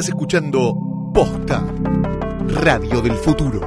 Estás 0.00 0.14
escuchando 0.14 0.78
Posta, 1.12 1.62
Radio 2.48 3.02
del 3.02 3.12
Futuro. 3.12 3.60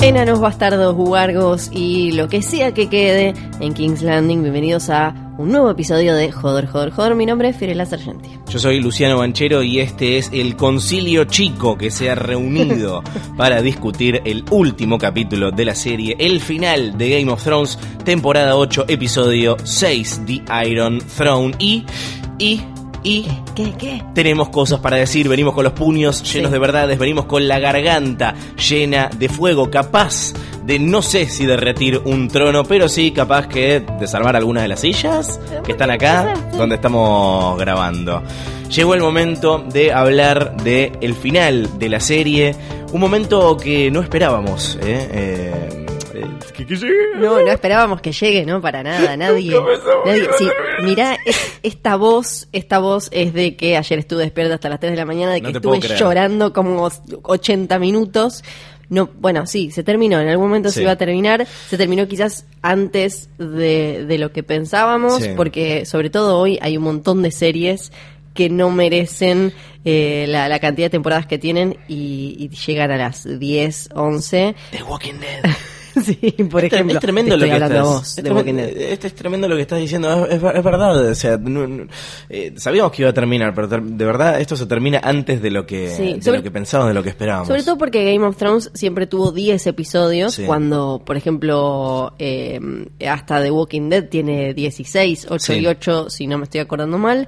Enanos, 0.00 0.38
bastardos, 0.38 0.94
huargos 0.96 1.68
y 1.72 2.12
lo 2.12 2.28
que 2.28 2.42
sea 2.42 2.72
que 2.72 2.88
quede 2.88 3.34
en 3.58 3.74
King's 3.74 4.02
Landing. 4.02 4.42
Bienvenidos 4.42 4.90
a 4.90 5.32
un 5.36 5.50
nuevo 5.50 5.68
episodio 5.68 6.14
de 6.14 6.30
Joder, 6.30 6.68
Joder, 6.68 6.90
Joder. 6.92 7.16
Mi 7.16 7.26
nombre 7.26 7.48
es 7.48 7.56
Fiorella 7.56 7.86
Sargenti. 7.86 8.43
Yo 8.54 8.60
soy 8.60 8.78
Luciano 8.78 9.18
Banchero 9.18 9.64
y 9.64 9.80
este 9.80 10.16
es 10.16 10.30
el 10.32 10.54
concilio 10.54 11.24
chico 11.24 11.76
que 11.76 11.90
se 11.90 12.08
ha 12.08 12.14
reunido 12.14 13.02
para 13.36 13.60
discutir 13.60 14.22
el 14.24 14.44
último 14.52 14.96
capítulo 14.96 15.50
de 15.50 15.64
la 15.64 15.74
serie, 15.74 16.14
el 16.20 16.40
final 16.40 16.96
de 16.96 17.18
Game 17.18 17.32
of 17.32 17.42
Thrones, 17.42 17.76
temporada 18.04 18.54
8, 18.56 18.84
episodio 18.86 19.56
6, 19.64 20.20
The 20.26 20.68
Iron 20.68 21.00
Throne. 21.16 21.52
Y, 21.58 21.84
y, 22.38 22.60
y 23.02 23.26
¿Qué, 23.56 23.72
qué? 23.76 24.04
tenemos 24.14 24.50
cosas 24.50 24.78
para 24.78 24.98
decir, 24.98 25.28
venimos 25.28 25.52
con 25.52 25.64
los 25.64 25.72
puños 25.72 26.22
llenos 26.32 26.50
Sí. 26.50 26.52
de 26.52 26.58
verdades, 26.60 26.96
venimos 26.96 27.24
con 27.24 27.48
la 27.48 27.58
garganta 27.58 28.36
llena 28.68 29.10
de 29.18 29.28
fuego, 29.28 29.68
capaz 29.68 30.32
de 30.64 30.78
no 30.78 31.02
sé 31.02 31.26
si 31.26 31.44
derretir 31.46 32.00
un 32.04 32.28
trono, 32.28 32.64
pero 32.64 32.88
sí 32.88 33.10
capaz 33.12 33.46
que 33.48 33.84
desarmar 34.00 34.34
algunas 34.36 34.62
de 34.62 34.68
las 34.68 34.80
sillas 34.80 35.38
que 35.64 35.72
están 35.72 35.90
acá 35.90 36.34
donde 36.56 36.76
estamos 36.76 37.58
grabando. 37.58 38.22
Llegó 38.70 38.94
el 38.94 39.00
momento 39.00 39.58
de 39.70 39.92
hablar 39.92 40.56
de 40.62 40.92
el 41.00 41.14
final 41.14 41.78
de 41.78 41.88
la 41.88 42.00
serie, 42.00 42.54
un 42.92 43.00
momento 43.00 43.56
que 43.56 43.90
no 43.90 44.00
esperábamos, 44.00 44.76
¿eh? 44.82 45.08
Eh, 45.12 45.86
eh, 46.14 46.26
que- 46.56 46.64
que 46.66 46.76
llegue. 46.76 46.94
No, 47.18 47.40
no 47.40 47.50
esperábamos 47.50 48.00
que 48.00 48.12
llegue, 48.12 48.46
¿no? 48.46 48.60
Para 48.62 48.82
nada, 48.82 49.16
nadie. 49.16 49.54
Nadie 50.06 50.28
sí, 50.38 50.48
mirá, 50.82 51.18
es- 51.26 51.58
esta 51.62 51.96
voz, 51.96 52.48
esta 52.52 52.78
voz 52.78 53.08
es 53.12 53.34
de 53.34 53.54
que 53.56 53.76
ayer 53.76 53.98
estuve 53.98 54.22
despierta 54.22 54.54
hasta 54.54 54.68
las 54.68 54.80
3 54.80 54.92
de 54.92 54.96
la 54.96 55.04
mañana, 55.06 55.32
de 55.32 55.42
que 55.42 55.50
estuve 55.50 55.80
llorando 55.98 56.52
como 56.52 56.88
80 57.22 57.78
minutos. 57.78 58.42
No, 58.88 59.08
bueno, 59.20 59.46
sí, 59.46 59.70
se 59.70 59.82
terminó. 59.82 60.20
En 60.20 60.28
algún 60.28 60.46
momento 60.48 60.68
Sí. 60.68 60.76
se 60.76 60.82
iba 60.82 60.92
a 60.92 60.96
terminar. 60.96 61.46
Se 61.68 61.76
terminó 61.76 62.06
quizás 62.08 62.46
antes 62.62 63.28
de, 63.38 64.04
de 64.06 64.18
lo 64.18 64.32
que 64.32 64.42
pensábamos, 64.42 65.22
Sí. 65.22 65.30
porque 65.36 65.86
sobre 65.86 66.10
todo 66.10 66.38
hoy 66.38 66.58
hay 66.60 66.76
un 66.76 66.84
montón 66.84 67.22
de 67.22 67.30
series 67.30 67.92
que 68.34 68.50
no 68.50 68.70
merecen 68.70 69.52
eh, 69.84 70.24
la, 70.28 70.48
la 70.48 70.58
cantidad 70.58 70.86
de 70.86 70.90
temporadas 70.90 71.26
que 71.26 71.38
tienen 71.38 71.76
y, 71.88 72.34
y 72.38 72.48
llegan 72.66 72.90
a 72.90 72.96
las 72.96 73.38
10, 73.38 73.90
11. 73.94 74.54
The 74.72 74.82
Walking 74.82 75.14
Dead. 75.20 75.44
sí, 76.04 76.14
por 76.50 76.64
Es 76.64 76.72
ejemplo. 76.72 76.94
es 76.96 77.00
tremendo 77.00 77.36
lo 77.36 77.44
que 77.46 77.52
estás, 77.54 77.82
vos 77.82 78.08
es 78.10 78.16
de 78.16 78.22
tremendo- 78.22 78.36
Walking 78.40 78.54
Dead. 78.74 78.92
Este 78.92 79.06
es 79.08 79.14
tremendo 79.14 79.48
lo 79.48 79.56
que 79.56 79.62
estás 79.62 79.78
diciendo, 79.78 80.26
es, 80.26 80.34
es 80.34 80.42
ver- 80.42 80.56
es 80.56 80.64
verdad, 80.64 81.08
o 81.10 81.14
sea, 81.14 81.36
no- 81.36 81.66
no- 81.66 81.86
eh, 82.28 82.52
sabíamos 82.56 82.92
que 82.92 83.02
iba 83.02 83.10
a 83.10 83.14
terminar, 83.14 83.54
pero 83.54 83.68
ter- 83.68 83.82
de 83.82 84.04
verdad 84.04 84.40
esto 84.40 84.56
se 84.56 84.66
termina 84.66 85.00
antes 85.02 85.40
de 85.42 85.50
lo 85.50 85.66
que 85.66 85.88
Sí, 85.90 86.14
de 86.14 86.22
sobre- 86.22 86.38
lo 86.38 86.42
que 86.44 86.50
pensábamos, 86.50 86.90
de 86.90 86.94
lo 86.94 87.02
que 87.02 87.08
esperábamos. 87.10 87.48
Sobre 87.48 87.62
todo 87.62 87.78
porque 87.78 88.04
Game 88.12 88.24
of 88.26 88.36
Thrones 88.36 88.70
siempre 88.74 89.06
tuvo 89.06 89.30
10 89.32 89.66
episodios, 89.66 90.34
Sí. 90.34 90.44
cuando, 90.44 91.02
por 91.04 91.16
ejemplo, 91.16 92.14
eh, 92.18 92.60
hasta 93.08 93.42
The 93.42 93.50
Walking 93.50 93.88
Dead 93.90 94.08
tiene 94.08 94.54
16, 94.54 95.26
8 95.30 95.52
Sí. 95.52 95.58
y 95.60 95.66
8, 95.66 96.10
si 96.10 96.26
no 96.26 96.38
me 96.38 96.44
estoy 96.44 96.60
acordando 96.60 96.98
mal. 96.98 97.26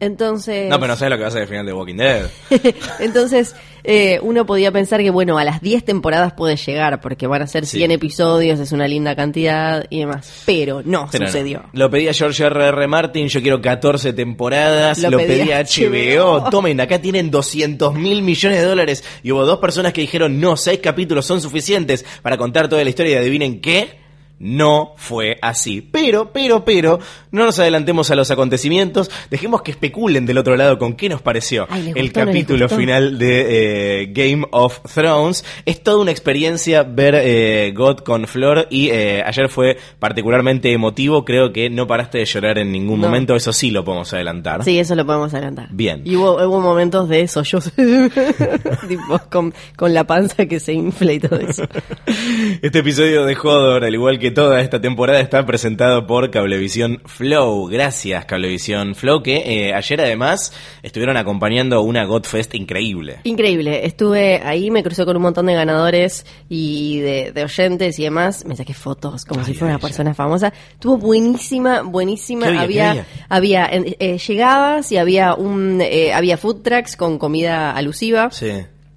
Entonces, 0.00 0.68
No, 0.70 0.76
pero 0.78 0.92
no 0.92 0.96
sabes 0.96 1.10
lo 1.10 1.16
que 1.16 1.22
va 1.22 1.28
a 1.28 1.32
ser 1.32 1.42
el 1.42 1.48
final 1.48 1.66
de 1.66 1.72
Walking 1.72 1.96
Dead. 1.96 2.26
entonces 3.00 3.54
eh, 3.82 4.20
uno 4.22 4.46
podía 4.46 4.70
pensar 4.70 5.00
que, 5.02 5.10
bueno, 5.10 5.38
a 5.38 5.44
las 5.44 5.60
10 5.60 5.84
temporadas 5.84 6.34
puede 6.34 6.56
llegar, 6.56 7.00
porque 7.00 7.26
van 7.26 7.42
a 7.42 7.46
ser 7.46 7.66
Sí. 7.66 7.78
100 7.78 7.90
episodios, 7.92 8.60
es 8.60 8.70
una 8.72 8.86
linda 8.86 9.16
cantidad 9.16 9.84
y 9.90 10.00
demás. 10.00 10.42
Pero 10.46 10.82
no 10.84 11.08
Pero 11.10 11.24
no. 11.24 11.30
sucedió. 11.30 11.64
Lo 11.72 11.90
pedía 11.90 12.12
George 12.12 12.44
R. 12.44 12.68
R. 12.68 12.86
Martin, 12.86 13.28
yo 13.28 13.42
quiero 13.42 13.60
14 13.60 14.12
temporadas. 14.12 14.98
Lo 15.02 15.10
Lo, 15.10 15.18
pedía 15.18 15.62
pedía 15.64 15.88
HBO. 15.88 16.40
HBO. 16.40 16.50
Tomen, 16.50 16.80
acá 16.80 17.00
tienen 17.00 17.30
200 17.30 17.94
mil 17.94 18.22
millones 18.22 18.60
de 18.60 18.64
dólares. 18.66 19.02
Y 19.24 19.32
hubo 19.32 19.44
dos 19.44 19.58
personas 19.58 19.92
que 19.92 20.00
dijeron, 20.02 20.38
no, 20.40 20.56
seis 20.56 20.78
capítulos 20.80 21.26
son 21.26 21.40
suficientes 21.40 22.04
para 22.22 22.36
contar 22.36 22.68
toda 22.68 22.84
la 22.84 22.90
historia. 22.90 23.14
Y 23.14 23.16
adivinen 23.18 23.60
qué. 23.60 23.98
No 24.38 24.92
fue 24.96 25.38
así. 25.42 25.80
Pero, 25.80 26.30
pero, 26.32 26.64
pero, 26.64 26.98
no 27.30 27.44
nos 27.44 27.58
adelantemos 27.58 28.10
a 28.10 28.14
los 28.14 28.30
acontecimientos. 28.30 29.10
Dejemos 29.30 29.62
que 29.62 29.70
especulen 29.72 30.26
del 30.26 30.38
otro 30.38 30.56
lado 30.56 30.78
con 30.78 30.94
qué 30.94 31.08
nos 31.08 31.22
pareció 31.22 31.66
Ay, 31.70 31.82
¿les 31.84 31.96
el 31.96 32.02
gustó 32.02 32.20
no 32.20 32.26
capítulo 32.26 32.68
final 32.68 33.18
de 33.18 34.02
eh, 34.02 34.06
Game 34.12 34.46
of 34.50 34.80
Thrones. 34.92 35.44
Es 35.64 35.82
toda 35.82 35.98
una 36.02 36.10
experiencia 36.10 36.82
ver 36.82 37.14
eh, 37.18 37.72
God 37.74 37.98
con 37.98 38.26
Flor 38.26 38.66
y 38.70 38.90
eh, 38.90 39.22
ayer 39.24 39.48
fue 39.48 39.76
particularmente 39.98 40.72
emotivo. 40.72 41.24
Creo 41.24 41.52
que 41.52 41.70
no 41.70 41.86
paraste 41.86 42.18
de 42.18 42.24
llorar 42.24 42.58
en 42.58 42.72
ningún 42.72 43.00
No. 43.00 43.06
momento. 43.06 43.34
Eso 43.34 43.52
sí 43.52 43.70
lo 43.70 43.84
podemos 43.84 44.12
adelantar. 44.12 44.64
Sí, 44.64 44.78
eso 44.78 44.94
lo 44.94 45.04
podemos 45.06 45.32
adelantar. 45.34 45.68
Bien. 45.70 46.02
Y 46.04 46.16
hubo, 46.16 46.34
hubo 46.46 46.60
momentos 46.60 47.08
de 47.08 47.28
tipo, 48.88 49.20
con, 49.30 49.54
con 49.76 49.94
la 49.94 50.04
panza 50.04 50.46
que 50.46 50.60
se 50.60 50.72
infla 50.72 51.12
y 51.12 51.20
todo 51.20 51.38
eso. 51.40 51.64
Este 52.62 52.80
episodio 52.80 53.24
de 53.24 53.36
Hodor, 53.36 53.84
al 53.84 53.94
igual 53.94 54.18
que 54.18 54.27
toda 54.30 54.60
esta 54.60 54.80
temporada, 54.80 55.20
está 55.20 55.44
presentado 55.46 56.06
por 56.06 56.30
Cablevisión 56.30 57.00
Flow. 57.04 57.66
Gracias, 57.66 58.24
Cablevisión 58.24 58.94
Flow, 58.94 59.22
que 59.22 59.36
eh, 59.68 59.74
ayer 59.74 60.00
además 60.00 60.52
estuvieron 60.82 61.16
acompañando 61.16 61.82
una 61.82 62.04
Godfest 62.04 62.54
increíble. 62.54 63.20
Increíble, 63.24 63.86
estuve 63.86 64.40
ahí, 64.44 64.70
me 64.70 64.82
crucé 64.82 65.04
con 65.04 65.16
un 65.16 65.22
montón 65.22 65.46
de 65.46 65.54
ganadores 65.54 66.26
y 66.48 67.00
de, 67.00 67.32
de 67.32 67.44
oyentes 67.44 67.98
y 67.98 68.04
demás, 68.04 68.44
me 68.44 68.56
saqué 68.56 68.74
fotos 68.74 69.24
como 69.24 69.40
Ay, 69.40 69.46
si 69.46 69.54
fuera 69.54 69.74
ay, 69.74 69.76
una 69.76 69.80
persona 69.80 70.14
famosa. 70.14 70.52
Estuvo 70.72 70.96
buenísima, 70.98 71.82
buenísima. 71.82 72.46
¿Qué 72.46 72.58
había? 72.58 72.90
había, 72.90 73.04
¿Qué 73.04 73.24
había, 73.28 73.66
eh, 73.66 73.96
eh, 73.98 74.18
llegabas 74.18 74.92
y 74.92 74.96
había 74.96 75.34
un, 75.34 75.80
eh, 75.80 76.12
había 76.12 76.36
food 76.36 76.62
trucks 76.62 76.96
con 76.96 77.18
comida 77.18 77.72
alusiva. 77.72 78.30
Sí. 78.30 78.52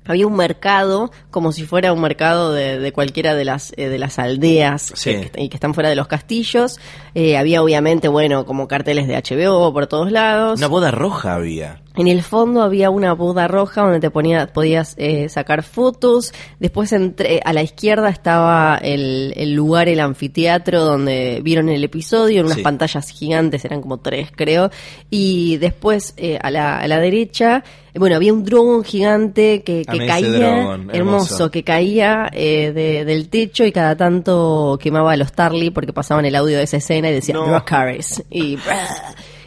Había 0.06 0.26
un 0.28 0.36
mercado, 0.36 1.12
como 1.30 1.52
si 1.52 1.64
fuera 1.66 1.94
un 1.94 2.02
mercado 2.02 2.52
de, 2.54 2.80
de 2.80 2.92
cualquiera 2.92 3.36
de 3.36 3.46
las, 3.46 3.72
eh, 3.78 3.88
de 3.88 4.00
las 4.00 4.18
aldeas 4.20 4.92
Sí. 4.96 5.12
que, 5.12 5.30
que- 5.32 5.44
y 5.44 5.50
que 5.50 5.56
están 5.58 5.74
fuera 5.74 5.90
de 5.90 5.96
los 5.96 6.08
castillos. 6.08 6.80
Eh, 7.14 7.38
había 7.38 7.62
obviamente, 7.62 8.08
bueno, 8.08 8.46
como 8.46 8.68
carteles 8.68 9.08
de 9.08 9.16
HBO 9.16 9.72
por 9.74 9.88
todos 9.88 10.12
lados. 10.12 10.58
Una 10.60 10.68
boda 10.68 10.90
roja 10.92 11.36
había. 11.36 11.82
En 11.98 12.08
el 12.08 12.22
fondo 12.24 12.62
había 12.62 12.90
una 12.90 13.14
boda 13.14 13.50
roja 13.50 13.82
donde 13.82 14.00
te 14.00 14.10
ponía, 14.10 14.48
podías 14.48 14.96
eh, 14.98 15.28
sacar 15.28 15.62
fotos. 15.62 16.34
Después 16.58 16.94
entre, 16.94 17.42
a 17.44 17.52
la 17.52 17.64
izquierda 17.64 18.08
estaba 18.10 18.80
el, 18.82 19.34
el 19.36 19.54
lugar, 19.54 19.90
el 19.90 20.00
anfiteatro 20.00 20.86
donde 20.86 21.42
vieron 21.44 21.68
el 21.68 21.84
episodio, 21.84 22.40
en 22.40 22.46
unas 22.46 22.58
Sí. 22.60 22.64
pantallas 22.64 23.10
gigantes, 23.10 23.66
eran 23.66 23.82
como 23.82 23.98
tres 24.00 24.30
creo. 24.34 24.72
Y 25.10 25.58
después 25.58 26.14
eh, 26.16 26.40
a, 26.42 26.50
la, 26.50 26.78
a 26.80 26.88
la 26.88 26.98
derecha, 27.00 27.64
eh, 27.94 28.00
bueno, 28.00 28.16
había 28.16 28.32
un 28.32 28.46
dron 28.46 28.86
gigante 28.86 29.62
que, 29.64 29.84
que 29.84 30.06
caía, 30.08 30.30
dron, 30.30 30.90
hermoso. 30.92 30.94
hermoso, 30.94 31.52
que 31.52 31.64
caía 31.64 32.30
eh, 32.32 32.72
de- 32.74 33.04
del 33.04 33.28
techo 33.28 33.66
y 33.66 33.74
cada 33.74 33.98
tanto 33.98 34.80
quemaba 34.82 35.12
a 35.12 35.18
los 35.18 35.34
Tarly 35.34 35.72
porque 35.72 35.92
pasaban 35.92 36.24
el 36.26 36.36
audio 36.36 36.58
de 36.58 36.64
esa 36.64 36.78
escena 36.78 37.10
y 37.10 37.14
decía 37.16 37.36
No. 37.36 37.44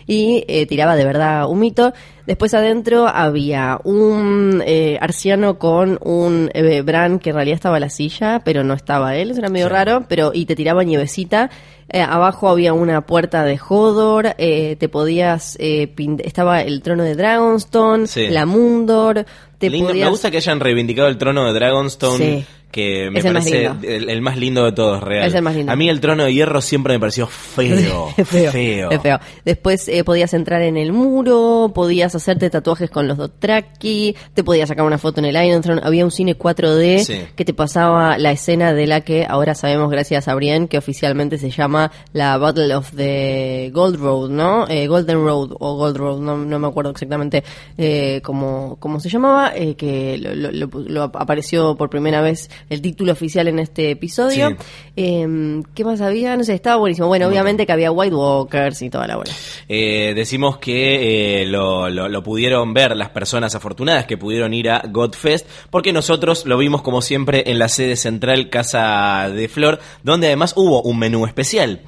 Y 0.06 0.44
eh, 0.48 0.66
tiraba 0.66 0.96
de 0.96 1.04
verdad 1.06 1.48
un 1.48 1.60
mito. 1.60 1.94
Después 2.26 2.54
adentro 2.54 3.06
había 3.06 3.78
un 3.84 4.62
eh, 4.66 4.96
arciano 5.00 5.58
con 5.58 5.98
un 6.02 6.50
eh, 6.54 6.80
Bran 6.80 7.18
que 7.18 7.30
en 7.30 7.36
realidad 7.36 7.56
estaba 7.56 7.76
en 7.76 7.82
la 7.82 7.90
silla, 7.90 8.40
pero 8.44 8.64
no 8.64 8.72
estaba 8.72 9.14
él, 9.16 9.30
eso 9.30 9.40
era 9.40 9.50
medio 9.50 9.66
Sí. 9.66 9.72
raro, 9.72 10.04
pero 10.08 10.30
y 10.32 10.46
te 10.46 10.56
tiraba 10.56 10.84
nievecita. 10.84 11.50
Eh, 11.90 12.00
abajo 12.00 12.48
había 12.48 12.72
una 12.72 13.02
puerta 13.02 13.44
de 13.44 13.60
Hodor, 13.68 14.34
eh, 14.38 14.76
te 14.80 14.88
podías 14.88 15.56
eh, 15.60 15.92
estaba 16.24 16.62
el 16.62 16.80
trono 16.80 17.02
de 17.02 17.14
Dragonstone, 17.14 18.06
Sí. 18.06 18.28
la 18.28 18.46
Mundor, 18.46 19.26
te 19.58 19.68
Lindo, 19.68 19.88
podías 19.88 20.06
Me 20.06 20.10
gusta 20.10 20.30
que 20.30 20.38
hayan 20.38 20.60
reivindicado 20.60 21.08
el 21.08 21.18
trono 21.18 21.44
de 21.44 21.52
Dragonstone, 21.52 22.16
Sí. 22.40 22.46
Que 22.74 23.08
me 23.12 23.20
Es 23.20 23.24
el 23.24 23.32
más 23.34 23.44
parece 23.44 23.70
el, 23.96 24.10
el 24.10 24.20
más 24.20 24.36
lindo 24.36 24.64
de 24.64 24.72
todos, 24.72 25.00
real. 25.00 25.28
Es 25.28 25.34
el 25.34 25.42
más 25.42 25.54
lindo. 25.54 25.70
A 25.70 25.76
mí 25.76 25.88
el 25.88 26.00
trono 26.00 26.24
de 26.24 26.34
hierro 26.34 26.60
siempre 26.60 26.94
me 26.94 27.00
pareció 27.00 27.28
feo. 27.28 28.08
Feo, 28.24 28.50
feo. 28.50 28.90
es 28.90 29.00
feo. 29.00 29.20
Después 29.44 29.86
eh, 29.88 30.02
podías 30.02 30.34
entrar 30.34 30.60
en 30.62 30.76
el 30.76 30.92
muro, 30.92 31.70
podías 31.72 32.14
hacerte 32.14 32.50
tatuajes 32.50 32.90
con 32.90 33.06
los 33.06 33.16
Dothraki, 33.16 34.16
te 34.34 34.42
podías 34.42 34.68
sacar 34.68 34.84
una 34.84 34.98
foto 34.98 35.20
en 35.20 35.26
el 35.26 35.46
Iron 35.46 35.62
Throne, 35.62 35.80
había 35.84 36.04
un 36.04 36.10
cine 36.10 36.36
4D 36.36 36.98
Sí. 37.04 37.20
que 37.36 37.44
te 37.44 37.54
pasaba 37.54 38.18
la 38.18 38.32
escena 38.32 38.72
de 38.74 38.86
la 38.88 39.02
que 39.02 39.24
ahora 39.28 39.54
sabemos 39.54 39.90
gracias 39.90 40.26
a 40.26 40.34
Brian 40.34 40.66
que 40.66 40.78
oficialmente 40.78 41.38
se 41.38 41.50
llama 41.50 41.92
la 42.12 42.36
Battle 42.38 42.74
of 42.74 42.90
the 42.96 43.70
Gold 43.72 43.96
Road, 44.00 44.30
¿no? 44.30 44.66
Eh, 44.68 44.86
Golden 44.88 45.24
Road 45.24 45.50
o 45.60 45.76
Gold 45.76 45.96
Road, 45.96 46.20
no, 46.20 46.36
no 46.38 46.58
me 46.58 46.66
acuerdo 46.66 46.90
exactamente 46.90 47.44
eh, 47.78 48.20
cómo, 48.24 48.76
cómo 48.80 48.98
se 48.98 49.08
llamaba, 49.08 49.52
eh, 49.54 49.74
que 49.76 50.18
lo- 50.18 50.34
lo- 50.34 50.66
lo 50.86 51.02
apareció 51.04 51.76
por 51.76 51.90
primera 51.90 52.20
vez 52.20 52.50
el 52.70 52.80
título 52.82 53.12
oficial 53.12 53.48
en 53.48 53.58
este 53.58 53.90
episodio. 53.90 54.50
Sí. 54.50 54.56
Eh, 54.96 55.62
¿Qué 55.74 55.84
más 55.84 56.00
había? 56.00 56.36
No 56.36 56.44
sé, 56.44 56.54
estaba 56.54 56.76
buenísimo. 56.76 57.08
Bueno, 57.08 57.26
obviamente 57.28 57.66
que 57.66 57.72
había 57.72 57.90
White 57.90 58.14
Walkers 58.14 58.82
y 58.82 58.90
toda 58.90 59.06
la 59.06 59.16
bola. 59.16 59.32
Eh, 59.68 60.12
decimos 60.14 60.58
que 60.58 61.42
eh, 61.42 61.46
lo, 61.46 61.88
lo- 61.90 62.08
lo 62.08 62.22
pudieron 62.22 62.72
ver 62.74 62.96
las 62.96 63.10
personas 63.10 63.54
afortunadas 63.54 64.06
que 64.06 64.16
pudieron 64.16 64.54
ir 64.54 64.70
a 64.70 64.82
Godfest, 64.88 65.46
porque 65.70 65.92
nosotros 65.92 66.46
lo 66.46 66.58
vimos 66.58 66.82
como 66.82 67.02
siempre 67.02 67.44
en 67.50 67.58
la 67.58 67.68
sede 67.68 67.96
central 67.96 68.50
Casa 68.50 69.30
de 69.34 69.48
Flor, 69.48 69.80
donde 70.02 70.28
además 70.28 70.52
hubo 70.56 70.82
un 70.82 70.98
menú 70.98 71.26
especial. 71.26 71.80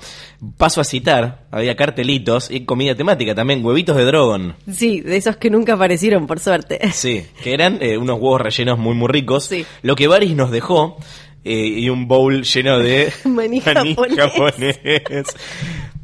Paso 0.58 0.80
a 0.80 0.84
citar, 0.84 1.46
había 1.50 1.76
cartelitos 1.76 2.50
y 2.50 2.64
comida 2.64 2.94
temática 2.94 3.34
también, 3.34 3.64
huevitos 3.64 3.96
de 3.96 4.04
Drogon. 4.04 4.54
Sí, 4.70 5.00
de 5.00 5.16
esos 5.16 5.36
que 5.36 5.48
nunca 5.48 5.74
aparecieron, 5.74 6.26
por 6.26 6.40
suerte. 6.40 6.78
Sí, 6.92 7.24
que 7.42 7.54
eran 7.54 7.78
eh, 7.80 7.96
unos 7.96 8.18
huevos 8.20 8.40
rellenos 8.42 8.78
muy 8.78 8.94
muy 8.94 9.08
ricos. 9.08 9.44
Sí. 9.44 9.64
Lo 9.82 9.96
que 9.96 10.08
Varys 10.08 10.36
nos 10.36 10.50
dejó 10.50 10.98
eh, 11.48 11.66
y 11.78 11.88
un 11.90 12.08
bowl 12.08 12.42
lleno 12.42 12.78
de 12.80 13.12
Maní 13.24 13.60
japonés. 13.60 14.78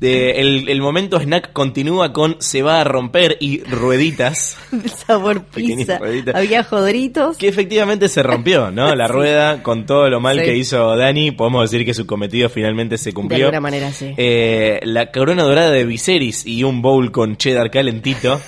Eh, 0.02 0.40
el, 0.40 0.68
el 0.68 0.80
momento 0.82 1.20
snack 1.20 1.52
continúa 1.52 2.12
con 2.12 2.36
se 2.40 2.62
va 2.62 2.80
a 2.80 2.84
romper 2.84 3.36
y 3.40 3.62
rueditas. 3.62 4.56
De 4.72 4.88
sabor 4.88 5.44
pizza. 5.54 5.98
ruedita. 5.98 6.32
Había 6.36 6.64
jodritos. 6.64 7.36
Que 7.38 7.48
efectivamente 7.48 8.08
se 8.08 8.22
rompió, 8.22 8.70
¿no? 8.70 8.94
La 8.94 9.06
Sí. 9.12 9.12
rueda, 9.12 9.62
con 9.62 9.86
todo 9.86 10.08
lo 10.10 10.20
mal 10.20 10.38
Sí. 10.40 10.44
que 10.44 10.56
hizo 10.56 10.96
Dani, 10.96 11.30
podemos 11.30 11.70
decir 11.70 11.86
que 11.86 11.94
su 11.94 12.06
cometido 12.06 12.48
finalmente 12.48 12.98
se 12.98 13.12
cumplió. 13.12 13.38
De 13.38 13.44
alguna 13.44 13.60
manera, 13.60 13.92
sí. 13.92 14.12
Eh, 14.16 14.80
la 14.82 15.10
corona 15.12 15.42
dorada 15.44 15.70
de 15.70 15.84
Viserys 15.84 16.46
y 16.46 16.64
un 16.64 16.82
bowl 16.82 17.12
con 17.12 17.36
cheddar 17.36 17.70
calentito. 17.70 18.40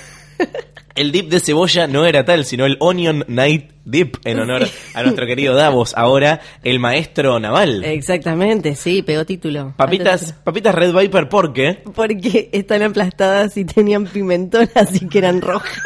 El 0.95 1.11
dip 1.11 1.29
de 1.29 1.41
cebolla 1.41 1.87
no 1.87 2.05
era 2.05 2.23
tal, 2.23 2.45
sino 2.45 2.65
el 2.65 2.77
Onion 2.79 3.25
Night 3.27 3.71
Dip, 3.83 4.15
en 4.23 4.39
honor 4.39 4.65
a 4.93 5.03
nuestro 5.03 5.25
querido 5.27 5.53
Davos, 5.53 5.93
ahora 5.95 6.39
el 6.63 6.79
maestro 6.79 7.37
naval. 7.39 7.83
Exactamente, 7.83 8.75
sí, 8.75 9.01
pegó 9.01 9.25
título. 9.25 9.73
Papitas, 9.75 10.31
papitas 10.45 10.73
Red 10.73 10.93
Viper, 10.95 11.27
¿por 11.27 11.51
qué? 11.53 11.83
Porque 11.93 12.49
están 12.53 12.81
aplastadas 12.81 13.57
y 13.57 13.65
tenían 13.65 14.05
pimentón, 14.05 14.69
así 14.73 15.07
que 15.09 15.17
eran 15.17 15.41
rojas. 15.41 15.77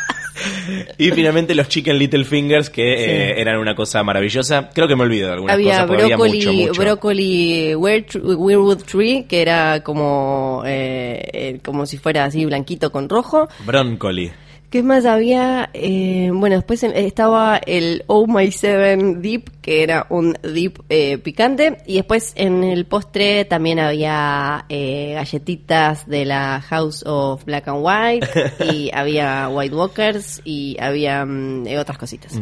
Y 1.00 1.10
finalmente 1.12 1.54
los 1.56 1.68
Chicken 1.68 1.98
Little 1.98 2.24
Fingers, 2.24 2.70
que 2.70 2.84
Sí. 2.98 3.04
eh, 3.04 3.42
eran 3.42 3.58
una 3.58 3.74
cosa 3.76 4.04
maravillosa. 4.04 4.70
Creo 4.74 4.88
que 4.88 4.96
me 4.96 5.04
olvido 5.04 5.28
de 5.28 5.34
algunas 5.34 5.54
había 5.56 5.72
cosas, 5.86 5.88
brócoli, 5.88 6.14
había 6.14 6.18
mucho, 6.18 6.54
mucho. 6.54 6.82
brócoli 6.82 7.74
weir- 7.76 8.22
weirwood 8.38 8.84
tree, 8.84 9.26
que 9.28 9.42
era 9.42 9.82
como, 9.84 10.62
eh, 10.66 11.20
eh, 11.34 11.60
como 11.66 11.86
si 11.88 11.98
fuera 11.98 12.26
así 12.26 12.46
blanquito 12.46 12.92
con 12.92 13.10
rojo. 13.10 13.50
Broncoli. 13.66 14.32
¿Qué 14.70 14.84
más 14.84 15.06
había? 15.06 15.72
Eh, 15.74 16.30
bueno, 16.32 16.56
después 16.58 16.84
eh, 16.84 16.92
estaba 16.94 17.58
el 17.58 18.04
Oh 18.06 18.28
My 18.28 18.52
Seven 18.52 19.20
Dip, 19.20 19.50
que 19.64 19.82
era 19.82 20.06
un 20.10 20.38
dip 20.44 20.78
eh, 20.90 21.18
picante. 21.18 21.78
Y 21.88 21.96
después 21.96 22.34
en 22.36 22.64
el 22.64 22.86
postre 22.86 23.46
también 23.46 23.80
había 23.80 24.66
eh, 24.70 25.14
galletitas 25.16 26.08
de 26.08 26.26
la 26.26 26.62
House 26.62 27.04
of 27.04 27.46
Black 27.46 27.68
and 27.68 27.80
White. 27.82 28.28
y 28.72 28.92
había 28.94 29.50
White 29.50 29.76
Walkers 29.76 30.42
y 30.46 30.78
había 30.80 31.26
mm, 31.26 31.66
eh, 31.66 31.80
otras 31.80 31.98
cositas. 31.98 32.40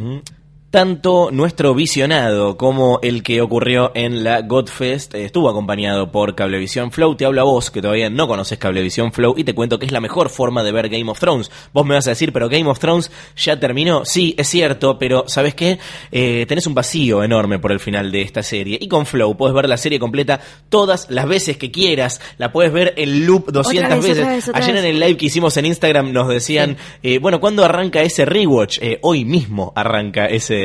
Tanto 0.70 1.30
nuestro 1.32 1.74
visionado 1.74 2.58
como 2.58 3.00
el 3.02 3.24
que 3.24 3.40
ocurrió 3.42 3.94
en 3.96 4.26
la 4.26 4.42
Godfest 4.42 5.16
eh, 5.16 5.24
estuvo 5.24 5.50
acompañado 5.50 6.12
por 6.12 6.36
Cablevisión 6.36 6.92
Flow. 6.92 7.16
Te 7.16 7.24
hablo 7.24 7.40
a 7.40 7.46
vos, 7.46 7.72
que 7.72 7.82
todavía 7.82 8.10
no 8.10 8.28
conoces 8.28 8.58
Cablevisión 8.58 9.14
Flow, 9.14 9.34
y 9.38 9.46
te 9.46 9.56
cuento 9.56 9.80
que 9.80 9.86
es 9.86 9.94
la 9.94 10.02
mejor 10.02 10.30
forma 10.30 10.64
de 10.64 10.74
ver 10.74 10.90
Game 10.90 11.10
of 11.10 11.22
Thrones. 11.22 11.50
Vos 11.72 11.86
me 11.86 11.96
vas 11.96 12.06
a 12.08 12.10
decir, 12.10 12.34
pero 12.34 12.50
Game 12.50 12.70
of 12.70 12.80
Thrones 12.80 13.10
ya 13.38 13.58
terminó. 13.58 14.04
Sí, 14.04 14.36
es 14.38 14.50
cierto, 14.50 15.00
pero 15.00 15.24
¿sabes 15.28 15.56
qué? 15.56 15.80
Eh, 16.12 16.46
tenés 16.50 16.68
un 16.68 16.74
vacío 16.74 17.24
enorme 17.24 17.60
por 17.60 17.72
el 17.72 17.80
final 17.80 18.12
de 18.12 18.24
esta 18.24 18.44
serie. 18.44 18.78
Y 18.82 18.90
con 18.90 19.06
Flow 19.06 19.38
puedes 19.38 19.56
ver 19.56 19.70
la 19.70 19.78
serie 19.78 20.00
completa 20.00 20.42
todas 20.68 21.10
las 21.10 21.30
veces 21.30 21.56
que 21.56 21.72
quieras. 21.72 22.20
La 22.38 22.52
puedes 22.52 22.74
ver 22.74 22.94
en 22.98 23.26
loop 23.26 23.54
200 23.54 23.90
vez, 23.90 24.02
veces. 24.04 24.18
otra 24.20 24.34
vez, 24.34 24.50
otra 24.50 24.62
Ayer 24.62 24.76
vez. 24.76 24.84
en 24.84 24.90
el 24.90 25.00
live 25.00 25.16
que 25.16 25.28
hicimos 25.28 25.56
en 25.56 25.66
Instagram 25.66 26.12
nos 26.12 26.28
decían, 26.28 26.76
eh, 27.04 27.20
bueno, 27.20 27.40
¿cuándo 27.40 27.64
arranca 27.64 28.02
ese 28.02 28.26
rewatch? 28.26 28.80
Eh, 28.82 29.00
hoy 29.02 29.24
mismo 29.24 29.72
arranca 29.74 30.26
ese 30.26 30.57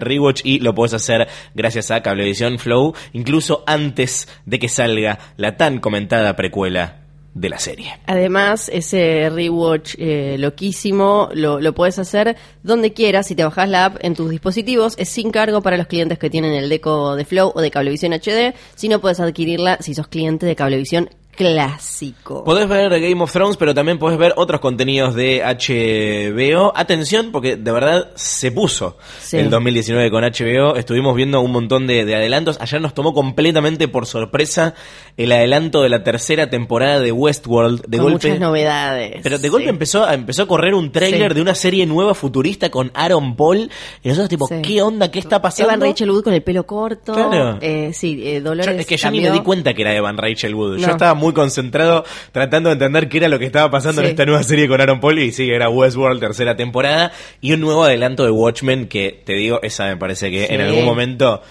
rewatch 0.00 0.42
y 0.44 0.60
lo 0.60 0.74
puedes 0.74 0.94
hacer 0.94 1.28
gracias 1.54 1.90
a 1.90 2.02
Cablevisión 2.02 2.58
Flow, 2.58 2.94
incluso 3.12 3.64
antes 3.66 4.28
de 4.46 4.58
que 4.58 4.68
salga 4.68 5.18
la 5.36 5.56
tan 5.56 5.80
comentada 5.80 6.36
precuela 6.36 7.04
de 7.34 7.48
la 7.48 7.58
serie. 7.58 7.98
Además, 8.06 8.70
ese 8.72 9.28
rewatch 9.28 9.96
eh, 9.98 10.36
loquísimo 10.38 11.28
lo, 11.34 11.60
lo 11.60 11.74
puedes 11.74 11.98
hacer 11.98 12.36
donde 12.62 12.92
quieras. 12.92 13.26
Si 13.26 13.34
te 13.34 13.44
bajas 13.44 13.68
la 13.68 13.86
app 13.86 13.96
en 14.00 14.14
tus 14.14 14.30
dispositivos, 14.30 14.94
es 14.98 15.08
sin 15.08 15.30
cargo 15.30 15.60
para 15.60 15.76
los 15.76 15.88
clientes 15.88 16.18
que 16.18 16.30
tienen 16.30 16.52
el 16.52 16.68
deco 16.68 17.16
de 17.16 17.24
Flow 17.24 17.52
o 17.54 17.60
de 17.60 17.70
Cablevisión 17.70 18.12
HD. 18.12 18.54
Si 18.76 18.88
no, 18.88 19.00
puedes 19.00 19.20
adquirirla 19.20 19.78
si 19.80 19.94
sos 19.94 20.06
cliente 20.06 20.46
de 20.46 20.54
Cablevisión 20.54 21.10
clásico. 21.34 22.44
Podés 22.44 22.68
ver 22.68 22.90
Game 23.00 23.22
of 23.22 23.32
Thrones, 23.32 23.56
pero 23.56 23.74
también 23.74 23.98
podés 23.98 24.18
ver 24.18 24.32
otros 24.36 24.60
contenidos 24.60 25.14
de 25.14 25.42
HBO. 25.44 26.72
Atención, 26.74 27.30
porque 27.32 27.56
de 27.56 27.72
verdad 27.72 28.10
se 28.14 28.52
puso 28.52 28.96
Sí. 29.20 29.38
el 29.38 29.50
2019 29.50 30.10
con 30.10 30.24
HBO. 30.24 30.76
Estuvimos 30.76 31.14
viendo 31.16 31.40
un 31.40 31.52
montón 31.52 31.86
de, 31.86 32.04
de 32.04 32.14
adelantos. 32.14 32.58
Ayer 32.60 32.80
nos 32.80 32.94
tomó 32.94 33.12
completamente 33.14 33.88
por 33.88 34.06
sorpresa 34.06 34.74
el 35.16 35.32
adelanto 35.32 35.82
de 35.82 35.88
la 35.88 36.02
tercera 36.02 36.50
temporada 36.50 37.00
de 37.00 37.12
Westworld. 37.12 37.82
De 37.86 37.98
Con 37.98 38.12
golpe, 38.12 38.28
muchas 38.28 38.40
novedades. 38.40 39.20
Pero 39.22 39.38
de 39.38 39.48
golpe 39.48 39.64
Sí. 39.64 39.70
empezó, 39.70 40.04
a, 40.04 40.14
empezó 40.14 40.42
a 40.42 40.46
correr 40.46 40.74
un 40.74 40.92
tráiler 40.92 41.30
Sí. 41.32 41.34
de 41.36 41.42
una 41.42 41.54
serie 41.54 41.86
nueva 41.86 42.14
futurista 42.14 42.70
con 42.70 42.90
Aaron 42.94 43.36
Paul. 43.36 43.70
Y 44.02 44.08
nosotros 44.08 44.28
tipo. 44.28 44.48
¿qué 44.62 44.82
onda? 44.82 45.10
¿Qué 45.10 45.18
está 45.18 45.40
pasando? 45.40 45.72
Evan 45.72 45.80
Rachel 45.88 46.10
Wood 46.10 46.24
con 46.24 46.32
el 46.34 46.42
pelo 46.42 46.66
corto. 46.66 47.12
Claro. 47.14 47.58
Eh, 47.60 47.90
sí, 47.94 48.20
eh, 48.24 48.40
Dolores 48.40 48.66
Yo- 48.74 48.80
es 48.80 48.86
que 48.86 48.96
yo 48.96 49.10
ni 49.10 49.18
me 49.18 49.24
cambió. 49.24 49.40
di 49.40 49.44
cuenta 49.44 49.74
que 49.74 49.82
era 49.82 49.94
Evan 49.94 50.16
Rachel 50.18 50.54
Wood. 50.54 50.78
Yo 50.78 50.88
estaba 50.90 51.14
muy 51.14 51.23
concentrado 51.32 52.04
tratando 52.32 52.68
de 52.68 52.74
entender 52.74 53.08
qué 53.08 53.18
era 53.18 53.28
lo 53.28 53.38
que 53.38 53.46
estaba 53.46 53.70
pasando 53.70 54.02
en 54.02 54.08
esta 54.08 54.26
nueva 54.26 54.42
serie 54.42 54.68
con 54.68 54.80
Aaron 54.80 55.00
Paul. 55.00 55.18
Y 55.20 55.32
sí, 55.32 55.50
era 55.50 55.68
Westworld, 55.68 56.20
tercera 56.20 56.56
temporada. 56.56 57.12
Y 57.40 57.52
un 57.52 57.60
nuevo 57.60 57.84
adelanto 57.84 58.24
de 58.24 58.30
Watchmen 58.30 58.86
que, 58.88 59.22
te 59.24 59.34
digo, 59.34 59.60
esa 59.62 59.86
me 59.86 59.96
parece 59.96 60.30
que 60.30 60.46
Sí. 60.46 60.54
en 60.54 60.60
algún 60.60 60.84
momento... 60.84 61.42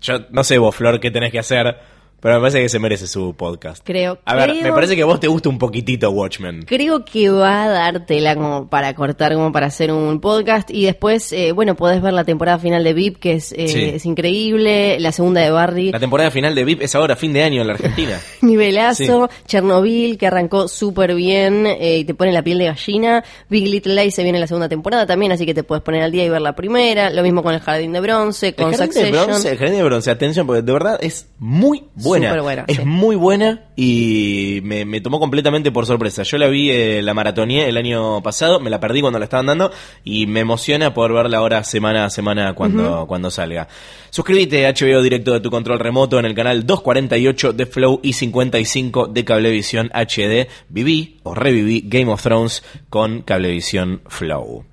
Yo 0.00 0.20
no 0.30 0.44
sé 0.44 0.56
vos, 0.56 0.74
Flor, 0.74 0.98
qué 0.98 1.10
tenés 1.10 1.30
que 1.30 1.38
hacer, 1.38 1.76
pero 2.20 2.34
me 2.36 2.40
parece 2.40 2.60
que 2.62 2.68
se 2.68 2.78
merece 2.78 3.06
su 3.06 3.34
podcast. 3.34 3.82
Creo- 3.84 4.18
A 4.24 4.34
ver, 4.34 4.50
creo- 4.50 4.62
me 4.62 4.72
parece 4.72 4.96
que 4.96 5.02
a 5.02 5.06
vos 5.06 5.20
te 5.20 5.28
gusta 5.28 5.48
un 5.48 5.58
poquitito 5.58 6.10
Watchmen. 6.10 6.62
Creo 6.62 7.04
que 7.04 7.30
va 7.30 7.64
a 7.64 7.68
dártela 7.68 8.34
como 8.36 8.68
para 8.68 8.94
cortar, 8.94 9.34
como 9.34 9.52
para 9.52 9.66
hacer 9.66 9.92
un 9.92 10.20
podcast. 10.20 10.70
Y 10.70 10.84
después, 10.84 11.32
eh, 11.32 11.52
bueno, 11.52 11.74
podés 11.76 12.00
ver 12.02 12.12
la 12.12 12.24
temporada 12.24 12.58
final 12.58 12.84
de 12.84 12.92
VIP, 12.94 13.18
que 13.18 13.32
es, 13.34 13.52
eh, 13.52 13.68
Sí. 13.68 13.82
es 13.94 14.06
increíble. 14.06 14.98
La 15.00 15.12
segunda 15.12 15.40
de 15.40 15.50
Barry, 15.50 15.92
La 15.92 15.98
temporada 16.00 16.30
final 16.30 16.54
de 16.54 16.64
VIP 16.64 16.82
es 16.82 16.94
ahora 16.94 17.16
fin 17.16 17.32
de 17.32 17.42
año 17.42 17.60
en 17.60 17.66
la 17.66 17.74
Argentina. 17.74 18.18
nivelazo. 18.42 19.28
Chernobyl, 19.46 20.18
que 20.18 20.26
arrancó 20.26 20.68
súper 20.68 21.14
bien 21.14 21.66
eh, 21.66 21.98
y 21.98 22.04
te 22.04 22.14
pone 22.14 22.32
la 22.32 22.42
piel 22.42 22.58
de 22.58 22.66
gallina. 22.66 23.24
Big 23.48 23.66
Little 23.66 23.94
Lies 23.94 24.14
se 24.14 24.22
viene 24.22 24.38
la 24.38 24.46
segunda 24.46 24.68
temporada 24.68 25.06
también, 25.06 25.32
así 25.32 25.46
que 25.46 25.54
te 25.54 25.62
puedes 25.62 25.82
poner 25.82 26.02
al 26.02 26.12
día 26.12 26.24
y 26.24 26.28
ver 26.28 26.40
la 26.40 26.54
primera. 26.54 27.10
Lo 27.10 27.22
mismo 27.22 27.42
con 27.42 27.54
el 27.54 27.60
Jardín 27.60 27.92
de 27.92 28.00
Bronce, 28.00 28.54
con 28.54 28.68
el 28.68 28.76
jardín 28.76 28.94
de 28.94 29.00
Succession. 29.00 29.26
bronce, 29.26 29.50
el 29.50 29.58
jardín 29.58 29.76
de 29.76 29.82
bronce, 29.84 30.10
atención, 30.10 30.46
porque 30.46 30.62
de 30.62 30.72
verdad 30.72 30.98
es 31.00 31.28
muy 31.38 31.84
buena. 32.18 32.64
Es 32.66 32.76
sí. 32.78 32.84
muy 32.84 33.16
buena 33.16 33.64
y 33.76 34.60
me, 34.64 34.84
me 34.84 35.00
tomó 35.00 35.18
completamente 35.20 35.70
por 35.70 35.86
sorpresa. 35.86 36.22
Yo 36.22 36.38
la 36.38 36.48
vi, 36.48 36.70
eh, 36.70 37.00
la 37.02 37.14
maratoneé 37.14 37.68
el 37.68 37.76
año 37.76 38.22
pasado, 38.22 38.60
me 38.60 38.70
la 38.70 38.80
perdí 38.80 39.00
cuando 39.00 39.18
la 39.18 39.24
estaban 39.24 39.46
dando 39.46 39.70
y 40.04 40.26
me 40.26 40.40
emociona 40.40 40.92
poder 40.92 41.12
verla 41.12 41.38
ahora 41.38 41.64
semana 41.64 42.04
a 42.04 42.10
semana 42.10 42.54
cuando, 42.54 43.06
cuando 43.06 43.30
salga. 43.30 43.68
Suscríbete 44.10 44.66
a 44.66 44.72
HBO 44.72 45.02
Directo 45.02 45.32
de 45.32 45.40
tu 45.40 45.50
control 45.50 45.78
remoto 45.78 46.18
en 46.18 46.24
el 46.26 46.34
canal 46.34 46.66
248 46.66 47.52
de 47.52 47.66
Flow 47.66 48.00
y 48.02 48.12
55 48.12 49.06
de 49.06 49.24
Cablevisión 49.24 49.90
HD. 49.94 50.48
Viví 50.68 51.18
o 51.22 51.34
reviví 51.34 51.82
Game 51.86 52.10
of 52.10 52.22
Thrones 52.22 52.62
con 52.88 53.22
Cablevisión 53.22 54.02
Flow. 54.08 54.64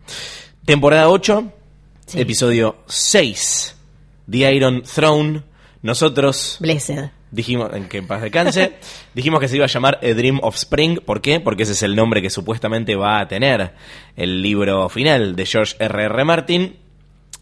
Temporada 0.66 1.10
8, 1.10 1.54
Sí. 2.08 2.22
episodio 2.22 2.78
6, 2.88 3.76
The 4.30 4.54
Iron 4.56 4.82
Throne. 4.84 5.44
Nosotros 5.82 6.58
Blessed. 6.60 7.12
Dijimos, 7.32 7.72
en 7.74 7.88
que 7.88 7.98
en 7.98 8.08
paz 8.08 8.22
descanse, 8.22 8.74
dijimos 9.14 9.40
que 9.40 9.48
se 9.48 9.56
iba 9.56 9.66
a 9.66 9.70
llamar 9.70 10.00
A 10.02 10.14
Dream 10.14 10.40
of 10.42 10.56
Spring. 10.56 11.00
¿Por 11.00 11.22
qué? 11.22 11.40
Porque 11.40 11.64
ese 11.64 11.74
es 11.74 11.84
el 11.84 11.96
nombre 11.96 12.22
que 12.22 12.30
supuestamente 12.30 12.96
va 12.96 13.20
a 13.20 13.28
tener 13.28 13.74
el 14.16 14.42
libro 14.42 14.90
final 14.90 15.36
de 15.36 15.46
George 15.46 15.76
R.R. 15.80 16.24
Martin 16.24 16.78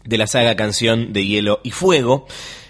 de 0.04 0.18
la 0.18 0.26
saga 0.26 0.56
Canción 0.56 1.12
de 1.12 1.26
Hielo 1.26 1.60
y 1.62 1.70
Fuego. 1.70 2.26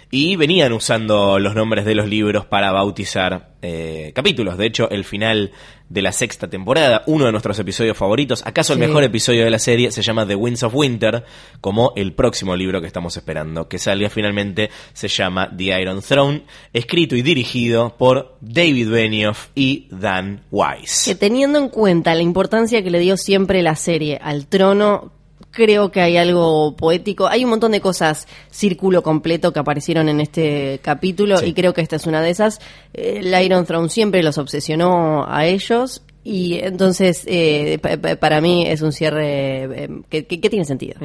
Y 0.09 0.35
venían 0.35 0.73
usando 0.73 1.39
los 1.39 1.55
nombres 1.55 1.85
de 1.85 1.95
los 1.95 2.07
libros 2.07 2.45
para 2.45 2.71
bautizar 2.71 3.55
eh, 3.61 4.11
capítulos. 4.15 4.57
De 4.57 4.65
hecho, 4.65 4.89
el 4.89 5.03
final 5.03 5.51
de 5.89 6.01
la 6.01 6.11
sexta 6.11 6.49
temporada, 6.49 7.03
uno 7.07 7.25
de 7.25 7.31
nuestros 7.31 7.57
episodios 7.59 7.97
favoritos, 7.97 8.45
acaso 8.45 8.73
el 8.73 8.79
mejor 8.79 9.03
episodio 9.03 9.43
de 9.43 9.49
la 9.49 9.59
serie, 9.59 9.91
se 9.91 10.01
llama 10.01 10.27
The 10.27 10.35
Winds 10.35 10.63
of 10.63 10.75
Winter, 10.75 11.25
como 11.61 11.93
el 11.95 12.13
próximo 12.13 12.55
libro 12.55 12.81
que 12.81 12.87
estamos 12.87 13.15
esperando 13.17 13.67
que 13.67 13.79
salga 13.79 14.09
finalmente, 14.09 14.69
se 14.93 15.07
llama 15.07 15.49
The 15.55 15.81
Iron 15.81 16.01
Throne, 16.01 16.43
escrito 16.73 17.15
y 17.15 17.21
dirigido 17.21 17.95
por 17.97 18.37
David 18.41 18.89
Benioff 18.89 19.47
y 19.55 19.87
Dan 19.91 20.37
Que 20.37 20.43
Wise. 20.51 21.15
teniendo 21.15 21.57
en 21.59 21.69
cuenta 21.69 22.15
la 22.15 22.21
importancia 22.21 22.83
que 22.83 22.91
le 22.91 22.99
dio 22.99 23.17
siempre 23.17 23.61
la 23.61 23.75
serie 23.75 24.19
al 24.21 24.47
trono, 24.47 25.11
creo 25.51 25.89
que 25.91 26.01
hay 26.01 26.17
algo 26.17 26.75
poético. 26.75 27.27
Hay 27.27 27.43
un 27.43 27.49
montón 27.49 27.71
de 27.71 27.81
cosas 27.81 28.27
círculo 28.51 29.01
completo 29.03 29.51
que 29.53 29.59
aparecieron 29.59 30.07
en 30.09 30.19
este 30.21 30.79
capítulo 30.83 31.37
Sí. 31.37 31.47
y 31.47 31.53
creo 31.53 31.73
que 31.73 31.81
esta 31.81 31.95
es 31.95 32.05
una 32.05 32.21
de 32.21 32.29
esas. 32.29 32.59
Eh, 32.93 33.21
El 33.23 33.43
Iron 33.43 33.65
Throne 33.65 33.89
siempre 33.89 34.21
los 34.23 34.37
obsesionó 34.37 35.25
a 35.27 35.45
ellos 35.47 36.03
y 36.23 36.59
entonces 36.59 37.23
eh, 37.25 37.79
pa- 37.81 37.97
pa- 37.97 38.17
para 38.17 38.41
mí 38.41 38.67
es 38.67 38.81
un 38.81 38.91
cierre 38.91 39.63
eh, 39.85 39.89
que, 40.09 40.25
que- 40.27 40.41
que 40.41 40.49
tiene 40.49 40.65
sentido. 40.65 40.99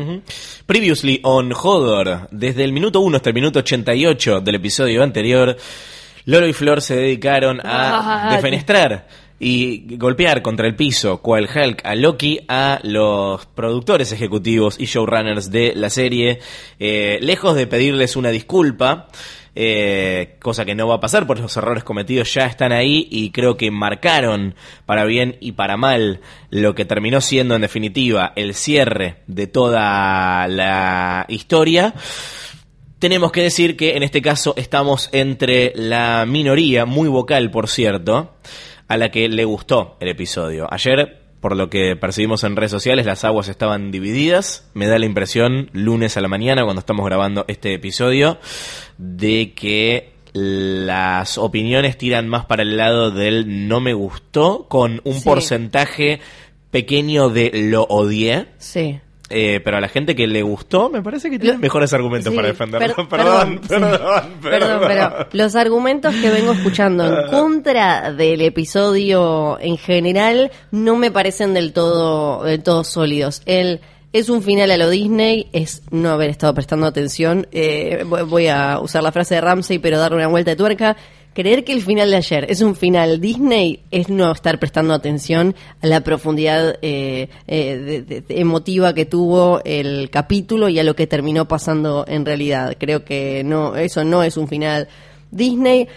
Previously 0.66 1.20
on 1.22 1.52
Hodor, 1.52 2.28
desde 2.30 2.64
el 2.64 2.72
minuto 2.72 3.00
1 3.00 3.16
hasta 3.16 3.30
el 3.30 3.34
minuto 3.34 3.60
88 3.60 4.40
del 4.40 4.54
episodio 4.56 5.02
anterior, 5.02 5.56
Loro 6.24 6.46
y 6.46 6.52
Flor 6.52 6.80
se 6.82 6.94
dedicaron 6.96 7.60
a 7.64 8.28
Ah, 8.30 8.34
defenestrar 8.36 9.06
y 9.44 9.96
golpear 9.96 10.40
contra 10.40 10.68
el 10.68 10.76
piso, 10.76 11.20
cual 11.20 11.48
Hulk 11.52 11.84
a 11.84 11.96
Loki, 11.96 12.38
a 12.46 12.78
los 12.84 13.44
productores 13.46 14.12
ejecutivos 14.12 14.78
y 14.78 14.84
showrunners 14.84 15.50
de 15.50 15.72
la 15.74 15.90
serie, 15.90 16.38
eh, 16.78 17.18
lejos 17.20 17.56
de 17.56 17.66
pedirles 17.66 18.14
una 18.14 18.30
disculpa. 18.30 19.08
eh, 19.54 20.36
cosa 20.40 20.64
que 20.64 20.76
no 20.76 20.86
va 20.86 20.94
a 20.94 21.00
pasar 21.00 21.26
porque 21.26 21.42
los 21.42 21.56
errores 21.56 21.82
cometidos 21.82 22.32
ya 22.32 22.46
están 22.46 22.72
ahí 22.72 23.08
y 23.10 23.32
creo 23.32 23.56
que 23.56 23.70
marcaron 23.72 24.54
para 24.86 25.04
bien 25.04 25.36
y 25.40 25.52
para 25.52 25.76
mal 25.76 26.20
lo 26.48 26.74
que 26.76 26.84
terminó 26.84 27.20
siendo 27.20 27.56
en 27.56 27.62
definitiva 27.62 28.32
el 28.36 28.54
cierre 28.54 29.16
de 29.26 29.48
toda 29.48 30.46
la 30.46 31.26
historia. 31.28 31.94
Tenemos 33.00 33.32
que 33.32 33.42
decir 33.42 33.76
que 33.76 33.96
en 33.96 34.04
este 34.04 34.22
caso 34.22 34.54
estamos 34.56 35.10
entre 35.10 35.72
la 35.74 36.24
minoría, 36.26 36.86
muy 36.86 37.08
vocal 37.08 37.50
por 37.50 37.68
cierto, 37.68 38.36
a 38.92 38.96
la 38.98 39.10
que 39.10 39.28
le 39.28 39.44
gustó 39.44 39.96
el 40.00 40.08
episodio. 40.08 40.66
Ayer, 40.70 41.18
por 41.40 41.56
lo 41.56 41.70
que 41.70 41.96
percibimos 41.96 42.44
en 42.44 42.56
redes 42.56 42.70
sociales, 42.70 43.06
las 43.06 43.24
aguas 43.24 43.48
estaban 43.48 43.90
divididas. 43.90 44.70
Me 44.74 44.86
da 44.86 44.98
la 44.98 45.06
impresión, 45.06 45.70
lunes 45.72 46.16
a 46.16 46.20
la 46.20 46.28
mañana, 46.28 46.62
cuando 46.64 46.80
estamos 46.80 47.06
grabando 47.06 47.44
este 47.48 47.72
episodio, 47.74 48.38
de 48.98 49.52
que 49.54 50.12
las 50.34 51.38
opiniones 51.38 51.96
tiran 51.98 52.28
más 52.28 52.44
para 52.46 52.62
el 52.62 52.76
lado 52.76 53.10
del 53.10 53.66
no 53.68 53.80
me 53.80 53.94
gustó, 53.94 54.66
con 54.68 55.00
un 55.04 55.14
Sí. 55.14 55.24
porcentaje 55.24 56.20
pequeño 56.70 57.28
de 57.28 57.50
lo 57.54 57.84
odié. 57.84 58.46
Sí. 58.58 59.00
Eh, 59.34 59.60
pero 59.64 59.78
a 59.78 59.80
la 59.80 59.88
gente 59.88 60.14
que 60.14 60.26
le 60.26 60.42
gustó, 60.42 60.90
me 60.90 61.02
parece 61.02 61.30
que 61.30 61.38
tiene 61.38 61.56
mejores 61.58 61.92
argumentos 61.94 62.30
Sí, 62.30 62.36
para 62.36 62.48
defenderlo. 62.48 62.94
per- 62.94 63.08
perdón, 63.08 63.60
sí. 63.62 63.68
perdón, 63.68 63.90
perdón, 63.98 64.30
Perdón, 64.42 64.80
pero 64.86 65.26
los 65.32 65.56
argumentos 65.56 66.14
que 66.16 66.30
vengo 66.30 66.52
escuchando 66.52 67.06
en 67.06 67.26
contra 67.30 68.12
del 68.12 68.42
episodio 68.42 69.58
en 69.60 69.78
general 69.78 70.50
no 70.70 70.96
me 70.96 71.10
parecen 71.10 71.54
del 71.54 71.72
todo, 71.72 72.42
del 72.44 72.62
todo 72.62 72.84
sólidos. 72.84 73.42
El 73.46 73.80
es 74.12 74.28
un 74.28 74.42
final 74.42 74.70
a 74.70 74.76
lo 74.76 74.90
Disney, 74.90 75.48
es 75.54 75.82
no 75.90 76.10
haber 76.10 76.28
estado 76.28 76.52
prestando 76.52 76.86
atención. 76.86 77.46
Eh, 77.52 78.04
voy- 78.06 78.22
voy 78.24 78.46
a 78.48 78.78
usar 78.80 79.02
la 79.02 79.10
frase 79.12 79.36
de 79.36 79.40
Ramsey, 79.40 79.78
pero 79.78 79.98
darle 79.98 80.18
una 80.18 80.26
vuelta 80.28 80.50
de 80.50 80.56
tuerca. 80.56 80.96
Creer 81.34 81.64
que 81.64 81.72
el 81.72 81.80
final 81.80 82.10
de 82.10 82.16
ayer 82.18 82.46
es 82.50 82.60
un 82.60 82.76
final 82.76 83.20
Disney 83.20 83.80
es 83.90 84.10
no 84.10 84.30
estar 84.32 84.58
prestando 84.58 84.92
atención 84.92 85.54
a 85.80 85.86
la 85.86 86.02
profundidad 86.02 86.76
eh, 86.82 87.28
eh, 87.46 88.04
de- 88.06 88.24
emotiva 88.40 88.92
que 88.94 89.06
tuvo 89.06 89.62
el 89.64 90.10
capítulo 90.10 90.68
y 90.68 90.78
a 90.78 90.84
lo 90.84 90.94
que 90.94 91.06
terminó 91.06 91.48
pasando 91.48 92.04
en 92.06 92.26
realidad. 92.26 92.76
Creo 92.78 93.04
que 93.04 93.42
no, 93.44 93.76
eso 93.76 94.04
no 94.04 94.22
es 94.22 94.36
un 94.36 94.46
final 94.46 94.88
Disney. 95.30 95.88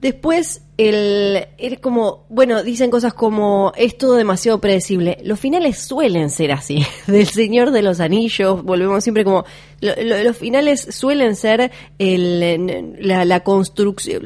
Después, 0.00 0.62
el, 0.76 1.46
es 1.56 1.78
como, 1.80 2.26
bueno, 2.28 2.62
dicen 2.62 2.90
cosas 2.90 3.14
como, 3.14 3.72
es 3.76 3.96
todo 3.96 4.14
demasiado 4.16 4.60
predecible. 4.60 5.18
Los 5.24 5.40
finales 5.40 5.78
suelen 5.78 6.28
ser 6.30 6.52
así. 6.52 6.84
Del 7.06 7.26
Señor 7.26 7.70
de 7.70 7.82
los 7.82 8.00
Anillos, 8.00 8.62
volvemos 8.62 9.02
siempre 9.02 9.24
como, 9.24 9.44
lo- 9.80 9.96
lo- 10.02 10.22
los 10.22 10.36
finales 10.36 10.86
suelen 10.90 11.34
ser 11.34 11.70
el, 11.98 12.94
la, 13.00 13.24
la 13.24 13.40
construcción, 13.40 14.22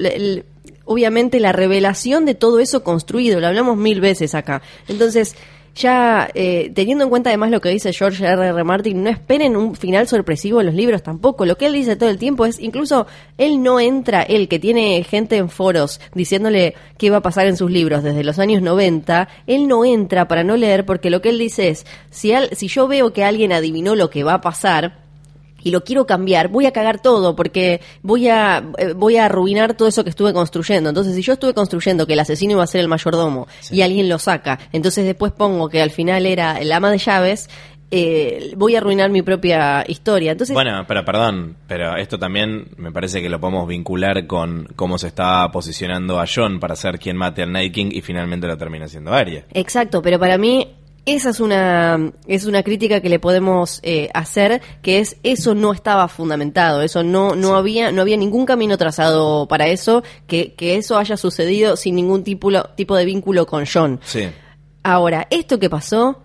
obviamente 0.85 1.39
la 1.39 1.53
revelación 1.53 2.25
de 2.27 2.35
todo 2.35 2.59
eso 2.59 2.83
construido. 2.83 3.39
Lo 3.39 3.47
hablamos 3.47 3.77
mil 3.77 4.01
veces 4.01 4.35
acá. 4.35 4.61
Entonces, 4.89 5.37
ya 5.75 6.29
eh, 6.35 6.71
teniendo 6.75 7.05
en 7.05 7.11
cuenta 7.11 7.31
además 7.31 7.51
lo 7.51 7.61
que 7.61 7.69
dice 7.71 7.93
George 7.93 8.25
R. 8.25 8.47
R. 8.49 8.65
Martin, 8.65 9.03
no 9.03 9.11
esperen 9.11 9.57
un 9.57 9.75
final 9.77 10.07
sorpresivo 10.09 10.61
en 10.61 10.67
los 10.67 10.75
libros 10.75 11.03
tampoco. 11.03 11.47
Lo 11.47 11.57
que 11.57 11.67
él 11.67 11.73
dice 11.73 11.97
todo 11.97 12.11
el 12.11 12.19
tiempo 12.19 12.45
es, 12.47 12.59
incluso 12.61 13.07
él 13.39 13.63
no 13.63 13.81
entra, 13.81 14.23
él 14.23 14.49
que 14.49 14.59
tiene 14.59 15.03
gente 15.05 15.37
en 15.37 15.49
foros 15.49 16.01
diciéndole 16.15 16.75
qué 16.99 17.11
va 17.11 17.19
a 17.19 17.23
pasar 17.23 17.47
en 17.47 17.57
sus 17.57 17.71
libros 17.71 18.03
desde 18.03 18.25
los 18.25 18.39
años 18.39 18.63
90, 18.63 19.29
él 19.47 19.69
no 19.69 19.85
entra 19.85 20.29
para 20.29 20.45
no 20.45 20.57
leer 20.57 20.85
porque 20.85 21.11
lo 21.11 21.23
que 21.23 21.31
él 21.31 21.39
dice 21.39 21.69
es, 21.69 21.87
si, 22.11 22.33
al- 22.33 22.51
si 22.57 22.69
yo 22.69 22.89
veo 22.89 23.13
que 23.13 23.25
alguien 23.25 23.53
adivinó 23.53 23.95
lo 23.95 24.11
que 24.11 24.25
va 24.25 24.35
a 24.35 24.41
pasar, 24.41 24.99
y 25.63 25.71
lo 25.71 25.85
quiero 25.85 26.07
cambiar, 26.07 26.49
voy 26.49 26.67
a 26.67 26.73
cagar 26.73 27.01
todo 27.01 27.37
porque 27.37 27.81
voy 28.03 28.29
a 28.29 28.63
eh, 28.79 28.93
voy 28.93 29.17
a 29.17 29.27
arruinar 29.27 29.75
todo 29.75 29.89
eso 29.89 30.05
que 30.05 30.11
estuve 30.11 30.33
construyendo. 30.33 30.89
Entonces, 30.91 31.15
si 31.15 31.23
yo 31.23 31.35
estuve 31.35 31.55
construyendo 31.55 32.07
que 32.07 32.15
el 32.15 32.21
asesino 32.21 32.53
iba 32.53 32.63
a 32.63 32.67
ser 32.67 32.81
el 32.81 32.89
mayordomo 32.89 33.49
y 33.71 33.83
alguien 33.83 34.09
lo 34.09 34.19
saca, 34.19 34.59
entonces 34.73 35.05
después 35.05 35.33
pongo 35.33 35.69
que 35.69 35.83
al 35.83 35.91
final 35.91 36.27
era 36.27 36.59
el 36.59 36.73
ama 36.73 36.91
de 36.91 36.99
llaves, 36.99 37.49
eh, 37.93 38.53
voy 38.57 38.77
a 38.77 38.79
arruinar 38.79 39.11
mi 39.11 39.23
propia 39.23 39.85
historia. 39.87 40.33
Entonces, 40.33 40.55
Bueno, 40.55 40.85
pero 40.87 41.05
perdón, 41.05 41.57
pero 41.67 41.97
esto 41.97 42.19
también 42.19 42.69
me 42.77 42.93
parece 42.93 43.21
que 43.21 43.29
lo 43.29 43.41
podemos 43.41 43.67
vincular 43.67 44.27
con 44.27 44.69
cómo 44.77 44.97
se 44.99 45.09
estaba 45.09 45.51
posicionando 45.51 46.21
a 46.21 46.27
John 46.33 46.61
para 46.61 46.77
ser 46.77 46.99
quien 46.99 47.17
mate 47.17 47.43
al 47.43 47.53
Night 47.53 47.73
King 47.73 47.89
y 47.91 48.01
finalmente 48.01 48.47
lo 48.47 48.57
termina 48.57 48.87
siendo 48.87 49.13
Arya. 49.13 49.45
Exacto, 49.53 50.03
pero 50.03 50.19
para 50.19 50.39
mí 50.39 50.69
esa 51.15 51.31
es 51.31 51.41
una 51.41 52.13
es 52.27 52.45
una 52.45 52.63
crítica 52.63 53.01
que 53.01 53.09
le 53.09 53.19
podemos 53.19 53.81
eh, 53.83 54.09
hacer, 54.15 54.61
que 54.83 54.99
es 54.99 55.17
eso 55.23 55.55
no 55.55 55.73
estaba 55.73 56.09
fundamentado, 56.09 56.83
eso 56.83 57.03
no 57.03 57.35
no 57.37 57.57
había 57.57 57.93
no 57.93 58.03
había 58.03 58.17
ningún 58.17 58.47
camino 58.47 58.77
trazado 58.79 59.47
para 59.49 59.69
eso, 59.69 60.03
que, 60.27 60.55
que 60.55 60.77
eso 60.77 60.99
haya 60.99 61.17
sucedido 61.17 61.77
sin 61.77 61.95
ningún 61.95 62.25
tipo 62.25 62.51
tipo 62.75 62.97
de 62.97 63.05
vínculo 63.05 63.47
con 63.47 63.65
John. 63.67 64.01
Sí. 64.05 64.29
Ahora, 64.83 65.27
esto 65.31 65.59
que 65.59 65.69
pasó, 65.69 66.23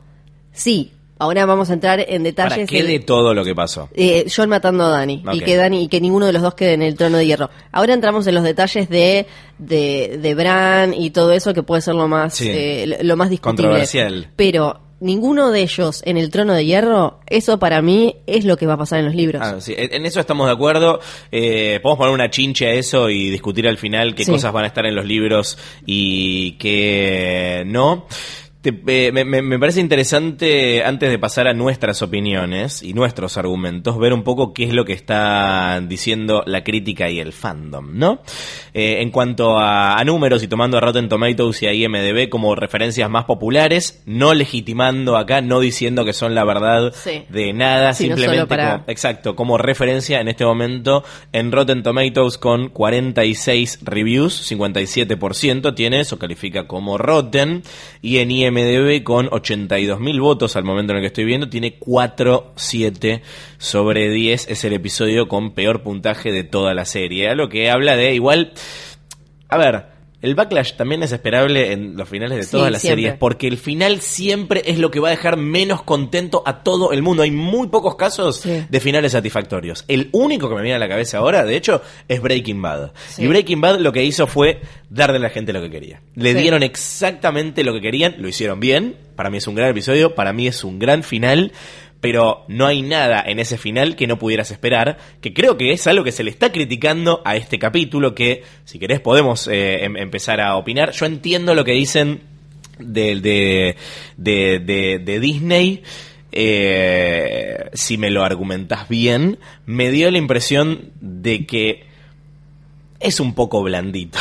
sí. 0.51 0.94
Ahora 1.17 1.45
vamos 1.45 1.69
a 1.69 1.73
entrar 1.73 1.99
en 2.01 2.07
¿Para 2.07 2.19
detalles. 2.23 2.69
qué 2.69 2.83
de- 2.83 2.99
todo 2.99 3.33
lo 3.33 3.45
que 3.45 3.55
pasó? 3.55 3.87
eh, 3.95 4.25
John 4.33 4.49
matando 4.49 4.83
a 4.83 4.89
Dani 4.89 5.23
y 5.33 5.39
que 5.39 5.55
Dani 5.55 5.83
y 5.83 5.87
que 5.87 6.01
ninguno 6.01 6.25
de 6.25 6.33
los 6.33 6.41
dos 6.41 6.55
quede 6.55 6.73
en 6.73 6.81
el 6.81 6.95
trono 6.95 7.17
de 7.17 7.25
hierro. 7.25 7.49
Ahora 7.71 7.93
entramos 7.93 8.27
en 8.27 8.35
los 8.35 8.43
detalles 8.43 8.89
de 8.89 9.25
de, 9.57 10.19
de 10.21 10.35
Bran 10.35 10.93
y 10.93 11.11
todo 11.11 11.31
eso 11.31 11.53
que 11.53 11.63
puede 11.63 11.81
ser 11.81 11.95
lo 11.95 12.09
más 12.09 12.35
Sí. 12.35 12.49
eh, 12.51 12.97
lo- 13.01 13.15
más 13.15 13.29
discutible. 13.29 13.63
Controversial. 13.63 14.27
Pero 14.35 14.81
ninguno 14.99 15.51
de 15.51 15.61
ellos 15.61 16.01
en 16.05 16.17
el 16.17 16.29
trono 16.29 16.53
de 16.53 16.65
hierro, 16.65 17.19
eso 17.27 17.59
para 17.59 17.81
mí 17.81 18.15
es 18.27 18.43
lo 18.43 18.57
que 18.57 18.65
va 18.65 18.73
a 18.73 18.77
pasar 18.77 18.99
en 18.99 19.05
los 19.05 19.15
libros. 19.15 19.41
Ah, 19.43 19.61
sí, 19.61 19.73
en 19.77 19.93
en 19.93 20.05
eso 20.05 20.19
estamos 20.19 20.47
de 20.47 20.53
acuerdo. 20.53 20.99
Eh, 21.31 21.79
podemos 21.81 21.99
poner 21.99 22.13
una 22.13 22.29
chinche 22.29 22.67
a 22.67 22.71
eso 22.73 23.09
y 23.09 23.29
discutir 23.29 23.67
al 23.69 23.77
final 23.77 24.15
qué 24.15 24.25
Sí. 24.25 24.31
cosas 24.31 24.51
van 24.51 24.65
a 24.65 24.67
estar 24.67 24.85
en 24.85 24.95
los 24.95 25.05
libros 25.05 25.57
y 25.85 26.53
qué 26.53 27.63
no. 27.65 28.07
Te- 28.71 29.07
eh, 29.07 29.11
me, 29.11 29.59
parece 29.59 29.79
interesante, 29.79 30.83
antes 30.83 31.11
de 31.11 31.19
pasar 31.19 31.47
a 31.47 31.53
nuestras 31.53 32.01
opiniones 32.01 32.81
y 32.81 32.93
nuestros 32.95 33.37
argumentos, 33.37 33.99
ver 33.99 34.11
un 34.11 34.23
poco 34.23 34.53
qué 34.53 34.63
es 34.63 34.73
lo 34.73 34.85
que 34.85 34.93
está 34.93 35.79
diciendo 35.87 36.41
la 36.47 36.63
crítica 36.63 37.07
y 37.11 37.19
el 37.19 37.31
fandom, 37.31 37.95
¿no? 37.95 38.21
Eh, 38.73 39.01
en 39.03 39.11
cuanto 39.11 39.59
a, 39.59 39.93
a 39.99 40.03
números 40.03 40.41
y 40.41 40.47
tomando 40.47 40.77
a 40.77 40.81
Rotten 40.81 41.09
Tomatoes 41.09 41.61
y 41.61 41.67
a 41.67 41.73
IMDB 41.73 42.27
como 42.29 42.55
referencias 42.55 43.07
más 43.07 43.25
populares, 43.25 44.01
no 44.07 44.33
legitimando 44.33 45.15
acá, 45.15 45.41
no 45.41 45.59
diciendo 45.59 46.03
que 46.03 46.13
son 46.13 46.33
la 46.33 46.43
verdad 46.43 46.91
Sí. 46.91 47.23
de 47.29 47.53
nada, 47.53 47.93
simplemente 47.93 48.47
para- 48.47 48.71
como- 48.79 48.83
Exacto, 48.87 49.35
como 49.35 49.59
referencia 49.59 50.19
en 50.21 50.27
este 50.27 50.43
momento 50.43 51.03
en 51.33 51.51
Rotten 51.51 51.83
Tomatoes 51.83 52.39
con 52.39 52.69
46 52.69 53.79
reviews, 53.83 54.33
57% 54.51 55.73
tiene, 55.75 55.99
eso 55.99 56.17
califica 56.17 56.65
como 56.65 56.97
Rotten, 56.97 57.61
y 58.01 58.17
en 58.19 58.31
IMDB 58.31 58.54
con 59.03 59.27
82.000 59.27 60.21
votos 60.21 60.55
al 60.55 60.63
momento 60.63 60.93
en 60.93 60.97
el 60.97 61.03
que 61.03 61.07
estoy 61.07 61.25
viendo, 61.25 61.49
tiene 61.49 61.79
4.7 61.79 63.21
sobre 63.57 64.09
10, 64.09 64.49
es 64.49 64.63
el 64.63 64.73
episodio 64.73 65.27
con 65.27 65.51
peor 65.51 65.83
puntaje 65.83 66.31
de 66.31 66.43
toda 66.43 66.73
la 66.73 66.85
serie, 66.85 67.29
a 67.29 67.35
lo 67.35 67.49
que 67.49 67.69
habla 67.69 67.95
de 67.95 68.13
igual, 68.13 68.53
a 69.49 69.57
ver, 69.57 69.94
el 70.25 70.35
backlash 70.35 70.73
también 70.73 71.03
es 71.03 71.11
esperable 71.11 71.71
en 71.71 71.95
los 71.95 72.09
finales 72.09 72.37
de 72.37 72.43
Sí, 72.43 72.51
todas 72.51 72.71
las 72.71 72.81
siempre. 72.81 73.03
series, 73.03 73.17
porque 73.19 73.47
el 73.47 73.57
final 73.57 74.01
siempre 74.01 74.63
es 74.65 74.77
lo 74.79 74.91
que 74.91 74.99
va 74.99 75.07
a 75.07 75.11
dejar 75.11 75.37
menos 75.37 75.83
contento 75.83 76.43
a 76.45 76.63
todo 76.63 76.91
el 76.91 77.01
mundo. 77.01 77.23
Hay 77.23 77.31
muy 77.31 77.67
pocos 77.69 77.95
casos 77.95 78.37
Sí. 78.41 78.65
de 78.69 78.79
finales 78.79 79.13
satisfactorios. 79.13 79.85
El 79.87 80.09
único 80.11 80.49
que 80.49 80.55
me 80.55 80.61
viene 80.63 80.75
a 80.75 80.79
la 80.79 80.89
cabeza 80.89 81.19
ahora, 81.19 81.45
de 81.45 81.55
hecho, 81.55 81.81
es 82.07 82.21
Breaking 82.21 82.61
Bad. 82.61 82.91
Sí. 83.09 83.23
Y 83.23 83.27
Breaking 83.27 83.61
Bad 83.61 83.79
lo 83.79 83.93
que 83.93 84.03
hizo 84.03 84.27
fue 84.27 84.59
darle 84.89 85.17
a 85.17 85.21
la 85.21 85.29
gente 85.29 85.53
lo 85.53 85.61
que 85.61 85.69
quería. 85.69 86.01
Le 86.15 86.33
dieron 86.33 86.63
exactamente 86.63 87.63
lo 87.63 87.73
que 87.73 87.81
querían, 87.81 88.15
lo 88.19 88.27
hicieron 88.27 88.59
bien. 88.59 88.95
Para 89.15 89.29
mí 89.29 89.37
es 89.37 89.47
un 89.47 89.55
gran 89.55 89.69
episodio, 89.69 90.13
para 90.15 90.33
mí 90.33 90.47
es 90.47 90.63
un 90.63 90.77
gran 90.79 91.03
final. 91.03 91.51
Pero 92.01 92.45
no 92.47 92.67
hay 92.67 92.81
nada 92.83 93.23
en 93.25 93.39
ese 93.39 93.57
final 93.57 93.95
que 93.95 94.05
no 94.05 94.19
pudieras 94.19 94.51
esperar, 94.51 94.97
que 95.21 95.33
creo 95.33 95.57
que 95.57 95.71
es 95.71 95.87
algo 95.87 96.03
que 96.03 96.11
se 96.11 96.23
le 96.23 96.29
está 96.29 96.51
criticando 96.51 97.21
a 97.25 97.35
este 97.35 97.57
capítulo, 97.57 98.13
que 98.13 98.43
si 98.63 98.77
querés 98.77 98.99
podemos 98.99 99.47
eh, 99.47 99.83
em- 99.85 99.97
empezar 99.97 100.39
a 100.41 100.55
opinar. 100.55 100.91
Yo 100.91 101.05
entiendo 101.07 101.55
lo 101.55 101.63
que 101.65 101.71
dicen 101.71 102.21
de, 102.77 103.15
de, 103.19 103.75
de, 104.17 104.59
de- 104.59 104.99
de 104.99 105.19
Disney, 105.19 105.81
eh, 106.31 107.69
si 107.73 107.97
me 107.97 108.09
lo 108.11 108.23
argumentás 108.23 108.87
bien, 108.89 109.39
me 109.65 109.89
dio 109.89 110.11
la 110.11 110.17
impresión 110.17 110.91
de 111.01 111.45
que 111.45 111.85
es 112.99 113.19
un 113.19 113.33
poco 113.33 113.63
blandito. 113.63 114.19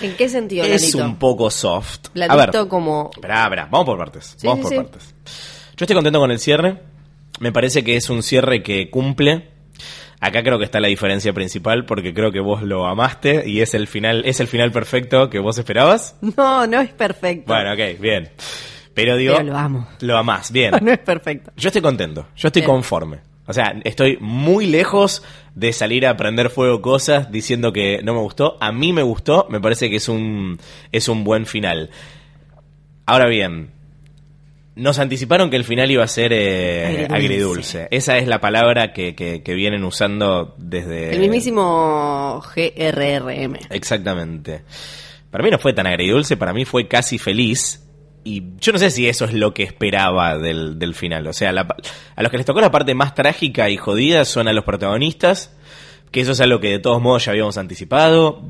¿En 0.00 0.14
qué 0.16 0.28
sentido, 0.28 0.64
es 0.66 0.92
Blandito? 0.92 1.04
un 1.04 1.16
poco 1.16 1.50
soft. 1.50 2.06
A 2.14 2.18
ver, 2.18 2.28
Blandito 2.50 2.68
como... 2.68 3.10
Esperá, 3.14 3.44
esperá, 3.44 3.68
vamos 3.70 3.86
por 3.86 3.98
partes. 3.98 4.34
Sí, 4.36 4.46
vamos 4.46 4.68
sí, 4.68 4.74
por 4.76 4.84
sí. 4.84 4.90
partes. 4.90 5.14
Yo 5.76 5.84
estoy 5.84 5.94
contento 5.94 6.20
con 6.20 6.30
el 6.30 6.38
cierre. 6.38 6.78
Me 7.40 7.52
parece 7.52 7.82
que 7.82 7.96
es 7.96 8.10
un 8.10 8.22
cierre 8.22 8.62
que 8.62 8.90
cumple. 8.90 9.48
Acá 10.20 10.42
creo 10.42 10.58
que 10.58 10.64
está 10.64 10.80
la 10.80 10.88
diferencia 10.88 11.32
principal 11.32 11.84
porque 11.84 12.14
creo 12.14 12.30
que 12.32 12.40
vos 12.40 12.62
lo 12.62 12.86
amaste 12.86 13.42
y 13.46 13.60
es 13.60 13.74
el 13.74 13.88
final, 13.88 14.22
es 14.24 14.40
el 14.40 14.46
final 14.46 14.70
perfecto 14.72 15.28
que 15.28 15.38
vos 15.38 15.58
esperabas. 15.58 16.16
No, 16.36 16.66
no 16.66 16.80
es 16.80 16.90
perfecto. 16.90 17.52
Bueno, 17.52 17.72
ok, 17.72 18.00
bien. 18.00 18.30
Pero 18.94 19.16
digo, 19.16 19.34
Pero 19.36 19.48
lo 19.52 19.58
amo. 19.58 19.88
Lo 20.00 20.16
amás, 20.16 20.52
bien. 20.52 20.72
No 20.82 20.92
es 20.92 20.98
perfecto. 21.00 21.52
Yo 21.56 21.68
estoy 21.68 21.82
contento, 21.82 22.28
yo 22.36 22.48
estoy 22.48 22.62
Bien. 22.62 22.70
conforme. 22.70 23.18
O 23.46 23.52
sea, 23.52 23.74
estoy 23.84 24.16
muy 24.20 24.66
lejos 24.66 25.22
de 25.54 25.74
salir 25.74 26.06
a 26.06 26.16
prender 26.16 26.48
fuego 26.48 26.80
cosas 26.80 27.30
diciendo 27.30 27.72
que 27.72 28.00
no 28.02 28.14
me 28.14 28.20
gustó. 28.20 28.56
A 28.60 28.72
mí 28.72 28.94
me 28.94 29.02
gustó, 29.02 29.46
me 29.50 29.60
parece 29.60 29.90
que 29.90 29.96
es 29.96 30.08
un, 30.08 30.58
es 30.92 31.08
un 31.08 31.24
buen 31.24 31.44
final. 31.44 31.90
Ahora 33.04 33.26
bien, 33.26 33.72
nos 34.76 34.98
anticiparon 34.98 35.50
que 35.50 35.56
el 35.56 35.64
final 35.64 35.90
iba 35.90 36.02
a 36.02 36.08
ser 36.08 36.32
eh, 36.32 37.06
Agridulce. 37.08 37.14
agridulce. 37.14 37.88
Esa 37.90 38.18
es 38.18 38.26
la 38.26 38.40
palabra 38.40 38.92
que, 38.92 39.14
que- 39.14 39.42
que 39.42 39.54
vienen 39.54 39.84
usando 39.84 40.54
desde... 40.58 41.12
El 41.12 41.20
mismísimo 41.20 42.42
GRRM. 42.54 43.56
Exactamente. 43.70 44.64
Para 45.30 45.44
mí 45.44 45.50
no 45.50 45.58
fue 45.58 45.72
tan 45.72 45.86
agridulce, 45.86 46.36
para 46.36 46.52
mí 46.52 46.64
fue 46.64 46.88
casi 46.88 47.18
feliz. 47.18 47.80
Y 48.24 48.42
yo 48.58 48.72
no 48.72 48.78
sé 48.78 48.90
si 48.90 49.06
eso 49.08 49.26
es 49.26 49.34
lo 49.34 49.52
que 49.52 49.62
esperaba 49.64 50.38
del, 50.38 50.78
del 50.78 50.94
final. 50.94 51.26
O 51.26 51.32
sea, 51.32 51.52
la 51.52 51.68
a 52.16 52.22
los 52.22 52.30
que 52.30 52.38
les 52.38 52.46
tocó 52.46 52.60
la 52.60 52.70
parte 52.70 52.94
más 52.94 53.14
trágica 53.14 53.68
y 53.68 53.76
jodida 53.76 54.24
son 54.24 54.48
a 54.48 54.52
los 54.52 54.64
protagonistas, 54.64 55.54
que 56.10 56.20
eso 56.22 56.32
es 56.32 56.40
algo 56.40 56.58
que 56.60 56.70
de 56.70 56.78
todos 56.78 57.02
modos 57.02 57.24
ya 57.26 57.32
habíamos 57.32 57.58
anticipado. 57.58 58.42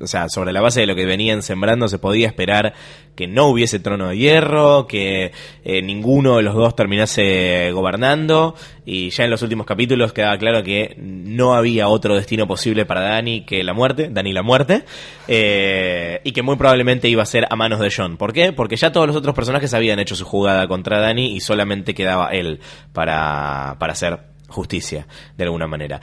O 0.00 0.06
sea, 0.06 0.28
sobre 0.28 0.52
la 0.52 0.60
base 0.60 0.80
de 0.80 0.86
lo 0.86 0.94
que 0.94 1.04
venían 1.04 1.42
sembrando 1.42 1.88
se 1.88 1.98
podía 1.98 2.26
esperar 2.26 2.74
que 3.14 3.26
no 3.26 3.48
hubiese 3.48 3.80
trono 3.80 4.08
de 4.08 4.16
hierro, 4.16 4.86
que 4.86 5.32
eh, 5.64 5.82
ninguno 5.82 6.36
de 6.36 6.42
los 6.42 6.54
dos 6.54 6.74
terminase 6.74 7.70
gobernando 7.72 8.54
y 8.86 9.10
ya 9.10 9.24
en 9.24 9.30
los 9.30 9.42
últimos 9.42 9.66
capítulos 9.66 10.12
quedaba 10.12 10.38
claro 10.38 10.62
que 10.62 10.96
no 10.98 11.54
había 11.54 11.88
otro 11.88 12.16
destino 12.16 12.46
posible 12.46 12.86
para 12.86 13.02
Dani 13.02 13.44
que 13.44 13.62
la 13.62 13.74
muerte, 13.74 14.08
Dani 14.10 14.32
la 14.32 14.42
muerte, 14.42 14.84
eh, 15.28 16.20
y 16.24 16.32
que 16.32 16.42
muy 16.42 16.56
probablemente 16.56 17.08
iba 17.08 17.22
a 17.22 17.26
ser 17.26 17.46
a 17.50 17.56
manos 17.56 17.80
de 17.80 17.92
John. 17.94 18.16
¿Por 18.16 18.32
qué? 18.32 18.52
Porque 18.52 18.76
ya 18.76 18.92
todos 18.92 19.06
los 19.06 19.16
otros 19.16 19.34
personajes 19.34 19.74
habían 19.74 19.98
hecho 19.98 20.16
su 20.16 20.24
jugada 20.24 20.66
contra 20.66 21.00
Dani 21.00 21.34
y 21.34 21.40
solamente 21.40 21.94
quedaba 21.94 22.30
él 22.30 22.60
para, 22.92 23.76
para 23.78 23.92
hacer 23.92 24.18
justicia, 24.48 25.06
de 25.36 25.44
alguna 25.44 25.66
manera. 25.66 26.00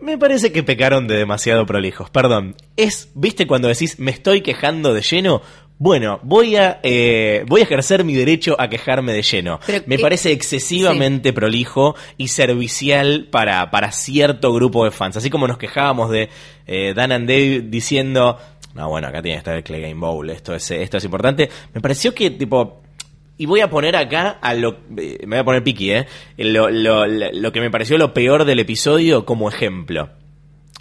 Me 0.00 0.18
parece 0.18 0.52
que 0.52 0.62
pecaron 0.62 1.06
de 1.06 1.16
demasiado 1.16 1.64
prolijos. 1.66 2.10
Perdón. 2.10 2.56
Es, 2.76 3.10
¿viste 3.14 3.46
cuando 3.46 3.68
decís 3.68 3.98
me 3.98 4.10
estoy 4.10 4.40
quejando 4.42 4.92
de 4.92 5.02
lleno? 5.02 5.40
Bueno, 5.76 6.20
voy 6.22 6.54
a 6.56 6.78
eh, 6.84 7.44
voy 7.48 7.60
a 7.60 7.64
ejercer 7.64 8.04
mi 8.04 8.14
derecho 8.14 8.54
a 8.60 8.68
quejarme 8.68 9.12
de 9.12 9.22
lleno. 9.22 9.58
Pero 9.66 9.82
me 9.86 9.96
que- 9.96 10.02
parece 10.02 10.30
excesivamente 10.32 11.32
prolijo 11.32 11.96
y 12.16 12.28
servicial 12.28 13.28
para, 13.30 13.70
para 13.70 13.90
cierto 13.92 14.52
grupo 14.52 14.84
de 14.84 14.90
fans. 14.90 15.16
Así 15.16 15.30
como 15.30 15.48
nos 15.48 15.58
quejábamos 15.58 16.10
de 16.10 16.28
eh, 16.66 16.92
Dan 16.94 17.10
and 17.12 17.28
Dave 17.28 17.62
diciendo, 17.62 18.38
no, 18.74 18.88
bueno, 18.88 19.08
acá 19.08 19.20
tiene 19.22 19.36
que 19.36 19.38
estar 19.38 19.56
el 19.56 19.64
Clay 19.64 19.80
Game 19.82 19.94
Bowl, 20.00 20.28
esto 20.30 20.54
es, 20.54 20.70
esto 20.70 20.98
es 20.98 21.04
importante. 21.04 21.48
Me 21.72 21.80
pareció 21.80 22.14
que, 22.14 22.30
tipo, 22.30 22.82
y 23.36 23.46
voy 23.46 23.60
a 23.60 23.70
poner 23.70 23.96
acá 23.96 24.38
a 24.40 24.54
lo. 24.54 24.78
eh, 24.96 25.18
me 25.26 25.36
voy 25.36 25.38
a 25.38 25.44
poner 25.44 25.64
piqui, 25.64 25.90
¿eh? 25.90 26.06
Lo, 26.38 26.70
lo- 26.70 27.06
lo- 27.06 27.32
lo 27.32 27.52
que 27.52 27.60
me 27.60 27.70
pareció 27.70 27.98
lo 27.98 28.14
peor 28.14 28.44
del 28.44 28.60
episodio 28.60 29.24
como 29.24 29.48
ejemplo. 29.48 30.10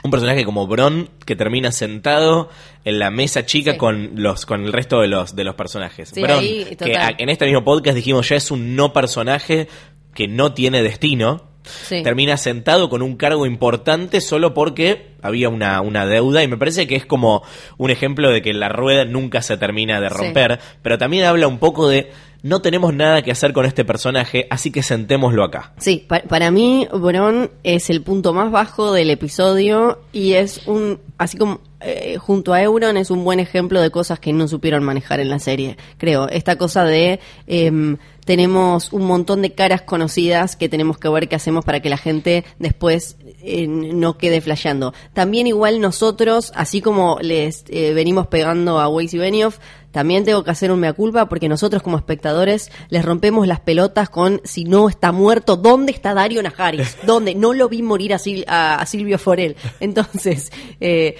Un 0.03 0.11
personaje 0.11 0.43
como 0.43 0.67
Bron 0.67 1.09
que 1.25 1.35
termina 1.37 1.71
sentado 1.71 2.49
en 2.83 2.99
la 2.99 3.09
mesa 3.09 3.45
chica 3.45 3.71
Sí. 3.73 3.77
con 3.77 4.11
los 4.15 4.45
con 4.45 4.65
el 4.65 4.73
resto 4.73 4.99
de 4.99 5.07
los 5.07 5.33
de 5.35 5.45
los 5.45 5.55
personajes. 5.55 6.09
Sí, 6.13 6.21
Bron, 6.21 6.39
ahí, 6.39 6.75
que 6.77 6.97
a- 6.97 7.15
en 7.17 7.29
este 7.29 7.45
mismo 7.45 7.63
podcast 7.63 7.95
dijimos 7.95 8.27
ya 8.27 8.35
es 8.35 8.51
un 8.51 8.75
no 8.75 8.91
personaje 8.91 9.69
que 10.13 10.27
no 10.27 10.53
tiene 10.53 10.83
destino. 10.83 11.43
Sí. 11.63 12.03
Termina 12.03 12.35
sentado 12.35 12.89
con 12.89 13.01
un 13.01 13.15
cargo 13.15 13.45
importante 13.45 14.19
solo 14.19 14.53
porque 14.53 15.12
había 15.23 15.49
una, 15.49 15.81
una 15.81 16.05
deuda 16.05 16.43
y 16.43 16.47
me 16.47 16.57
parece 16.57 16.85
que 16.85 16.95
es 16.95 17.05
como 17.05 17.41
un 17.77 17.89
ejemplo 17.89 18.29
de 18.29 18.41
que 18.41 18.53
la 18.53 18.69
rueda 18.69 19.05
nunca 19.05 19.41
se 19.41 19.57
termina 19.57 19.99
de 19.99 20.09
Sí. 20.09 20.15
romper, 20.15 20.59
pero 20.81 20.97
también 20.99 21.25
habla 21.25 21.47
un 21.47 21.57
poco 21.57 21.87
de 21.87 22.11
no 22.43 22.61
tenemos 22.61 22.93
nada 22.93 23.21
que 23.21 23.31
hacer 23.31 23.53
con 23.53 23.65
este 23.65 23.85
personaje, 23.85 24.47
así 24.49 24.69
que 24.69 24.83
sentémoslo 24.83 25.45
acá. 25.45 25.71
Sí, 25.77 26.03
pa- 26.05 26.23
para 26.27 26.51
mí 26.51 26.85
Bron 26.93 27.49
es 27.63 27.89
el 27.89 28.01
punto 28.01 28.33
más 28.33 28.51
bajo 28.51 28.91
del 28.91 29.09
episodio 29.11 29.99
y 30.11 30.33
es 30.33 30.67
un, 30.67 30.99
así 31.17 31.37
como 31.37 31.61
eh, 31.79 32.17
junto 32.17 32.53
a 32.53 32.61
Euron 32.61 32.97
es 32.97 33.11
un 33.11 33.23
buen 33.23 33.39
ejemplo 33.39 33.81
de 33.81 33.91
cosas 33.91 34.19
que 34.19 34.31
no 34.33 34.47
supieron 34.49 34.83
manejar 34.83 35.19
en 35.21 35.29
la 35.29 35.39
serie, 35.39 35.77
creo. 35.97 36.27
Esta 36.29 36.57
cosa 36.57 36.83
de 36.85 37.19
em, 37.47 37.97
tenemos 38.25 38.91
un 38.93 39.05
montón 39.05 39.41
de 39.41 39.51
caras 39.51 39.81
conocidas 39.81 40.55
que 40.55 40.69
tenemos 40.69 40.97
que 40.97 41.09
ver 41.09 41.27
qué 41.29 41.35
hacemos 41.35 41.65
para 41.65 41.81
que 41.81 41.89
la 41.89 41.97
gente 41.97 42.43
después 42.59 43.17
eh, 43.43 43.67
no 43.67 44.17
quede 44.17 44.41
flasheando. 44.41 44.93
También 45.13 45.47
igual 45.47 45.81
nosotros, 45.81 46.51
así 46.55 46.81
como 46.81 47.17
les 47.21 47.65
eh, 47.69 47.93
venimos 47.93 48.27
pegando 48.27 48.79
a 48.79 48.87
Weiss 48.87 49.13
y 49.13 49.17
Benioff, 49.17 49.57
también 49.91 50.25
tengo 50.25 50.43
que 50.43 50.49
hacer 50.49 50.71
un 50.71 50.79
mea 50.79 50.93
culpa 50.93 51.29
porque 51.29 51.47
nosotros 51.47 51.83
como 51.83 51.97
espectadores 51.97 52.71
les 52.89 53.05
rompemos 53.05 53.45
las 53.47 53.59
pelotas 53.59 54.09
con 54.09 54.41
si 54.43 54.63
no 54.63 54.89
está 54.89 55.11
muerto, 55.11 55.55
¿dónde 55.55 55.91
está 55.91 56.15
Dario 56.15 56.41
Najaris? 56.41 56.97
¿Dónde? 57.05 57.35
No 57.35 57.53
lo 57.53 57.69
vi 57.69 57.83
morir 57.83 58.13
a, 58.13 58.17
Sil- 58.17 58.45
a- 58.47 58.83
Silvio 58.87 59.19
Forel. 59.19 59.55
Entonces, 59.79 60.51
eh, 60.79 61.17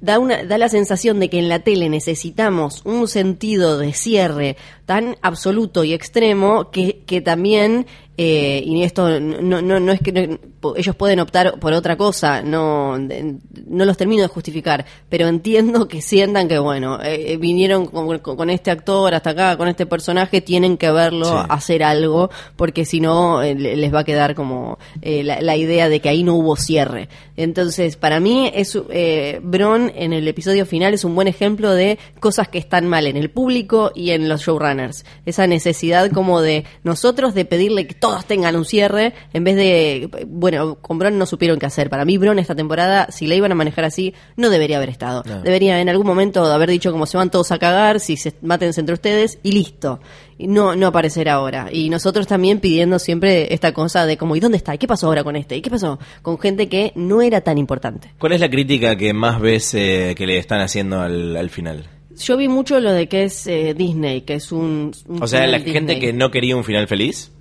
da, 0.00 0.18
una, 0.18 0.44
da 0.44 0.58
la 0.58 0.68
sensación 0.68 1.20
de 1.20 1.30
que 1.30 1.38
en 1.38 1.48
la 1.48 1.60
tele 1.60 1.88
necesitamos 1.88 2.82
un 2.84 3.08
sentido 3.08 3.78
de 3.78 3.92
cierre 3.92 4.56
tan 4.84 5.16
absoluto 5.22 5.84
y 5.84 5.94
extremo 5.94 6.70
que, 6.70 7.02
que 7.06 7.20
también, 7.20 7.86
eh, 8.18 8.62
y 8.64 8.82
esto 8.82 9.20
no, 9.20 9.60
no, 9.62 9.78
no 9.80 9.92
es 9.92 10.00
que 10.00 10.12
no- 10.12 10.38
ellos 10.76 10.96
pueden 10.96 11.20
optar 11.20 11.60
por 11.60 11.72
otra 11.72 11.96
cosa, 11.96 12.42
no, 12.42 12.98
no 12.98 13.84
los 13.84 13.96
termino 13.96 14.22
de 14.22 14.28
justificar, 14.28 14.84
pero 15.08 15.28
entiendo 15.28 15.86
que 15.86 16.02
sientan 16.02 16.48
que, 16.48 16.58
bueno, 16.58 17.00
eh, 17.02 17.32
eh, 17.32 17.36
vinieron 17.36 17.86
con, 17.86 18.18
con- 18.18 18.50
este 18.50 18.70
actor 18.72 19.14
hasta 19.14 19.30
acá, 19.30 19.56
con 19.56 19.68
este 19.68 19.86
personaje, 19.86 20.40
tienen 20.40 20.76
que 20.76 20.90
verlo 20.90 21.26
Sí. 21.26 21.46
hacer 21.50 21.82
algo, 21.84 22.30
porque 22.56 22.84
si 22.84 23.00
no, 23.00 23.42
eh, 23.42 23.54
le- 23.54 23.76
les 23.76 23.94
va 23.94 24.00
a 24.00 24.04
quedar 24.04 24.34
como 24.34 24.78
eh, 25.02 25.22
la, 25.22 25.40
la 25.40 25.56
idea 25.56 25.88
de 25.88 26.00
que 26.00 26.08
ahí 26.08 26.22
no 26.24 26.34
hubo 26.34 26.56
cierre. 26.56 27.08
Entonces, 27.36 27.96
para 27.96 28.18
mí, 28.18 28.50
es 28.54 28.76
eh, 28.90 29.40
Bron 29.42 29.92
en 29.94 30.12
el 30.12 30.26
episodio 30.26 30.64
final 30.66 30.94
es 30.94 31.04
un 31.04 31.14
buen 31.14 31.28
ejemplo 31.28 31.70
de 31.72 31.98
cosas 32.18 32.48
que 32.48 32.58
están 32.58 32.86
mal 32.88 33.06
en 33.06 33.16
el 33.16 33.30
público 33.30 33.92
y 33.94 34.10
en 34.10 34.28
los 34.28 34.42
showrunners. 34.42 35.04
Esa 35.26 35.46
necesidad 35.46 36.10
como 36.10 36.40
de 36.40 36.64
nosotros 36.82 37.34
de 37.34 37.44
pedirle 37.44 37.86
que 37.86 37.94
todos 38.08 38.26
tengan 38.26 38.56
un 38.56 38.64
cierre, 38.64 39.14
en 39.32 39.44
vez 39.44 39.56
de, 39.56 40.08
bueno, 40.26 40.76
con 40.76 40.98
Bron 40.98 41.18
no 41.18 41.26
supieron 41.26 41.58
qué 41.58 41.66
hacer. 41.66 41.90
Para 41.90 42.04
mí, 42.04 42.18
Bron 42.18 42.38
esta 42.38 42.54
temporada, 42.54 43.08
si 43.10 43.26
la 43.26 43.34
iban 43.34 43.52
a 43.52 43.54
manejar 43.54 43.84
así, 43.84 44.14
no 44.36 44.50
debería 44.50 44.76
haber 44.76 44.88
estado. 44.88 45.22
No. 45.26 45.42
Debería 45.42 45.80
en 45.80 45.88
algún 45.88 46.06
momento 46.06 46.44
haber 46.44 46.70
dicho 46.70 46.92
como 46.92 47.06
se 47.06 47.16
van 47.16 47.30
todos 47.30 47.52
a 47.52 47.58
cagar, 47.58 48.00
si 48.00 48.16
se 48.16 48.34
mátense 48.42 48.80
entre 48.80 48.94
ustedes 48.94 49.38
y 49.42 49.52
listo. 49.52 50.00
No, 50.38 50.76
no 50.76 50.88
aparecer 50.88 51.28
ahora. 51.28 51.68
Y 51.72 51.88
nosotros 51.88 52.26
también 52.26 52.60
pidiendo 52.60 52.98
siempre 52.98 53.52
esta 53.54 53.72
cosa 53.72 54.04
de 54.04 54.16
como, 54.16 54.36
¿y 54.36 54.40
dónde 54.40 54.58
está? 54.58 54.74
¿Y 54.74 54.78
qué 54.78 54.86
pasó 54.86 55.06
ahora 55.06 55.24
con 55.24 55.36
este? 55.36 55.56
¿Y 55.56 55.62
qué 55.62 55.70
pasó 55.70 55.98
con 56.22 56.38
gente 56.38 56.68
que 56.68 56.92
no 56.94 57.22
era 57.22 57.40
tan 57.40 57.56
importante? 57.58 58.12
¿Cuál 58.18 58.32
es 58.32 58.40
la 58.40 58.50
crítica 58.50 58.96
que 58.96 59.14
más 59.14 59.40
ves 59.40 59.72
eh, 59.74 60.14
que 60.16 60.26
le 60.26 60.38
están 60.38 60.60
haciendo 60.60 61.00
al, 61.00 61.36
al 61.36 61.50
final? 61.50 61.88
Yo 62.18 62.36
vi 62.36 62.48
mucho 62.48 62.80
lo 62.80 62.92
de 62.92 63.08
que 63.08 63.24
es 63.24 63.46
eh, 63.46 63.74
Disney, 63.76 64.22
que 64.22 64.34
es 64.34 64.52
un... 64.52 64.92
un 65.06 65.22
O 65.22 65.26
sea, 65.26 65.46
la 65.46 65.60
gente 65.60 65.98
que 65.98 66.12
no 66.12 66.30
quería 66.30 66.56
un 66.56 66.64
final 66.64 66.88
feliz. 66.88 67.32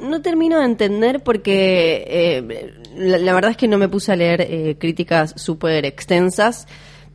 No 0.00 0.20
termino 0.20 0.58
de 0.58 0.64
entender 0.66 1.22
porque 1.22 2.04
eh, 2.06 2.74
la, 2.96 3.18
la 3.18 3.32
verdad 3.32 3.52
es 3.52 3.56
que 3.56 3.68
no 3.68 3.78
me 3.78 3.88
puse 3.88 4.12
a 4.12 4.16
leer 4.16 4.42
eh, 4.42 4.76
críticas 4.78 5.34
súper 5.36 5.86
extensas, 5.86 6.66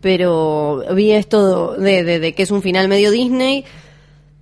pero 0.01 0.83
vi 0.95 1.11
esto 1.11 1.73
de, 1.77 2.03
de, 2.03 2.19
de 2.19 2.33
que 2.33 2.43
es 2.43 2.51
un 2.51 2.61
final 2.61 2.87
medio 2.87 3.11
Disney. 3.11 3.65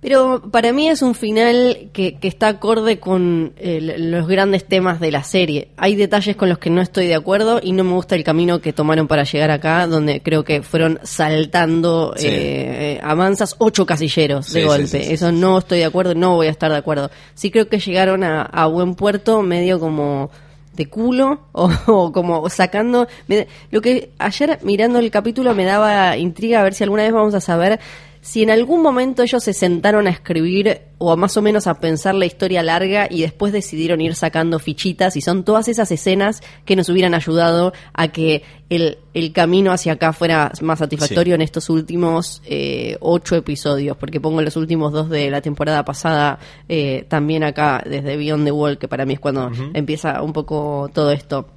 Pero 0.00 0.42
para 0.52 0.72
mí 0.72 0.88
es 0.88 1.02
un 1.02 1.16
final 1.16 1.90
que, 1.92 2.18
que 2.20 2.28
está 2.28 2.46
acorde 2.46 3.00
con 3.00 3.52
eh, 3.56 3.96
los 3.98 4.28
grandes 4.28 4.64
temas 4.64 5.00
de 5.00 5.10
la 5.10 5.24
serie. 5.24 5.70
Hay 5.76 5.96
detalles 5.96 6.36
con 6.36 6.48
los 6.48 6.58
que 6.58 6.70
no 6.70 6.80
estoy 6.80 7.08
de 7.08 7.16
acuerdo 7.16 7.58
y 7.60 7.72
no 7.72 7.82
me 7.82 7.94
gusta 7.94 8.14
el 8.14 8.22
camino 8.22 8.60
que 8.60 8.72
tomaron 8.72 9.08
para 9.08 9.24
llegar 9.24 9.50
acá, 9.50 9.88
donde 9.88 10.22
creo 10.22 10.44
que 10.44 10.62
fueron 10.62 11.00
saltando 11.02 12.14
Sí. 12.16 12.28
eh, 12.30 13.00
a 13.02 13.14
mansas 13.16 13.56
ocho 13.58 13.86
casilleros 13.86 14.52
de 14.52 14.60
Sí, 14.60 14.66
golpe. 14.66 14.86
sí, 14.86 15.12
Eso 15.12 15.32
no 15.32 15.58
estoy 15.58 15.78
de 15.78 15.86
acuerdo, 15.86 16.14
no 16.14 16.36
voy 16.36 16.46
a 16.46 16.50
estar 16.50 16.70
de 16.70 16.76
acuerdo. 16.78 17.10
Sí 17.34 17.50
creo 17.50 17.68
que 17.68 17.80
llegaron 17.80 18.22
a, 18.22 18.42
a 18.42 18.66
buen 18.66 18.94
puerto 18.94 19.42
medio 19.42 19.80
como 19.80 20.30
de 20.76 20.86
culo 20.86 21.40
o, 21.52 21.68
o 21.88 22.12
como 22.12 22.48
sacando 22.50 23.08
me- 23.26 23.48
lo 23.72 23.80
que 23.80 24.10
ayer 24.20 24.60
mirando 24.62 25.00
el 25.00 25.10
capítulo 25.10 25.52
me 25.56 25.64
daba 25.64 26.16
intriga 26.16 26.60
a 26.60 26.62
ver 26.62 26.74
si 26.74 26.84
alguna 26.84 27.02
vez 27.02 27.12
vamos 27.12 27.34
a 27.34 27.40
saber 27.40 27.80
si 28.20 28.42
en 28.42 28.50
algún 28.50 28.82
momento 28.82 29.22
ellos 29.22 29.42
se 29.44 29.52
sentaron 29.52 30.06
a 30.06 30.10
escribir 30.10 30.82
o 30.98 31.12
a 31.12 31.16
más 31.16 31.36
o 31.36 31.42
menos 31.42 31.66
a 31.66 31.74
pensar 31.80 32.14
la 32.14 32.26
historia 32.26 32.62
larga 32.62 33.06
y 33.08 33.20
después 33.22 33.52
decidieron 33.52 34.00
ir 34.00 34.14
sacando 34.16 34.58
fichitas 34.58 35.16
y 35.16 35.20
son 35.20 35.44
todas 35.44 35.68
esas 35.68 35.90
escenas 35.92 36.42
que 36.64 36.74
nos 36.76 36.88
hubieran 36.88 37.14
ayudado 37.14 37.72
a 37.92 38.08
que 38.08 38.42
el, 38.68 38.98
el 39.14 39.32
camino 39.32 39.70
hacia 39.72 39.92
acá 39.92 40.12
fuera 40.12 40.50
más 40.60 40.80
satisfactorio 40.80 41.32
Sí. 41.32 41.34
en 41.36 41.42
estos 41.42 41.70
últimos 41.70 42.42
eh, 42.46 42.96
ocho 43.00 43.36
episodios, 43.36 43.96
porque 43.96 44.20
pongo 44.20 44.42
los 44.42 44.56
últimos 44.56 44.92
dos 44.92 45.08
de 45.08 45.30
la 45.30 45.40
temporada 45.40 45.84
pasada 45.84 46.38
eh, 46.68 47.06
también 47.08 47.44
acá 47.44 47.82
desde 47.88 48.16
Beyond 48.16 48.44
the 48.44 48.52
Wall, 48.52 48.78
que 48.78 48.88
para 48.88 49.06
mí 49.06 49.14
es 49.14 49.20
cuando 49.20 49.50
empieza 49.74 50.20
un 50.22 50.32
poco 50.32 50.90
todo 50.92 51.12
esto. 51.12 51.48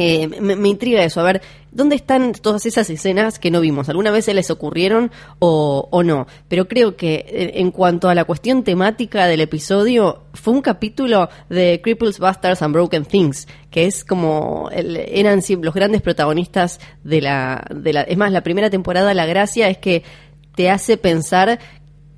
Eh, 0.00 0.28
me, 0.40 0.68
intriga 0.68 1.02
eso, 1.02 1.18
a 1.20 1.24
ver, 1.24 1.42
¿dónde 1.72 1.96
están 1.96 2.32
todas 2.32 2.64
esas 2.66 2.88
escenas 2.88 3.40
que 3.40 3.50
no 3.50 3.60
vimos? 3.60 3.88
¿Alguna 3.88 4.12
vez 4.12 4.26
se 4.26 4.32
les 4.32 4.48
ocurrieron 4.48 5.10
o, 5.40 5.88
o 5.90 6.02
no? 6.04 6.28
Pero 6.46 6.68
creo 6.68 6.94
que 6.96 7.14
eh, 7.28 7.50
en 7.56 7.72
cuanto 7.72 8.08
a 8.08 8.14
la 8.14 8.24
cuestión 8.24 8.62
temática 8.62 9.26
del 9.26 9.40
episodio, 9.40 10.22
fue 10.34 10.54
un 10.54 10.62
capítulo 10.62 11.28
de 11.48 11.80
Cripples, 11.82 12.20
Bastards 12.20 12.62
and 12.62 12.72
Broken 12.74 13.06
Things, 13.06 13.48
que 13.72 13.86
es 13.86 14.04
como, 14.04 14.68
el- 14.72 14.96
eran 14.96 15.40
los 15.60 15.74
grandes 15.74 16.00
protagonistas 16.00 16.78
de 17.02 17.20
la, 17.20 17.66
de 17.74 17.92
la... 17.92 18.02
Es 18.02 18.16
más, 18.16 18.30
la 18.30 18.42
primera 18.44 18.70
temporada, 18.70 19.12
la 19.14 19.26
gracia 19.26 19.68
es 19.68 19.78
que 19.78 20.04
te 20.54 20.70
hace 20.70 20.96
pensar 20.96 21.58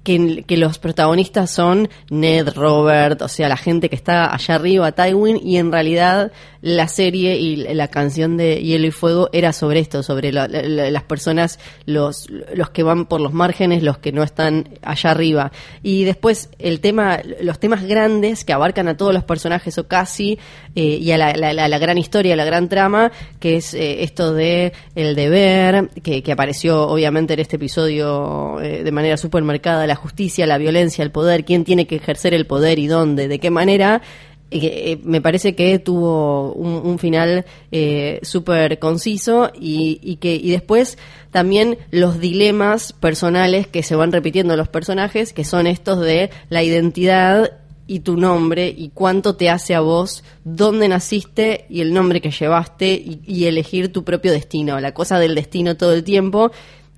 que, 0.02 0.44
que 0.46 0.56
los 0.56 0.78
protagonistas 0.78 1.50
son 1.50 1.88
Ned, 2.10 2.48
Robert, 2.54 3.20
o 3.22 3.28
sea, 3.28 3.48
la 3.48 3.56
gente 3.56 3.88
que 3.88 3.96
está 3.96 4.32
allá 4.34 4.54
arriba, 4.54 4.92
Tywin, 4.92 5.38
y 5.46 5.58
en 5.58 5.70
realidad 5.72 6.32
la 6.62 6.88
serie 6.88 7.36
y 7.36 7.56
la 7.56 7.88
canción 7.88 8.36
de 8.36 8.62
Hielo 8.62 8.86
y 8.86 8.90
Fuego 8.90 9.30
era 9.32 9.52
sobre 9.54 9.80
esto, 9.80 10.02
sobre 10.02 10.30
la- 10.32 10.46
la- 10.48 10.62
la- 10.62 10.90
las 10.90 11.02
personas, 11.04 11.58
los, 11.86 12.28
los 12.54 12.70
que 12.70 12.82
van 12.82 13.06
por 13.06 13.20
los 13.20 13.32
márgenes, 13.32 13.82
los 13.82 13.96
que 13.98 14.12
no 14.12 14.22
están 14.22 14.68
allá 14.82 15.10
arriba. 15.10 15.52
Y 15.82 16.04
después 16.04 16.50
el 16.58 16.80
tema, 16.80 17.20
los 17.40 17.58
temas 17.58 17.84
grandes 17.84 18.44
que 18.44 18.52
abarcan 18.52 18.88
a 18.88 18.96
todos 18.96 19.14
los 19.14 19.24
personajes 19.24 19.76
o 19.78 19.86
casi, 19.88 20.38
eh, 20.74 20.82
y 21.00 21.10
a 21.12 21.18
la, 21.18 21.32
la- 21.34 21.78
gran 21.78 21.96
historia, 21.96 22.36
la 22.36 22.44
gran 22.44 22.68
trama, 22.68 23.10
que 23.38 23.56
es 23.56 23.72
eh, 23.72 24.02
esto 24.02 24.34
de 24.34 24.72
el 24.94 25.14
deber, 25.14 25.88
que, 26.02 26.22
que 26.22 26.32
apareció 26.32 26.88
obviamente 26.88 27.32
en 27.34 27.40
este 27.40 27.56
episodio 27.56 28.60
eh, 28.60 28.82
de 28.84 28.92
manera 28.92 29.16
súper 29.16 29.42
marcada, 29.42 29.86
la 29.86 29.96
justicia, 30.00 30.46
la 30.46 30.58
violencia, 30.58 31.02
el 31.02 31.10
poder, 31.10 31.44
quién 31.44 31.64
tiene 31.64 31.86
que 31.86 31.96
ejercer 31.96 32.34
el 32.34 32.46
poder 32.46 32.78
y 32.78 32.86
dónde, 32.86 33.28
de 33.28 33.38
qué 33.38 33.50
manera. 33.50 34.02
eh, 34.50 34.58
eh, 34.62 34.98
me 35.04 35.20
parece 35.20 35.54
que 35.54 35.78
tuvo 35.78 36.52
un, 36.54 36.98
final 36.98 37.44
eh, 37.70 38.18
súper 38.22 38.78
conciso 38.80 39.52
y, 39.54 40.00
y 40.02 40.16
que 40.16 40.34
y 40.34 40.50
después 40.50 40.98
también 41.30 41.78
los 41.92 42.18
dilemas 42.18 42.92
personales 42.92 43.68
que 43.68 43.84
se 43.84 43.94
van 43.94 44.10
repitiendo 44.10 44.54
en 44.54 44.58
los 44.58 44.68
personajes 44.68 45.32
que 45.32 45.44
son 45.44 45.68
estos 45.68 46.00
de 46.00 46.30
la 46.48 46.64
identidad 46.64 47.60
y 47.90 48.00
tu 48.00 48.16
nombre 48.16 48.72
y 48.76 48.90
cuánto 48.90 49.34
te 49.34 49.50
hace 49.50 49.74
a 49.74 49.80
vos, 49.80 50.22
dónde 50.44 50.86
naciste 50.86 51.66
y 51.68 51.80
el 51.80 51.92
nombre 51.92 52.20
que 52.20 52.30
llevaste 52.30 52.92
y, 52.92 53.20
y 53.26 53.46
elegir 53.46 53.92
tu 53.92 54.04
propio 54.04 54.30
destino, 54.30 54.78
la 54.78 54.94
cosa 54.94 55.18
del 55.18 55.34
destino 55.34 55.76
todo 55.76 55.92
el 55.92 56.04
tiempo. 56.04 56.52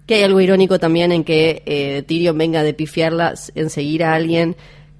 Que 0.06 0.16
hay 0.16 0.22
algo 0.22 0.40
irónico 0.40 0.78
también 0.78 1.12
en 1.12 1.24
que 1.24 1.62
eh, 1.66 2.02
Tyrion 2.06 2.36
venga 2.36 2.62
de 2.62 2.74
pifiarla 2.74 3.34
en 3.54 3.70
seguir 3.70 4.04
a 4.04 4.14
alguien 4.14 4.56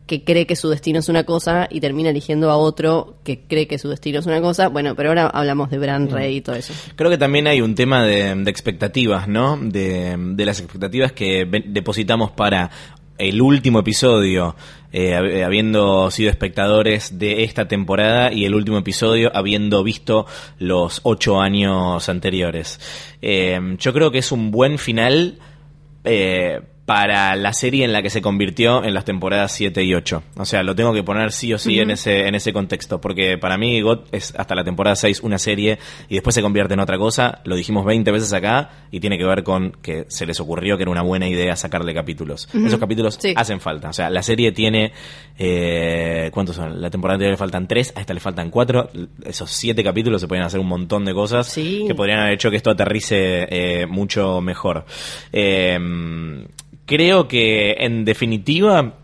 que 0.06 0.24
cree 0.24 0.46
que 0.46 0.56
su 0.56 0.68
destino 0.68 0.98
es 0.98 1.08
una 1.08 1.24
cosa 1.24 1.68
y 1.70 1.80
termina 1.80 2.10
eligiendo 2.10 2.50
a 2.50 2.56
otro 2.56 3.16
que 3.24 3.40
cree 3.40 3.66
que 3.66 3.78
su 3.78 3.88
destino 3.88 4.18
es 4.18 4.26
una 4.26 4.40
cosa. 4.40 4.68
Bueno, 4.68 4.94
pero 4.94 5.10
ahora 5.10 5.28
hablamos 5.28 5.70
de 5.70 5.78
Bran 5.78 6.10
Rey 6.10 6.36
y 6.36 6.40
todo 6.40 6.56
eso. 6.56 6.74
Creo 6.96 7.10
que 7.10 7.18
también 7.18 7.46
hay 7.46 7.60
un 7.60 7.74
tema 7.74 8.04
de, 8.04 8.34
de 8.34 8.50
expectativas, 8.50 9.28
¿no? 9.28 9.56
De, 9.56 10.16
de 10.18 10.44
las 10.44 10.60
expectativas 10.60 11.12
que 11.12 11.46
depositamos 11.66 12.30
para 12.32 12.70
el 13.22 13.40
último 13.40 13.78
episodio, 13.80 14.54
eh, 14.92 15.14
hab- 15.14 15.44
habiendo 15.44 16.10
sido 16.10 16.30
espectadores 16.30 17.18
de 17.18 17.44
esta 17.44 17.66
temporada 17.68 18.32
y 18.32 18.44
el 18.44 18.54
último 18.54 18.78
episodio 18.78 19.30
habiendo 19.34 19.82
visto 19.82 20.26
los 20.58 21.00
ocho 21.04 21.40
años 21.40 22.08
anteriores. 22.08 22.80
Eh, 23.22 23.76
yo 23.78 23.92
creo 23.92 24.10
que 24.10 24.18
es 24.18 24.32
un 24.32 24.50
buen 24.50 24.78
final 24.78 25.38
eh, 26.04 26.60
para 26.94 27.36
la 27.36 27.54
serie 27.54 27.86
en 27.86 27.92
la 27.94 28.02
que 28.02 28.10
se 28.10 28.20
convirtió 28.20 28.84
en 28.84 28.92
las 28.92 29.06
temporadas 29.06 29.52
7 29.52 29.82
y 29.82 29.94
8. 29.94 30.22
O 30.36 30.44
sea, 30.44 30.62
lo 30.62 30.74
tengo 30.74 30.92
que 30.92 31.02
poner 31.02 31.32
sí 31.32 31.50
o 31.54 31.58
sí 31.58 31.78
en 31.80 31.90
ese 31.90 32.26
en 32.28 32.34
ese 32.34 32.52
contexto, 32.52 33.00
porque 33.00 33.38
para 33.38 33.56
mí 33.56 33.80
GOT 33.80 34.08
es 34.12 34.34
hasta 34.36 34.54
la 34.54 34.62
temporada 34.62 34.94
6 34.94 35.20
una 35.22 35.38
serie 35.38 35.78
y 36.10 36.16
después 36.16 36.34
se 36.34 36.42
convierte 36.42 36.74
en 36.74 36.80
otra 36.80 36.98
cosa, 36.98 37.40
lo 37.44 37.56
dijimos 37.56 37.86
20 37.86 38.10
veces 38.12 38.30
acá 38.34 38.68
y 38.90 39.00
tiene 39.00 39.16
que 39.16 39.24
ver 39.24 39.42
con 39.42 39.72
que 39.80 40.04
se 40.08 40.26
les 40.26 40.38
ocurrió 40.38 40.76
que 40.76 40.82
era 40.82 40.90
una 40.90 41.00
buena 41.00 41.26
idea 41.26 41.56
sacarle 41.56 41.94
capítulos. 41.94 42.46
Esos 42.52 42.78
capítulos 42.78 43.18
Sí. 43.18 43.32
hacen 43.34 43.58
falta. 43.58 43.88
O 43.88 43.92
sea, 43.94 44.10
la 44.10 44.22
serie 44.22 44.52
tiene 44.52 44.92
eh, 45.38 46.28
¿cuántos 46.30 46.56
son? 46.56 46.78
La 46.82 46.90
temporada 46.90 47.14
anterior 47.14 47.32
le 47.32 47.38
faltan 47.38 47.66
3, 47.66 47.94
a 47.96 48.00
esta 48.02 48.12
le 48.12 48.20
faltan 48.20 48.50
4. 48.50 48.90
Esos 49.24 49.50
7 49.50 49.82
capítulos 49.82 50.20
se 50.20 50.28
pueden 50.28 50.44
hacer 50.44 50.60
un 50.60 50.68
montón 50.68 51.06
de 51.06 51.14
cosas 51.14 51.46
Sí. 51.46 51.84
que 51.86 51.94
podrían 51.94 52.20
haber 52.20 52.34
hecho 52.34 52.50
que 52.50 52.56
esto 52.58 52.70
aterrice 52.70 53.46
eh, 53.48 53.86
mucho 53.86 54.42
mejor. 54.42 54.84
Eh, 55.32 55.78
creo 56.86 57.28
que 57.28 57.76
en 57.78 58.04
definitiva 58.04 58.94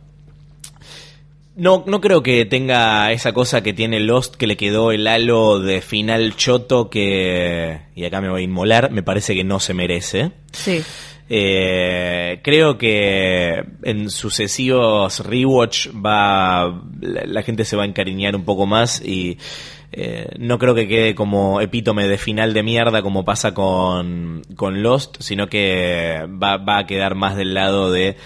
no, 1.59 1.83
no 1.87 2.01
creo 2.01 2.23
que 2.23 2.45
tenga 2.45 3.11
esa 3.11 3.33
cosa 3.33 3.65
que 3.65 3.73
tiene 3.73 3.99
Lost 3.99 4.37
que 4.37 4.47
le 4.47 4.57
quedó 4.57 4.93
el 4.93 5.09
halo 5.09 5.59
de 5.59 5.81
final 5.81 6.37
choto 6.37 6.89
que, 6.89 7.81
y 7.97 8.05
acá 8.05 8.21
me 8.21 8.31
voy 8.31 8.43
a 8.43 8.45
inmolar, 8.45 8.93
me 8.93 9.03
parece 9.03 9.35
que 9.35 9.43
no 9.43 9.59
se 9.59 9.75
merece. 9.75 10.31
Sí. 10.53 10.81
Eh, 11.29 12.41
creo 12.45 12.79
que 12.79 13.65
en 13.83 14.09
sucesivos 14.09 15.21
rewatch 15.27 15.89
va 15.89 16.81
la, 17.01 17.25
la 17.27 17.43
gente 17.43 17.65
se 17.65 17.77
va 17.77 17.83
a 17.83 17.87
encariñar 17.87 18.37
un 18.37 18.45
poco 18.45 18.65
más 18.65 19.03
y 19.05 19.37
eh, 19.93 20.29
no 20.39 20.59
creo 20.59 20.75
que 20.75 20.87
quede 20.87 21.15
como 21.15 21.61
epítome 21.61 22.07
de 22.07 22.19
final 22.19 22.53
de 22.55 22.63
mierda 22.63 23.03
como 23.03 23.25
pasa 23.25 23.55
con, 23.55 24.43
con 24.57 24.83
Lost, 24.83 25.17
sino 25.21 25.49
que 25.49 26.27
va, 26.43 26.59
va 26.59 26.79
a 26.79 26.87
quedar 26.87 27.15
más 27.15 27.37
del 27.37 27.55
lado 27.55 27.91
de 27.91 28.17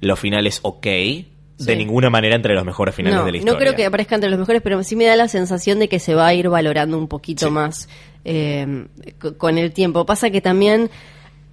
los 0.00 0.18
finales 0.18 0.58
ok, 0.62 0.84
de 0.84 1.26
Sí. 1.58 1.76
ninguna 1.76 2.10
manera 2.10 2.34
entre 2.34 2.54
los 2.54 2.64
mejores 2.64 2.92
finales 2.94 3.20
no, 3.20 3.24
de 3.24 3.30
la 3.30 3.36
historia. 3.38 3.52
no 3.52 3.58
creo 3.60 3.76
que 3.76 3.84
aparezca 3.86 4.16
entre 4.16 4.30
los 4.30 4.38
mejores, 4.38 4.62
pero 4.62 4.82
sí 4.82 4.96
me 4.96 5.04
da 5.04 5.14
la 5.14 5.28
sensación 5.28 5.78
de 5.78 5.88
que 5.88 6.00
se 6.00 6.14
va 6.16 6.26
a 6.26 6.34
ir 6.34 6.48
valorando 6.48 6.98
un 6.98 7.06
poquito 7.06 7.46
Sí. 7.46 7.52
más 7.52 7.88
eh, 8.24 8.86
co- 9.20 9.36
con 9.38 9.58
el 9.58 9.72
tiempo. 9.72 10.04
Pasa 10.06 10.30
que 10.30 10.40
también 10.40 10.90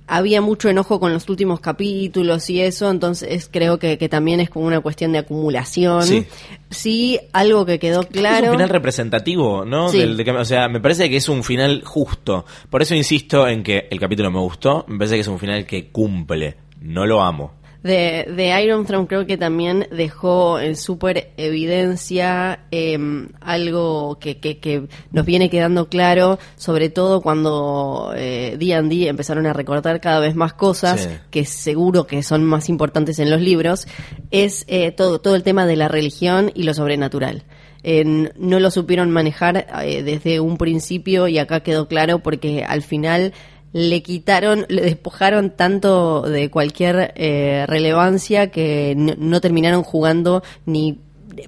había 0.10 0.42
mucho 0.42 0.68
enojo 0.70 1.00
con 1.00 1.14
los 1.14 1.30
últimos 1.30 1.60
capítulos 1.60 2.50
y 2.50 2.62
eso, 2.62 2.90
entonces 2.90 3.48
creo 3.52 3.80
que, 3.80 3.98
que 3.98 4.10
también 4.10 4.40
es 4.40 4.50
como 4.50 4.66
una 4.66 4.82
cuestión 4.82 5.12
de 5.12 5.20
acumulación. 5.20 6.04
Sí. 6.04 6.26
Sí, 6.70 7.20
algo 7.34 7.66
que 7.66 7.80
quedó 7.80 8.02
Es 8.02 8.08
claro. 8.08 8.48
un 8.48 8.54
final 8.54 8.70
representativo, 8.70 9.66
¿no? 9.66 9.90
Sí. 9.90 10.00
Del- 10.00 10.18
de 10.18 10.32
o 10.32 10.46
sea, 10.46 10.68
me 10.68 10.80
parece 10.80 11.10
que 11.10 11.18
es 11.18 11.30
un 11.30 11.44
final 11.44 11.84
justo. 11.86 12.46
Por 12.70 12.82
eso 12.82 12.96
insisto 12.96 13.48
en 13.48 13.64
que 13.64 13.88
el 13.90 14.00
capítulo 14.00 14.30
me 14.32 14.40
gustó. 14.40 14.86
Me 14.88 14.98
parece 14.98 15.16
que 15.16 15.22
es 15.22 15.28
un 15.28 15.40
final 15.40 15.66
que 15.66 15.90
cumple. 15.90 16.56
No 16.82 17.06
lo 17.06 17.22
amo. 17.22 17.54
De, 17.84 18.26
de 18.36 18.62
Iron 18.64 18.86
Throne 18.86 19.08
creo 19.08 19.26
que 19.26 19.38
también 19.38 19.88
dejó 19.92 20.60
en 20.60 20.76
súper 20.76 21.32
evidencia 21.38 22.66
em, 22.72 23.30
algo 23.40 24.18
que, 24.20 24.38
que, 24.40 24.58
que 24.60 24.88
nos 25.12 25.26
viene 25.26 25.50
quedando 25.50 25.88
claro, 25.88 26.40
sobre 26.58 26.90
todo 26.90 27.22
cuando 27.22 28.14
eh, 28.16 28.58
D&D 28.60 29.08
empezaron 29.08 29.46
a 29.46 29.54
recortar 29.54 30.02
cada 30.02 30.20
vez 30.20 30.36
más 30.36 30.54
cosas 30.54 31.02
Sí. 31.02 31.10
que 31.32 31.46
seguro 31.46 32.06
que 32.08 32.24
son 32.24 32.44
más 32.44 32.68
importantes 32.70 33.20
en 33.20 33.30
los 33.30 33.42
libros, 33.42 33.88
es 34.32 34.66
eh, 34.68 34.92
todo, 34.92 35.20
todo 35.20 35.36
el 35.36 35.44
tema 35.44 35.66
de 35.66 35.76
la 35.76 35.88
religión 35.88 36.52
y 36.54 36.64
lo 36.64 36.74
sobrenatural. 36.74 37.44
En- 37.82 38.34
no 38.38 38.60
lo 38.60 38.72
supieron 38.72 39.10
manejar 39.10 39.68
eh, 39.84 40.04
desde 40.04 40.42
un 40.42 40.58
principio 40.58 41.30
y 41.30 41.38
acá 41.38 41.62
quedó 41.62 41.88
claro 41.88 42.20
porque 42.20 42.66
al 42.66 42.82
final 42.82 43.32
le 43.74 44.02
quitaron, 44.04 44.66
le 44.70 44.82
despojaron 44.82 45.52
tanto 45.52 46.22
de 46.22 46.50
cualquier 46.50 47.14
eh, 47.16 47.66
relevancia 47.68 48.52
que 48.52 48.96
no, 48.98 49.42
terminaron 49.42 49.84
jugando 49.84 50.44
ni 50.66 51.00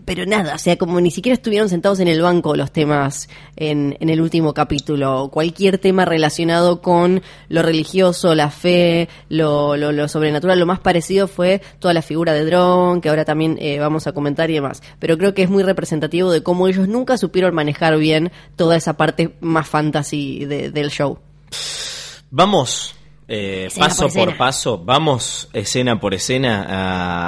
pero 0.06 0.26
nada, 0.26 0.56
o 0.56 0.58
sea, 0.58 0.78
como 0.78 1.02
ni 1.02 1.12
siquiera 1.12 1.34
estuvieron 1.34 1.68
sentados 1.68 2.00
en 2.00 2.08
el 2.08 2.22
banco 2.22 2.56
los 2.56 2.72
temas 2.72 3.28
en, 3.58 3.98
en 4.00 4.10
el 4.10 4.22
último 4.22 4.54
capítulo. 4.54 5.30
Cualquier 5.34 5.80
tema 5.80 6.06
relacionado 6.06 6.82
con 6.82 7.22
lo 7.50 7.62
religioso, 7.62 8.34
la 8.34 8.52
fe, 8.52 9.10
lo, 9.28 9.76
lo, 9.76 9.92
lo 9.92 10.08
sobrenatural, 10.08 10.60
lo 10.60 10.66
más 10.66 10.80
parecido 10.80 11.28
fue 11.28 11.62
toda 11.80 11.94
la 11.94 12.02
figura 12.02 12.32
de 12.32 12.46
Drone, 12.46 13.02
que 13.02 13.10
ahora 13.10 13.26
también 13.26 13.58
eh, 13.60 13.80
vamos 13.80 14.08
a 14.08 14.14
comentar 14.14 14.50
y 14.50 14.54
demás. 14.54 14.82
Pero 14.98 15.18
creo 15.18 15.34
que 15.34 15.44
es 15.44 15.50
muy 15.50 15.64
representativo 15.64 16.32
de 16.32 16.42
cómo 16.42 16.70
ellos 16.70 16.88
nunca 16.88 17.18
supieron 17.18 17.54
manejar 17.54 17.98
bien 17.98 18.32
toda 18.56 18.78
esa 18.78 18.96
parte 18.96 19.34
más 19.42 19.68
fantasy 19.68 20.46
de- 20.46 20.72
del 20.72 20.90
show. 20.90 21.20
Vamos 22.32 22.96
eh, 23.28 23.70
paso 23.80 24.08
por 24.26 24.38
paso, 24.38 24.78
vamos 24.84 25.50
escena 25.54 26.00
por 26.00 26.14
escena 26.14 26.66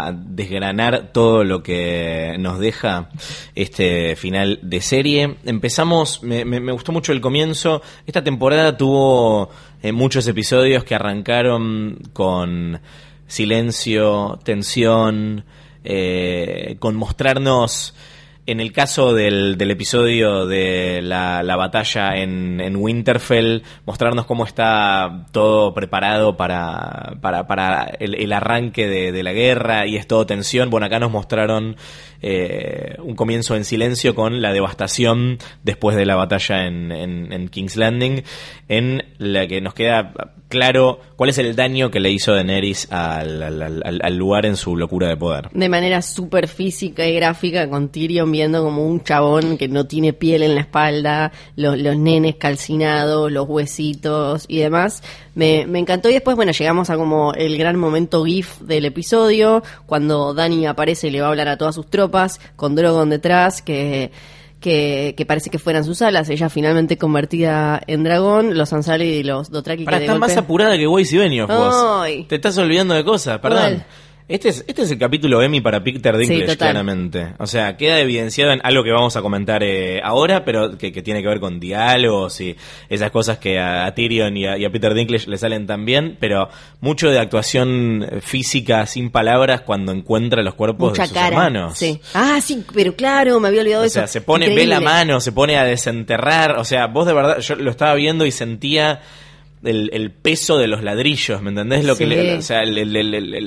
a 0.08 0.12
desgranar 0.14 1.12
todo 1.14 1.44
lo 1.46 1.62
que 1.64 2.36
nos 2.40 2.60
deja 2.60 3.10
este 3.56 4.16
final 4.18 4.60
de 4.64 4.82
serie. 4.82 5.36
Empezamos, 5.46 6.22
me, 6.24 6.44
me- 6.46 6.60
me 6.60 6.72
gustó 6.74 6.92
mucho 6.92 7.12
el 7.14 7.22
comienzo. 7.22 7.82
Esta 8.06 8.24
temporada 8.24 8.76
tuvo 8.76 9.50
eh, 9.82 9.92
muchos 9.94 10.28
episodios 10.28 10.84
que 10.84 10.96
arrancaron 10.96 12.00
con 12.12 12.82
silencio, 13.28 14.40
tensión, 14.44 15.46
eh, 15.86 16.76
con 16.80 16.96
mostrarnos 16.96 17.94
en 18.46 18.60
el 18.60 18.72
caso 18.72 19.14
del, 19.14 19.58
del 19.58 19.72
episodio 19.72 20.46
de 20.46 21.02
la, 21.02 21.44
la 21.44 21.56
batalla 21.56 22.18
en, 22.18 22.60
en 22.60 22.76
Winterfell, 22.76 23.64
mostrarnos 23.86 24.26
cómo 24.26 24.46
está 24.46 25.28
todo 25.32 25.74
preparado 25.74 26.36
para, 26.36 27.16
para, 27.22 27.48
para 27.48 27.84
el, 28.00 28.16
el 28.16 28.34
arranque 28.34 28.88
de, 28.88 29.12
de 29.12 29.24
la 29.24 29.34
guerra 29.34 29.88
y 29.88 29.96
es 29.96 30.08
todo 30.08 30.26
tensión. 30.26 30.70
Bueno, 30.70 30.88
acá 30.88 31.00
nos 31.00 31.12
mostraron 31.12 31.78
eh, 32.24 32.96
un 33.04 33.16
comienzo 33.16 33.56
en 33.56 33.66
silencio 33.66 34.16
con 34.16 34.42
la 34.42 34.52
devastación 34.54 35.38
después 35.64 35.96
de 35.96 36.06
la 36.06 36.16
batalla 36.16 36.66
en, 36.66 36.92
en- 36.92 37.50
King's 37.50 37.76
Landing, 37.76 38.24
en 38.70 39.04
la 39.20 39.46
que 39.46 39.60
nos 39.62 39.74
queda 39.74 40.14
claro 40.48 41.00
cuál 41.16 41.30
es 41.32 41.38
el 41.40 41.56
daño 41.56 41.92
que 41.92 42.00
le 42.00 42.10
hizo 42.12 42.34
Daenerys 42.34 42.92
al- 42.92 44.02
al 44.02 44.16
lugar 44.18 44.46
en 44.46 44.56
su 44.56 44.76
locura 44.78 45.08
de 45.10 45.18
poder. 45.18 45.50
De 45.52 45.68
manera 45.68 46.02
súper 46.02 46.48
física 46.48 47.06
y 47.06 47.14
gráfica, 47.16 47.70
con 47.70 47.90
Tyrion 47.90 48.32
viendo 48.32 48.64
como 48.64 48.86
un 48.88 49.04
chabón 49.04 49.58
que 49.58 49.68
no 49.68 49.86
tiene 49.86 50.14
piel 50.14 50.44
en 50.44 50.56
la 50.56 50.62
espalda, 50.62 51.32
los, 51.56 51.78
los 51.78 51.98
nenes 51.98 52.36
calcinados, 52.36 53.32
los 53.32 53.48
huesitos 53.50 54.46
y 54.48 54.60
demás. 54.60 55.04
Me, 55.36 55.66
me 55.66 55.80
encantó 55.80 56.10
y 56.10 56.14
después, 56.14 56.36
bueno, 56.36 56.52
llegamos 56.52 56.90
a 56.92 56.96
como 56.98 57.34
el 57.34 57.58
gran 57.58 57.76
momento 57.76 58.24
GIF 58.24 58.60
del 58.62 58.86
episodio, 58.86 59.64
cuando 59.88 60.34
Dani 60.36 60.68
aparece 60.68 61.08
y 61.08 61.12
le 61.12 61.22
va 61.22 61.28
a 61.28 61.30
hablar 61.32 61.48
a 61.48 61.58
todas 61.58 61.74
sus 61.74 61.90
tropas, 61.90 62.13
con 62.56 62.76
Drogon 62.76 63.10
detrás, 63.10 63.62
que... 63.62 64.12
Que, 64.60 65.14
que 65.18 65.26
parece 65.26 65.50
que 65.50 65.60
fueran 65.60 65.84
sus 65.84 66.02
alas, 66.02 66.30
ella 66.30 66.48
finalmente 66.48 66.98
convertida 66.98 67.82
en 67.86 68.06
dragón, 68.06 68.58
los 68.58 68.72
Ansari 68.72 69.16
y 69.16 69.24
los 69.24 69.52
Dothraki 69.52 69.84
Para 69.84 70.00
de 70.00 70.06
estar 70.06 70.18
más 70.18 70.30
golpe- 70.32 70.40
apurada 70.40 70.78
que 70.78 70.88
Weiss 70.88 71.12
y 71.12 71.18
Benioff 71.18 71.50
vos. 71.50 72.08
Te 72.30 72.36
estás 72.36 72.58
olvidando 72.58 72.94
de 72.94 73.04
cosas, 73.04 73.40
perdón. 73.40 73.84
Este 74.30 74.48
es, 74.50 74.64
este 74.68 74.84
es 74.84 74.92
el 74.92 74.98
capítulo 74.98 75.42
Emmy 75.42 75.60
para 75.60 75.84
Peter 75.84 76.16
Dinklage, 76.16 76.56
claramente. 76.58 77.34
O 77.40 77.46
sea, 77.46 77.76
queda 77.76 78.00
evidenciado 78.00 78.54
en 78.54 78.62
algo 78.64 78.82
que 78.84 78.92
vamos 78.92 79.18
a 79.18 79.22
comentar 79.22 79.64
eh, 79.64 80.00
ahora, 80.02 80.46
pero 80.46 80.78
que, 80.78 80.94
que 80.94 81.02
tiene 81.02 81.22
que 81.22 81.28
ver 81.28 81.42
con 81.42 81.60
diálogos 81.60 82.40
y 82.40 82.56
esas 82.88 83.12
cosas 83.12 83.38
que 83.38 83.60
a, 83.60 83.86
a 83.86 83.94
Tyrion 83.94 84.36
y 84.38 84.46
a, 84.48 84.58
y 84.58 84.64
a 84.64 84.72
Peter 84.72 84.94
Dinklage 84.94 85.30
le 85.30 85.38
salen 85.38 85.68
tan 85.68 85.84
bien, 85.84 86.16
pero 86.22 86.48
mucho 86.80 87.10
de 87.10 87.20
actuación 87.20 88.08
física 88.22 88.86
sin 88.86 89.12
palabras 89.12 89.62
cuando 89.62 89.92
encuentra 89.92 90.42
los 90.42 90.54
cuerpos 90.56 90.92
Mucha 90.92 91.02
de 91.04 91.08
sus 91.10 91.18
cara. 91.18 91.28
hermanos. 91.28 91.78
Sí. 91.78 92.00
Ah, 92.14 92.40
sí, 92.42 92.64
pero 92.74 92.96
claro, 92.96 93.40
me 93.42 93.50
había 93.50 93.60
olvidado 93.62 93.84
O 93.84 93.86
eso. 93.86 93.96
sea, 93.96 94.08
se 94.08 94.22
pone, 94.22 94.56
ve 94.56 94.66
la 94.66 94.80
mano, 94.80 95.20
se 95.20 95.34
pone 95.34 95.58
a 95.58 95.66
desenterrar. 95.66 96.58
O 96.60 96.64
sea, 96.64 96.88
vos 96.88 97.06
de 97.06 97.14
verdad, 97.14 97.40
yo 97.40 97.56
lo 97.56 97.70
estaba 97.70 97.94
viendo 97.96 98.26
y 98.26 98.32
sentía 98.32 99.02
el, 99.64 99.90
el 99.94 100.12
peso 100.12 100.58
de 100.58 100.68
los 100.68 100.84
ladrillos, 100.84 101.42
¿me 101.42 101.50
entendés? 101.50 101.86
Lo 101.86 101.96
que 101.96 102.06
le- 102.06 102.38
o 102.38 102.42
sea, 102.42 102.62
el, 102.64 102.78
el- 102.78 102.96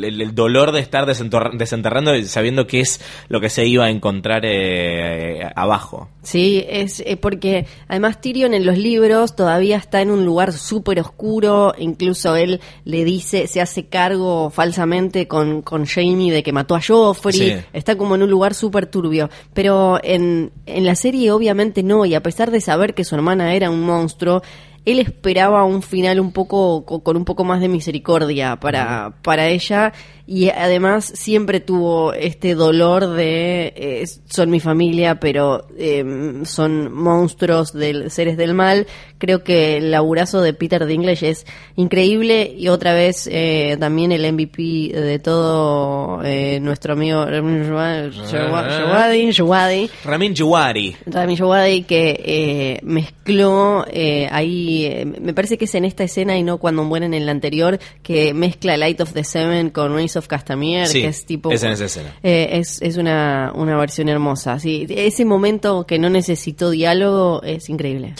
el- 0.04 0.34
dolor 0.34 0.72
de 0.72 0.80
estar 0.80 1.06
desenterrando 1.06 2.14
y 2.14 2.24
sabiendo 2.24 2.66
qué 2.66 2.80
es 2.80 3.00
lo 3.28 3.40
que 3.40 3.48
se 3.50 3.66
iba 3.66 3.84
a 3.86 3.90
encontrar 3.90 4.42
eh, 4.44 5.48
abajo. 5.54 6.08
Sí, 6.22 6.64
es 6.68 7.00
eh, 7.06 7.16
porque 7.16 7.66
además 7.88 8.20
Tyrion 8.20 8.54
en 8.54 8.66
los 8.66 8.78
libros 8.78 9.36
todavía 9.36 9.76
está 9.76 10.00
en 10.02 10.10
un 10.10 10.24
lugar 10.24 10.52
súper 10.52 11.00
oscuro, 11.00 11.74
incluso 11.78 12.34
él 12.36 12.60
le 12.84 13.04
dice, 13.04 13.46
se 13.46 13.60
hace 13.60 13.86
cargo 13.86 14.50
falsamente 14.50 15.28
con, 15.28 15.62
con 15.62 15.86
Jamie 15.86 16.32
de 16.32 16.42
que 16.42 16.52
mató 16.52 16.74
a 16.74 16.80
Joffrey, 16.82 17.32
Sí. 17.36 17.52
está 17.72 17.96
como 17.96 18.14
en 18.14 18.22
un 18.22 18.30
lugar 18.30 18.54
súper 18.54 18.86
turbio, 18.86 19.30
pero 19.54 20.00
en, 20.02 20.50
en 20.66 20.84
la 20.84 20.94
serie 20.96 21.30
obviamente 21.30 21.82
no, 21.82 22.04
y 22.06 22.14
a 22.14 22.22
pesar 22.22 22.50
de 22.50 22.60
saber 22.60 22.94
que 22.94 23.04
su 23.04 23.14
hermana 23.14 23.54
era 23.54 23.70
un 23.70 23.80
monstruo, 23.82 24.42
él 24.86 24.98
esperaba 25.00 25.64
un 25.64 25.82
final 25.82 26.18
un 26.20 26.32
poco 26.32 26.84
co- 26.86 27.02
con 27.02 27.16
un 27.18 27.24
poco 27.26 27.44
más 27.44 27.60
de 27.60 27.68
misericordia 27.68 28.56
para, 28.56 29.12
para 29.22 29.48
ella 29.48 29.92
y 30.26 30.50
además 30.50 31.12
siempre 31.14 31.60
tuvo 31.60 32.12
este 32.12 32.54
dolor 32.54 33.08
de 33.08 33.72
eh, 33.76 34.04
son 34.28 34.50
mi 34.50 34.60
familia 34.60 35.20
pero 35.20 35.66
eh, 35.78 36.42
son 36.44 36.92
monstruos 36.92 37.72
del 37.72 38.10
seres 38.10 38.36
del 38.36 38.54
mal. 38.54 38.86
Creo 39.18 39.42
que 39.42 39.78
el 39.78 39.90
laburazo 39.90 40.42
de 40.42 40.52
Peter 40.52 40.84
Dinklage 40.84 41.30
es 41.30 41.46
increíble. 41.76 42.54
Y 42.56 42.68
otra 42.68 42.92
vez 42.92 43.28
eh, 43.30 43.76
también 43.78 44.12
el 44.12 44.30
MVP 44.32 44.92
de 44.92 45.18
todo 45.18 46.22
eh, 46.24 46.58
nuestro 46.60 46.94
amigo 46.94 47.24
Jawadi 47.24 49.32
Jawadi 49.32 49.90
Ramin 50.04 50.34
Djawadi. 50.34 50.96
Rami 51.06 51.36
Djawadi 51.36 51.82
que 51.82 52.20
eh, 52.24 52.80
mezcló 52.82 53.84
eh, 53.90 54.28
ahí, 54.30 55.14
me 55.20 55.34
parece 55.34 55.58
que 55.58 55.66
es 55.66 55.74
en 55.74 55.84
esta 55.84 56.04
escena 56.04 56.36
y 56.36 56.42
no 56.42 56.58
cuando 56.58 56.84
mueren 56.84 57.14
en 57.14 57.26
la 57.26 57.32
anterior, 57.32 57.78
que 58.02 58.34
mezcla 58.34 58.76
Light 58.76 59.00
of 59.00 59.12
the 59.12 59.24
Seven 59.24 59.70
con 59.70 59.94
Race 59.94 60.15
of 60.16 60.26
Castamere, 60.26 60.86
Sí, 60.86 61.02
que 61.02 61.08
es 61.08 61.26
tipo... 61.26 61.50
es 61.50 61.62
en 61.62 61.72
esa 61.72 61.84
escena. 61.86 62.14
Eh, 62.22 62.48
es 62.52 62.80
es 62.82 62.96
una, 62.96 63.52
una 63.54 63.76
versión 63.76 64.08
hermosa. 64.08 64.58
Sí, 64.58 64.86
ese 64.88 65.24
momento 65.24 65.86
que 65.86 65.98
no 65.98 66.08
necesitó 66.10 66.70
diálogo 66.70 67.42
es 67.42 67.68
increíble. 67.68 68.14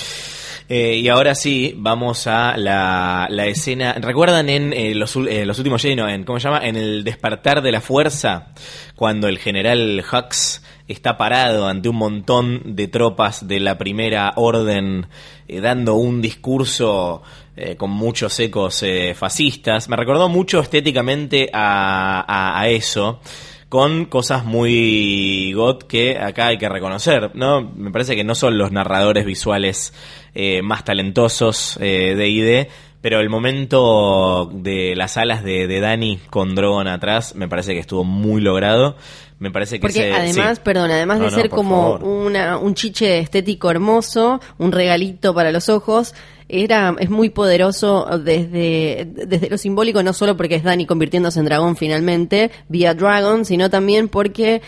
Eh, 0.68 0.96
y 0.96 1.08
ahora 1.08 1.34
sí, 1.34 1.74
vamos 1.76 2.26
a 2.26 2.56
la, 2.56 3.28
la 3.30 3.46
escena. 3.46 3.92
¿Recuerdan 3.94 4.48
en 4.48 4.72
eh, 4.72 4.94
los, 4.94 5.14
eh, 5.16 5.46
los 5.46 5.58
últimos 5.58 5.80
Jedi, 5.80 5.94
no, 5.94 6.08
en, 6.08 6.24
¿cómo 6.24 6.40
se 6.40 6.48
llama? 6.48 6.66
En 6.66 6.74
el 6.74 7.04
despertar 7.04 7.62
de 7.62 7.70
la 7.70 7.80
fuerza, 7.80 8.48
cuando 8.96 9.28
el 9.28 9.38
general 9.38 10.02
Hux 10.10 10.62
está 10.88 11.16
parado 11.16 11.68
ante 11.68 11.88
un 11.88 11.96
montón 11.96 12.74
de 12.76 12.88
tropas 12.88 13.46
de 13.46 13.60
la 13.60 13.78
primera 13.78 14.32
orden, 14.36 15.06
dando 15.48 15.94
un 15.94 16.20
discurso 16.20 17.22
eh, 17.56 17.76
con 17.76 17.90
muchos 17.90 18.38
ecos 18.40 18.82
eh, 18.82 19.14
fascistas. 19.16 19.88
Me 19.88 19.96
recordó 19.96 20.28
mucho 20.28 20.60
estéticamente 20.60 21.48
a, 21.52 22.20
a- 22.26 22.60
a 22.60 22.68
eso 22.68 23.20
con 23.68 24.04
cosas 24.04 24.44
muy 24.44 25.52
got 25.54 25.84
que 25.84 26.18
acá 26.18 26.46
hay 26.48 26.58
que 26.58 26.68
reconocer, 26.68 27.32
¿no? 27.34 27.62
Me 27.76 27.90
parece 27.90 28.14
que 28.14 28.22
no 28.22 28.34
son 28.36 28.58
los 28.58 28.70
narradores 28.70 29.26
visuales 29.26 29.92
eh, 30.34 30.62
más 30.62 30.84
talentosos 30.84 31.76
eh, 31.80 32.14
de 32.14 32.28
ID, 32.28 32.66
pero 33.00 33.18
el 33.20 33.28
momento 33.28 34.48
de 34.52 34.94
las 34.94 35.16
alas 35.16 35.42
de, 35.42 35.66
de 35.66 35.80
Dani 35.80 36.18
con 36.30 36.54
Drogon 36.54 36.86
atrás 36.88 37.34
me 37.34 37.48
parece 37.48 37.72
que 37.74 37.80
estuvo 37.80 38.04
muy 38.04 38.40
logrado. 38.40 38.96
Me 39.38 39.50
parece 39.50 39.76
que 39.76 39.82
Porque 39.82 40.14
además, 40.14 40.56
sí. 40.56 40.62
perdón, 40.64 40.90
además 40.90 41.18
No, 41.18 41.24
de 41.26 41.30
no, 41.30 41.36
ser 41.36 41.50
como 41.50 41.96
una, 41.96 42.56
un 42.58 42.74
chiche 42.74 43.18
estético 43.18 43.70
hermoso, 43.70 44.40
un 44.58 44.72
regalito 44.72 45.34
para 45.34 45.52
los 45.52 45.68
ojos, 45.68 46.14
era 46.48 46.94
es 46.98 47.10
muy 47.10 47.30
poderoso 47.30 48.06
desde, 48.22 49.08
desde 49.26 49.50
lo 49.50 49.58
simbólico, 49.58 50.02
no 50.02 50.12
solo 50.12 50.36
porque 50.36 50.54
es 50.56 50.62
Dani 50.62 50.86
convirtiéndose 50.86 51.38
en 51.40 51.46
dragón 51.46 51.76
finalmente, 51.76 52.50
vía 52.68 52.94
Dragon, 52.94 53.44
sino 53.44 53.68
también 53.70 54.08
porque 54.08 54.62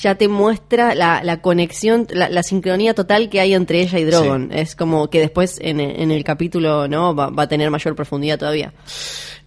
ya 0.00 0.14
te 0.14 0.26
muestra 0.26 0.94
la, 0.94 1.22
la 1.22 1.42
conexión, 1.42 2.06
la, 2.10 2.28
la 2.30 2.42
sincronía 2.42 2.94
total 2.94 3.28
que 3.28 3.40
hay 3.40 3.52
entre 3.52 3.82
ella 3.82 3.98
y 3.98 4.04
Drogon. 4.04 4.50
Es 4.50 4.74
como 4.74 5.10
que 5.10 5.20
después 5.20 5.58
en, 5.60 5.80
en 5.80 6.10
el 6.10 6.24
capítulo 6.24 6.88
no 6.88 7.14
va, 7.14 7.28
va 7.28 7.42
a 7.42 7.48
tener 7.48 7.70
mayor 7.70 7.94
profundidad 7.94 8.38
todavía. 8.38 8.72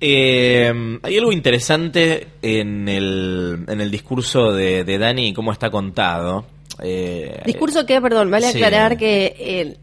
Eh, 0.01 0.99
hay 1.01 1.17
algo 1.17 1.31
interesante 1.31 2.27
en 2.41 2.87
el, 2.87 3.65
en 3.67 3.81
el 3.81 3.89
discurso 3.89 4.51
de, 4.51 4.83
de 4.83 4.97
Dani 4.97 5.29
y 5.29 5.33
cómo 5.33 5.51
está 5.51 5.69
contado. 5.71 6.45
Eh, 6.83 7.41
Discurso 7.45 7.85
que, 7.85 7.99
perdón, 8.01 8.29
vale 8.29 8.51
Sí. 8.51 8.57
aclarar 8.57 8.97
que 8.97 9.35
eh, 9.39 9.77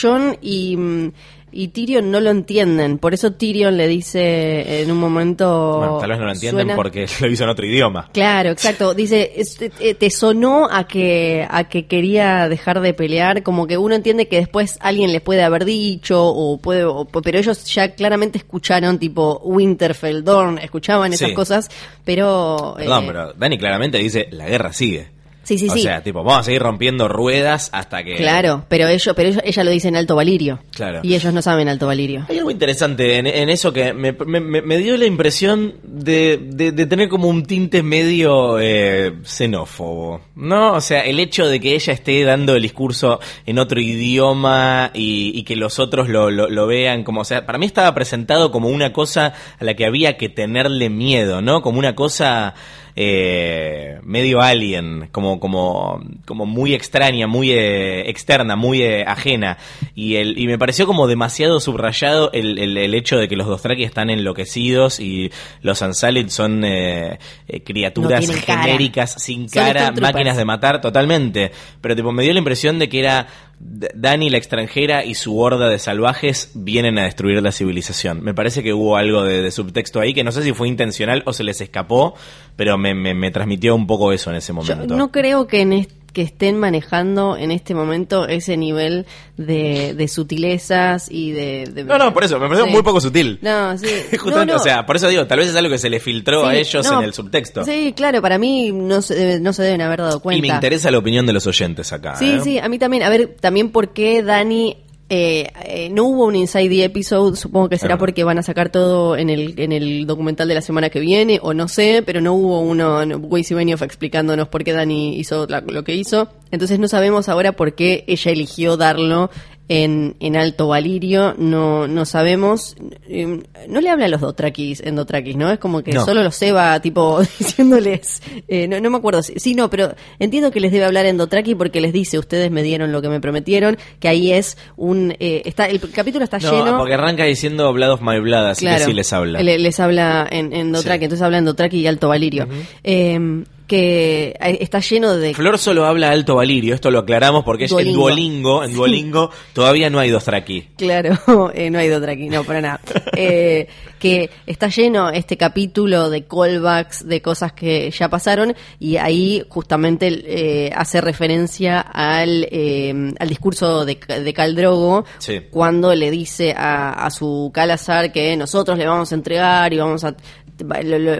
John 0.00 0.36
y, 0.40 0.76
mm, 0.76 1.12
y 1.54 1.68
Tyrion 1.68 2.10
no 2.10 2.18
lo 2.20 2.30
entienden. 2.30 2.96
Por 2.96 3.12
eso 3.12 3.32
Tyrion 3.32 3.76
le 3.76 3.86
dice 3.86 4.80
en 4.80 4.90
un 4.90 4.96
momento. 4.96 5.76
bueno, 5.78 5.98
tal 5.98 6.08
vez 6.08 6.18
no 6.18 6.24
lo 6.24 6.32
entienden 6.32 6.66
suena- 6.68 6.76
porque 6.76 7.06
lo 7.20 7.26
hizo 7.28 7.44
en 7.44 7.50
otro 7.50 7.66
idioma. 7.66 8.08
Claro, 8.14 8.48
exacto. 8.50 8.94
Dice, 8.94 9.32
es- 9.36 9.56
te, 9.56 9.68
te- 9.68 9.94
te 9.94 10.08
sonó 10.10 10.66
a 10.70 10.86
que, 10.86 11.46
a 11.50 11.68
que 11.68 11.84
quería 11.86 12.48
dejar 12.48 12.80
de 12.80 12.94
pelear, 12.94 13.42
como 13.42 13.66
que 13.66 13.76
uno 13.76 13.94
entiende 13.94 14.28
que 14.28 14.36
después 14.36 14.78
alguien 14.80 15.12
les 15.12 15.20
puede 15.20 15.42
haber 15.42 15.66
dicho, 15.66 16.24
o 16.24 16.56
puede, 16.56 16.84
o- 16.84 17.04
pero 17.04 17.38
ellos 17.38 17.64
ya 17.66 17.94
claramente 17.94 18.38
escucharon, 18.38 18.98
tipo 18.98 19.38
Winterfell, 19.44 20.24
Dorn, 20.24 20.56
escuchaban 20.58 21.12
esas 21.12 21.28
Sí. 21.28 21.34
cosas, 21.34 21.68
pero... 22.06 22.74
Perdón, 22.78 23.04
eh, 23.04 23.06
pero 23.08 23.32
Dani 23.34 23.58
claramente 23.58 23.98
dice, 23.98 24.28
la 24.30 24.46
guerra 24.48 24.72
sigue. 24.72 25.08
Sí, 25.44 25.58
sí, 25.58 25.68
o 25.68 25.72
sí. 25.72 25.82
sea, 25.82 26.02
tipo, 26.02 26.22
vamos 26.22 26.40
a 26.40 26.42
seguir 26.44 26.62
rompiendo 26.62 27.08
ruedas 27.08 27.68
hasta 27.72 28.04
que... 28.04 28.14
Claro, 28.16 28.64
pero 28.68 28.86
ellos, 28.88 29.12
pero 29.16 29.28
ella, 29.30 29.42
ella 29.44 29.64
lo 29.64 29.70
dice 29.72 29.88
en 29.88 29.96
alto 29.96 30.14
valirio. 30.14 30.60
Claro. 30.74 31.00
Y 31.02 31.14
ellos 31.14 31.32
no 31.34 31.42
saben 31.42 31.68
alto 31.68 31.86
valirio. 31.86 32.24
Hay 32.28 32.38
algo 32.38 32.50
interesante 32.50 33.16
en, 33.16 33.26
en 33.26 33.48
eso 33.48 33.72
que 33.72 33.92
me, 33.92 34.12
me- 34.12 34.40
me- 34.40 34.62
me 34.62 34.78
dio 34.78 34.96
la 34.96 35.06
impresión 35.06 35.74
de, 35.82 36.38
de- 36.42 36.70
de 36.72 36.86
tener 36.86 37.08
como 37.08 37.28
un 37.28 37.44
tinte 37.44 37.82
medio 37.82 38.58
eh, 38.60 39.14
xenófobo, 39.24 40.20
¿no? 40.36 40.74
O 40.74 40.80
sea, 40.80 41.00
el 41.00 41.18
hecho 41.20 41.46
de 41.48 41.60
que 41.60 41.74
ella 41.74 41.92
esté 41.92 42.22
dando 42.24 42.54
el 42.54 42.62
discurso 42.62 43.20
en 43.44 43.58
otro 43.58 43.80
idioma 43.80 44.90
y, 44.94 45.32
y 45.34 45.42
que 45.44 45.56
los 45.56 45.78
otros 45.78 46.08
lo, 46.08 46.30
lo- 46.30 46.48
lo 46.48 46.66
vean 46.66 47.04
como, 47.04 47.22
o 47.22 47.24
sea, 47.24 47.44
para 47.46 47.58
mí 47.58 47.66
estaba 47.66 47.94
presentado 47.94 48.50
como 48.52 48.68
una 48.68 48.92
cosa 48.92 49.34
a 49.58 49.64
la 49.64 49.74
que 49.74 49.86
había 49.86 50.16
que 50.16 50.28
tenerle 50.28 50.88
miedo, 50.90 51.42
¿no? 51.42 51.62
Como 51.62 51.78
una 51.78 51.94
cosa 51.94 52.54
eh, 52.96 53.98
medio 54.02 54.40
alien, 54.42 55.08
como, 55.12 55.40
como, 55.40 56.00
como 56.26 56.46
muy 56.46 56.74
extraña, 56.74 57.26
muy 57.26 57.50
eh, 57.52 58.08
externa, 58.10 58.56
muy 58.56 58.82
eh, 58.82 59.04
ajena. 59.06 59.58
Y, 59.94 60.16
el, 60.16 60.38
y 60.38 60.46
me 60.46 60.58
pareció 60.58 60.86
como 60.86 61.06
demasiado 61.06 61.60
subrayado 61.60 62.30
el, 62.32 62.58
el, 62.58 62.76
el 62.76 62.94
hecho 62.94 63.16
de 63.18 63.28
que 63.28 63.36
los 63.36 63.46
Dothraki 63.46 63.84
están 63.84 64.10
enloquecidos 64.10 65.00
y 65.00 65.30
los 65.62 65.80
Unsullied 65.80 66.28
son 66.28 66.64
eh, 66.64 67.18
eh, 67.48 67.62
criaturas 67.62 68.20
No 68.20 68.26
tienen 68.26 68.44
cara. 68.44 68.62
genéricas, 68.62 69.14
sin 69.18 69.48
cara, 69.48 69.92
máquinas 69.92 70.36
de 70.36 70.44
matar, 70.44 70.80
totalmente. 70.80 71.52
Pero 71.80 71.96
tipo, 71.96 72.12
me 72.12 72.22
dio 72.22 72.32
la 72.32 72.38
impresión 72.38 72.78
de 72.78 72.88
que 72.88 72.98
era 73.00 73.26
Dani 73.64 74.28
la 74.28 74.38
extranjera 74.38 75.04
y 75.04 75.14
su 75.14 75.38
horda 75.38 75.68
de 75.68 75.78
salvajes 75.78 76.50
vienen 76.54 76.98
a 76.98 77.04
destruir 77.04 77.40
la 77.42 77.52
civilización. 77.52 78.22
Me 78.22 78.34
parece 78.34 78.62
que 78.62 78.72
hubo 78.72 78.96
algo 78.96 79.22
de, 79.22 79.40
de 79.40 79.50
subtexto 79.52 80.00
ahí 80.00 80.12
que 80.14 80.24
no 80.24 80.32
sé 80.32 80.42
si 80.42 80.52
fue 80.52 80.66
intencional 80.68 81.22
o 81.26 81.32
se 81.32 81.44
les 81.44 81.60
escapó, 81.60 82.14
pero 82.56 82.76
me, 82.76 82.92
me- 82.94 83.14
me 83.14 83.30
transmitió 83.30 83.74
un 83.76 83.86
poco 83.86 84.12
eso 84.12 84.30
en 84.30 84.36
ese 84.36 84.48
Yo 84.48 84.54
momento. 84.54 84.96
no 84.96 85.12
creo 85.12 85.46
que 85.46 85.60
en 85.60 85.72
est- 85.74 85.92
que 86.12 86.22
estén 86.22 86.58
manejando 86.58 87.36
en 87.36 87.50
este 87.50 87.74
momento 87.74 88.26
ese 88.28 88.56
nivel 88.56 89.06
de, 89.36 89.94
de 89.94 90.08
sutilezas 90.08 91.10
y 91.10 91.32
de, 91.32 91.64
de- 91.72 91.84
No, 91.84 91.98
no, 91.98 92.12
por 92.12 92.24
eso, 92.24 92.38
me 92.38 92.46
pareció 92.48 92.66
Sí. 92.66 92.70
muy 92.72 92.82
poco 92.82 93.00
sutil. 93.00 93.38
No, 93.42 93.76
sí. 93.78 93.86
Justamente, 94.18 94.52
No, 94.52 94.56
no. 94.58 94.60
o 94.60 94.64
sea, 94.64 94.84
por 94.86 94.96
eso 94.96 95.08
digo, 95.08 95.26
tal 95.26 95.38
vez 95.38 95.48
es 95.48 95.56
algo 95.56 95.70
que 95.70 95.78
se 95.78 95.88
le 95.90 96.00
filtró 96.00 96.44
a 96.46 96.52
Sí, 96.52 96.58
ellos 96.58 96.90
no, 96.90 96.98
en 96.98 97.04
el 97.04 97.14
subtexto. 97.14 97.64
Sí, 97.64 97.92
claro, 97.96 98.20
para 98.22 98.38
mí 98.38 98.72
no 98.72 99.00
se, 99.02 99.40
no 99.40 99.52
se 99.52 99.62
deben 99.62 99.80
haber 99.82 100.00
dado 100.00 100.20
cuenta. 100.20 100.38
Y 100.38 100.42
me 100.48 100.54
interesa 100.54 100.90
la 100.90 100.98
opinión 100.98 101.26
de 101.26 101.32
los 101.32 101.46
oyentes 101.46 101.92
acá. 101.92 102.16
Sí, 102.16 102.30
¿eh? 102.30 102.40
sí, 102.42 102.58
a 102.58 102.68
mí 102.68 102.78
también. 102.78 103.02
A 103.02 103.08
ver, 103.08 103.36
también 103.40 103.70
por 103.70 103.92
qué 103.92 104.22
Dani... 104.22 104.76
eh, 105.14 105.52
eh, 105.66 105.90
no 105.90 106.04
hubo 106.04 106.24
un 106.24 106.34
Inside 106.36 106.70
the 106.70 106.84
Episode, 106.84 107.36
supongo 107.36 107.68
que 107.68 107.76
será 107.76 107.94
Ajá. 107.94 107.98
porque 107.98 108.24
van 108.24 108.38
a 108.38 108.42
sacar 108.42 108.70
todo 108.70 109.14
en 109.18 109.28
el, 109.28 109.60
en 109.60 109.70
el 109.72 110.06
documental 110.06 110.48
de 110.48 110.54
la 110.54 110.62
semana 110.62 110.88
que 110.88 111.00
viene, 111.00 111.38
o 111.42 111.52
no 111.52 111.68
sé, 111.68 112.02
pero 112.06 112.22
no 112.22 112.32
hubo 112.32 112.60
uno, 112.60 113.04
no, 113.04 113.18
y 113.36 113.54
Benioff 113.54 113.82
explicándonos 113.82 114.48
por 114.48 114.64
qué 114.64 114.72
Dani 114.72 115.16
hizo 115.18 115.46
la- 115.48 115.60
lo 115.60 115.84
que 115.84 115.94
hizo. 115.94 116.28
Entonces 116.50 116.78
no 116.78 116.88
sabemos 116.88 117.28
ahora 117.28 117.52
por 117.52 117.74
qué 117.74 118.04
ella 118.06 118.30
eligió 118.32 118.78
darlo 118.78 119.30
en, 119.74 120.16
en 120.20 120.36
Alto 120.36 120.68
Valirio, 120.68 121.34
no, 121.38 121.86
no 121.88 122.04
sabemos. 122.04 122.76
Eh, 123.08 123.42
No 123.68 123.80
le 123.80 123.88
habla 123.88 124.04
a 124.04 124.08
los 124.08 124.20
Dothrakis 124.20 124.80
en 124.80 124.96
Dothrakis, 124.96 125.34
¿no? 125.36 125.50
Es 125.50 125.58
como 125.58 125.82
que 125.82 125.92
No. 125.92 126.04
solo 126.04 126.22
los 126.22 126.34
Seba, 126.36 126.78
tipo, 126.80 127.20
diciéndoles, 127.38 128.22
eh, 128.48 128.68
no, 128.68 128.80
no 128.80 128.90
me 128.90 128.98
acuerdo, 128.98 129.22
si- 129.22 129.38
sí, 129.38 129.54
no, 129.54 129.70
pero 129.70 129.94
entiendo 130.18 130.50
que 130.50 130.60
les 130.60 130.72
debe 130.72 130.84
hablar 130.84 131.06
en 131.06 131.16
Dothraki 131.16 131.54
porque 131.54 131.80
les 131.80 131.92
dice, 131.92 132.18
ustedes 132.18 132.50
me 132.50 132.62
dieron 132.62 132.92
lo 132.92 133.00
que 133.00 133.08
me 133.08 133.20
prometieron, 133.20 133.78
que 133.98 134.08
ahí 134.08 134.32
es 134.32 134.58
un, 134.76 135.14
eh, 135.20 135.42
está, 135.46 135.66
el 135.66 135.80
capítulo 135.90 136.24
está 136.24 136.38
No, 136.38 136.50
lleno. 136.52 136.76
porque 136.78 136.94
arranca 136.94 137.24
diciendo 137.24 137.72
Blood 137.72 137.92
of 137.92 138.02
My 138.02 138.20
Blood, 138.20 138.46
así 138.50 138.66
que 138.66 138.78
sí 138.80 138.92
les 138.92 139.12
habla. 139.12 139.40
Le- 139.42 139.58
les 139.58 139.80
habla 139.80 140.26
en, 140.30 140.52
en 140.52 140.74
Sí. 140.76 140.88
entonces 140.90 141.22
habla 141.22 141.38
en 141.38 141.44
Dothraki 141.46 141.78
y 141.78 141.86
Alto 141.86 142.08
Valirio. 142.08 142.46
Eh, 142.84 143.44
que 143.72 144.36
eh, 144.38 144.58
está 144.60 144.80
lleno 144.80 145.16
de... 145.16 145.32
Flor 145.32 145.58
solo 145.58 145.86
habla 145.86 146.10
alto 146.10 146.34
valirio, 146.34 146.74
esto 146.74 146.90
lo 146.90 146.98
aclaramos 146.98 147.42
porque 147.42 147.64
es 147.64 147.72
en 147.72 147.94
Duolingo. 147.94 148.64
En 148.64 148.74
Duolingo 148.74 149.30
todavía 149.54 149.88
no 149.88 149.98
hay 149.98 150.10
Dothraki. 150.10 150.68
Claro, 150.76 151.18
eh, 151.54 151.70
no 151.70 151.78
hay 151.78 151.88
Dothraki, 151.88 152.28
no, 152.28 152.44
para 152.44 152.60
nada. 152.60 152.80
Eh, 153.14 153.68
que 153.98 154.30
está 154.46 154.68
lleno 154.68 155.10
este 155.10 155.36
capítulo 155.36 156.10
de 156.10 156.24
callbacks, 156.26 157.06
de 157.06 157.22
cosas 157.22 157.52
que 157.52 157.90
ya 157.90 158.08
pasaron, 158.08 158.54
y 158.80 158.96
ahí 158.96 159.44
justamente 159.48 160.08
eh, 160.26 160.72
hace 160.74 161.00
referencia 161.00 161.80
al, 161.80 162.48
eh, 162.50 163.12
al 163.18 163.28
discurso 163.28 163.84
de, 163.84 163.96
de 163.96 164.32
Caldrogo, 164.32 165.04
Sí. 165.18 165.42
cuando 165.50 165.94
le 165.94 166.10
dice 166.10 166.52
a, 166.56 166.90
a 167.06 167.10
su 167.10 167.50
Calazar 167.54 168.12
que 168.12 168.36
nosotros 168.36 168.76
le 168.76 168.86
vamos 168.86 169.12
a 169.12 169.14
entregar 169.14 169.72
y 169.72 169.78
vamos 169.78 170.02
a 170.04 170.16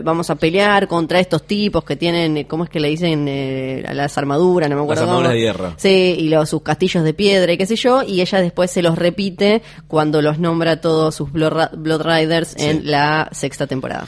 vamos 0.03 0.31
a 0.31 0.35
pelear 0.37 0.89
contra 0.89 1.21
estos 1.21 1.43
tipos 1.45 1.85
que 1.85 1.97
tienen, 1.97 2.37
eh, 2.37 2.47
¿cómo 2.47 2.65
es 2.65 2.71
que 2.71 2.81
le 2.81 2.89
dicen? 2.89 3.27
Eh, 3.29 3.85
a 3.87 3.95
las 3.95 4.17
armaduras, 4.19 4.69
no 4.71 4.77
me 4.77 4.83
acuerdo. 4.83 5.03
Las 5.03 5.09
armaduras 5.09 5.33
de 5.33 5.41
hierro. 5.41 5.75
Sí, 5.77 6.17
y 6.19 6.29
los, 6.29 6.49
sus 6.49 6.63
castillos 6.63 7.05
de 7.05 7.15
piedra 7.15 7.53
y 7.53 7.59
qué 7.59 7.67
sé 7.67 7.77
yo, 7.77 8.03
y 8.03 8.21
ella 8.21 8.41
después 8.41 8.71
se 8.71 8.83
los 8.83 8.99
repite 8.99 9.63
cuando 9.89 10.23
los 10.23 10.39
nombra 10.39 10.81
todos 10.81 11.15
sus 11.15 11.31
Blood, 11.33 12.03
Riders 12.03 12.57
en 12.57 12.81
Sí. 12.83 12.87
la 12.87 13.29
sexta 13.33 13.67
temporada. 13.67 14.07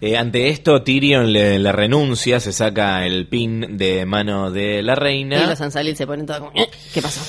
Eh, 0.00 0.16
ante 0.16 0.48
esto, 0.48 0.82
Tyrion 0.82 1.32
le, 1.32 1.58
le 1.58 1.72
renuncia, 1.72 2.38
se 2.40 2.52
saca 2.52 3.06
el 3.06 3.26
pin 3.28 3.76
de 3.78 4.04
mano 4.04 4.50
de 4.50 4.82
la 4.82 4.92
Y 4.92 4.96
reina 4.96 5.46
los 5.46 5.60
Ansalil 5.60 5.96
se 5.96 6.06
ponen 6.06 6.26
todos 6.26 6.40
como, 6.40 6.52
"Eh, 6.54 6.68
¿qué 6.92 7.00
pasó? 7.00 7.20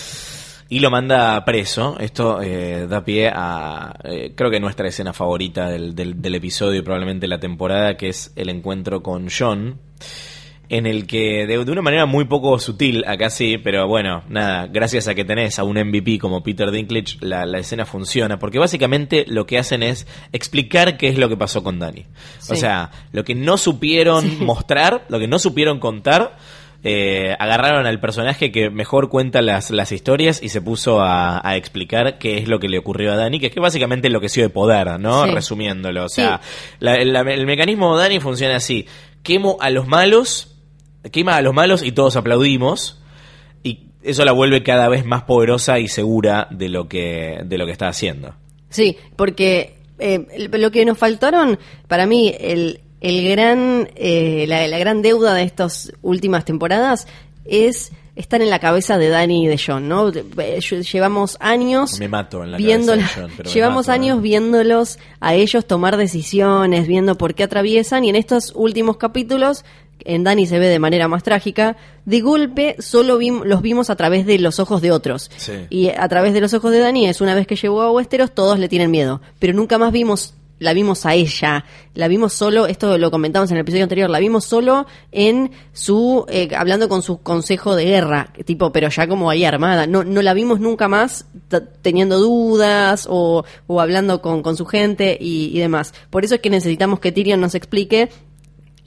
Y 0.69 0.79
lo 0.79 0.89
manda 0.91 1.43
preso. 1.45 1.97
Esto 1.99 2.41
eh, 2.41 2.87
da 2.87 3.03
pie 3.05 3.29
a, 3.33 3.93
eh, 4.03 4.33
creo 4.35 4.49
que 4.49 4.59
nuestra 4.59 4.87
escena 4.87 5.13
favorita 5.13 5.69
del, 5.69 5.93
del, 5.95 6.21
del 6.21 6.35
episodio 6.35 6.79
y 6.79 6.83
probablemente 6.83 7.27
la 7.27 7.39
temporada, 7.39 7.97
que 7.97 8.09
es 8.09 8.31
el 8.35 8.49
encuentro 8.49 9.01
con 9.03 9.27
John. 9.29 9.79
En 10.67 10.87
el 10.87 11.05
que, 11.05 11.45
de, 11.45 11.63
de 11.63 11.71
una 11.71 11.83
manera 11.83 12.07
muy 12.07 12.25
poco 12.25 12.57
sutil, 12.57 13.03
acá 13.05 13.29
sí, 13.29 13.59
pero 13.59 13.87
bueno, 13.87 14.23
nada, 14.29 14.65
gracias 14.65 15.07
a 15.07 15.13
que 15.13 15.23
tenés 15.23 15.59
a 15.59 15.63
un 15.63 15.77
MVP 15.77 16.17
como 16.17 16.41
Peter 16.41 16.71
Dinklage, 16.71 17.17
la, 17.21 17.45
la 17.45 17.59
escena 17.59 17.85
funciona, 17.85 18.39
porque 18.39 18.57
básicamente 18.57 19.25
lo 19.27 19.45
que 19.45 19.59
hacen 19.59 19.83
es 19.83 20.07
explicar 20.31 20.97
qué 20.97 21.09
es 21.09 21.19
lo 21.19 21.29
que 21.29 21.37
pasó 21.37 21.63
con 21.63 21.77
Dani. 21.77 22.01
O 22.01 22.05
Sí. 22.39 22.55
sea, 22.55 22.89
lo 23.11 23.23
que 23.23 23.35
no 23.35 23.57
supieron 23.57 24.43
mostrar, 24.43 25.05
lo 25.07 25.19
que 25.19 25.27
no 25.27 25.37
supieron 25.37 25.77
contar, 25.79 26.35
eh, 26.87 27.35
agarraron 27.39 27.87
al 27.87 27.99
personaje 27.99 28.51
que 28.51 28.69
mejor 28.69 29.09
cuenta 29.09 29.41
las, 29.41 29.71
las 29.71 29.91
historias 29.91 30.39
y 30.43 30.49
se 30.49 30.61
puso 30.61 31.01
a, 31.01 31.41
a 31.43 31.55
explicar 31.57 32.19
qué 32.19 32.37
es 32.37 32.47
lo 32.47 32.59
que 32.59 32.69
le 32.69 32.77
ocurrió 32.77 33.11
a 33.11 33.15
Dani, 33.15 33.39
que 33.39 33.47
es 33.47 33.51
que 33.53 33.59
básicamente 33.59 34.07
enloqueció 34.07 34.43
de 34.43 34.49
poder, 34.49 34.99
¿no? 34.99 35.25
Sí. 35.25 35.31
Resumiéndolo. 35.31 36.05
O 36.05 36.09
sea, 36.09 36.41
la- 36.79 37.03
la- 37.03 37.21
el 37.21 37.45
mecanismo 37.47 37.97
de 37.97 38.03
Dani 38.03 38.19
funciona 38.19 38.57
así. 38.57 38.85
Quemo 39.23 39.57
a 39.61 39.71
los 39.71 39.87
malos, 39.87 40.55
quema 41.11 41.35
a 41.37 41.41
los 41.41 41.55
malos 41.55 41.81
y 41.81 41.91
todos 41.91 42.15
aplaudimos. 42.15 43.01
Y 43.63 43.87
eso 44.03 44.23
la 44.23 44.31
vuelve 44.31 44.61
cada 44.61 44.87
vez 44.87 45.03
más 45.05 45.23
poderosa 45.23 45.79
y 45.79 45.87
segura 45.87 46.47
de 46.51 46.69
lo 46.69 46.87
que, 46.87 47.39
de 47.43 47.57
lo 47.57 47.65
que 47.65 47.71
está 47.71 47.87
haciendo. 47.87 48.35
Sí, 48.69 48.95
porque 49.15 49.77
eh, 49.97 50.47
lo 50.53 50.69
que 50.69 50.85
nos 50.85 50.99
faltaron, 50.99 51.57
para 51.87 52.05
mí, 52.05 52.35
el, 52.39 52.81
el 53.07 53.29
gran, 53.29 53.89
eh, 53.95 54.45
la, 54.47 54.67
la 54.67 54.77
gran 54.79 55.01
deuda 55.01 55.33
de 55.33 55.43
estas 55.43 55.91
últimas 56.01 56.45
temporadas 56.45 57.07
es 57.45 57.91
estar 58.15 58.41
en 58.41 58.49
la 58.49 58.59
cabeza 58.59 58.97
de 58.97 59.09
Dani 59.09 59.43
y 59.45 59.47
de 59.47 59.59
John, 59.63 59.87
¿no? 59.89 60.07
Eh, 60.09 60.23
lle- 60.59 60.83
Llevamos 60.89 61.35
años 61.41 61.99
Me 61.99 62.07
mato 62.07 62.43
en 62.43 62.51
la 62.53 62.57
viéndola- 62.57 63.01
cabeza 63.01 63.19
de 63.19 63.27
John, 63.27 63.33
pero 63.37 63.49
me 63.49 63.53
llevamos 63.53 63.87
mato, 63.87 63.91
años 63.91 64.21
viéndolos 64.21 64.99
a 65.19 65.35
ellos 65.35 65.65
tomar 65.65 65.97
decisiones, 65.97 66.87
viendo 66.87 67.17
por 67.17 67.35
qué 67.35 67.43
atraviesan 67.43 68.05
y 68.05 68.09
en 68.09 68.15
estos 68.15 68.53
últimos 68.55 68.97
capítulos 68.97 69.65
en 70.05 70.23
Dani 70.23 70.45
se 70.45 70.59
ve 70.59 70.67
de 70.67 70.79
manera 70.79 71.07
más 71.07 71.23
trágica, 71.23 71.77
de 72.05 72.21
golpe 72.21 72.75
solo 72.79 73.19
los 73.43 73.61
vimos 73.61 73.89
a 73.89 73.95
través 73.95 74.25
de 74.25 74.37
los 74.39 74.59
ojos 74.59 74.81
de 74.81 74.91
otros. 74.91 75.29
Sí. 75.37 75.53
Y 75.69 75.89
a 75.89 76.07
través 76.07 76.33
de 76.33 76.41
los 76.41 76.53
ojos 76.53 76.71
de 76.71 76.79
Dani 76.79 77.07
es 77.07 77.21
una 77.21 77.33
vez 77.35 77.47
que 77.47 77.55
llegó 77.55 77.81
a 77.81 77.91
Westeros 77.91 78.33
todos 78.33 78.59
le 78.59 78.69
tienen 78.69 78.91
miedo, 78.91 79.21
pero 79.39 79.53
nunca 79.53 79.77
más 79.77 79.91
vimos 79.91 80.35
la 80.59 80.73
vimos 80.73 81.05
a 81.05 81.13
ella, 81.13 81.65
la 81.93 82.07
vimos 82.07 82.33
solo, 82.33 82.65
esto 82.67 82.97
lo 82.97 83.11
comentamos 83.11 83.51
en 83.51 83.57
el 83.57 83.61
episodio 83.61 83.83
anterior, 83.83 84.09
la 84.09 84.19
vimos 84.19 84.45
solo 84.45 84.85
en 85.11 85.51
su, 85.73 86.25
eh, 86.29 86.49
hablando 86.55 86.87
con 86.87 87.01
su 87.01 87.21
consejo 87.21 87.75
de 87.75 87.85
guerra, 87.85 88.31
tipo, 88.45 88.71
pero 88.71 88.89
ya 88.89 89.07
como 89.07 89.29
ahí 89.29 89.43
armada, 89.43 89.87
no, 89.87 90.03
no 90.03 90.21
la 90.21 90.33
vimos 90.33 90.59
nunca 90.59 90.87
más 90.87 91.25
teniendo 91.81 92.19
dudas 92.19 93.07
o, 93.09 93.43
o 93.67 93.81
hablando 93.81 94.21
con, 94.21 94.41
con 94.41 94.55
su 94.55 94.65
gente 94.65 95.17
y, 95.19 95.51
y 95.53 95.59
demás. 95.59 95.93
Por 96.09 96.23
eso 96.25 96.35
es 96.35 96.41
que 96.41 96.49
necesitamos 96.49 96.99
que 96.99 97.11
Tyrion 97.11 97.41
nos 97.41 97.55
explique 97.55 98.09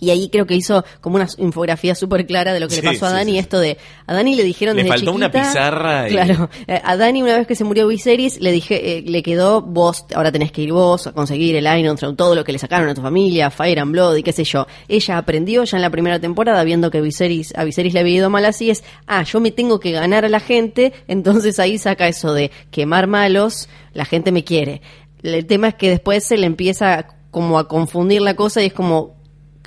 y 0.01 0.11
ahí 0.11 0.29
creo 0.31 0.47
que 0.47 0.55
hizo 0.55 0.85
como 1.01 1.17
una 1.17 1.27
infografía 1.39 1.95
súper 1.95 2.27
clara 2.27 2.53
de 2.53 2.61
lo 2.61 2.69
que 2.69 2.77
Sí, 2.77 2.83
le 2.83 2.89
pasó 2.93 3.07
a 3.07 3.13
Dani. 3.13 3.33
sí. 3.33 3.39
Esto 3.39 3.59
de, 3.61 3.79
a 4.07 4.15
Dani 4.15 4.35
le 4.37 4.45
dijeron 4.45 4.77
Le 4.77 4.83
desde 4.85 4.97
faltó 4.97 5.13
una 5.13 5.31
pizarra 5.31 6.09
y- 6.09 6.13
Claro, 6.13 6.49
eh, 6.67 6.81
a 6.85 6.97
Dani 6.97 7.23
una 7.23 7.37
vez 7.37 7.47
que 7.47 7.55
se 7.55 7.65
murió 7.65 7.87
Viserys 7.89 8.41
le 8.41 8.53
dije, 8.53 8.99
eh, 8.99 9.03
le 9.03 9.23
quedó 9.23 9.61
vos, 9.63 10.05
ahora 10.15 10.31
tenés 10.33 10.53
que 10.53 10.63
ir 10.63 10.73
vos 10.73 11.07
a 11.07 11.13
conseguir 11.13 11.57
el 11.57 11.67
Iron 11.79 11.97
Throne, 11.97 12.17
todo 12.17 12.35
lo 12.35 12.45
que 12.45 12.53
le 12.53 12.59
sacaron 12.59 12.89
a 12.89 12.95
tu 12.95 13.03
familia, 13.03 13.51
Fire 13.51 13.81
and 13.81 13.93
Blood 13.93 14.17
y 14.17 14.23
qué 14.23 14.33
sé 14.33 14.45
yo. 14.45 14.67
Ella 14.89 15.19
aprendió 15.19 15.65
ya 15.65 15.77
en 15.79 15.83
la 15.83 15.91
primera 15.91 16.21
temporada 16.21 16.63
viendo 16.65 16.91
que 16.91 17.01
Viserys, 17.01 17.53
a 17.57 17.65
Viserys 17.65 17.95
le 17.95 18.01
había 18.01 18.15
ido 18.17 18.31
mal 18.31 18.45
así 18.45 18.71
es, 18.71 18.85
ah, 19.07 19.23
yo 19.25 19.41
me 19.41 19.51
tengo 19.51 19.81
que 19.81 19.91
ganar 19.93 20.25
a 20.25 20.29
la 20.29 20.41
gente, 20.41 20.93
entonces 21.09 21.59
ahí 21.59 21.79
saca 21.79 22.07
eso 22.09 22.33
de 22.35 22.51
quemar 22.71 23.07
malos, 23.09 23.69
la 23.95 24.05
gente 24.05 24.33
me 24.33 24.45
quiere. 24.45 24.81
El 25.23 25.47
tema 25.47 25.69
es 25.69 25.75
que 25.75 25.91
después 25.91 26.25
se 26.25 26.37
le 26.37 26.47
empieza 26.47 27.07
como 27.31 27.59
a 27.59 27.67
confundir 27.69 28.23
la 28.23 28.35
cosa 28.37 28.63
y 28.63 28.67
es 28.67 28.73
como, 28.73 29.17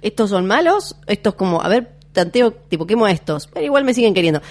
¿estos 0.02 0.30
son 0.30 0.46
malos? 0.46 0.96
Estos 1.08 1.36
como, 1.36 1.62
a 1.62 1.68
ver, 1.68 1.90
tanteo, 2.12 2.52
tipo, 2.52 2.86
quemo 2.86 3.06
a 3.06 3.12
estos, 3.12 3.48
pero 3.48 3.66
igual 3.66 3.84
me 3.84 3.94
siguen 3.94 4.14
queriendo. 4.14 4.42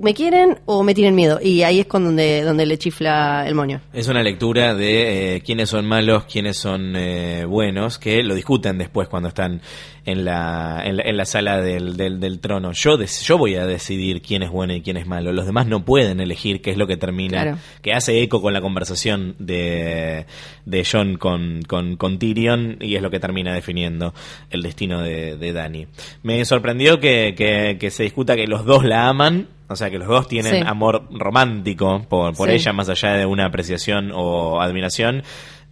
Me 0.00 0.14
quieren 0.14 0.58
o 0.66 0.82
me 0.82 0.94
tienen 0.94 1.14
miedo. 1.14 1.38
Y 1.42 1.62
ahí 1.62 1.80
es 1.80 1.86
con 1.86 2.04
donde, 2.04 2.42
donde 2.42 2.66
le 2.66 2.78
chifla 2.78 3.46
el 3.46 3.54
moño. 3.54 3.80
Es 3.92 4.08
una 4.08 4.22
lectura 4.22 4.74
de 4.74 5.36
eh, 5.36 5.40
quiénes 5.42 5.70
son 5.70 5.86
malos, 5.86 6.24
quiénes 6.24 6.56
son 6.56 6.94
eh, 6.96 7.44
buenos, 7.44 7.98
que 7.98 8.22
lo 8.22 8.34
discuten 8.34 8.78
después 8.78 9.08
cuando 9.08 9.28
están 9.28 9.60
en 10.06 10.24
la, 10.24 10.80
en 10.84 10.96
la, 10.96 11.02
en 11.04 11.16
la 11.16 11.24
sala 11.24 11.60
del, 11.60 11.96
del, 11.96 12.20
del 12.20 12.40
trono. 12.40 12.72
Yo, 12.72 12.96
des- 12.96 13.22
yo 13.22 13.36
voy 13.38 13.54
a 13.56 13.66
decidir 13.66 14.22
quién 14.22 14.42
es 14.42 14.50
bueno 14.50 14.74
y 14.74 14.80
quién 14.82 14.96
es 14.96 15.06
malo. 15.06 15.32
Los 15.32 15.46
demás 15.46 15.66
no 15.66 15.84
pueden 15.84 16.20
elegir 16.20 16.62
qué 16.62 16.70
es 16.70 16.76
lo 16.76 16.86
que 16.86 16.96
termina. 16.96 17.42
Claro. 17.42 17.58
Que 17.82 17.92
hace 17.92 18.22
eco 18.22 18.40
con 18.42 18.52
la 18.52 18.60
conversación 18.60 19.34
de, 19.38 20.26
de 20.64 20.86
John 20.90 21.16
con, 21.16 21.62
con, 21.66 21.96
con 21.96 22.18
Tyrion 22.18 22.76
y 22.80 22.96
es 22.96 23.02
lo 23.02 23.10
que 23.10 23.20
termina 23.20 23.52
definiendo 23.54 24.14
el 24.50 24.62
destino 24.62 25.00
de, 25.02 25.36
de 25.36 25.52
Dany. 25.52 25.86
Me 26.22 26.44
sorprendió 26.44 26.98
que, 27.00 27.34
que, 27.36 27.76
que 27.78 27.90
se 27.90 28.02
discuta 28.04 28.36
que 28.36 28.46
los 28.46 28.64
dos 28.64 28.84
la 28.84 29.08
aman. 29.08 29.48
O 29.72 29.76
sea, 29.76 29.88
que 29.88 29.98
los 29.98 30.08
dos 30.08 30.26
tienen 30.26 30.52
Sí. 30.52 30.62
amor 30.66 31.06
romántico 31.12 32.04
por, 32.08 32.34
por 32.36 32.48
Sí. 32.48 32.56
ella, 32.56 32.72
más 32.72 32.88
allá 32.88 33.12
de 33.12 33.24
una 33.24 33.46
apreciación 33.46 34.10
o 34.12 34.60
admiración. 34.60 35.22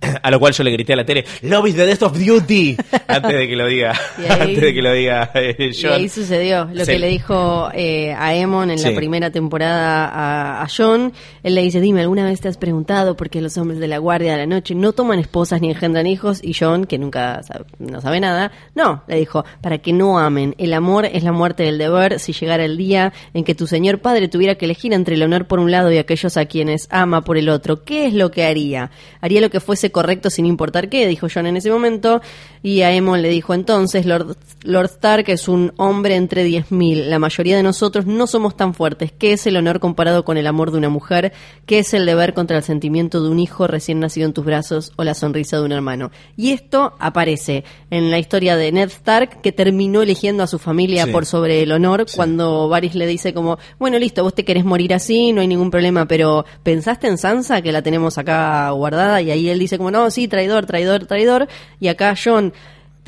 A 0.22 0.30
lo 0.30 0.38
cual 0.38 0.52
yo 0.52 0.62
le 0.62 0.70
grité 0.70 0.92
a 0.92 0.96
la 0.96 1.04
tele, 1.04 1.24
Love 1.42 1.68
is 1.68 1.74
the 1.76 1.84
death 1.86 2.02
of 2.04 2.16
duty, 2.18 2.76
antes 3.08 3.32
de 3.36 3.48
que 3.48 3.56
lo 3.56 3.66
diga, 3.66 3.92
Y 4.18 4.22
ahí- 4.22 4.40
antes 4.42 4.60
de 4.60 4.74
que 4.74 4.82
lo 4.82 4.92
diga 4.92 5.30
eh, 5.34 5.56
Y 5.58 5.82
John. 5.82 5.92
ahí 5.92 6.08
sucedió 6.08 6.68
lo 6.72 6.84
Sí. 6.84 6.92
que 6.92 6.98
le 7.00 7.08
dijo 7.08 7.68
eh, 7.74 8.12
a 8.16 8.34
Emon 8.34 8.70
en 8.70 8.78
Sí. 8.78 8.88
la 8.90 8.94
primera 8.96 9.30
temporada 9.30 10.06
a, 10.08 10.62
a 10.62 10.68
John. 10.74 11.12
Él 11.42 11.54
le 11.56 11.62
dice, 11.62 11.80
dime, 11.80 12.00
¿alguna 12.02 12.24
vez 12.24 12.40
te 12.40 12.48
has 12.48 12.56
preguntado 12.58 13.16
por 13.16 13.28
qué 13.28 13.40
los 13.40 13.56
hombres 13.58 13.80
de 13.80 13.88
la 13.88 13.98
guardia 13.98 14.32
de 14.32 14.38
la 14.38 14.46
noche 14.46 14.74
no 14.74 14.92
toman 14.92 15.18
esposas 15.18 15.60
ni 15.60 15.70
engendran 15.70 16.06
hijos? 16.06 16.40
Y 16.44 16.54
John, 16.54 16.84
que 16.84 16.98
nunca 16.98 17.42
sabe- 17.42 17.64
no 17.80 18.00
sabe 18.00 18.20
nada, 18.20 18.52
no, 18.76 19.02
le 19.08 19.16
dijo, 19.18 19.44
para 19.60 19.78
que 19.78 19.92
no 19.92 20.18
amen. 20.18 20.54
El 20.58 20.74
amor 20.74 21.06
es 21.06 21.24
la 21.24 21.32
muerte 21.32 21.64
del 21.64 21.76
deber. 21.78 22.20
Si 22.20 22.32
llegara 22.32 22.64
el 22.64 22.76
día 22.76 23.12
en 23.34 23.42
que 23.44 23.54
tu 23.56 23.66
señor 23.66 23.98
padre 23.98 24.28
tuviera 24.28 24.54
que 24.54 24.64
elegir 24.66 24.92
entre 24.92 25.16
el 25.16 25.22
honor 25.24 25.46
por 25.46 25.58
un 25.58 25.70
lado 25.72 25.90
y 25.90 25.98
aquellos 25.98 26.36
a 26.36 26.46
quienes 26.46 26.86
ama 26.90 27.22
por 27.22 27.36
el 27.36 27.48
otro, 27.48 27.82
¿qué 27.84 28.06
es 28.06 28.14
lo 28.14 28.30
que 28.30 28.44
haría? 28.44 28.90
Haría 29.20 29.40
lo 29.40 29.50
que 29.50 29.58
fuese 29.60 29.87
correcto 29.90 30.30
sin 30.30 30.46
importar 30.46 30.88
qué, 30.88 31.06
dijo 31.06 31.26
John 31.32 31.46
en 31.46 31.56
ese 31.56 31.70
momento. 31.70 32.20
Y 32.62 32.82
a 32.82 32.92
Emon 32.92 33.22
le 33.22 33.28
dijo 33.28 33.54
entonces, 33.54 34.04
Lord, 34.04 34.36
Lord 34.64 34.86
Stark 34.86 35.24
es 35.28 35.46
un 35.48 35.72
hombre 35.76 36.16
entre 36.16 36.44
10.000. 36.46 37.04
La 37.06 37.18
mayoría 37.18 37.56
de 37.56 37.62
nosotros 37.62 38.06
no 38.06 38.26
somos 38.26 38.56
tan 38.56 38.74
fuertes. 38.74 39.12
¿Qué 39.16 39.32
es 39.32 39.46
el 39.46 39.56
honor 39.56 39.78
comparado 39.78 40.24
con 40.24 40.36
el 40.36 40.46
amor 40.46 40.72
de 40.72 40.78
una 40.78 40.88
mujer? 40.88 41.32
¿Qué 41.66 41.78
es 41.78 41.94
el 41.94 42.04
deber 42.04 42.34
contra 42.34 42.56
el 42.56 42.64
sentimiento 42.64 43.22
de 43.22 43.28
un 43.28 43.38
hijo 43.38 43.66
recién 43.68 44.00
nacido 44.00 44.26
en 44.26 44.32
tus 44.32 44.44
brazos 44.44 44.92
o 44.96 45.04
la 45.04 45.14
sonrisa 45.14 45.58
de 45.58 45.64
un 45.64 45.72
hermano? 45.72 46.10
Y 46.36 46.50
esto 46.50 46.94
aparece 46.98 47.64
en 47.90 48.10
la 48.10 48.18
historia 48.18 48.56
de 48.56 48.72
Ned 48.72 48.88
Stark, 48.88 49.40
que 49.40 49.52
terminó 49.52 50.02
eligiendo 50.02 50.42
a 50.42 50.46
su 50.48 50.58
familia 50.58 51.04
Sí. 51.04 51.12
por 51.12 51.26
sobre 51.26 51.62
el 51.62 51.70
honor, 51.72 52.06
cuando 52.16 52.68
Varys 52.68 52.94
le 52.96 53.06
dice 53.06 53.32
como, 53.32 53.58
bueno, 53.78 53.98
listo, 53.98 54.24
vos 54.24 54.34
te 54.34 54.44
querés 54.44 54.64
morir 54.64 54.92
así, 54.94 55.32
no 55.32 55.40
hay 55.40 55.46
ningún 55.46 55.70
problema, 55.70 56.06
pero 56.06 56.44
¿pensaste 56.64 57.06
en 57.06 57.18
Sansa, 57.18 57.62
que 57.62 57.70
la 57.72 57.82
tenemos 57.82 58.18
acá 58.18 58.70
guardada? 58.70 59.22
Y 59.22 59.30
ahí 59.30 59.48
él 59.48 59.58
dice 59.58 59.77
como, 59.78 59.90
no, 59.90 60.10
sí, 60.10 60.28
traidor, 60.28 60.66
traidor, 60.66 61.06
traidor. 61.06 61.48
Y 61.80 61.88
acá 61.88 62.14
John 62.22 62.52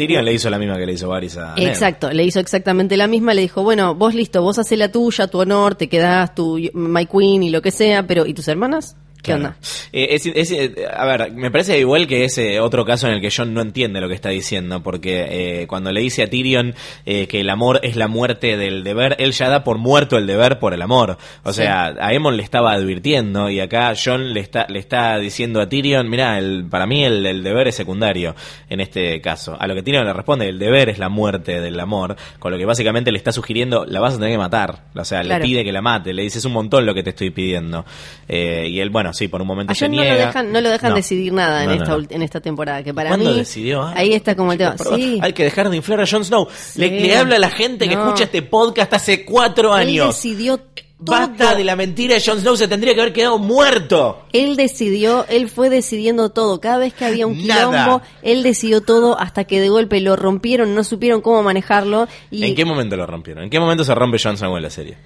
Tyrion 0.00 0.24
le 0.24 0.32
hizo 0.32 0.48
la 0.48 0.58
misma 0.58 0.78
que 0.78 0.86
le 0.86 0.94
hizo 0.94 1.08
Varys 1.08 1.36
a 1.36 1.54
Ned. 1.54 1.68
Exacto, 1.68 2.10
le 2.10 2.24
hizo 2.24 2.40
exactamente 2.40 2.96
la 2.96 3.06
misma, 3.06 3.34
le 3.34 3.42
dijo, 3.42 3.62
bueno, 3.62 3.94
vos 3.94 4.14
listo, 4.14 4.40
vos 4.40 4.58
haces 4.58 4.78
la 4.78 4.90
tuya, 4.90 5.26
tu 5.26 5.40
honor, 5.40 5.74
te 5.74 5.90
quedás 5.90 6.34
tu 6.34 6.58
My 6.72 7.04
Queen 7.04 7.42
y 7.42 7.50
lo 7.50 7.60
que 7.60 7.70
sea, 7.70 8.06
pero 8.06 8.24
¿y 8.24 8.32
tus 8.32 8.48
hermanas? 8.48 8.96
¿Qué 9.22 9.32
Claro. 9.32 9.40
onda? 9.48 9.56
Eh, 9.92 10.08
es- 10.12 10.26
es- 10.26 10.50
eh, 10.52 10.74
a 10.96 11.04
ver, 11.04 11.32
me 11.32 11.50
parece 11.50 11.78
igual 11.78 12.06
que 12.06 12.24
es 12.24 12.38
eh, 12.38 12.58
otro 12.60 12.84
caso 12.86 13.06
en 13.06 13.14
el 13.14 13.20
que 13.20 13.30
John 13.34 13.52
no 13.52 13.60
entiende 13.60 14.00
lo 14.00 14.08
que 14.08 14.14
está 14.14 14.30
diciendo, 14.30 14.82
porque 14.82 15.26
eh, 15.62 15.66
cuando 15.66 15.92
le 15.92 16.00
dice 16.00 16.22
a 16.22 16.30
Tyrion 16.30 16.74
eh, 17.04 17.26
que 17.26 17.40
el 17.40 17.50
amor 17.50 17.80
es 17.82 17.96
la 17.96 18.08
muerte 18.08 18.56
del 18.56 18.82
deber, 18.82 19.16
él 19.18 19.32
ya 19.32 19.48
da 19.50 19.62
por 19.62 19.76
muerto 19.78 20.16
el 20.16 20.26
deber 20.26 20.58
por 20.58 20.72
el 20.72 20.80
amor. 20.82 21.18
O 21.44 21.52
Sí. 21.52 21.62
sea, 21.62 21.94
a 22.00 22.14
Emon 22.14 22.36
le 22.38 22.42
estaba 22.42 22.72
advirtiendo 22.72 23.50
y 23.50 23.60
acá 23.60 23.92
John 24.02 24.32
le 24.32 24.40
está, 24.40 24.66
le 24.70 24.78
está 24.78 25.18
diciendo 25.18 25.60
a 25.60 25.68
Tyrion, 25.68 26.08
mira, 26.08 26.38
el, 26.38 26.64
para 26.70 26.86
mí 26.86 27.04
el, 27.04 27.26
el 27.26 27.42
deber 27.42 27.68
es 27.68 27.74
secundario 27.74 28.34
en 28.70 28.80
este 28.80 29.20
caso. 29.20 29.54
A 29.60 29.66
lo 29.66 29.74
que 29.74 29.82
Tyrion 29.82 30.06
le 30.06 30.12
responde, 30.14 30.48
el 30.48 30.58
deber 30.58 30.88
es 30.88 30.98
la 30.98 31.10
muerte 31.10 31.60
del 31.60 31.78
amor, 31.78 32.16
con 32.38 32.52
lo 32.52 32.58
que 32.58 32.64
básicamente 32.64 33.12
le 33.12 33.18
está 33.18 33.32
sugiriendo, 33.32 33.84
la 33.86 34.00
vas 34.00 34.14
a 34.14 34.16
tener 34.16 34.32
que 34.32 34.38
matar. 34.38 34.84
O 34.94 35.04
sea, 35.04 35.20
Claro. 35.20 35.44
le 35.44 35.48
pide 35.50 35.64
que 35.64 35.72
la 35.72 35.82
mate, 35.82 36.14
le 36.14 36.22
dice, 36.22 36.38
es 36.38 36.44
un 36.46 36.52
montón 36.52 36.86
lo 36.86 36.94
que 36.94 37.02
te 37.02 37.10
estoy 37.10 37.28
pidiendo. 37.30 37.84
Eh, 38.28 38.66
y 38.70 38.80
él, 38.80 38.88
bueno, 38.90 39.09
sí, 39.12 39.28
por 39.28 39.40
un 39.42 39.46
momento 39.48 39.74
se 39.74 39.84
John 39.86 39.94
no 39.96 40.02
niega. 40.02 40.14
lo 40.18 40.26
dejan, 40.26 40.52
no 40.52 40.61
lo 40.61 40.70
dejan 40.70 40.90
No. 40.90 40.96
decidir 40.96 41.32
nada 41.32 41.64
en, 41.64 41.70
esta, 41.70 41.96
en 42.11 42.22
esta 42.22 42.40
temporada, 42.40 42.82
que 42.82 42.92
para 42.94 43.11
¿Cuándo 43.11 43.30
mí... 43.30 43.36
decidió? 43.36 43.82
Ah, 43.82 43.94
ahí 43.96 44.12
está 44.12 44.34
como 44.36 44.52
el 44.52 44.58
tema. 44.58 44.76
Sí, 44.94 45.18
Hay 45.22 45.32
que 45.32 45.44
dejar 45.44 45.68
de 45.70 45.76
inflar 45.76 46.00
a 46.00 46.06
Jon 46.06 46.24
Snow. 46.24 46.48
Le, 46.76 47.16
habla 47.16 47.36
a 47.36 47.38
la 47.40 47.50
gente 47.50 47.88
que 47.88 47.94
escucha 47.94 48.24
este 48.24 48.42
podcast 48.42 48.92
hace 48.94 49.24
cuatro 49.24 49.76
él 49.76 49.88
años. 49.88 50.08
decidió 50.14 50.58
todo. 50.58 50.84
Basta 51.02 51.54
de 51.54 51.64
la 51.64 51.76
mentira 51.76 52.14
de 52.16 52.20
Jon 52.22 52.38
Snow, 52.40 52.58
se 52.58 52.68
tendría 52.68 52.94
que 52.94 53.00
haber 53.00 53.14
quedado 53.14 53.38
muerto. 53.38 54.26
Él 54.34 54.54
decidió, 54.56 55.24
él 55.30 55.48
fue 55.48 55.70
decidiendo 55.70 56.28
todo. 56.28 56.61
Cada 56.61 56.76
vez 56.76 56.92
que 56.92 57.06
había 57.06 57.26
un 57.26 57.46
Nada. 57.46 57.70
quilombo, 57.70 58.02
él 58.20 58.42
decidió 58.42 58.82
todo 58.82 59.18
hasta 59.18 59.44
que 59.44 59.61
de 59.62 59.70
golpe 59.70 59.98
lo 60.02 60.14
rompieron, 60.16 60.74
no 60.74 60.84
supieron 60.84 61.22
cómo 61.22 61.42
manejarlo. 61.42 62.06
Y 62.30 62.44
¿En 62.44 62.54
qué 62.54 62.66
momento 62.66 62.96
lo 62.98 63.06
rompieron? 63.06 63.44
¿En 63.44 63.48
qué 63.48 63.58
momento 63.58 63.82
se 63.82 63.94
rompe 63.94 64.18
Jon 64.22 64.36
Snow 64.36 64.54
en 64.58 64.62
la 64.62 64.68
serie? 64.68 64.98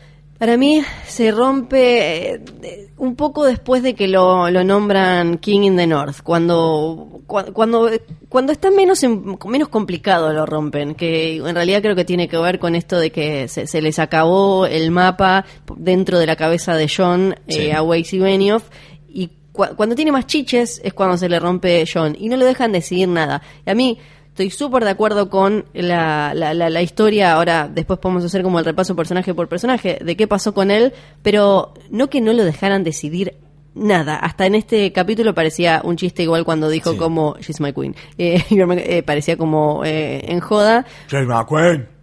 Para 0.45 0.59
mí 0.59 0.83
se 1.07 1.31
rompe 1.31 2.35
eh, 2.35 2.91
un 2.99 3.17
poco 3.17 3.47
después 3.47 3.83
de 3.83 3.95
que 3.95 4.09
lo, 4.09 4.51
lo 4.51 4.63
nombran 4.63 5.39
King 5.39 5.63
in 5.63 5.77
the 5.79 5.87
North, 5.87 6.17
cuando 6.23 7.23
cua- 7.27 7.51
cuando 7.55 7.89
cuando 8.29 8.53
está 8.53 8.71
menos 8.71 9.03
en- 9.05 9.39
menos 9.47 9.69
complicado 9.71 10.35
lo 10.35 10.45
rompen, 10.45 10.97
que 10.97 11.37
en 11.37 11.55
realidad 11.55 11.81
creo 11.81 11.97
que 11.97 12.05
tiene 12.05 12.29
que 12.29 12.37
ver 12.37 12.59
con 12.59 12.75
esto 12.75 12.99
de 12.99 13.11
que 13.11 13.49
se, 13.49 13.67
se 13.67 13.81
les 13.81 13.99
acabó 13.99 14.67
el 14.67 14.91
mapa 14.91 15.47
dentro 15.79 16.19
de 16.19 16.27
la 16.27 16.37
cabeza 16.37 16.77
de 16.77 16.93
John 16.95 17.37
Sí. 17.49 17.61
eh, 17.63 17.73
a 17.73 17.83
Weiss 17.83 18.13
y 18.13 18.19
Benioff 18.19 18.65
y 19.09 19.31
cua- 19.51 19.75
cuando 19.75 19.95
tiene 19.95 20.13
más 20.13 20.27
chiches 20.27 20.79
es 20.85 20.93
cuando 20.93 21.17
se 21.17 21.31
le 21.31 21.41
rompe 21.41 21.87
John 21.91 22.15
y 22.21 22.29
no 22.29 22.37
lo 22.37 22.45
dejan 22.45 22.71
decidir 22.71 23.09
nada. 23.09 23.41
Y 23.67 23.71
a 23.71 23.75
mí 23.75 23.97
Estoy 24.35 24.51
súper 24.51 24.83
de 24.83 24.91
acuerdo 24.91 25.31
con 25.31 25.65
la, 25.75 26.33
la, 26.35 26.55
la, 26.55 26.69
la 26.69 26.83
historia. 26.83 27.35
Ahora, 27.35 27.71
después 27.73 28.01
podemos 28.01 28.25
hacer 28.25 28.43
como 28.43 28.59
el 28.59 28.65
repaso 28.65 28.97
personaje 28.97 29.33
por 29.33 29.47
personaje 29.49 30.01
de 30.05 30.17
qué 30.17 30.27
pasó 30.27 30.53
con 30.53 30.73
él, 30.73 30.93
pero 31.23 31.73
no 31.91 32.11
que 32.11 32.21
no 32.21 32.33
lo 32.33 32.43
dejaran 32.45 32.83
decidir 32.83 33.37
nada. 33.77 34.17
Hasta 34.17 34.47
en 34.47 34.57
este 34.57 34.91
capítulo 34.93 35.35
parecía 35.37 35.83
un 35.85 35.97
chiste 35.97 36.25
igual 36.25 36.45
cuando 36.45 36.69
dijo 36.69 36.91
Sí. 36.93 36.99
como 36.99 37.37
She's 37.39 37.61
my 37.61 37.73
queen. 37.73 37.95
Eh, 38.19 38.43
my- 38.51 38.75
eh, 38.79 39.05
parecía 39.05 39.37
como 39.37 39.85
eh, 39.85 40.25
en 40.27 40.41
joda. 40.41 40.85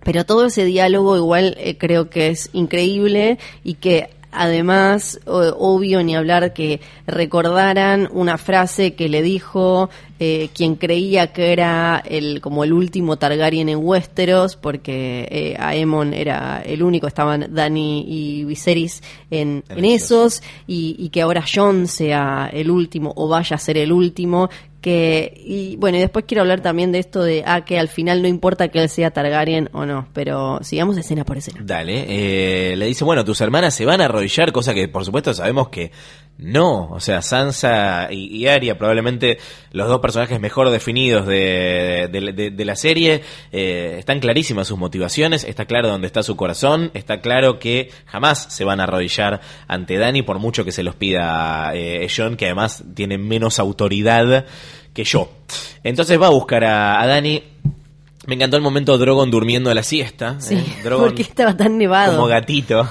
Pero 0.05 0.25
todo 0.25 0.45
ese 0.45 0.63
diálogo 0.63 1.17
igual 1.17 1.55
eh, 1.59 1.77
creo 1.77 2.09
que 2.09 2.29
es 2.29 2.49
increíble 2.53 3.39
y 3.65 3.73
que 3.73 4.09
además, 4.31 5.19
obvio 5.25 6.03
ni 6.03 6.15
hablar 6.15 6.53
que 6.53 6.81
recordaran 7.07 8.09
una 8.11 8.37
frase 8.37 8.93
que 8.93 9.09
le 9.09 9.21
dijo 9.21 9.89
eh, 10.19 10.49
quien 10.53 10.75
creía 10.75 11.33
que 11.33 11.51
era 11.51 12.01
el 12.05 12.41
como 12.41 12.63
el 12.63 12.73
último 12.73 13.17
Targaryen 13.17 13.69
en 13.69 13.79
Westeros, 13.81 14.55
porque 14.55 15.27
eh, 15.31 15.55
Aemon 15.59 16.13
era 16.13 16.61
el 16.61 16.83
único, 16.83 17.07
estaban 17.07 17.53
Dany 17.53 18.05
y 18.07 18.43
Viserys 18.45 19.01
en, 19.31 19.63
En 19.69 19.79
en 19.79 19.85
esos. 19.85 20.43
y, 20.67 20.95
y 20.99 21.09
que 21.09 21.21
ahora 21.21 21.43
Jon 21.43 21.87
sea 21.87 22.49
el 22.53 22.69
último 22.69 23.13
o 23.15 23.27
vaya 23.27 23.55
a 23.55 23.59
ser 23.59 23.77
el 23.77 23.91
último 23.91 24.49
que 24.81 25.33
y 25.37 25.75
bueno 25.77 25.97
y 25.97 26.01
después 26.01 26.25
quiero 26.27 26.41
hablar 26.41 26.61
también 26.61 26.91
de 26.91 26.99
esto 26.99 27.21
de 27.21 27.43
ah 27.45 27.63
que 27.63 27.79
al 27.79 27.87
final 27.87 28.21
no 28.21 28.27
importa 28.27 28.69
que 28.69 28.81
él 28.81 28.89
sea 28.89 29.11
Targaryen 29.11 29.69
o 29.73 29.85
no 29.85 30.07
pero 30.13 30.59
sigamos 30.63 30.97
escena 30.97 31.23
por 31.23 31.37
escena. 31.37 31.61
Dale, 31.63 32.05
eh, 32.07 32.75
le 32.75 32.87
dice, 32.87 33.03
bueno, 33.03 33.23
tus 33.23 33.39
hermanas 33.41 33.73
se 33.73 33.85
van 33.85 34.01
a 34.01 34.05
arrodillar, 34.05 34.51
cosa 34.51 34.73
que 34.73 34.87
por 34.87 35.05
supuesto 35.05 35.33
sabemos 35.33 35.69
que 35.69 35.91
no. 36.37 36.89
O 36.91 36.99
sea, 36.99 37.21
Sansa 37.21 38.07
y, 38.11 38.35
y 38.35 38.47
Arya, 38.47 38.77
probablemente 38.77 39.37
los 39.71 39.87
dos 39.87 39.99
personajes 39.99 40.39
mejor 40.39 40.69
definidos 40.71 41.27
de, 41.27 42.09
de- 42.11 42.31
de- 42.33 42.49
de 42.51 42.65
la 42.65 42.75
serie, 42.75 43.21
eh, 43.51 43.97
están 43.99 44.19
clarísimas 44.19 44.67
sus 44.67 44.77
motivaciones, 44.79 45.43
está 45.43 45.65
claro 45.65 45.89
dónde 45.89 46.07
está 46.07 46.23
su 46.23 46.35
corazón, 46.35 46.89
está 46.95 47.21
claro 47.21 47.59
que 47.59 47.91
jamás 48.07 48.47
se 48.49 48.63
van 48.63 48.79
a 48.79 48.83
arrodillar 48.83 49.41
ante 49.67 49.97
Dani, 49.97 50.23
por 50.23 50.39
mucho 50.39 50.65
que 50.65 50.71
se 50.71 50.83
los 50.83 50.95
pida 50.95 51.71
eh, 51.75 52.07
John, 52.15 52.35
que 52.37 52.45
además 52.45 52.83
tiene 52.95 53.17
menos 53.17 53.59
autoridad 53.59 54.45
que 54.93 55.03
yo. 55.03 55.31
Entonces 55.83 56.19
va 56.19 56.27
a 56.27 56.31
buscar 56.31 56.63
a, 56.63 57.01
a 57.01 57.07
Dani. 57.07 57.43
Me 58.27 58.35
encantó 58.35 58.55
el 58.57 58.61
momento 58.61 58.97
Drogon 58.97 59.31
durmiendo 59.31 59.71
a 59.71 59.73
la 59.75 59.83
siesta. 59.83 60.35
sí 60.39 60.55
¿eh? 60.55 60.63
Drogon 60.83 61.05
¿por 61.09 61.15
qué 61.15 61.21
estaba 61.23 61.55
tan 61.55 61.77
nevado? 61.77 62.15
como 62.15 62.27
gatito. 62.27 62.87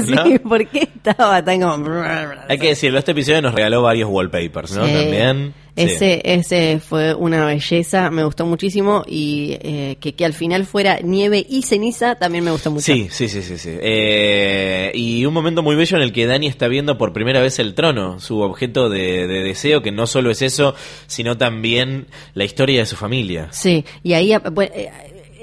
sí 0.06 0.12
¿no? 0.12 0.24
¿por 0.48 0.66
qué 0.68 0.80
estaba 0.80 1.44
tan 1.44 1.60
como 1.60 2.02
Hay 2.48 2.58
que 2.58 2.68
decirlo, 2.68 2.98
este 2.98 3.12
episodio 3.12 3.42
nos 3.42 3.54
regaló 3.54 3.82
varios 3.82 4.08
wallpapers, 4.10 4.76
¿no? 4.76 4.86
Sí. 4.86 4.92
También. 4.92 5.54
Sí. 5.76 5.82
Ese, 5.82 6.22
ese 6.24 6.78
fue 6.78 7.14
una 7.14 7.46
belleza, 7.46 8.08
me 8.08 8.22
gustó 8.22 8.46
muchísimo 8.46 9.02
y 9.08 9.56
eh, 9.60 9.96
que, 9.98 10.14
que 10.14 10.24
al 10.24 10.32
final 10.32 10.66
fuera 10.66 11.00
nieve 11.02 11.44
y 11.48 11.62
ceniza 11.62 12.14
también 12.14 12.44
me 12.44 12.52
gustó 12.52 12.70
mucho. 12.70 12.84
Sí, 12.84 13.08
sí, 13.10 13.28
sí, 13.28 13.42
sí, 13.42 13.58
sí. 13.58 13.70
Eh, 13.80 14.92
y 14.94 15.24
un 15.24 15.34
momento 15.34 15.64
muy 15.64 15.74
bello 15.74 15.96
en 15.96 16.04
el 16.04 16.12
que 16.12 16.26
Dani 16.26 16.46
está 16.46 16.68
viendo 16.68 16.96
por 16.96 17.12
primera 17.12 17.40
vez 17.40 17.58
el 17.58 17.74
trono, 17.74 18.20
su 18.20 18.40
objeto 18.40 18.88
de, 18.88 19.26
de 19.26 19.42
deseo, 19.42 19.82
que 19.82 19.90
no 19.90 20.06
solo 20.06 20.30
es 20.30 20.42
eso, 20.42 20.76
sino 21.08 21.36
también 21.36 22.06
la 22.34 22.44
historia 22.44 22.78
de 22.78 22.86
su 22.86 22.94
familia. 22.94 23.48
Sí, 23.50 23.84
y 24.04 24.12
ahí 24.12 24.32
bueno, 24.52 24.72
eh, 24.76 24.90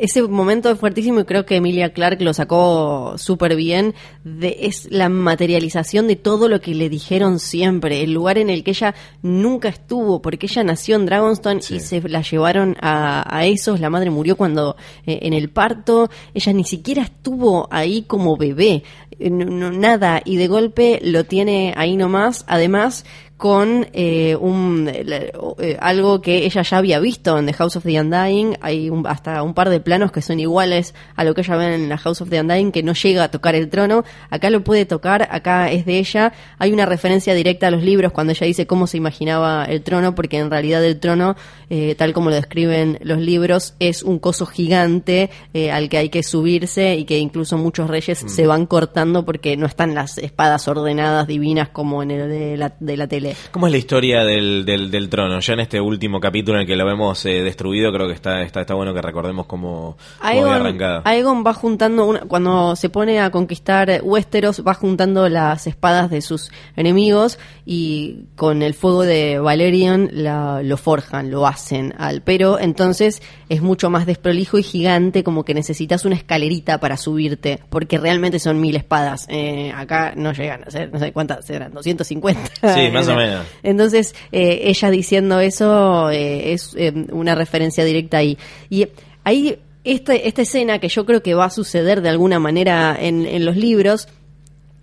ese 0.02 0.24
momento 0.24 0.72
es 0.72 0.80
fuertísimo 0.80 1.20
y 1.20 1.26
creo 1.26 1.46
que 1.46 1.58
Emilia 1.58 1.94
Clark 1.94 2.22
lo 2.22 2.34
sacó 2.34 3.14
súper 3.18 3.56
bien. 3.56 3.94
De, 4.24 4.58
es 4.62 4.88
la 4.92 5.10
materialización 5.10 6.08
de 6.08 6.16
todo 6.16 6.50
lo 6.50 6.60
que 6.60 6.74
le 6.74 6.90
dijeron 6.90 7.40
siempre, 7.40 8.02
el 8.02 8.12
lugar 8.12 8.40
en 8.40 8.50
el 8.50 8.64
que 8.64 8.72
ella 8.72 8.96
nunca 9.22 9.70
estuvo, 9.70 10.22
porque 10.22 10.48
ella 10.48 10.64
nació 10.64 10.96
en 10.96 11.06
Dragonstone 11.06 11.62
y 11.70 11.80
se 11.80 12.02
la 12.10 12.22
llevaron 12.22 12.76
a, 12.82 13.24
a 13.38 13.46
esos. 13.46 13.80
La 13.80 13.92
madre 13.92 14.10
murió 14.10 14.36
cuando 14.36 14.76
eh, 15.06 15.20
en 15.22 15.34
el 15.34 15.50
parto, 15.50 16.10
ella 16.34 16.52
ni 16.54 16.64
siquiera 16.64 17.04
estuvo 17.04 17.68
ahí 17.72 18.02
como 18.02 18.38
bebé, 18.38 18.84
eh, 19.20 19.30
nada, 19.30 20.22
y 20.26 20.38
de 20.38 20.48
golpe 20.48 21.00
lo 21.04 21.26
tiene 21.26 21.76
ahí 21.78 21.96
nomás. 21.96 22.44
Además, 22.48 23.06
con 23.42 23.88
eh, 23.94 24.36
un, 24.40 24.88
eh, 24.88 25.78
algo 25.80 26.22
que 26.22 26.46
ella 26.46 26.62
ya 26.62 26.78
había 26.78 27.00
visto 27.00 27.40
en 27.40 27.48
The 27.48 27.54
House 27.54 27.76
of 27.76 27.84
the 27.84 28.00
Undying. 28.00 28.56
Hay 28.62 28.92
hasta 29.06 29.42
un 29.42 29.56
par 29.56 29.72
de 29.72 29.80
planos 29.80 30.12
que 30.12 30.22
son 30.22 30.40
iguales 30.40 30.94
a 31.16 31.24
lo 31.24 31.34
que 31.34 31.42
ella 31.42 31.56
ve 31.56 31.74
en 31.74 31.90
la 31.90 31.98
House 31.98 32.22
of 32.22 32.30
the 32.30 32.40
Undying, 32.40 32.72
que 32.72 32.84
no 32.84 32.94
llega 32.94 33.24
a 33.24 33.32
tocar 33.32 33.56
el 33.56 33.68
trono. 33.70 34.04
Acá 34.30 34.52
lo 34.52 34.64
puede 34.64 34.86
tocar, 34.86 35.28
acá 35.32 35.72
es 35.72 35.88
de 35.88 35.98
ella. 35.98 36.34
Hay 36.60 36.72
una 36.72 36.86
referencia 36.86 37.34
directa 37.34 37.66
a 37.66 37.72
los 37.72 37.82
libros 37.82 38.12
cuando 38.12 38.32
ella 38.32 38.46
dice 38.46 38.68
cómo 38.68 38.86
se 38.86 38.98
imaginaba 38.98 39.66
el 39.66 39.82
trono, 39.82 40.14
porque 40.14 40.38
en 40.38 40.52
realidad 40.52 40.86
el 40.86 41.00
trono, 41.00 41.36
eh, 41.72 41.96
tal 41.96 42.14
como 42.14 42.30
lo 42.30 42.36
describen 42.36 43.00
los 43.02 43.18
libros, 43.18 43.74
es 43.80 44.04
un 44.04 44.20
coso 44.20 44.46
gigante 44.46 45.32
al 45.74 45.90
que 45.90 45.98
hay 45.98 46.10
que 46.10 46.22
subirse 46.22 46.96
y 46.96 47.06
que 47.06 47.18
incluso 47.18 47.58
muchos 47.58 47.90
reyes 47.90 48.24
mm. 48.24 48.30
se 48.30 48.46
van 48.46 48.68
cortando 48.68 49.26
porque 49.26 49.58
no 49.58 49.66
están 49.66 49.96
las 49.96 50.20
espadas 50.20 50.68
ordenadas 50.68 51.26
divinas 51.26 51.70
como 51.70 52.04
en 52.04 52.12
el 52.12 52.30
de 52.30 52.56
la, 52.56 52.76
de 52.80 52.98
la 52.98 53.08
tele. 53.08 53.31
¿Cómo 53.52 53.68
es 53.68 53.72
la 53.72 53.78
historia 53.78 54.24
del, 54.24 54.66
del, 54.66 55.10
trono? 55.10 55.40
Ya 55.40 55.54
en 55.54 55.60
este 55.62 55.80
último 55.80 56.20
capítulo 56.20 56.58
en 56.58 56.62
el 56.62 56.68
que 56.68 56.76
lo 56.76 56.86
vemos 56.86 57.26
eh, 57.26 57.42
destruido, 57.42 57.92
creo 57.92 58.08
que 58.08 58.14
está, 58.14 58.42
está, 58.42 58.62
está 58.62 58.74
bueno 58.74 58.94
que 58.94 59.02
recordemos 59.02 59.46
cómo, 59.46 59.98
Aegon, 60.22 60.54
arrancado. 60.54 61.02
Aegon 61.06 61.44
va 61.46 61.54
juntando, 61.54 62.20
cuando 62.28 62.76
se 62.76 62.90
pone 62.90 63.20
a 63.20 63.32
conquistar 63.32 64.02
Westeros, 64.04 64.64
va 64.66 64.74
juntando 64.74 65.30
las 65.30 65.68
espadas 65.68 66.10
de 66.10 66.22
sus 66.22 66.52
enemigos 66.76 67.40
y 67.66 68.26
con 68.36 68.62
el 68.62 68.74
fuego 68.74 69.04
de 69.04 69.40
Valerion 69.40 70.10
lo 70.14 70.78
forjan, 70.78 71.32
lo 71.32 71.48
hacen 71.48 71.94
al. 71.98 72.22
Pero 72.22 72.60
entonces 72.60 73.22
es 73.50 73.62
mucho 73.62 73.90
más 73.90 74.06
desprolijo 74.06 74.58
y 74.58 74.64
gigante, 74.64 75.24
como 75.24 75.44
que 75.44 75.54
necesitas 75.54 76.06
una 76.06 76.16
escalerita 76.16 76.80
para 76.80 76.98
subirte, 76.98 77.60
porque 77.70 77.98
realmente 77.98 78.40
son 78.40 78.60
mil 78.60 78.76
espadas. 78.76 79.26
Eh, 79.30 79.72
acá 79.76 80.14
no 80.16 80.34
llegan 80.34 80.64
a 80.66 80.72
ser, 80.72 80.92
no 80.92 81.00
sé 81.00 81.12
cuántas 81.12 81.46
serán, 81.46 81.74
250. 81.74 82.76
Sí, 82.76 82.90
más 82.92 83.08
o 83.08 83.16
menos. 83.16 83.21
Entonces, 83.64 84.16
eh, 84.32 84.62
ella 84.64 84.90
diciendo 84.90 85.40
eso 85.40 86.10
eh, 86.10 86.54
es 86.54 86.76
eh, 86.78 86.94
una 87.12 87.36
referencia 87.36 87.84
directa 87.84 88.18
ahí. 88.18 88.38
Y 88.70 88.88
ahí, 89.24 89.60
esta, 89.84 90.14
esta 90.14 90.42
escena 90.42 90.80
que 90.80 90.90
yo 90.90 91.06
creo 91.06 91.24
que 91.24 91.34
va 91.34 91.46
a 91.46 91.50
suceder 91.50 92.02
de 92.02 92.10
alguna 92.10 92.40
manera 92.40 92.96
en, 93.00 93.46
los 93.46 93.56
libros, 93.56 94.08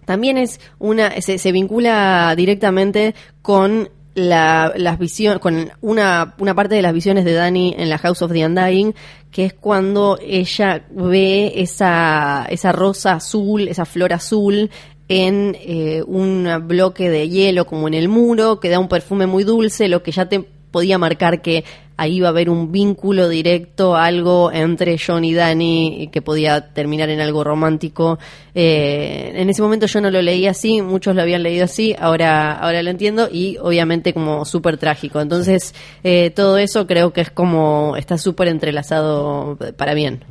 también 0.04 0.38
es 0.38 0.60
una, 0.78 1.20
se, 1.20 1.52
vincula 1.52 2.34
directamente 2.36 3.14
con 3.42 3.90
la, 4.14 4.72
las 4.76 4.98
visiones, 4.98 5.38
con 5.38 5.70
una, 5.80 6.34
una 6.38 6.54
parte 6.54 6.74
de 6.74 6.82
las 6.82 6.92
visiones 6.92 7.24
de 7.24 7.34
Dani 7.34 7.74
en 7.78 7.88
la 7.88 7.98
House 7.98 8.22
of 8.22 8.32
the 8.32 8.44
Undying, 8.44 8.94
que 9.30 9.44
es 9.44 9.54
cuando 9.54 10.18
ella 10.20 10.84
ve 10.90 11.52
esa, 11.56 12.46
esa 12.48 12.72
rosa 12.72 13.12
azul, 13.12 13.68
esa 13.68 13.84
flor 13.84 14.12
azul 14.12 14.70
en 15.08 15.56
eh, 15.60 16.02
un 16.06 16.48
bloque 16.66 17.08
de 17.08 17.28
hielo 17.28 17.66
como 17.66 17.88
en 17.88 17.94
el 17.94 18.08
muro, 18.08 18.60
que 18.60 18.68
da 18.68 18.78
un 18.78 18.88
perfume 18.88 19.26
muy 19.26 19.44
dulce, 19.44 19.88
lo 19.88 20.02
que 20.02 20.12
ya 20.12 20.28
te 20.28 20.44
podía 20.70 20.98
marcar 20.98 21.40
que 21.40 21.64
ahí 21.96 22.20
va 22.20 22.28
a 22.28 22.30
haber 22.30 22.50
un 22.50 22.70
vínculo 22.70 23.28
directo, 23.28 23.96
algo 23.96 24.52
entre 24.52 24.96
John 25.04 25.24
y 25.24 25.34
Danny 25.34 26.10
que 26.12 26.22
podía 26.22 26.72
terminar 26.72 27.08
en 27.08 27.20
algo 27.20 27.42
romántico. 27.42 28.18
Eh, 28.54 29.32
en 29.34 29.48
ese 29.50 29.62
momento 29.62 29.86
yo 29.86 30.00
no 30.02 30.10
lo 30.10 30.22
leí 30.22 30.46
así, 30.46 30.80
muchos 30.82 31.16
lo 31.16 31.22
habían 31.22 31.42
leído 31.42 31.64
así, 31.64 31.96
ahora, 31.98 32.52
ahora 32.52 32.82
lo 32.82 32.90
entiendo 32.90 33.28
y 33.32 33.56
obviamente 33.56 34.12
como 34.12 34.44
súper 34.44 34.76
trágico. 34.76 35.20
Entonces 35.20 35.74
eh, 36.04 36.30
todo 36.30 36.58
eso 36.58 36.86
creo 36.86 37.12
que 37.12 37.22
es 37.22 37.30
como 37.30 37.96
está 37.96 38.18
súper 38.18 38.48
entrelazado 38.48 39.58
para 39.76 39.94
bien. 39.94 40.22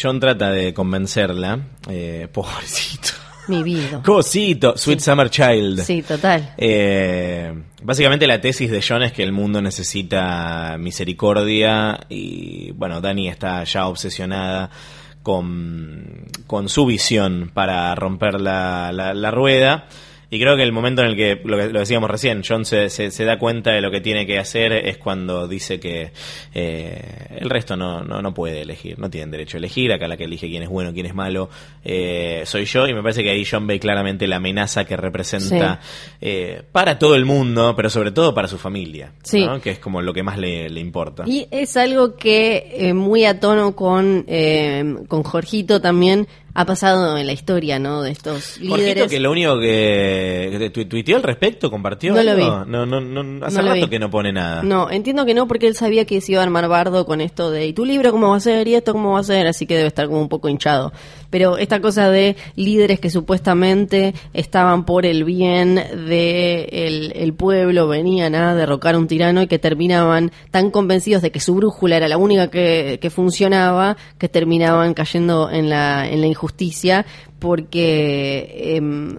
John 0.00 0.20
trata 0.20 0.50
de 0.50 0.72
convencerla, 0.72 1.66
pobrecito 2.32 3.29
mi 3.50 3.62
vida. 3.62 4.00
Cosito, 4.02 4.76
Sweet 4.76 5.00
Summer 5.00 5.28
Child. 5.28 5.82
Sí, 5.82 6.02
total. 6.02 6.54
Eh, 6.56 7.52
básicamente 7.82 8.26
la 8.26 8.40
tesis 8.40 8.70
de 8.70 8.82
John 8.86 9.02
es 9.02 9.12
que 9.12 9.22
el 9.22 9.32
mundo 9.32 9.60
necesita 9.60 10.76
misericordia 10.78 12.00
y 12.08 12.70
bueno, 12.72 13.00
Dani 13.00 13.28
está 13.28 13.62
ya 13.64 13.86
obsesionada 13.86 14.70
con, 15.22 16.26
con 16.46 16.68
su 16.68 16.86
visión 16.86 17.50
para 17.52 17.94
romper 17.94 18.40
la, 18.40 18.90
la, 18.92 19.12
la 19.12 19.30
rueda. 19.30 19.86
Y 20.30 20.38
creo 20.38 20.56
que 20.56 20.62
el 20.62 20.70
momento 20.70 21.02
en 21.02 21.08
el 21.08 21.16
que, 21.16 21.40
lo, 21.44 21.58
que, 21.58 21.70
lo 21.70 21.80
decíamos 21.80 22.08
recién, 22.08 22.42
John 22.46 22.64
se, 22.64 22.88
se, 22.88 23.24
da 23.24 23.36
cuenta 23.36 23.72
de 23.72 23.80
lo 23.80 23.90
que 23.90 24.00
tiene 24.00 24.26
que 24.26 24.38
hacer 24.38 24.72
es 24.72 24.96
cuando 24.96 25.48
dice 25.48 25.80
que 25.80 26.12
eh, 26.54 27.36
el 27.40 27.50
resto 27.50 27.76
no, 27.76 28.04
no, 28.04 28.22
no 28.22 28.32
puede 28.32 28.62
elegir, 28.62 28.98
no 29.00 29.10
tienen 29.10 29.32
derecho 29.32 29.56
a 29.56 29.58
elegir, 29.58 29.92
acá 29.92 30.06
la 30.06 30.16
que 30.16 30.24
elige 30.24 30.48
quién 30.48 30.62
es 30.62 30.68
bueno, 30.68 30.92
quién 30.92 31.06
es 31.06 31.14
malo, 31.14 31.50
eh, 31.84 32.42
soy 32.46 32.64
yo, 32.64 32.86
y 32.86 32.94
me 32.94 33.02
parece 33.02 33.24
que 33.24 33.30
ahí 33.30 33.44
John 33.44 33.66
ve 33.66 33.80
claramente 33.80 34.28
la 34.28 34.36
amenaza 34.36 34.84
que 34.84 34.96
representa 34.96 35.80
eh, 36.20 36.62
para 36.70 36.96
todo 36.96 37.16
el 37.16 37.24
mundo, 37.24 37.74
pero 37.74 37.90
sobre 37.90 38.12
todo 38.12 38.32
para 38.32 38.46
su 38.46 38.56
familia, 38.56 39.12
que 39.62 39.70
es 39.70 39.78
como 39.80 40.00
lo 40.00 40.14
que 40.14 40.22
más 40.22 40.38
le, 40.38 40.70
le 40.70 40.80
importa. 40.80 41.24
Y 41.26 41.48
es 41.50 41.76
algo 41.76 42.14
que 42.14 42.92
muy 42.94 43.24
a 43.24 43.40
tono 43.40 43.74
con, 43.74 44.26
con 45.08 45.22
Jorgito 45.24 45.80
también 45.80 46.28
ha 46.54 46.64
pasado 46.64 47.16
en 47.16 47.26
la 47.26 47.32
historia, 47.32 47.78
¿no? 47.78 48.02
De 48.02 48.10
estos 48.10 48.58
líderes. 48.58 49.08
que 49.08 49.20
lo 49.20 49.30
único 49.30 49.58
que, 49.58 50.70
tuiteó 50.88 51.16
al 51.16 51.22
respecto, 51.22 51.70
compartió. 51.70 52.14
No 52.14 52.22
lo 52.22 52.36
vi. 52.36 52.42
No, 52.42 52.86
no, 52.86 53.00
no, 53.00 53.46
hace 53.46 53.62
rato 53.62 53.88
que 53.88 53.98
no 53.98 54.10
pone 54.10 54.32
nada. 54.32 54.62
No, 54.62 54.90
entiendo 54.90 55.24
que 55.24 55.34
no, 55.34 55.46
porque 55.46 55.66
él 55.66 55.76
sabía 55.76 56.04
que 56.04 56.20
se 56.20 56.32
iba 56.32 56.40
a 56.40 56.44
armar 56.44 56.68
bardo 56.68 57.06
con 57.06 57.20
esto 57.20 57.50
de, 57.50 57.66
¿y 57.66 57.72
tu 57.72 57.84
libro 57.84 58.10
cómo 58.12 58.30
va 58.30 58.36
a 58.36 58.40
ser? 58.40 58.66
¿Y 58.68 58.74
esto 58.74 58.92
cómo 58.92 59.12
va 59.12 59.20
a 59.20 59.24
ser? 59.24 59.46
Así 59.46 59.66
que 59.66 59.76
debe 59.76 59.88
estar 59.88 60.06
como 60.06 60.20
un 60.20 60.28
poco 60.28 60.48
hinchado. 60.48 60.92
Pero 61.30 61.56
esta 61.56 61.80
cosa 61.80 62.10
de 62.10 62.36
líderes 62.56 63.00
que 63.00 63.10
supuestamente 63.10 64.14
estaban 64.32 64.84
por 64.84 65.06
el 65.06 65.24
bien 65.24 65.76
de 65.76 67.12
el, 67.14 67.32
pueblo, 67.34 67.88
venían 67.88 68.34
a 68.34 68.54
derrocar 68.54 68.96
un 68.96 69.06
tirano 69.06 69.42
y 69.42 69.46
que 69.46 69.58
terminaban 69.58 70.32
tan 70.50 70.70
convencidos 70.70 71.22
de 71.22 71.30
que 71.30 71.40
su 71.40 71.54
brújula 71.54 71.96
era 71.96 72.08
la 72.08 72.18
única 72.18 72.50
que, 72.50 72.98
que 73.00 73.10
funcionaba, 73.10 73.96
que 74.18 74.28
terminaban 74.28 74.94
cayendo 74.94 75.48
en 75.50 75.70
la, 75.70 76.08
en 76.08 76.20
la 76.20 76.34
justicia 76.34 77.06
porque 77.40 78.76
em, 78.76 79.16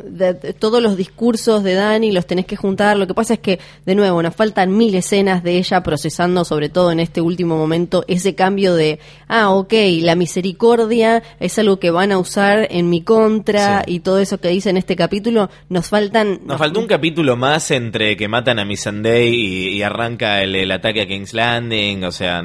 todos 0.59 0.81
los 0.81 0.95
discursos 0.95 1.63
de 1.63 1.73
Dani 1.73 2.11
los 2.11 2.27
tenés 2.27 2.45
que 2.45 2.55
juntar. 2.55 2.95
Lo 2.97 3.07
que 3.07 3.13
pasa 3.13 3.33
es 3.33 3.39
que, 3.39 3.59
de 3.85 3.95
nuevo, 3.95 4.21
nos 4.21 4.35
faltan 4.35 4.77
mil 4.77 4.93
escenas 4.95 5.43
de 5.43 5.57
ella 5.57 5.81
procesando, 5.81 6.45
sobre 6.45 6.69
todo 6.69 6.91
en 6.91 6.99
este 6.99 7.19
último 7.19 7.57
momento, 7.57 8.05
ese 8.07 8.35
cambio 8.35 8.75
de, 8.75 8.99
ah, 9.27 9.49
ok, 9.49 9.73
la 10.01 10.15
misericordia 10.15 11.23
es 11.39 11.57
algo 11.57 11.79
que 11.79 11.89
van 11.89 12.11
a 12.11 12.19
usar 12.19 12.67
en 12.69 12.89
mi 12.89 13.01
contra 13.01 13.83
y 13.85 14.01
todo 14.01 14.19
eso 14.19 14.39
que 14.39 14.49
dice 14.49 14.69
en 14.69 14.77
este 14.77 14.95
capítulo. 14.95 15.49
Nos 15.67 15.89
faltan... 15.89 16.41
Nos, 16.45 16.59
faltó 16.59 16.79
un 16.79 16.87
capítulo 16.87 17.35
más 17.35 17.71
entre 17.71 18.15
que 18.15 18.27
matan 18.27 18.59
a 18.59 18.65
Miss 18.65 18.81
Sunday 18.81 19.33
y, 19.33 19.81
arranca 19.81 20.43
el, 20.43 20.71
ataque 20.71 21.01
a 21.01 21.07
King's 21.07 21.33
Landing, 21.33 22.03
o 22.03 22.11
sea, 22.11 22.43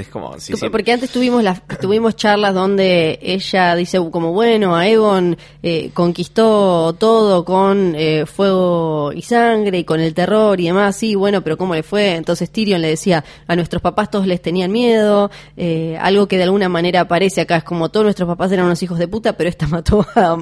es 0.00 0.08
como... 0.08 0.34
porque 0.70 0.92
antes 0.92 1.10
tuvimos, 1.10 1.42
las, 1.42 1.62
tuvimos 1.80 2.16
charlas 2.16 2.54
donde 2.54 3.18
ella 3.22 3.74
dice 3.74 3.98
como, 4.10 4.32
bueno, 4.32 4.76
a 4.76 4.88
Evo 4.88 5.18
eh, 5.62 5.90
conquistó 5.94 6.94
todo 6.98 7.44
con 7.44 7.94
eh, 7.96 8.26
fuego 8.26 9.12
y 9.12 9.22
sangre 9.22 9.78
y 9.78 9.84
con 9.84 10.00
el 10.00 10.14
terror 10.14 10.60
y 10.60 10.66
demás, 10.66 10.96
sí, 10.96 11.14
bueno, 11.14 11.42
pero 11.42 11.56
¿cómo 11.56 11.74
le 11.74 11.82
fue? 11.82 12.14
Entonces 12.14 12.50
Tyrion 12.50 12.80
le 12.80 12.88
decía, 12.88 13.24
a 13.46 13.56
nuestros 13.56 13.82
papás 13.82 14.10
todos 14.10 14.26
les 14.26 14.42
tenían 14.42 14.70
miedo, 14.70 15.30
eh, 15.56 15.96
algo 16.00 16.28
que 16.28 16.36
de 16.36 16.44
alguna 16.44 16.68
manera 16.68 17.00
aparece 17.02 17.40
acá, 17.40 17.56
es 17.56 17.64
como 17.64 17.88
todos 17.90 18.04
nuestros 18.04 18.28
papás 18.28 18.52
eran 18.52 18.66
unos 18.66 18.82
hijos 18.82 18.98
de 18.98 19.08
puta, 19.08 19.34
pero 19.34 19.48
esta 19.48 19.66
mató 19.68 20.06
a, 20.14 20.36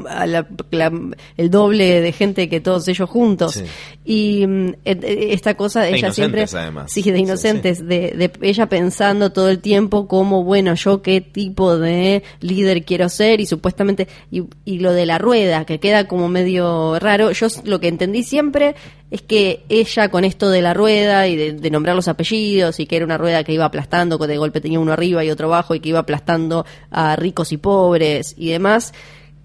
el 1.36 1.50
doble 1.50 2.00
de 2.00 2.12
gente 2.12 2.48
que 2.48 2.60
todos 2.60 2.88
ellos 2.88 3.08
juntos. 3.08 3.62
Y 4.04 4.46
mm, 4.46 4.74
esta 4.84 5.54
cosa, 5.54 5.88
ella 5.88 6.12
siempre... 6.12 6.46
Además. 6.52 6.90
Sí, 6.92 7.02
de 7.02 7.18
inocentes, 7.18 7.86
De, 7.86 8.12
de 8.12 8.30
ella 8.42 8.66
pensando 8.68 9.30
todo 9.30 9.45
el 9.48 9.60
tiempo 9.60 10.08
como, 10.08 10.44
bueno, 10.44 10.74
yo 10.74 11.02
qué 11.02 11.20
tipo 11.20 11.78
de 11.78 12.22
líder 12.40 12.84
quiero 12.84 13.08
ser 13.08 13.40
y 13.40 13.46
supuestamente... 13.46 14.08
Y, 14.30 14.44
y 14.64 14.78
lo 14.78 14.92
de 14.92 15.06
la 15.06 15.18
rueda, 15.18 15.64
que 15.64 15.80
queda 15.80 16.08
como 16.08 16.28
medio 16.28 16.98
raro. 16.98 17.30
Yo 17.32 17.46
lo 17.64 17.80
que 17.80 17.88
entendí 17.88 18.22
siempre 18.22 18.74
es 19.10 19.22
que 19.22 19.64
ella 19.68 20.08
con 20.10 20.24
esto 20.24 20.50
de 20.50 20.62
la 20.62 20.74
rueda 20.74 21.28
y 21.28 21.36
de, 21.36 21.70
nombrar 21.70 21.94
los 21.94 22.08
apellidos 22.08 22.80
y 22.80 22.86
que 22.86 22.96
era 22.96 23.04
una 23.04 23.18
rueda 23.18 23.44
que 23.44 23.52
iba 23.52 23.64
aplastando, 23.64 24.18
que 24.18 24.26
de 24.26 24.36
golpe 24.36 24.60
tenía 24.60 24.80
uno 24.80 24.92
arriba 24.92 25.24
y 25.24 25.30
otro 25.30 25.46
abajo 25.46 25.74
y 25.74 25.80
que 25.80 25.90
iba 25.90 26.00
aplastando 26.00 26.66
a 26.90 27.14
ricos 27.16 27.52
y 27.52 27.56
pobres 27.56 28.34
y 28.36 28.50
demás, 28.50 28.92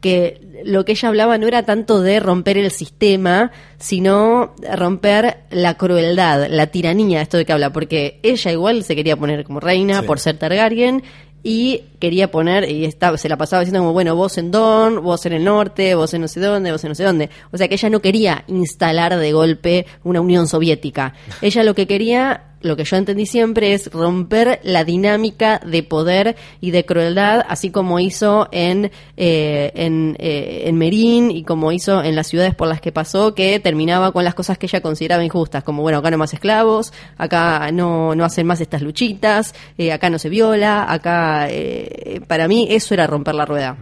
que 0.01 0.61
lo 0.65 0.83
que 0.83 0.91
ella 0.93 1.09
hablaba 1.09 1.37
no 1.37 1.47
era 1.47 1.63
tanto 1.63 2.01
de 2.01 2.19
romper 2.19 2.57
el 2.57 2.71
sistema, 2.71 3.51
sino 3.77 4.53
romper 4.73 5.37
la 5.51 5.75
crueldad, 5.75 6.47
la 6.49 6.67
tiranía, 6.67 7.21
esto 7.21 7.37
de 7.37 7.45
que 7.45 7.53
habla, 7.53 7.71
porque 7.71 8.19
ella 8.23 8.51
igual 8.51 8.83
se 8.83 8.95
quería 8.95 9.15
poner 9.15 9.43
como 9.43 9.59
reina 9.59 10.01
por 10.03 10.19
ser 10.19 10.37
Targaryen 10.37 11.03
y 11.43 11.85
quería 11.99 12.29
poner, 12.29 12.69
y 12.69 12.85
estaba, 12.85 13.17
se 13.17 13.27
la 13.29 13.37
pasaba 13.37 13.61
diciendo 13.61 13.79
como, 13.79 13.93
bueno, 13.93 14.15
vos 14.15 14.37
en 14.37 14.51
Don, 14.51 15.03
vos 15.03 15.25
en 15.25 15.33
el 15.33 15.43
norte, 15.43 15.95
vos 15.95 16.13
en 16.13 16.21
no 16.21 16.27
sé 16.27 16.39
dónde, 16.39 16.71
vos 16.71 16.83
en 16.83 16.89
no 16.89 16.95
sé 16.95 17.03
dónde. 17.03 17.29
O 17.51 17.57
sea 17.57 17.67
que 17.67 17.75
ella 17.75 17.89
no 17.89 17.99
quería 17.99 18.43
instalar 18.47 19.17
de 19.17 19.31
golpe 19.31 19.87
una 20.03 20.21
Unión 20.21 20.47
Soviética. 20.47 21.13
Ella 21.41 21.63
lo 21.63 21.73
que 21.73 21.87
quería 21.87 22.50
lo 22.61 22.75
que 22.75 22.83
yo 22.83 22.97
entendí 22.97 23.25
siempre 23.25 23.73
es 23.73 23.91
romper 23.91 24.59
la 24.63 24.83
dinámica 24.83 25.59
de 25.65 25.83
poder 25.83 26.35
y 26.59 26.71
de 26.71 26.85
crueldad, 26.85 27.45
así 27.47 27.71
como 27.71 27.99
hizo 27.99 28.47
en, 28.51 28.91
eh, 29.17 29.71
en, 29.75 30.15
eh, 30.19 30.63
en 30.65 30.77
Merín 30.77 31.31
y 31.31 31.43
como 31.43 31.71
hizo 31.71 32.03
en 32.03 32.15
las 32.15 32.27
ciudades 32.27 32.55
por 32.55 32.67
las 32.67 32.81
que 32.81 32.91
pasó, 32.91 33.33
que 33.33 33.59
terminaba 33.59 34.11
con 34.11 34.23
las 34.23 34.35
cosas 34.35 34.57
que 34.57 34.67
ella 34.67 34.81
consideraba 34.81 35.23
injustas, 35.23 35.63
como 35.63 35.81
bueno, 35.81 35.99
acá 35.99 36.11
no 36.11 36.17
más 36.17 36.33
esclavos, 36.33 36.93
acá 37.17 37.71
no, 37.71 38.15
no 38.15 38.25
hacen 38.25 38.47
más 38.47 38.61
estas 38.61 38.81
luchitas, 38.81 39.53
eh, 39.77 39.91
acá 39.91 40.09
no 40.09 40.19
se 40.19 40.29
viola, 40.29 40.91
acá, 40.91 41.47
eh, 41.49 42.21
para 42.27 42.47
mí 42.47 42.67
eso 42.69 42.93
era 42.93 43.07
romper 43.07 43.35
la 43.35 43.45
rueda. 43.45 43.77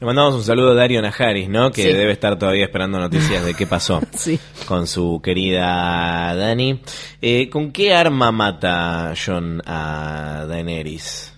Le 0.00 0.06
mandamos 0.06 0.34
un 0.34 0.44
saludo 0.44 0.72
a 0.72 0.74
Dario 0.74 1.00
Najaris, 1.02 1.48
¿no? 1.48 1.70
Que 1.70 1.82
Sí. 1.82 1.88
debe 1.92 2.12
estar 2.12 2.38
todavía 2.38 2.64
esperando 2.64 2.98
noticias 2.98 3.44
de 3.44 3.54
qué 3.54 3.66
pasó 3.66 4.00
Sí. 4.14 4.38
con 4.66 4.86
su 4.86 5.20
querida 5.22 6.34
Dani. 6.34 6.80
Eh, 7.20 7.48
¿Con 7.50 7.72
qué 7.72 7.94
arma 7.94 8.30
mata 8.32 9.12
John 9.24 9.62
a 9.66 10.44
Daenerys? 10.48 11.32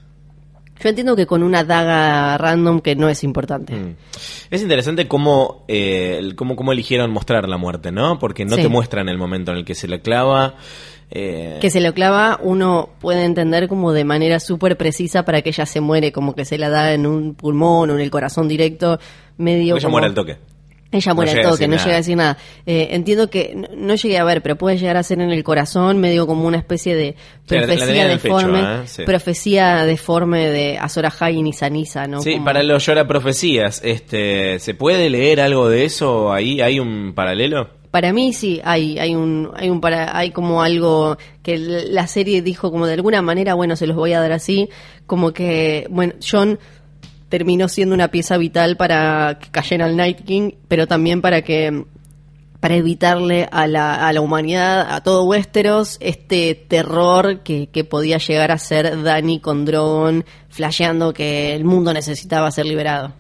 Yo 0.83 0.89
entiendo 0.89 1.15
que 1.17 1.27
con 1.27 1.43
una 1.43 1.63
daga 1.65 2.39
random 2.39 2.81
que 2.81 2.97
no 2.97 3.09
es 3.09 3.23
importante. 3.25 3.75
Mm. 3.75 3.97
Es 4.51 4.63
interesante 4.63 5.07
cómo, 5.09 5.65
eh, 5.69 6.33
cómo, 6.37 6.57
cómo 6.57 6.73
eligieron 6.73 7.11
mostrar 7.11 7.49
la 7.49 7.57
muerte, 7.59 7.93
¿no? 7.93 8.19
Porque 8.19 8.45
no 8.45 8.57
Sí. 8.57 8.63
te 8.63 8.69
muestran 8.69 9.09
el 9.09 9.19
momento 9.19 9.53
en 9.53 9.59
el 9.59 9.65
que 9.65 9.75
se 9.75 9.89
le 9.89 10.01
clava. 10.01 10.55
eh, 11.13 11.59
que 11.61 11.71
se 11.71 11.81
lo 11.81 11.93
clava, 11.93 12.39
uno 12.41 12.91
puede 13.01 13.25
entender 13.25 13.67
como 13.67 13.93
de 13.93 14.05
manera 14.05 14.39
súper 14.39 14.77
precisa 14.77 15.25
para 15.25 15.43
que 15.43 15.49
ella 15.49 15.67
se 15.67 15.81
muere, 15.81 16.13
como 16.13 16.37
que 16.37 16.45
se 16.45 16.57
la 16.57 16.69
da 16.69 16.93
en 16.95 17.05
un 17.05 17.35
pulmón 17.35 17.91
o 17.91 17.95
en 17.95 18.01
el 18.01 18.11
corazón 18.13 18.47
directo, 18.47 19.01
medio 19.37 19.75
ella 19.75 19.83
como- 19.83 19.95
muere 19.95 20.07
al 20.07 20.15
toque. 20.15 20.37
Ella 20.93 21.11
No 21.13 21.15
muere 21.15 21.31
llega 21.33 21.45
al 21.49 21.51
toque, 21.53 21.69
no 21.69 21.75
nada. 21.77 21.85
llega 21.85 21.95
a 21.97 21.99
decir 22.01 22.17
nada. 22.17 22.39
Eh, 22.67 22.89
entiendo 22.91 23.31
que 23.31 23.53
no, 23.55 23.69
no 23.77 23.95
llegué 23.95 24.19
a 24.19 24.25
ver, 24.25 24.43
pero 24.43 24.57
puede 24.57 24.77
llegar 24.77 24.97
a 24.97 25.03
ser 25.05 25.21
en 25.21 25.31
el 25.31 25.45
corazón, 25.45 25.99
medio 25.99 26.27
como 26.27 26.47
una 26.49 26.59
especie 26.59 26.97
de 26.97 27.15
Sí, 27.49 27.57
profecía 27.57 28.05
en 28.07 28.11
el 28.11 28.19
pecho, 28.19 28.37
deforme, 28.37 28.61
¿eh? 28.61 28.87
Sí. 28.87 29.03
profecía 29.05 29.85
deforme 29.85 30.49
de 30.51 30.79
Azor 30.79 31.07
Ahai 31.07 31.37
y 31.37 31.43
Nisa 31.43 31.71
¿no? 32.09 32.21
Sí, 32.23 32.33
Como- 32.33 32.45
para 32.45 32.63
los 32.65 32.85
llora 32.85 33.07
profecías, 33.07 33.81
este, 33.85 34.59
¿se 34.59 34.75
puede 34.75 35.11
leer 35.11 35.41
algo 35.41 35.69
de 35.69 35.85
eso 35.85 36.33
ahí? 36.33 36.61
¿Hay 36.61 36.81
un 36.81 37.13
paralelo? 37.15 37.69
Para 37.93 38.13
mí 38.13 38.33
sí, 38.33 38.61
hay, 38.65 38.99
hay 39.01 39.15
un, 39.17 39.51
hay 39.57 39.69
un 39.69 39.81
para, 39.81 40.17
hay 40.17 40.31
como 40.31 40.63
algo 40.63 41.17
que 41.43 41.59
la 41.59 42.07
serie 42.07 42.41
dijo 42.41 42.71
como 42.71 42.87
de 42.87 42.95
alguna 42.95 43.21
manera, 43.21 43.55
bueno, 43.55 43.75
se 43.75 43.89
los 43.89 43.97
voy 43.97 44.13
a 44.13 44.21
dar 44.21 44.31
así, 44.31 44.69
como 45.07 45.33
que, 45.33 45.87
bueno, 45.91 46.13
John 46.25 46.59
terminó 47.31 47.69
siendo 47.69 47.95
una 47.95 48.09
pieza 48.09 48.37
vital 48.37 48.77
para 48.77 49.39
que 49.41 49.49
cayera 49.51 49.87
el 49.87 49.97
Night 49.97 50.25
King, 50.25 50.51
pero 50.69 50.87
también 50.87 51.23
para 51.23 51.41
que 51.41 51.85
para 52.61 52.77
evitarle 52.77 53.49
a 53.51 53.67
la, 53.67 54.07
a 54.07 54.13
la 54.13 54.21
humanidad, 54.21 54.93
a 54.93 55.03
todo 55.03 55.25
Westeros, 55.25 55.97
este 56.01 56.55
terror 56.55 57.41
que, 57.41 57.69
que 57.69 57.85
podía 57.85 58.19
llegar 58.19 58.51
a 58.53 58.59
ser 58.59 59.03
Dani 59.03 59.41
con 59.41 59.65
Drogon, 59.65 60.25
flasheando 60.51 61.13
que 61.15 61.55
el 61.55 61.65
mundo 61.65 61.93
necesitaba 61.95 62.51
ser 62.51 62.67
liberado. 62.67 63.15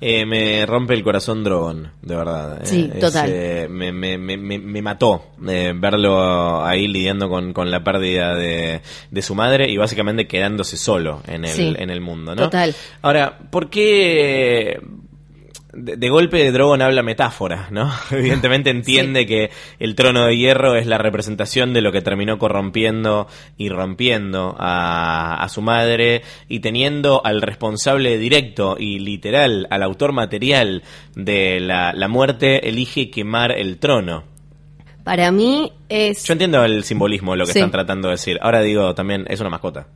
Eh, 0.00 0.26
me 0.26 0.66
rompe 0.66 0.92
el 0.94 1.02
corazón 1.02 1.42
Drogon, 1.44 1.90
de 2.02 2.16
verdad. 2.16 2.58
Eh, 2.62 2.66
Sí, 2.66 2.90
es, 2.92 3.00
total. 3.00 3.30
eh, 3.32 3.66
me, 3.70 3.92
me, 3.92 4.18
me, 4.18 4.36
me- 4.36 4.82
mató 4.82 5.26
verlo 5.38 6.64
ahí 6.64 6.86
lidiando 6.86 7.28
con, 7.30 7.52
con 7.52 7.70
la 7.70 7.82
pérdida 7.84 8.34
de, 8.34 8.82
de 9.10 9.22
su 9.22 9.34
madre 9.34 9.70
y 9.70 9.76
básicamente 9.78 10.26
quedándose 10.26 10.76
solo 10.76 11.22
en 11.26 11.44
el, 11.44 11.50
Sí, 11.50 11.74
en 11.78 11.88
el 11.90 12.00
mundo, 12.00 12.34
¿no? 12.34 12.42
total. 12.42 12.74
Ahora, 13.02 13.38
¿por 13.50 13.70
qué 13.70 14.78
de, 15.76 15.96
de 15.96 16.08
golpe 16.08 16.50
Drogon 16.50 16.82
habla 16.82 17.02
metáfora, 17.02 17.68
¿no? 17.70 17.92
Evidentemente 18.10 18.70
entiende 18.70 19.26
que 19.26 19.50
el 19.78 19.94
trono 19.94 20.26
de 20.26 20.36
hierro 20.36 20.74
es 20.76 20.86
la 20.86 20.98
representación 20.98 21.72
de 21.72 21.80
lo 21.82 21.92
que 21.92 22.02
terminó 22.02 22.38
corrompiendo 22.38 23.28
y 23.56 23.68
rompiendo 23.68 24.56
a, 24.58 25.42
a 25.42 25.48
su 25.48 25.62
madre 25.62 26.22
y 26.48 26.60
teniendo 26.60 27.20
al 27.24 27.42
responsable 27.42 28.18
directo 28.18 28.76
y 28.78 28.98
literal, 28.98 29.66
al 29.70 29.82
autor 29.82 30.12
material 30.12 30.82
de 31.14 31.60
la, 31.60 31.92
la 31.92 32.08
muerte, 32.08 32.68
elige 32.68 33.10
quemar 33.10 33.52
el 33.52 33.78
trono. 33.78 34.24
Para 35.04 35.30
mí 35.30 35.72
es... 35.88 36.24
Yo 36.24 36.32
entiendo 36.32 36.64
el 36.64 36.82
simbolismo 36.82 37.32
de 37.32 37.38
lo 37.38 37.46
que 37.46 37.52
Sí. 37.52 37.58
están 37.60 37.70
tratando 37.70 38.08
de 38.08 38.14
decir. 38.14 38.38
Ahora 38.42 38.60
digo, 38.60 38.92
también 38.94 39.24
es 39.28 39.38
una 39.40 39.50
mascota. 39.50 39.86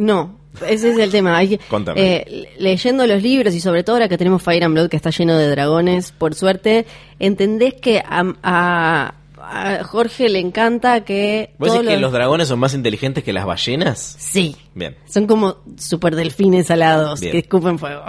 No, 0.00 0.38
ese 0.66 0.90
es 0.90 0.98
el 0.98 1.10
tema. 1.10 1.36
Hay 1.36 1.60
eh, 1.96 2.48
leyendo 2.58 3.06
los 3.06 3.22
libros 3.22 3.54
y 3.54 3.60
sobre 3.60 3.84
todo 3.84 3.96
ahora 3.96 4.08
que 4.08 4.16
tenemos 4.18 4.42
Fire 4.42 4.64
and 4.64 4.74
Blood 4.74 4.88
que 4.88 4.96
está 4.96 5.10
lleno 5.10 5.36
de 5.36 5.48
dragones, 5.48 6.10
por 6.12 6.34
suerte, 6.34 6.86
entendés 7.18 7.74
que 7.74 7.98
a, 8.00 8.24
a- 8.42 9.14
a 9.42 9.84
Jorge 9.84 10.28
le 10.28 10.38
encanta 10.38 11.02
que... 11.04 11.50
¿Vos 11.58 11.68
todos 11.68 11.80
decís 11.82 11.96
que 11.96 12.00
los 12.00 12.12
dragones 12.12 12.46
son 12.48 12.58
más 12.58 12.74
inteligentes 12.74 13.24
que 13.24 13.32
las 13.32 13.46
ballenas? 13.46 13.98
Sí, 14.18 14.54
Bien. 14.74 14.96
son 15.08 15.26
como 15.26 15.56
super 15.78 16.14
delfines 16.14 16.70
alados 16.70 17.20
Bien. 17.20 17.32
que 17.32 17.38
escupen 17.38 17.78
fuego. 17.78 18.02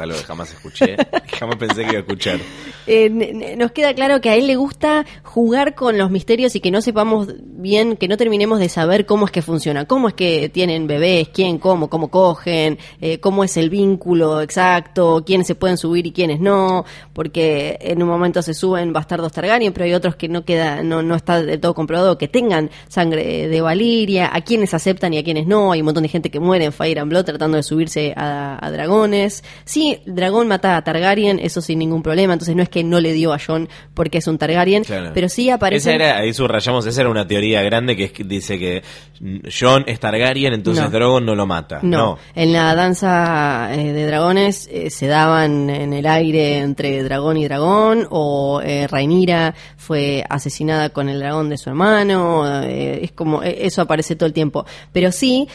Algo 0.00 0.16
que 0.16 0.24
jamás 0.24 0.52
escuché. 0.52 0.96
jamás 1.38 1.56
pensé 1.56 1.82
que 1.82 1.90
iba 1.90 1.98
a 1.98 2.00
escuchar. 2.00 2.38
Eh, 2.90 3.10
nos 3.58 3.72
queda 3.72 3.92
claro 3.92 4.22
que 4.22 4.30
a 4.30 4.34
él 4.36 4.46
le 4.46 4.56
gusta 4.56 5.04
jugar 5.22 5.74
con 5.74 5.98
los 5.98 6.10
misterios 6.10 6.56
y 6.56 6.60
que 6.60 6.70
no 6.70 6.80
sepamos 6.80 7.28
bien, 7.38 7.98
que 7.98 8.08
no 8.08 8.16
terminemos 8.16 8.60
de 8.60 8.70
saber 8.70 9.04
cómo 9.04 9.26
es 9.26 9.30
que 9.30 9.42
funciona, 9.42 9.84
cómo 9.84 10.08
es 10.08 10.14
que 10.14 10.48
tienen 10.48 10.86
bebés, 10.86 11.28
quién, 11.28 11.58
cómo, 11.58 11.90
cómo 11.90 12.08
cogen, 12.08 12.78
eh, 13.02 13.20
cómo 13.20 13.44
es 13.44 13.58
el 13.58 13.68
vínculo 13.68 14.40
exacto, 14.40 15.22
quiénes 15.26 15.46
se 15.46 15.54
pueden 15.54 15.76
subir 15.76 16.06
y 16.06 16.12
quiénes 16.12 16.40
no, 16.40 16.86
porque 17.12 17.76
en 17.82 18.02
un 18.02 18.08
momento 18.08 18.40
se 18.40 18.54
suben 18.54 18.94
bastardos 18.94 19.32
Targaryen, 19.32 19.74
pero 19.74 19.84
hay 19.84 19.92
otros 19.92 20.16
que 20.16 20.28
no 20.28 20.46
queda, 20.46 20.82
no, 20.82 21.02
no 21.02 21.14
está 21.14 21.42
del 21.42 21.60
todo 21.60 21.74
comprobado 21.74 22.16
que 22.16 22.28
tengan 22.28 22.70
sangre 22.88 23.48
de 23.48 23.60
Valiria, 23.60 24.30
a 24.32 24.40
quienes 24.40 24.72
aceptan 24.72 25.12
y 25.12 25.18
a 25.18 25.24
quienes 25.24 25.46
no, 25.46 25.72
hay 25.72 25.80
un 25.80 25.84
montón 25.84 26.04
de 26.04 26.08
gente 26.08 26.30
que 26.30 26.40
muere 26.40 26.64
en 26.64 26.72
Fire 26.72 27.00
and 27.00 27.10
Blood 27.10 27.24
tratando 27.26 27.58
de 27.58 27.62
subirse 27.62 28.14
a, 28.16 28.64
a 28.64 28.70
dragones. 28.70 29.44
Sí, 29.64 29.87
dragón 30.06 30.48
mata 30.48 30.76
a 30.76 30.82
Targaryen, 30.82 31.38
eso 31.38 31.60
sin 31.60 31.78
ningún 31.78 32.02
problema, 32.02 32.32
entonces 32.32 32.54
no 32.56 32.62
es 32.62 32.68
que 32.68 32.82
no 32.84 33.00
le 33.00 33.12
dio 33.12 33.32
a 33.32 33.38
Jon 33.38 33.68
porque 33.94 34.18
es 34.18 34.26
un 34.26 34.38
Targaryen, 34.38 34.84
Claro. 34.84 35.10
pero 35.14 35.28
sí 35.28 35.50
aparece... 35.50 35.90
Esa 35.90 35.94
era, 35.94 36.16
ahí 36.18 36.32
subrayamos, 36.32 36.86
esa 36.86 37.00
era 37.00 37.10
una 37.10 37.26
teoría 37.26 37.62
grande 37.62 37.96
que, 37.96 38.04
es 38.04 38.12
que 38.12 38.24
dice 38.24 38.58
que 38.58 38.82
John 39.58 39.84
es 39.86 39.98
Targaryen, 40.00 40.52
entonces 40.52 40.84
No. 40.84 40.90
Drogon 40.90 41.26
no 41.26 41.34
lo 41.34 41.46
mata. 41.46 41.80
No, 41.82 41.98
No. 41.98 42.18
en 42.34 42.52
la 42.52 42.74
danza 42.74 43.68
eh, 43.72 43.92
de 43.92 44.06
dragones 44.06 44.68
eh, 44.72 44.90
se 44.90 45.06
daban 45.06 45.70
en 45.70 45.92
el 45.92 46.06
aire 46.06 46.58
entre 46.58 47.02
dragón 47.02 47.36
y 47.36 47.44
dragón, 47.44 48.06
o 48.10 48.60
eh, 48.64 48.86
fue 49.76 50.24
asesinada 50.28 50.90
con 50.90 51.08
el 51.08 51.18
dragón 51.18 51.48
de 51.48 51.56
su 51.56 51.70
hermano, 51.70 52.62
eh, 52.62 53.00
es 53.02 53.12
como, 53.12 53.42
eso 53.42 53.82
aparece 53.82 54.16
todo 54.16 54.26
el 54.26 54.32
tiempo. 54.32 54.64
Pero 54.92 55.12
sí, 55.12 55.48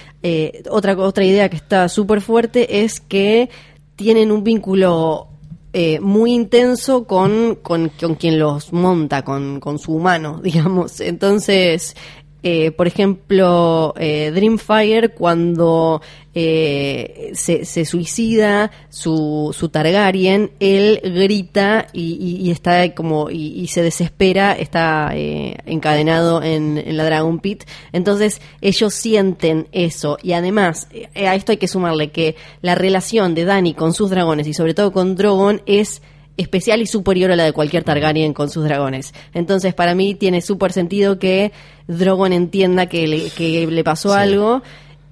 otra, 0.69 0.97
otra 0.97 1.23
idea 1.23 1.49
que 1.49 1.57
está 1.57 1.89
súper 1.89 2.21
fuerte 2.21 2.83
es 2.83 2.99
que 2.99 3.49
tienen 3.95 4.31
un 4.31 4.43
vínculo 4.43 5.29
eh, 5.73 5.99
muy 5.99 6.33
intenso 6.33 7.05
con, 7.05 7.55
con, 7.61 7.89
con 7.89 8.15
quien 8.15 8.37
los 8.37 8.71
monta, 8.73 9.23
con, 9.23 9.59
con 9.59 9.79
su 9.79 9.93
humano, 9.93 10.39
digamos. 10.43 10.99
Entonces, 10.99 11.95
eh, 12.43 12.71
por 12.71 12.87
ejemplo, 12.87 13.93
eh, 13.97 14.31
Dreamfire 14.33 15.09
cuando 15.09 16.01
eh, 16.35 17.31
se, 17.35 17.63
se 17.63 17.85
suicida 17.85 18.71
su, 18.89 19.55
su 19.57 19.69
Targaryen, 19.69 20.51
él 20.59 20.99
grita 21.03 21.87
y, 21.93 22.49
está 22.49 22.93
como 22.95 23.29
y, 23.29 23.59
y 23.59 23.67
se 23.67 23.83
desespera, 23.83 24.53
está 24.53 25.11
eh, 25.13 25.57
encadenado 25.65 26.41
en, 26.41 26.79
en 26.79 26.97
la 26.97 27.05
Dragon 27.05 27.39
Pit. 27.39 27.65
Entonces 27.91 28.41
ellos 28.61 28.95
sienten 28.95 29.67
eso 29.71 30.17
y 30.23 30.33
además 30.33 30.87
eh, 30.91 31.27
a 31.27 31.35
esto 31.35 31.51
hay 31.51 31.57
que 31.57 31.67
sumarle 31.67 32.11
que 32.11 32.35
la 32.61 32.73
relación 32.73 33.35
de 33.35 33.45
Dani 33.45 33.75
con 33.75 33.93
sus 33.93 34.09
dragones 34.09 34.47
y 34.47 34.53
sobre 34.53 34.73
todo 34.73 34.91
con 34.91 35.15
Drogon 35.15 35.61
es 35.67 36.01
especial 36.37 36.81
y 36.81 36.87
superior 36.87 37.31
a 37.31 37.35
la 37.35 37.43
de 37.43 37.53
cualquier 37.53 37.83
Targaryen 37.83 38.33
con 38.33 38.49
sus 38.49 38.63
dragones. 38.63 39.13
Entonces, 39.33 39.73
para 39.73 39.93
mí 39.95 40.15
tiene 40.15 40.41
súper 40.41 40.71
sentido 40.73 41.19
que 41.19 41.51
Drogon 41.87 42.33
entienda 42.33 42.87
que 42.87 43.07
le, 43.07 43.29
que 43.29 43.67
le 43.67 43.83
pasó 43.83 44.09
Sí. 44.09 44.15
algo 44.19 44.61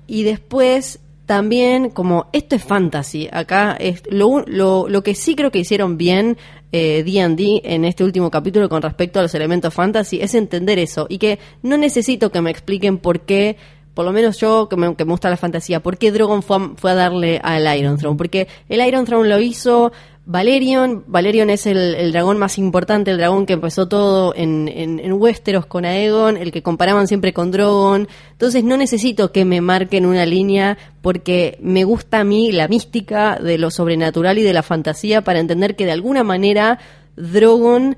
y 0.07 0.23
después 0.23 0.99
también 1.25 1.89
como 1.91 2.27
esto 2.33 2.55
es 2.55 2.63
fantasy, 2.63 3.29
acá 3.31 3.77
es 3.79 4.03
lo, 4.09 4.43
lo, 4.47 4.89
lo 4.89 5.03
que 5.03 5.15
sí 5.15 5.35
creo 5.35 5.51
que 5.51 5.59
hicieron 5.59 5.97
bien 5.97 6.37
eh, 6.73 7.03
D&D 7.05 7.61
en 7.63 7.85
este 7.85 8.03
último 8.03 8.29
capítulo 8.31 8.67
con 8.67 8.81
respecto 8.81 9.19
a 9.19 9.21
los 9.21 9.33
elementos 9.35 9.73
fantasy 9.73 10.19
es 10.21 10.35
entender 10.35 10.79
eso 10.79 11.05
y 11.07 11.19
que 11.19 11.37
no 11.61 11.77
necesito 11.77 12.31
que 12.31 12.41
me 12.41 12.49
expliquen 12.51 12.97
por 12.97 13.21
qué 13.21 13.55
por 13.93 14.05
lo 14.05 14.13
menos 14.13 14.39
yo 14.39 14.67
que 14.69 14.77
me, 14.77 14.95
que 14.95 15.03
me 15.03 15.11
gusta 15.11 15.29
la 15.29 15.35
fantasía, 15.37 15.81
¿por 15.81 15.97
qué 15.97 16.11
Drogon 16.13 16.43
fue 16.43 16.57
a, 16.57 16.71
fue 16.77 16.91
a 16.91 16.95
darle 16.95 17.39
al 17.43 17.77
Iron 17.77 17.97
Throne? 17.97 18.17
Porque 18.17 18.47
el 18.69 18.85
Iron 18.87 19.03
Throne 19.05 19.27
lo 19.27 19.39
hizo 19.41 19.91
Valerion, 20.25 21.03
Valerion 21.07 21.49
es 21.49 21.65
el, 21.65 22.11
dragón 22.11 22.37
más 22.37 22.59
importante, 22.59 23.09
el 23.09 23.17
dragón 23.17 23.47
que 23.47 23.53
empezó 23.53 23.87
todo 23.87 24.35
en, 24.35 24.67
en, 24.67 24.99
en 24.99 25.13
Westeros 25.13 25.65
con 25.65 25.83
Aegon, 25.83 26.37
el 26.37 26.51
que 26.51 26.61
comparaban 26.61 27.07
siempre 27.07 27.33
con 27.33 27.49
Drogon. 27.49 28.07
Entonces 28.31 28.63
no 28.63 28.77
necesito 28.77 29.31
que 29.31 29.45
me 29.45 29.61
marquen 29.61 30.05
una 30.05 30.25
línea 30.27 30.77
porque 31.01 31.57
me 31.59 31.85
gusta 31.85 32.19
a 32.19 32.23
mí 32.23 32.51
la 32.51 32.67
mística 32.67 33.39
de 33.39 33.57
lo 33.57 33.71
sobrenatural 33.71 34.37
y 34.37 34.43
de 34.43 34.53
la 34.53 34.61
fantasía 34.61 35.21
para 35.21 35.39
entender 35.39 35.75
que 35.75 35.85
de 35.85 35.91
alguna 35.91 36.23
manera 36.23 36.77
Drogon 37.15 37.97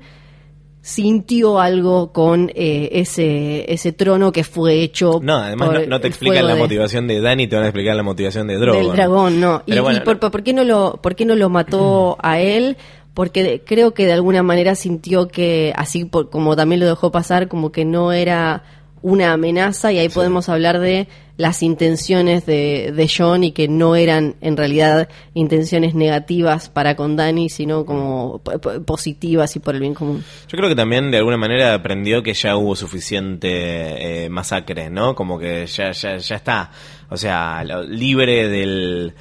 sintió 0.86 1.60
algo 1.60 2.12
con 2.12 2.50
eh, 2.54 2.90
ese 2.92 3.72
ese 3.72 3.92
trono 3.92 4.30
que 4.32 4.44
fue 4.44 4.82
hecho 4.82 5.18
No, 5.22 5.36
además 5.36 5.68
por 5.70 5.80
no, 5.80 5.86
no 5.86 6.00
te 6.02 6.08
explican 6.08 6.46
la 6.46 6.52
de- 6.52 6.60
motivación 6.60 7.06
de 7.08 7.22
Dani, 7.22 7.46
te 7.46 7.56
van 7.56 7.64
a 7.64 7.68
explicar 7.68 7.96
la 7.96 8.02
motivación 8.02 8.46
de 8.48 8.58
Drogon. 8.58 8.82
del 8.88 8.92
dragón, 8.94 9.40
no. 9.40 9.62
Y, 9.64 9.70
Pero 9.70 9.82
bueno, 9.82 9.98
y 9.98 10.00
por, 10.02 10.18
por 10.20 10.42
qué 10.42 10.52
no 10.52 10.62
lo, 10.62 10.98
por 11.02 11.14
qué 11.14 11.24
no 11.24 11.36
lo 11.36 11.48
mató 11.48 12.18
a 12.20 12.38
él? 12.38 12.76
Porque 13.14 13.62
creo 13.64 13.94
que 13.94 14.04
de 14.04 14.12
alguna 14.12 14.42
manera 14.42 14.74
sintió 14.74 15.26
que, 15.28 15.72
así 15.74 16.04
por- 16.04 16.28
como 16.28 16.54
también 16.54 16.80
lo 16.80 16.86
dejó 16.86 17.10
pasar, 17.10 17.48
como 17.48 17.72
que 17.72 17.86
no 17.86 18.12
era 18.12 18.62
una 19.04 19.34
amenaza 19.34 19.92
y 19.92 19.98
ahí 19.98 20.08
podemos 20.08 20.48
hablar 20.48 20.80
de 20.80 21.08
las 21.36 21.62
intenciones 21.62 22.46
de, 22.46 22.90
de 22.96 23.10
John 23.14 23.44
y 23.44 23.52
que 23.52 23.68
no 23.68 23.96
eran 23.96 24.36
en 24.40 24.56
realidad 24.56 25.10
intenciones 25.34 25.94
negativas 25.94 26.70
para 26.70 26.96
con 26.96 27.14
Dani, 27.14 27.50
sino 27.50 27.84
como 27.84 28.40
positivas 28.86 29.54
y 29.56 29.58
por 29.58 29.74
el 29.74 29.82
bien 29.82 29.92
común. 29.92 30.24
Yo 30.48 30.56
creo 30.56 30.70
que 30.70 30.74
también 30.74 31.10
de 31.10 31.18
alguna 31.18 31.36
manera 31.36 31.74
aprendió 31.74 32.22
que 32.22 32.32
ya 32.32 32.56
hubo 32.56 32.74
suficiente 32.76 34.24
eh, 34.24 34.28
masacre, 34.30 34.88
¿no? 34.88 35.14
Como 35.14 35.38
que 35.38 35.66
ya, 35.66 35.90
ya, 35.90 36.16
ya 36.16 36.36
está. 36.36 36.70
O 37.10 37.18
sea, 37.18 37.62
libre 37.86 38.48
del, 38.48 39.12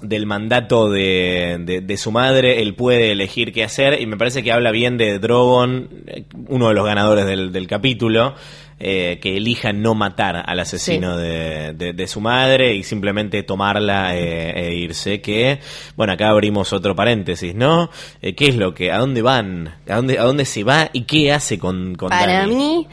del 0.00 0.24
mandato 0.24 0.88
de, 0.88 1.58
de, 1.60 1.82
de 1.82 1.96
su 1.98 2.10
madre, 2.10 2.62
él 2.62 2.74
puede 2.74 3.12
elegir 3.12 3.52
qué 3.52 3.64
hacer 3.64 4.00
y 4.00 4.06
me 4.06 4.16
parece 4.16 4.42
que 4.42 4.50
habla 4.50 4.70
bien 4.70 4.96
de 4.96 5.18
Drogon, 5.18 5.90
eh, 6.06 6.24
uno 6.48 6.68
de 6.68 6.74
los 6.74 6.86
ganadores 6.86 7.26
del, 7.26 7.52
del 7.52 7.66
capítulo. 7.66 8.34
Eh, 8.78 9.18
que 9.22 9.36
elija 9.38 9.72
no 9.72 9.94
matar 9.94 10.42
al 10.46 10.60
asesino 10.60 11.16
de, 11.16 11.72
de- 11.72 11.92
de 11.94 12.06
su 12.06 12.20
madre 12.20 12.74
y 12.74 12.82
simplemente 12.82 13.42
tomarla 13.42 14.14
eh, 14.16 14.52
e 14.68 14.74
irse. 14.74 15.20
Que, 15.22 15.60
bueno, 15.96 16.12
acá 16.12 16.28
abrimos 16.28 16.72
otro 16.72 16.94
paréntesis, 16.94 17.54
¿no? 17.54 17.88
Eh, 18.20 18.34
¿Qué 18.34 18.48
es 18.48 18.56
lo 18.56 18.74
que, 18.74 18.92
a 18.92 18.98
dónde 18.98 19.22
van? 19.22 19.76
¿A 19.88 19.96
dónde, 19.96 20.18
a 20.18 20.24
dónde 20.24 20.44
se 20.44 20.62
va 20.64 20.90
y 20.92 21.02
qué 21.04 21.32
hace 21.32 21.58
con, 21.58 21.94
con 21.94 22.10
Para 22.10 22.40
Dani? 22.40 22.54
mí, 22.54 22.86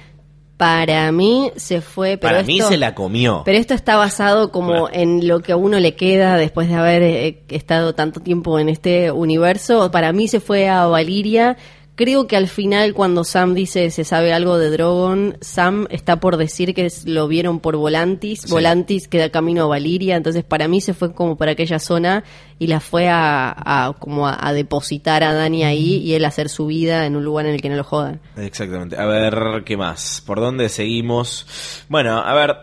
para 0.56 1.12
mí 1.12 1.52
se 1.58 1.82
fue, 1.82 2.18
pero 2.18 2.32
Para 2.36 2.44
mí 2.44 2.62
se 2.62 2.78
la 2.78 2.96
comió. 2.96 3.42
Pero 3.44 3.58
esto 3.58 3.74
está 3.74 3.98
basado 3.98 4.52
como 4.52 4.70
Claro. 4.88 4.90
en 4.94 5.28
lo 5.28 5.42
que 5.42 5.52
a 5.52 5.58
uno 5.58 5.80
le 5.80 5.96
queda 5.96 6.38
después 6.38 6.70
de 6.70 6.76
haber 6.76 7.02
eh, 7.04 7.42
estado 7.50 7.94
tanto 7.94 8.22
tiempo 8.22 8.58
en 8.60 8.70
este 8.70 9.12
universo. 9.12 9.92
Para 9.92 10.14
mí 10.14 10.30
se 10.30 10.40
fue 10.40 10.70
a 10.70 10.86
Valiria. 10.86 11.58
Creo 11.96 12.26
que 12.26 12.36
al 12.36 12.48
final 12.48 12.96
cuando 12.96 13.24
Sam 13.24 13.54
dice 13.54 13.92
se 13.92 14.04
sabe 14.04 14.34
algo 14.34 14.58
de 14.58 14.72
Drogon, 14.72 15.38
Sam 15.42 15.86
está 15.92 16.20
por 16.20 16.38
decir 16.38 16.74
que 16.74 16.92
lo 17.06 17.28
vieron 17.28 17.60
por 17.60 17.76
Volantis. 17.76 18.42
Sí. 18.42 18.50
Volantis 18.50 19.08
queda 19.08 19.30
camino 19.30 19.66
a 19.66 19.68
Valiria. 19.68 20.16
Entonces 20.16 20.44
para 20.44 20.68
mí 20.68 20.82
se 20.82 20.96
fue 20.96 21.14
como 21.14 21.38
para 21.38 21.52
aquella 21.52 21.78
zona 21.78 22.24
y 22.58 22.66
la 22.66 22.80
fue 22.80 23.10
a, 23.10 23.54
a- 23.56 23.94
como 23.94 24.28
a, 24.28 24.36
a 24.44 24.54
depositar 24.54 25.24
a 25.24 25.34
Dani 25.34 25.64
ahí 25.66 25.98
y 25.98 26.16
él 26.16 26.26
hacer 26.26 26.50
su 26.50 26.66
vida 26.66 27.06
en 27.06 27.16
un 27.16 27.24
lugar 27.24 27.46
en 27.46 27.54
el 27.54 27.62
que 27.62 27.70
no 27.70 27.76
lo 27.76 27.84
jodan. 27.84 28.22
Exactamente. 28.38 28.98
A 28.98 29.06
ver, 29.06 29.64
¿qué 29.64 29.78
más? 29.78 30.24
¿Por 30.26 30.40
dónde 30.40 30.70
seguimos? 30.70 31.46
Bueno, 31.90 32.18
a 32.18 32.34
ver, 32.34 32.56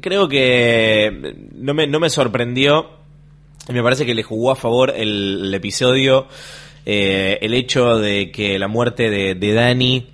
creo 0.00 0.26
que 0.26 1.34
no 1.54 1.74
me, 1.74 1.86
no 1.86 2.00
me 2.00 2.08
sorprendió. 2.08 2.86
Me 3.68 3.82
parece 3.82 4.06
que 4.06 4.14
le 4.14 4.22
jugó 4.22 4.52
a 4.52 4.56
favor 4.56 4.92
el, 4.96 5.40
el 5.46 5.54
episodio 5.54 6.28
eh, 6.86 7.38
el 7.42 7.52
hecho 7.54 7.98
de 7.98 8.30
que 8.30 8.58
la 8.58 8.68
muerte 8.68 9.10
de, 9.10 9.34
de 9.34 9.52
Dani 9.52 10.06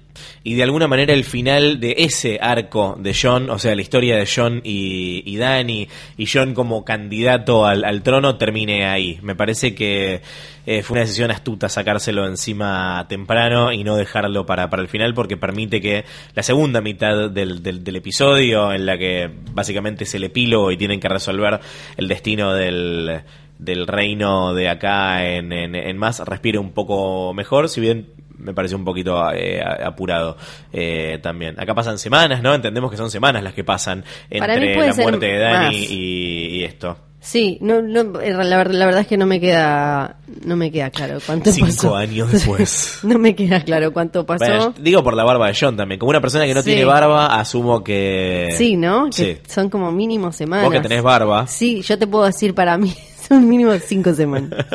y 0.44 0.54
de 0.54 0.62
alguna 0.62 0.88
manera 0.88 1.12
el 1.12 1.24
final 1.24 1.78
de 1.78 1.94
ese 1.98 2.38
arco 2.40 2.96
de 2.98 3.14
John, 3.20 3.50
o 3.50 3.58
sea, 3.58 3.74
la 3.74 3.82
historia 3.82 4.16
de 4.16 4.28
John 4.32 4.60
y, 4.64 5.22
y 5.24 5.36
Dani, 5.36 5.88
y 6.16 6.26
John 6.26 6.54
como 6.54 6.84
candidato 6.84 7.64
al, 7.64 8.02
trono, 8.02 8.36
termine 8.36 8.86
ahí. 8.86 9.18
Me 9.22 9.36
parece 9.36 9.74
que 9.74 10.20
eh, 10.66 10.82
fue 10.82 10.94
una 10.94 11.02
decisión 11.02 11.30
astuta 11.30 11.68
sacárselo 11.68 12.26
encima 12.26 13.06
temprano 13.08 13.72
y 13.72 13.84
no 13.84 13.96
dejarlo 13.96 14.44
para, 14.44 14.68
para 14.68 14.82
el 14.82 14.88
final, 14.88 15.14
porque 15.14 15.36
permite 15.36 15.80
que 15.80 16.04
la 16.34 16.42
segunda 16.42 16.80
mitad 16.80 17.30
del, 17.30 17.62
del, 17.62 17.84
del 17.84 17.96
episodio, 17.96 18.72
en 18.72 18.86
la 18.86 18.98
que 18.98 19.30
básicamente 19.52 20.04
es 20.04 20.14
el 20.14 20.24
epílogo 20.24 20.72
y 20.72 20.76
tienen 20.76 20.98
que 20.98 21.08
resolver 21.08 21.60
el 21.96 22.08
destino 22.08 22.52
del 22.52 23.22
del 23.64 23.86
reino 23.86 24.54
de 24.54 24.68
acá 24.68 25.24
en, 25.26 25.52
en, 25.52 25.74
en 25.74 25.96
más 25.98 26.20
respire 26.20 26.58
un 26.58 26.72
poco 26.72 27.32
mejor, 27.34 27.68
si 27.68 27.80
bien 27.80 28.08
me 28.38 28.52
parece 28.54 28.74
un 28.74 28.84
poquito 28.84 29.30
eh, 29.32 29.62
apurado 29.62 30.36
eh, 30.72 31.18
también. 31.22 31.58
Acá 31.60 31.74
pasan 31.74 31.98
semanas, 31.98 32.42
¿no? 32.42 32.54
Entendemos 32.54 32.90
que 32.90 32.96
son 32.96 33.10
semanas 33.10 33.42
las 33.42 33.54
que 33.54 33.62
pasan 33.64 34.04
entre 34.28 34.74
la 34.86 34.94
muerte 34.94 35.26
de 35.26 35.38
Dani 35.38 35.76
y, 35.76 36.46
y 36.56 36.64
esto. 36.64 36.96
Sí, 37.24 37.56
no, 37.60 37.80
no, 37.80 38.20
eh, 38.20 38.32
la, 38.32 38.42
la 38.42 38.84
verdad 38.84 39.02
es 39.02 39.06
que 39.06 39.16
no 39.16 39.26
me 39.26 39.38
queda, 39.38 40.16
no 40.44 40.56
me 40.56 40.72
queda 40.72 40.90
claro 40.90 41.18
cuánto 41.24 41.52
Cinco 41.52 41.68
pasó. 41.68 41.94
años 41.94 42.32
después. 42.32 42.98
no 43.04 43.16
me 43.16 43.36
queda 43.36 43.60
claro 43.62 43.92
cuánto 43.92 44.26
pasó. 44.26 44.44
Bueno, 44.44 44.74
digo 44.80 45.04
por 45.04 45.14
la 45.14 45.22
barba 45.22 45.46
de 45.46 45.54
John 45.58 45.76
también. 45.76 46.00
Como 46.00 46.10
una 46.10 46.20
persona 46.20 46.46
que 46.46 46.54
no 46.54 46.62
Sí. 46.62 46.70
tiene 46.70 46.84
barba, 46.84 47.26
asumo 47.38 47.84
que... 47.84 48.48
sí, 48.58 48.76
¿no? 48.76 49.08
Que 49.16 49.40
son 49.46 49.70
como 49.70 49.92
mínimo 49.92 50.32
semanas. 50.32 50.64
Vos 50.64 50.74
que 50.74 50.80
tenés 50.80 51.00
barba. 51.04 51.46
Sí, 51.46 51.82
yo 51.82 51.96
te 51.96 52.08
puedo 52.08 52.24
decir 52.24 52.56
para 52.56 52.76
mí 52.76 52.92
mínimo 53.40 53.72
cinco 53.78 54.12
semanas. 54.12 54.50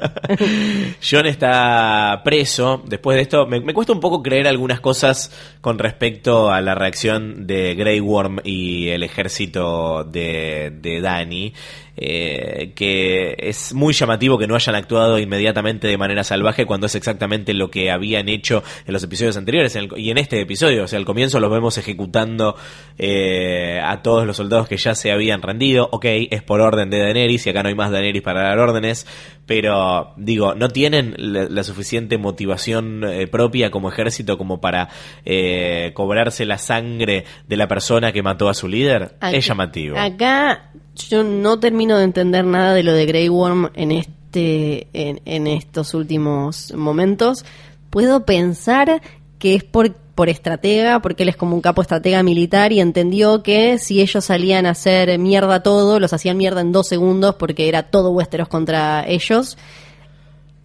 John 1.01 1.25
está 1.25 2.21
preso. 2.23 2.83
Después 2.85 3.15
de 3.15 3.21
esto, 3.21 3.45
me, 3.45 3.59
me 3.59 3.73
cuesta 3.73 3.93
un 3.93 3.99
poco 3.99 4.23
creer 4.23 4.47
algunas 4.47 4.79
cosas 4.79 5.31
con 5.61 5.79
respecto 5.79 6.49
a 6.49 6.61
la 6.61 6.75
reacción 6.75 7.45
de 7.47 7.75
Grey 7.75 7.99
Worm 7.99 8.39
y 8.43 8.89
el 8.89 9.03
ejército 9.03 10.03
de, 10.03 10.71
de 10.81 11.01
Dani. 11.01 11.53
Eh, 11.97 12.71
que 12.75 13.35
es 13.39 13.73
muy 13.73 13.93
llamativo 13.93 14.37
que 14.37 14.47
no 14.47 14.55
hayan 14.55 14.75
actuado 14.75 15.17
inmediatamente 15.19 15.87
de 15.87 15.97
manera 15.97 16.23
salvaje 16.23 16.65
cuando 16.65 16.85
es 16.87 16.95
exactamente 16.95 17.53
lo 17.53 17.69
que 17.71 17.89
habían 17.91 18.29
hecho 18.29 18.63
en 18.85 18.93
los 18.93 19.03
episodios 19.03 19.35
anteriores 19.37 19.75
en 19.75 19.85
el- 19.85 19.97
y 19.99 20.11
en 20.11 20.17
este 20.19 20.39
episodio. 20.39 20.83
O 20.83 20.87
sea, 20.87 20.99
al 20.99 21.05
comienzo 21.05 21.39
los 21.39 21.51
vemos 21.51 21.77
ejecutando 21.77 22.55
eh, 22.97 23.79
a 23.83 24.01
todos 24.01 24.25
los 24.25 24.37
soldados 24.37 24.67
que 24.67 24.77
ya 24.77 24.95
se 24.95 25.11
habían 25.11 25.41
rendido. 25.41 25.89
Ok, 25.91 26.05
es 26.29 26.43
por 26.43 26.61
orden 26.61 26.89
de 26.89 26.99
Daenerys 26.99 27.45
y 27.45 27.49
acá 27.49 27.63
no 27.63 27.69
hay 27.69 27.75
más 27.75 27.91
Daenerys 27.91 28.21
para 28.21 28.43
dar 28.43 28.59
órdenes. 28.59 29.05
Pero 29.45 30.13
digo, 30.17 30.55
no 30.55 30.67
tienen 30.69 31.15
la, 31.17 31.47
la 31.49 31.63
suficiente 31.63 32.17
motivación 32.17 33.03
eh, 33.05 33.27
propia 33.27 33.71
como 33.71 33.89
ejército 33.89 34.37
como 34.37 34.59
para 34.59 34.89
eh, 35.25 35.91
cobrarse 35.93 36.45
la 36.45 36.57
sangre 36.57 37.23
de 37.47 37.55
la 37.57 37.67
persona 37.67 38.11
que 38.11 38.21
mató 38.21 38.49
a 38.49 38.53
su 38.53 38.67
líder. 38.67 39.03
Acá- 39.19 39.31
es 39.31 39.47
llamativo. 39.47 39.97
Acá 39.97 40.71
yo 41.09 41.23
no 41.23 41.59
termino 41.59 41.86
de 41.95 42.03
entender 42.03 42.43
nada 42.43 42.73
de 42.73 42.83
lo 42.83 42.91
de 42.91 43.05
Grey 43.05 43.29
Worm 43.29 43.69
en 43.75 43.91
este, 43.91 44.87
en, 44.93 45.21
en 45.23 45.47
estos 45.47 45.93
últimos 45.93 46.73
momentos. 46.73 47.45
Puedo 47.89 48.25
pensar 48.25 49.01
que 49.39 49.55
es 49.55 49.63
por, 49.63 49.93
por 49.93 50.29
estratega, 50.29 50.99
porque 50.99 51.23
él 51.23 51.29
es 51.29 51.37
como 51.37 51.55
un 51.55 51.61
capo 51.61 51.81
estratega 51.81 52.23
militar 52.23 52.73
y 52.73 52.81
entendió 52.81 53.43
que 53.43 53.77
si 53.77 54.01
ellos 54.01 54.25
salían 54.25 54.65
a 54.65 54.71
hacer 54.71 55.17
mierda 55.19 55.61
todo, 55.61 55.99
los 55.99 56.11
hacían 56.11 56.37
mierda 56.37 56.61
en 56.61 56.71
dos 56.71 56.87
segundos 56.87 57.35
porque 57.35 57.69
era 57.69 57.83
todo 57.83 58.09
Westeros 58.09 58.47
contra 58.47 59.07
ellos. 59.07 59.57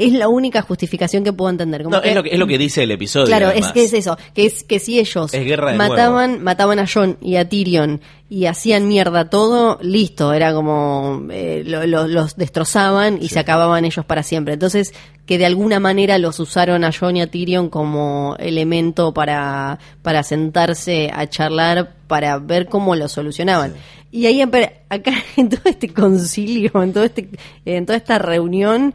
Es 0.06 0.12
la 0.12 0.28
única 0.28 0.62
justificación 0.62 1.24
que 1.24 1.32
puedo 1.32 1.50
entender. 1.50 1.82
Como 1.82 1.96
No, 1.96 2.02
es 2.02 2.14
lo 2.14 2.22
que, 2.22 2.30
es 2.30 2.38
lo 2.38 2.46
que 2.46 2.58
dice 2.58 2.82
el 2.82 2.90
episodio. 2.90 3.26
Claro, 3.26 3.50
es 3.50 3.66
que 3.72 3.84
es 3.84 3.92
eso, 3.92 4.16
que 4.34 4.46
es 4.46 4.64
que 4.64 4.78
si 4.78 4.98
ellos 4.98 5.30
mataban, 5.76 6.42
mataban 6.42 6.78
a 6.78 6.86
Jon 6.86 7.18
y 7.20 7.36
a 7.36 7.48
Tyrion 7.48 8.00
y 8.28 8.46
hacían 8.46 8.88
mierda 8.88 9.28
todo, 9.28 9.78
listo, 9.82 10.32
era 10.32 10.54
como 10.54 11.26
eh, 11.30 11.62
lo- 11.66 11.86
lo- 11.86 12.08
los 12.08 12.36
destrozaban 12.36 13.18
y 13.22 13.28
se 13.28 13.38
acababan 13.38 13.84
ellos 13.84 14.04
para 14.06 14.22
siempre. 14.22 14.54
Entonces, 14.54 14.94
que 15.26 15.36
de 15.38 15.46
alguna 15.46 15.78
manera 15.80 16.18
los 16.18 16.40
usaron 16.40 16.82
a 16.84 16.90
Jon 16.92 17.16
y 17.16 17.20
a 17.22 17.26
Tyrion 17.30 17.68
como 17.68 18.34
elemento 18.38 19.12
para, 19.12 19.78
para 20.02 20.22
sentarse 20.22 21.10
a 21.14 21.26
charlar, 21.28 21.94
para 22.06 22.38
ver 22.38 22.66
cómo 22.68 22.96
lo 22.96 23.08
solucionaban. 23.08 23.74
Y 24.10 24.26
ahí, 24.26 24.42
acá 24.42 25.12
en 25.36 25.48
todo 25.48 25.62
este 25.66 25.88
concilio, 25.92 26.70
en 26.82 26.92
todo 26.92 27.04
este, 27.04 27.28
en 27.64 27.86
toda 27.86 27.96
esta 27.98 28.18
reunión, 28.18 28.94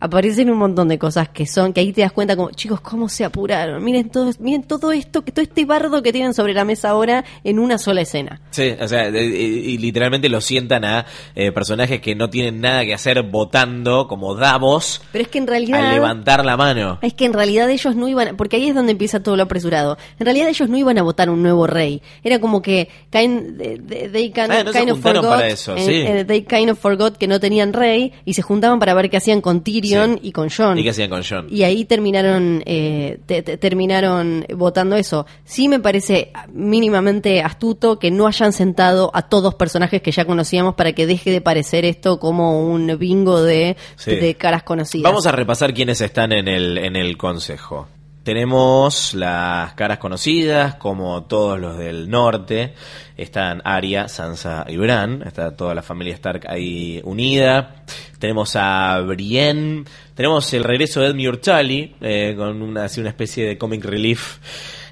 aparecen 0.00 0.50
un 0.50 0.58
montón 0.58 0.88
de 0.88 0.98
cosas 0.98 1.28
que 1.28 1.46
son, 1.46 1.72
que 1.72 1.80
ahí 1.80 1.92
te 1.92 2.00
das 2.00 2.12
cuenta 2.12 2.34
como, 2.34 2.50
chicos, 2.50 2.80
cómo 2.80 3.08
se 3.08 3.24
apuraron. 3.24 3.84
Miren 3.84 4.08
todo, 4.10 4.30
miren 4.40 4.62
todo 4.64 4.92
esto, 4.92 5.22
que 5.22 5.30
todo 5.32 5.42
este 5.42 5.64
bardo 5.64 6.02
que 6.02 6.12
tienen 6.12 6.34
sobre 6.34 6.54
la 6.54 6.64
mesa 6.64 6.90
ahora 6.90 7.24
en 7.44 7.58
una 7.58 7.78
sola 7.78 8.00
escena. 8.00 8.40
Sí, 8.50 8.74
o 8.80 8.88
sea, 8.88 9.08
y, 9.08 9.78
literalmente 9.78 10.28
lo 10.28 10.40
sientan 10.40 10.84
a 10.84 11.06
eh, 11.34 11.52
personajes 11.52 12.00
que 12.00 12.14
no 12.14 12.30
tienen 12.30 12.60
nada 12.60 12.84
que 12.84 12.94
hacer 12.94 13.22
votando 13.22 14.08
como 14.08 14.34
Davos 14.34 15.02
Pero 15.12 15.22
es 15.22 15.28
que 15.28 15.38
en 15.38 15.44
a 15.44 15.50
realidad... 15.50 15.92
levantar 15.92 16.44
la 16.44 16.56
mano. 16.56 16.98
Es 17.02 17.14
que 17.14 17.26
en 17.26 17.32
realidad 17.32 17.68
ellos 17.70 17.94
no 17.94 18.08
iban, 18.08 18.36
porque 18.36 18.56
ahí 18.56 18.68
es 18.68 18.74
donde 18.74 18.92
empieza 18.92 19.22
todo 19.22 19.36
lo 19.36 19.42
apresurado. 19.42 19.98
En 20.18 20.24
realidad 20.24 20.48
ellos 20.48 20.68
no 20.68 20.76
iban 20.78 20.96
a 20.98 21.02
votar 21.02 21.28
un 21.30 21.42
nuevo 21.42 21.66
rey. 21.66 22.00
Era 22.24 22.38
como 22.40 22.62
que 22.62 22.88
de- 23.10 24.08
they 24.12 24.30
kind, 24.30 24.50
Ah, 24.50 24.64
no 24.64 24.72
kind 24.72 24.90
of 24.90 24.96
juntaron 24.96 25.24
forgot, 25.24 25.44
eso, 25.44 25.76
eh, 25.76 25.80
sí. 25.84 25.92
eh, 25.92 26.24
they 26.24 26.42
kind 26.42 26.70
of 26.70 26.78
forgot 26.78 27.16
que 27.16 27.26
no 27.26 27.38
tenían 27.40 27.72
rey 27.72 28.12
y 28.24 28.34
se 28.34 28.42
juntaban 28.42 28.78
para 28.78 28.94
ver 28.94 29.10
qué 29.10 29.16
hacían 29.18 29.40
con 29.40 29.62
Tyrion 29.62 29.89
Sí. 29.90 30.18
y 30.22 30.32
con 30.32 30.48
John. 30.54 30.78
¿Y 30.78 30.82
qué 30.82 30.90
hacían 30.90 31.10
con 31.10 31.22
John? 31.28 31.46
Y 31.50 31.62
ahí 31.62 31.84
terminaron, 31.84 32.62
eh, 32.66 33.18
te- 33.26 33.42
te- 33.42 33.56
terminaron 33.56 34.46
votando 34.56 34.96
eso. 34.96 35.26
Sí 35.44 35.68
me 35.68 35.80
parece 35.80 36.32
mínimamente 36.52 37.42
astuto 37.42 37.98
que 37.98 38.10
no 38.10 38.26
hayan 38.26 38.52
sentado 38.52 39.10
a 39.14 39.22
todos 39.28 39.54
personajes 39.54 40.02
que 40.02 40.12
ya 40.12 40.24
conocíamos 40.24 40.74
para 40.74 40.92
que 40.92 41.06
deje 41.06 41.30
de 41.30 41.40
parecer 41.40 41.84
esto 41.84 42.18
como 42.18 42.62
un 42.64 42.96
bingo 42.98 43.42
de, 43.42 43.76
Sí. 43.96 44.12
de 44.16 44.34
caras 44.36 44.62
conocidas. 44.62 45.04
Vamos 45.10 45.26
a 45.26 45.32
repasar 45.32 45.74
quiénes 45.74 46.00
están 46.00 46.32
en 46.32 46.48
el, 46.48 46.78
en 46.78 46.96
el 46.96 47.16
consejo. 47.16 47.88
Tenemos 48.22 49.14
las 49.14 49.72
caras 49.74 49.98
conocidas, 49.98 50.74
como 50.74 51.24
todos 51.24 51.58
los 51.58 51.78
del 51.78 52.10
norte. 52.10 52.74
Están 53.16 53.62
Arya, 53.64 54.08
Sansa 54.08 54.66
y 54.68 54.76
Bran. 54.76 55.22
Está 55.26 55.56
toda 55.56 55.74
la 55.74 55.80
familia 55.80 56.14
Stark 56.14 56.46
ahí 56.46 57.00
unida. 57.04 57.84
Tenemos 58.18 58.56
a 58.56 59.00
Brienne. 59.00 59.84
Tenemos 60.14 60.52
el 60.52 60.64
regreso 60.64 61.00
de 61.00 61.08
Edmure 61.08 61.38
Tully, 61.38 61.96
eh, 62.02 62.34
con 62.36 62.60
una, 62.60 62.84
así 62.84 63.00
una 63.00 63.08
especie 63.08 63.46
de 63.46 63.56
comic 63.56 63.84
relief. 63.84 64.38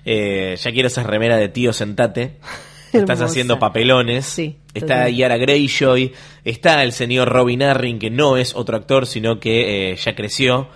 Eh, 0.07 0.57
ya 0.59 0.73
quiero 0.73 0.87
esa 0.87 1.03
remera 1.03 1.37
de 1.37 1.51
tío, 1.51 1.75
sentate. 1.75 2.39
Estás 2.95 3.21
haciendo 3.21 3.59
papelones. 3.59 4.25
Sí, 4.25 4.57
Está 4.73 5.01
total. 5.01 5.15
Yara 5.15 5.37
Greyjoy, 5.37 6.13
está 6.45 6.83
el 6.83 6.93
señor 6.93 7.29
Robin 7.29 7.63
Arryn, 7.63 7.99
que 7.99 8.09
no 8.09 8.39
es 8.39 8.55
otro 8.55 8.79
actor, 8.79 9.07
sino 9.07 9.39
que 9.39 9.93
eh, 9.93 9.97
ya 9.97 10.15
creció. 10.15 10.69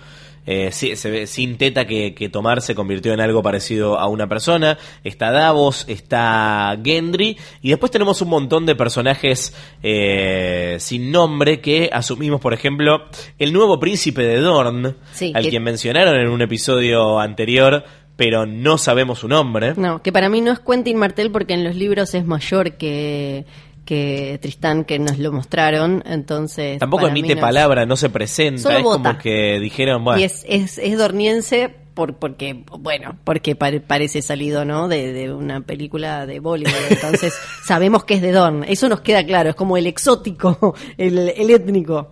Eh, 0.45 0.69
sí, 0.73 0.95
se 0.97 1.09
ve, 1.09 1.27
sin 1.27 1.57
teta 1.57 1.85
que, 1.85 2.13
que 2.13 2.27
tomar 2.29 2.61
se 2.61 2.75
convirtió 2.75 3.13
en 3.13 3.21
algo 3.21 3.41
parecido 3.41 3.97
a 3.97 4.07
una 4.07 4.27
persona. 4.27 4.77
Está 5.03 5.31
Davos, 5.31 5.85
está 5.87 6.77
Gendry. 6.83 7.37
Y 7.61 7.69
después 7.69 7.91
tenemos 7.91 8.21
un 8.21 8.29
montón 8.29 8.65
de 8.65 8.75
personajes 8.75 9.53
eh, 9.81 10.77
sin 10.79 11.11
nombre 11.11 11.61
que 11.61 11.89
asumimos, 11.93 12.41
por 12.41 12.53
ejemplo, 12.53 13.03
el 13.39 13.53
nuevo 13.53 13.79
príncipe 13.79 14.23
de 14.23 14.39
Dorn, 14.39 14.95
Sí, 15.13 15.31
al 15.35 15.43
que- 15.43 15.49
quien 15.49 15.63
mencionaron 15.63 16.15
en 16.15 16.27
un 16.27 16.41
episodio 16.41 17.19
anterior, 17.19 17.83
pero 18.15 18.45
no 18.45 18.77
sabemos 18.77 19.19
su 19.19 19.27
nombre. 19.27 19.73
No, 19.77 20.01
que 20.01 20.11
para 20.11 20.29
mí 20.29 20.41
no 20.41 20.51
es 20.51 20.59
Quentin 20.59 20.97
Martel 20.97 21.31
porque 21.31 21.53
en 21.53 21.63
los 21.63 21.75
libros 21.75 22.13
es 22.13 22.25
mayor 22.25 22.73
que, 22.73 23.45
que 23.85 24.39
Tristán, 24.41 24.85
que 24.85 24.99
nos 24.99 25.17
lo 25.19 25.31
mostraron. 25.31 26.03
Entonces. 26.05 26.79
Tampoco 26.79 27.07
emite 27.07 27.29
no 27.29 27.33
es- 27.35 27.41
palabra, 27.41 27.85
no 27.85 27.95
se 27.95 28.09
presenta. 28.09 28.61
Solo 28.61 28.77
es 28.77 28.83
vota. 28.83 29.03
como 29.09 29.17
que 29.19 29.59
dijeron, 29.59 30.03
bueno. 30.03 30.19
Y 30.21 30.23
es, 30.23 30.45
es, 30.47 30.77
es 30.77 30.97
dorniense 30.97 31.73
por, 31.93 32.15
porque, 32.15 32.63
bueno, 32.79 33.17
porque 33.23 33.55
pare- 33.55 33.79
parece 33.81 34.21
salido, 34.21 34.65
¿no? 34.65 34.87
De, 34.87 35.13
de 35.13 35.31
una 35.33 35.61
película 35.61 36.25
de 36.25 36.39
Bollywood. 36.39 36.73
Entonces, 36.89 37.33
sabemos 37.65 38.03
que 38.03 38.15
es 38.15 38.21
de 38.21 38.31
Dorn. 38.31 38.63
Eso 38.67 38.89
nos 38.89 39.01
queda 39.01 39.23
claro. 39.25 39.49
Es 39.51 39.55
como 39.55 39.77
el 39.77 39.85
exótico, 39.87 40.75
el, 40.97 41.17
el 41.35 41.49
étnico. 41.51 42.11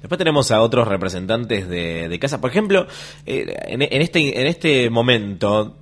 Después 0.00 0.18
tenemos 0.18 0.50
a 0.52 0.60
otros 0.60 0.86
representantes 0.86 1.68
de, 1.68 2.08
de 2.08 2.18
casa. 2.20 2.40
Por 2.40 2.50
ejemplo, 2.50 2.86
eh, 3.26 3.52
en, 3.66 3.82
en 3.82 4.00
este, 4.02 4.40
en 4.40 4.46
este 4.46 4.90
momento, 4.90 5.76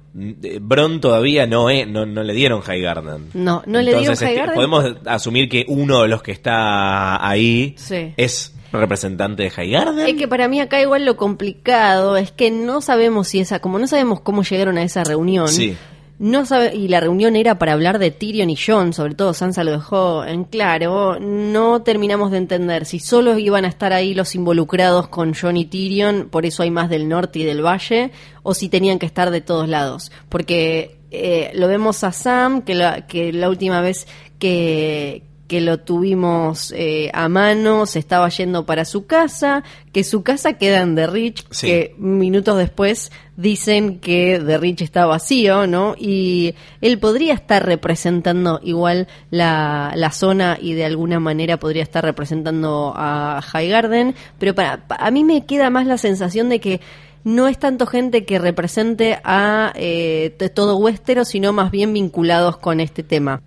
Bron 0.60 1.00
todavía 1.00 1.46
no, 1.46 1.68
es- 1.68 1.86
no, 1.86 2.06
no 2.06 2.22
le 2.22 2.32
dieron 2.32 2.60
High 2.62 2.80
Garden. 2.80 3.30
No, 3.34 3.62
no 3.66 3.80
le 3.82 3.94
dieron 3.94 4.12
este. 4.14 4.40
Podemos 4.54 4.84
asumir 5.04 5.48
que 5.48 5.66
uno 5.68 6.02
de 6.02 6.08
los 6.08 6.22
que 6.22 6.32
está 6.32 7.26
ahí 7.28 7.74
Sí. 7.76 8.14
es 8.16 8.54
representante 8.72 9.42
de 9.44 9.50
High 9.50 9.70
Garden. 9.70 10.06
Es 10.08 10.14
que 10.14 10.26
para 10.28 10.48
mí 10.48 10.60
acá 10.60 10.80
igual 10.80 11.04
lo 11.04 11.16
complicado 11.16 12.16
es 12.16 12.32
que 12.32 12.50
no 12.50 12.80
sabemos 12.80 13.28
si 13.28 13.40
esa, 13.40 13.60
como 13.60 13.78
no 13.78 13.86
sabemos 13.86 14.20
cómo 14.20 14.42
llegaron 14.42 14.78
a 14.78 14.82
esa 14.82 15.04
reunión, 15.04 15.48
Sí. 15.48 15.76
No 16.18 16.46
sabe, 16.46 16.74
y 16.74 16.88
la 16.88 17.00
reunión 17.00 17.36
era 17.36 17.58
para 17.58 17.74
hablar 17.74 17.98
de 17.98 18.10
Tyrion 18.10 18.48
y 18.48 18.56
Jon, 18.56 18.92
sobre 18.92 19.14
todo 19.14 19.34
Sansa 19.34 19.64
lo 19.64 19.72
dejó 19.72 20.24
en 20.24 20.44
claro, 20.44 21.18
no 21.20 21.82
terminamos 21.82 22.30
de 22.30 22.38
entender 22.38 22.86
si 22.86 23.00
solo 23.00 23.38
iban 23.38 23.66
a 23.66 23.68
estar 23.68 23.92
ahí 23.92 24.14
los 24.14 24.34
involucrados 24.34 25.08
con 25.08 25.34
Jon 25.34 25.56
y 25.56 25.66
Tyrion, 25.66 26.28
por 26.30 26.46
eso 26.46 26.62
hay 26.62 26.70
más 26.70 26.88
del 26.88 27.08
norte 27.08 27.40
y 27.40 27.44
del 27.44 27.64
valle, 27.64 28.12
o 28.42 28.54
si 28.54 28.68
tenían 28.68 28.98
que 28.98 29.06
estar 29.06 29.30
de 29.30 29.42
todos 29.42 29.68
lados, 29.68 30.10
porque 30.28 30.98
eh, 31.10 31.50
lo 31.54 31.68
vemos 31.68 32.02
a 32.02 32.12
Sam, 32.12 32.62
que 32.62 32.74
la, 32.74 33.06
que 33.06 33.32
la 33.32 33.50
última 33.50 33.80
vez 33.80 34.06
que 34.38 35.22
que 35.47 35.61
lo 35.61 35.78
tuvimos 35.78 36.72
eh, 36.76 37.11
a 37.14 37.28
mano, 37.28 37.86
se 37.86 37.99
estaba 37.99 38.28
yendo 38.28 38.66
para 38.66 38.84
su 38.84 39.07
casa, 39.07 39.62
que 39.92 40.03
su 40.05 40.22
casa 40.22 40.55
queda 40.55 40.80
en 40.80 40.94
The 40.97 41.07
Rich, 41.07 41.47
Sí. 41.51 41.66
que 41.66 41.94
minutos 41.99 42.59
después 42.59 43.12
dicen 43.36 43.99
que 44.01 44.42
The 44.44 44.59
Rich 44.59 44.82
está 44.82 45.07
vacío, 45.07 45.66
¿no? 45.66 45.94
Y 45.99 46.55
él 46.80 46.99
podría 46.99 47.34
estar 47.34 47.64
representando 47.64 48.59
igual 48.62 49.07
la, 49.30 49.92
la 49.94 50.11
zona 50.11 50.59
y 50.61 50.74
de 50.74 50.84
alguna 50.84 51.20
manera 51.20 51.59
podría 51.59 51.82
estar 51.82 52.05
representando 52.05 52.92
a 52.97 53.40
High 53.42 53.68
Garden, 53.68 54.14
pero 54.38 54.55
para, 54.55 54.86
pa- 54.88 54.97
a 54.97 55.11
mí 55.11 55.22
me 55.22 55.47
queda 55.47 55.70
más 55.70 55.86
la 55.86 55.99
sensación 55.99 56.49
de 56.49 56.61
que 56.61 56.80
no 57.24 57.49
es 57.49 57.59
tanto 57.59 57.86
gente 57.86 58.24
que 58.24 58.38
represente 58.38 59.18
a 59.24 59.72
eh, 59.74 60.36
todo 60.55 60.76
Westeros, 60.76 61.28
sino 61.28 61.53
más 61.53 61.70
bien 61.70 61.92
vinculados 61.92 62.57
con 62.57 62.78
este 62.80 63.03
tema. 63.03 63.42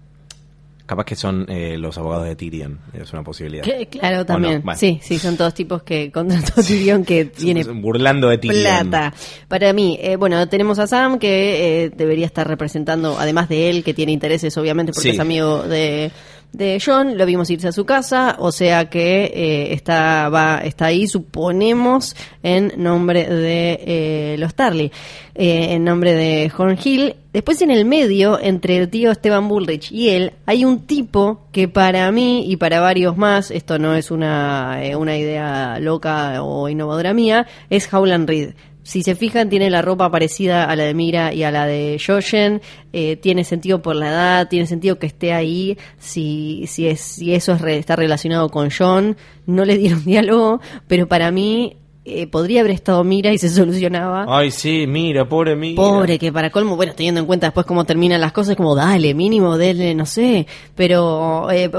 Capaz 0.90 1.06
que 1.06 1.16
son 1.16 1.46
eh, 1.50 1.78
los 1.78 1.96
abogados 2.00 2.26
de 2.26 2.36
Tyrion. 2.36 2.80
Es 2.94 3.14
una 3.14 3.22
posibilidad. 3.24 3.64
Que- 3.64 3.86
claro, 3.86 4.22
¿O 4.22 4.26
también. 4.26 4.64
no? 4.66 4.76
Sí, 4.76 5.00
sí, 5.04 5.20
son 5.20 5.38
todos 5.38 5.54
tipos 5.54 5.84
que 5.84 6.12
contrató 6.12 6.64
Tyrion 6.64 7.06
que 7.06 7.26
tiene 7.26 7.64
Burlando 7.64 8.28
de 8.28 8.40
Tyrion. 8.40 8.90
plata. 8.90 9.14
Para 9.48 9.72
mí, 9.72 10.00
eh, 10.02 10.16
bueno, 10.16 10.50
tenemos 10.50 10.80
a 10.80 10.88
Sam 10.88 11.20
que 11.20 11.84
eh, 11.84 11.90
debería 11.96 12.26
estar 12.26 12.48
representando, 12.48 13.18
además 13.20 13.50
de 13.50 13.70
él, 13.70 13.84
que 13.84 13.94
tiene 13.94 14.14
intereses, 14.14 14.58
obviamente, 14.58 14.92
porque 14.92 15.10
Sí. 15.10 15.16
es 15.16 15.20
amigo 15.20 15.62
de, 15.62 16.12
de 16.52 16.82
John, 16.84 17.18
lo 17.18 17.26
vimos 17.26 17.50
irse 17.50 17.68
a 17.68 17.72
su 17.72 17.86
casa, 17.86 18.36
o 18.40 18.52
sea 18.52 18.90
que 18.90 19.26
eh, 19.26 19.74
está, 19.74 20.30
va, 20.30 20.60
está 20.60 20.88
ahí, 20.88 21.08
suponemos, 21.08 22.16
en 22.42 22.74
nombre 22.78 23.28
de 23.28 23.80
eh, 23.86 24.36
los 24.40 24.56
Tarly, 24.56 24.92
eh, 25.36 25.74
en 25.74 25.84
nombre 25.84 26.14
de 26.14 26.52
Hornhill. 26.56 27.16
Después 27.32 27.62
en 27.62 27.70
el 27.70 27.86
medio, 27.86 28.40
entre 28.42 28.78
el 28.78 28.90
tío 28.90 29.12
Esteban 29.12 29.48
Bullrich 29.48 29.92
y 29.92 30.10
él, 30.10 30.34
hay 30.48 30.66
un 30.66 30.88
tipo 30.88 31.42
que 31.52 31.68
para 31.68 32.12
mí 32.12 32.52
y 32.52 32.58
para 32.58 32.80
varios 32.80 33.16
más, 33.18 33.52
esto 33.52 33.78
no 33.78 33.94
es 33.94 34.10
una, 34.10 34.84
eh, 34.84 34.96
una 34.96 35.16
idea 35.16 35.78
loca 35.80 36.42
o 36.42 36.68
innovadora 36.70 37.14
mía, 37.14 37.46
es 37.70 37.94
Howland 37.94 38.28
Reed. 38.28 38.54
Si 38.90 39.04
se 39.04 39.14
fijan, 39.14 39.50
tiene 39.50 39.70
la 39.70 39.84
ropa 39.84 40.10
parecida 40.10 40.64
a 40.64 40.76
la 40.76 40.84
de 40.86 40.96
Mira 40.96 41.32
y 41.32 41.44
a 41.44 41.52
la 41.52 41.68
de 41.68 42.02
Jojen. 42.04 42.60
eh, 42.92 43.18
tiene 43.18 43.44
sentido 43.44 43.84
por 43.84 43.96
la 43.96 44.10
edad, 44.10 44.48
tiene 44.50 44.66
sentido 44.66 44.98
que 44.98 45.06
esté 45.06 45.32
ahí. 45.32 45.78
Si, 46.00 46.64
si, 46.66 46.88
es, 46.88 47.00
si 47.00 47.36
eso 47.36 47.52
es 47.54 47.62
re- 47.62 47.78
está 47.78 47.96
relacionado 47.96 48.50
con 48.50 48.70
John, 48.76 49.16
no 49.46 49.64
le 49.64 49.78
dieron 49.78 50.04
diálogo, 50.06 50.60
pero 50.88 51.08
para 51.08 51.30
mí 51.30 51.78
eh, 52.04 52.26
podría 52.26 52.62
haber 52.62 52.72
estado 52.72 53.04
Mira 53.04 53.32
y 53.32 53.38
se 53.38 53.50
solucionaba. 53.50 54.26
Ay, 54.28 54.50
sí, 54.50 54.86
mira, 54.88 55.30
pobre 55.30 55.56
mira. 55.56 55.76
Pobre, 55.76 56.18
que 56.18 56.32
para 56.34 56.50
colmo, 56.50 56.76
bueno, 56.76 56.94
teniendo 56.96 57.20
en 57.22 57.28
cuenta 57.28 57.46
después 57.46 57.68
cómo 57.68 57.84
terminan 57.86 58.20
las 58.20 58.32
cosas, 58.32 58.56
como 58.56 58.74
dale, 58.76 59.14
mínimo, 59.14 59.56
dele, 59.60 59.94
no 59.94 60.08
sé. 60.08 60.48
Pero 60.74 61.52
eh, 61.52 61.70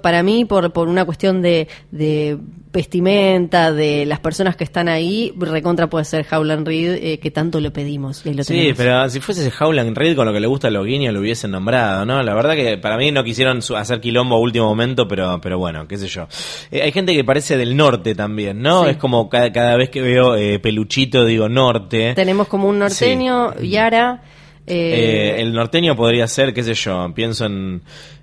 para 0.00 0.22
mí, 0.22 0.46
por, 0.46 0.72
por 0.72 0.88
una 0.88 1.04
cuestión 1.04 1.42
de, 1.42 1.68
de 1.90 2.38
vestimenta, 2.76 3.72
de 3.72 4.06
las 4.06 4.20
personas 4.20 4.54
que 4.54 4.64
están 4.64 4.88
ahí, 4.88 5.32
recontra 5.36 5.88
puede 5.88 6.04
ser 6.04 6.24
Howland 6.30 6.66
Reed, 6.66 6.94
eh, 7.02 7.18
que 7.18 7.30
tanto 7.30 7.58
le 7.60 7.70
pedimos. 7.70 8.24
Y 8.24 8.34
lo 8.34 8.44
Sí, 8.44 8.52
tenemos. 8.54 8.76
pero 8.76 9.10
si 9.10 9.18
fuese 9.20 9.46
ese 9.46 9.52
Howland 9.64 9.96
Reed 9.96 10.14
con 10.14 10.26
lo 10.26 10.32
que 10.32 10.40
le 10.40 10.46
gusta 10.46 10.68
a 10.68 10.70
los 10.70 10.86
guiños 10.86 11.12
lo 11.12 11.20
hubiesen 11.20 11.50
nombrado, 11.50 12.04
¿no? 12.06 12.22
La 12.22 12.34
verdad 12.34 12.54
que 12.54 12.78
para 12.78 12.96
mí 12.96 13.10
no 13.10 13.24
quisieron 13.24 13.60
hacer 13.76 14.00
quilombo 14.00 14.36
a 14.36 14.38
último 14.40 14.66
momento, 14.66 15.08
pero, 15.08 15.40
pero 15.40 15.58
bueno, 15.58 15.88
qué 15.88 15.96
sé 15.96 16.06
yo. 16.06 16.28
Eh, 16.70 16.82
hay 16.82 16.92
gente 16.92 17.14
que 17.14 17.24
parece 17.24 17.56
del 17.56 17.76
norte 17.76 18.14
también, 18.14 18.60
¿no? 18.62 18.84
Sí. 18.84 18.90
Es 18.90 18.96
como 18.98 19.28
cada, 19.28 19.50
cada 19.50 19.76
vez 19.76 19.90
que 19.90 20.02
veo 20.02 20.36
eh, 20.36 20.58
peluchito 20.58 21.24
digo 21.24 21.48
norte. 21.48 22.12
Tenemos 22.14 22.46
como 22.48 22.68
un 22.68 22.78
norteño, 22.78 23.54
Yara. 23.60 24.22
eh, 24.66 25.34
Eh, 25.36 25.40
el 25.42 25.52
norteño 25.52 25.94
podría 25.96 26.26
ser, 26.26 26.52
qué 26.52 26.62
sé 26.62 26.74
yo, 26.74 27.12
pienso 27.14 27.46
en... 27.46 27.82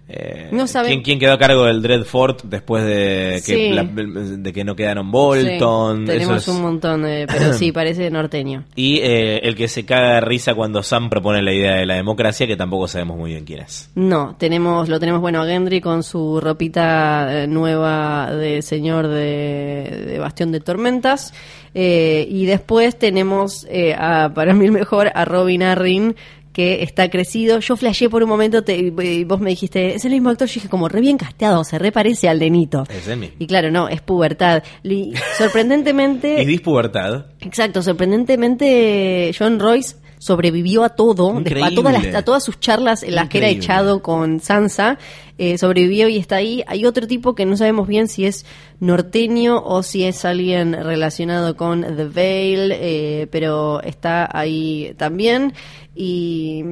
eh, 0.10 0.49
No 0.51 0.68
sabe- 0.68 0.89
¿quién, 0.89 1.01
quién 1.01 1.18
quedó 1.20 1.32
a 1.34 1.38
cargo 1.38 1.66
del 1.66 1.82
Dreadfort 1.82 2.43
después 2.43 2.84
de 2.84 3.41
que, 3.45 3.56
Sí. 3.56 3.70
la- 3.70 3.84
de 3.86 4.54
que 4.54 4.64
no 4.64 4.76
quedaron 4.76 5.10
Bolton? 5.12 5.99
sí, 6.01 6.06
tenemos 6.06 6.47
un 6.49 6.62
montón, 6.62 7.04
de, 7.04 7.26
pero 7.28 7.54
sí, 7.54 7.72
parece 7.74 8.10
norteño. 8.12 8.66
Y 8.76 8.97
eh, 8.97 9.39
el 9.43 9.56
que 9.56 9.68
se 9.68 9.86
caga 9.86 10.16
de 10.16 10.22
risa 10.22 10.54
cuando 10.56 10.84
Sam 10.84 11.10
propone 11.10 11.41
la 11.41 11.54
idea 11.54 11.76
de 11.76 11.86
la 11.86 11.95
democracia, 11.95 12.45
que 12.47 12.56
tampoco 12.58 12.88
sabemos 12.88 13.18
muy 13.18 13.32
bien 13.32 13.45
quién 13.45 13.62
es. 13.62 13.89
No, 13.95 14.36
tenemos, 14.38 14.89
lo 14.89 14.99
tenemos 14.99 15.22
bueno 15.22 15.41
a 15.41 15.45
Gendry 15.45 15.80
con 15.82 16.04
su 16.04 16.39
ropita 16.41 17.43
eh, 17.43 17.47
nueva 17.47 18.34
de 18.36 18.62
señor 18.62 19.08
de, 19.08 20.04
de 20.08 20.20
Bastión 20.20 20.51
de 20.51 20.60
Tormentas. 20.60 21.34
Eh, 21.76 22.28
y 22.30 22.45
después 22.45 22.99
tenemos 22.99 23.66
eh, 23.70 23.95
a, 23.97 24.32
para 24.36 24.54
mí 24.54 24.66
el 24.66 24.72
mejor, 24.72 25.12
a 25.16 25.26
Robin 25.26 25.64
Arryn, 25.64 26.16
que 26.54 26.84
está 26.84 27.10
crecido. 27.10 27.60
Yo 27.60 27.76
flashé 27.76 28.10
por 28.10 28.24
un 28.24 28.30
momento 28.30 28.64
te- 28.64 28.78
y 28.78 29.24
vos 29.26 29.39
me 29.41 29.49
dijiste, 29.49 29.95
es 29.95 30.06
el 30.06 30.12
mismo 30.12 30.30
actor. 30.30 30.47
Yo 30.47 30.54
dije, 30.56 30.70
como 30.70 30.88
re 30.88 31.01
bien 31.01 31.18
casteado, 31.18 31.64
se 31.64 31.78
reparece 31.80 32.30
al 32.30 32.39
denito. 32.39 32.84
Es 32.89 33.08
el 33.08 33.18
mismo. 33.20 33.36
Y 33.39 33.47
claro, 33.47 33.72
no, 33.72 33.89
es 33.89 34.01
pubertad. 34.01 34.64
Y 34.84 35.14
sorprendentemente. 35.38 36.39
Y 36.41 36.45
dispubertad. 36.45 37.26
Exacto, 37.41 37.82
sorprendentemente 37.82 39.32
John 39.38 39.60
Royce 39.60 39.95
sobrevivió 40.24 40.84
a 40.84 40.89
todo, 40.89 41.34
a 41.71 41.76
todas, 41.76 41.93
las- 41.93 42.03
a 42.15 42.21
todas 42.24 42.43
sus 42.43 42.59
charlas 42.59 43.03
en 43.03 43.15
las 43.15 43.28
que 43.30 43.38
era 43.39 43.47
echado 43.59 44.01
con 44.01 44.39
Sansa, 44.39 44.97
eh, 45.38 45.57
sobrevivió 45.57 46.07
y 46.07 46.17
está 46.17 46.38
ahí. 46.38 46.63
Hay 46.67 46.86
otro 46.86 47.07
tipo 47.07 47.36
que 47.36 47.45
no 47.45 47.57
sabemos 47.57 47.88
bien 47.88 48.07
si 48.07 48.26
es 48.26 48.45
norteño 48.80 49.61
o 49.63 49.84
si 49.84 50.03
es 50.05 50.24
alguien 50.26 50.74
relacionado 50.74 51.55
con 51.57 51.82
The 51.82 52.05
Veil, 52.05 52.71
eh, 52.74 53.28
pero 53.32 53.82
está 53.82 54.30
ahí 54.32 54.93
también. 54.97 55.53
Y 55.95 56.63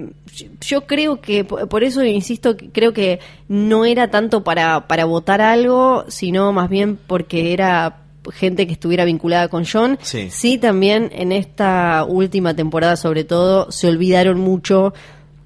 yo- 0.61 0.85
creo 0.87 1.21
que, 1.21 1.43
por 1.43 1.83
eso 1.83 2.03
insisto, 2.03 2.55
creo 2.71 2.93
que 2.93 3.19
no 3.47 3.85
era 3.85 4.09
tanto 4.09 4.43
para, 4.43 4.87
para 4.87 5.05
votar 5.05 5.41
algo, 5.41 6.05
sino 6.07 6.51
más 6.53 6.69
bien 6.69 6.97
porque 7.07 7.53
era 7.53 7.97
gente 8.31 8.67
que 8.67 8.73
estuviera 8.73 9.05
vinculada 9.05 9.47
con 9.47 9.63
John. 9.65 9.97
Sí. 10.01 10.29
Sí, 10.29 10.57
también 10.57 11.09
en 11.13 11.31
esta 11.31 12.05
última 12.07 12.55
temporada, 12.55 12.95
sobre 12.95 13.23
todo, 13.23 13.71
se 13.71 13.87
olvidaron 13.87 14.39
mucho 14.39 14.93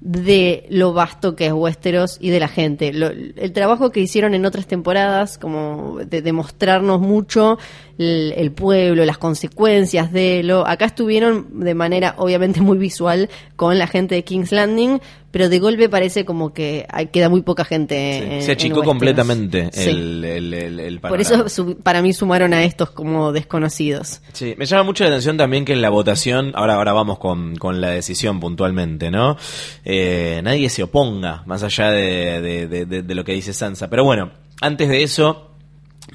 de 0.00 0.66
lo 0.70 0.92
vasto 0.92 1.34
que 1.34 1.46
es 1.46 1.52
Westeros 1.52 2.18
y 2.20 2.30
de 2.30 2.38
la 2.38 2.48
gente. 2.48 2.92
Lo- 2.92 3.08
el 3.08 3.52
trabajo 3.52 3.90
que 3.90 4.00
hicieron 4.00 4.34
en 4.34 4.44
otras 4.46 4.66
temporadas, 4.66 5.36
como 5.38 5.98
de 6.06 6.22
demostrarnos 6.22 7.00
mucho 7.00 7.58
el, 7.98 8.34
el 8.36 8.52
pueblo, 8.52 9.04
las 9.04 9.18
consecuencias 9.18 10.12
de 10.12 10.42
lo. 10.42 10.66
Acá 10.66 10.84
estuvieron 10.86 11.60
de 11.60 11.74
manera 11.74 12.14
obviamente 12.18 12.60
muy 12.60 12.78
visual 12.78 13.28
con 13.56 13.78
la 13.78 13.86
gente 13.86 14.14
de 14.14 14.24
King's 14.24 14.52
Landing, 14.52 15.00
pero 15.30 15.48
de 15.48 15.58
golpe 15.58 15.88
parece 15.88 16.24
como 16.24 16.52
que 16.54 16.86
hay- 16.90 17.06
queda 17.08 17.28
muy 17.28 17.42
poca 17.42 17.64
gente. 17.64 17.94
Sí, 18.22 18.34
en- 18.34 18.42
se 18.42 18.52
achicó 18.52 18.82
completamente 18.82 19.70
Sí. 19.72 19.88
el, 19.90 20.24
el, 20.54 21.00
Por 21.00 21.20
eso 21.20 21.48
su- 21.48 21.76
para 21.78 22.02
mí 22.02 22.12
sumaron 22.12 22.52
a 22.54 22.64
estos 22.64 22.90
como 22.90 23.32
desconocidos. 23.32 24.20
Sí, 24.32 24.54
me 24.56 24.66
llama 24.66 24.82
mucho 24.84 25.04
la 25.04 25.10
atención 25.10 25.36
también 25.36 25.64
que 25.64 25.72
en 25.72 25.82
la 25.82 25.90
votación, 25.90 26.52
ahora, 26.54 26.74
ahora 26.74 26.92
vamos 26.92 27.18
con, 27.18 27.56
con 27.56 27.80
la 27.80 27.90
decisión 27.90 28.40
puntualmente, 28.40 29.10
¿no? 29.10 29.36
Eh, 29.84 30.40
nadie 30.44 30.68
se 30.68 30.82
oponga, 30.82 31.42
más 31.46 31.62
allá 31.62 31.90
de- 31.90 32.40
de- 32.66 33.02
de 33.02 33.14
lo 33.14 33.24
que 33.24 33.32
dice 33.32 33.52
Sansa. 33.52 33.88
Pero 33.90 34.04
bueno, 34.04 34.30
antes 34.60 34.88
de 34.88 35.02
eso, 35.02 35.45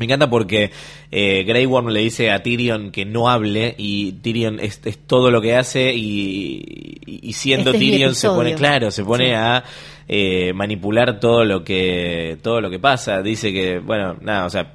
me 0.01 0.05
encanta 0.05 0.29
porque 0.29 0.71
eh, 1.11 1.43
Grey 1.45 1.65
Worm 1.67 1.89
le 1.89 1.99
dice 2.01 2.31
a 2.31 2.41
Tyrion 2.41 2.89
que 2.91 3.05
no 3.05 3.29
hable 3.29 3.75
y 3.77 4.13
Tyrion 4.13 4.59
es, 4.59 4.81
es 4.83 4.97
todo 4.97 5.29
lo 5.29 5.41
que 5.41 5.55
hace 5.55 5.93
y, 5.95 7.31
siendo 7.33 7.71
Este 7.71 7.79
Tyrion 7.85 8.15
se 8.15 8.27
pone, 8.29 8.55
claro, 8.55 8.91
se 8.91 9.03
pone 9.03 9.27
Sí. 9.27 9.31
a 9.33 9.63
eh, 10.07 10.51
manipular 10.53 11.19
todo 11.19 11.45
lo 11.45 11.63
que 11.63 12.37
todo 12.41 12.59
lo 12.59 12.69
que 12.69 12.79
pasa. 12.79 13.21
Dice 13.21 13.53
que, 13.53 13.79
bueno, 13.79 14.17
nada, 14.21 14.45
o 14.45 14.49
sea, 14.49 14.73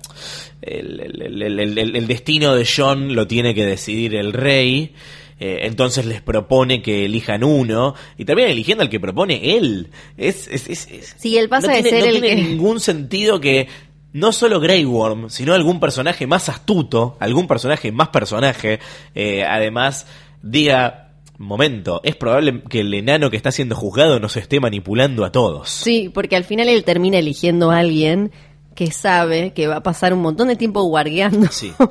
el, 0.63 1.01
el- 1.01 1.43
el- 1.43 1.61
el- 1.61 1.79
el- 1.79 1.97
el 1.97 2.07
destino 2.07 2.55
de 2.55 2.65
John 2.67 3.15
lo 3.15 3.27
tiene 3.27 3.55
que 3.55 3.65
decidir 3.65 4.15
el 4.15 4.33
rey. 4.33 4.95
eh, 5.39 5.67
entonces 5.67 6.07
les 6.07 6.23
propone 6.23 6.81
que 6.81 7.05
elijan 7.05 7.45
uno 7.45 7.95
y 8.17 8.25
terminan 8.25 8.51
eligiendo 8.53 8.83
al 8.83 8.89
que 8.89 8.99
propone 8.99 9.59
él. 9.59 9.89
Es, 10.17 10.49
es, 10.49 10.67
es- 10.71 10.91
es- 10.91 11.15
Sí, 11.19 11.37
él 11.37 11.51
pasa 11.51 11.67
no 11.67 11.75
de 11.77 11.83
tiene, 11.83 12.01
ser 12.01 12.09
no 12.09 12.15
el 12.17 12.23
tiene 12.23 12.37
que- 12.43 12.49
ningún 12.49 12.81
sentido 12.81 13.39
que 13.39 13.69
no 14.17 14.33
solo 14.33 14.61
Grey 14.61 14.87
Worm, 14.87 15.29
sino 15.29 15.53
algún 15.53 15.79
personaje 15.79 16.27
más 16.27 16.49
astuto, 16.49 17.19
algún 17.21 17.47
personaje 17.47 17.93
más 17.93 18.09
personaje, 18.09 18.81
eh, 19.15 19.45
además 19.45 20.07
diga, 20.41 21.11
momento, 21.37 22.01
es 22.03 22.17
probable 22.17 22.63
que 22.63 22.81
el 22.81 22.95
enano 22.95 23.29
que 23.29 23.37
está 23.37 23.53
siendo 23.53 23.77
juzgado 23.77 24.19
nos 24.19 24.39
esté 24.39 24.59
manipulando 24.59 25.23
a 25.27 25.33
todos. 25.33 25.69
Sí, 25.69 26.11
porque 26.13 26.35
al 26.35 26.45
final 26.45 26.69
él 26.69 26.83
termina 26.83 27.19
eligiendo 27.19 27.71
a 27.71 27.81
alguien 27.81 28.33
que 28.75 28.91
sabe 28.91 29.53
que 29.53 29.67
va 29.67 29.77
a 29.77 29.83
pasar 29.83 30.15
un 30.15 30.23
montón 30.23 30.49
de 30.49 30.57
tiempo 30.57 30.83
guardeando. 30.85 31.49
Sí. 31.51 31.73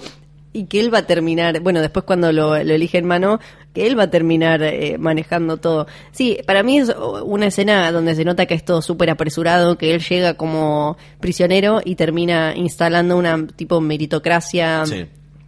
Y 0.57 0.67
que 0.67 0.79
él 0.79 0.93
va 0.93 0.99
a 0.99 1.05
terminar, 1.05 1.59
bueno, 1.59 1.81
después 1.81 2.05
cuando 2.05 2.31
lo, 2.31 2.63
lo 2.63 2.73
elige 2.73 2.97
en 2.97 3.05
mano, 3.05 3.41
que 3.75 3.85
él 3.85 3.99
va 3.99 4.03
a 4.03 4.09
terminar 4.09 4.63
eh, 4.63 4.97
manejando 4.97 5.57
todo. 5.57 5.85
Sí, 6.11 6.39
para 6.47 6.63
mí 6.63 6.79
es 6.79 6.91
una 7.23 7.47
escena 7.47 7.91
donde 7.91 8.15
se 8.15 8.25
nota 8.25 8.47
que 8.47 8.55
es 8.55 8.65
todo 8.65 8.81
súper 8.81 9.11
apresurado, 9.11 9.77
que 9.77 9.93
él 9.93 10.01
llega 10.01 10.33
como 10.33 10.97
prisionero 11.19 11.81
y 11.85 11.93
termina 11.95 12.53
instalando 12.55 13.17
una 13.17 13.45
tipo 13.45 13.79
meritocracia 13.81 14.83
Sí. 14.87 15.05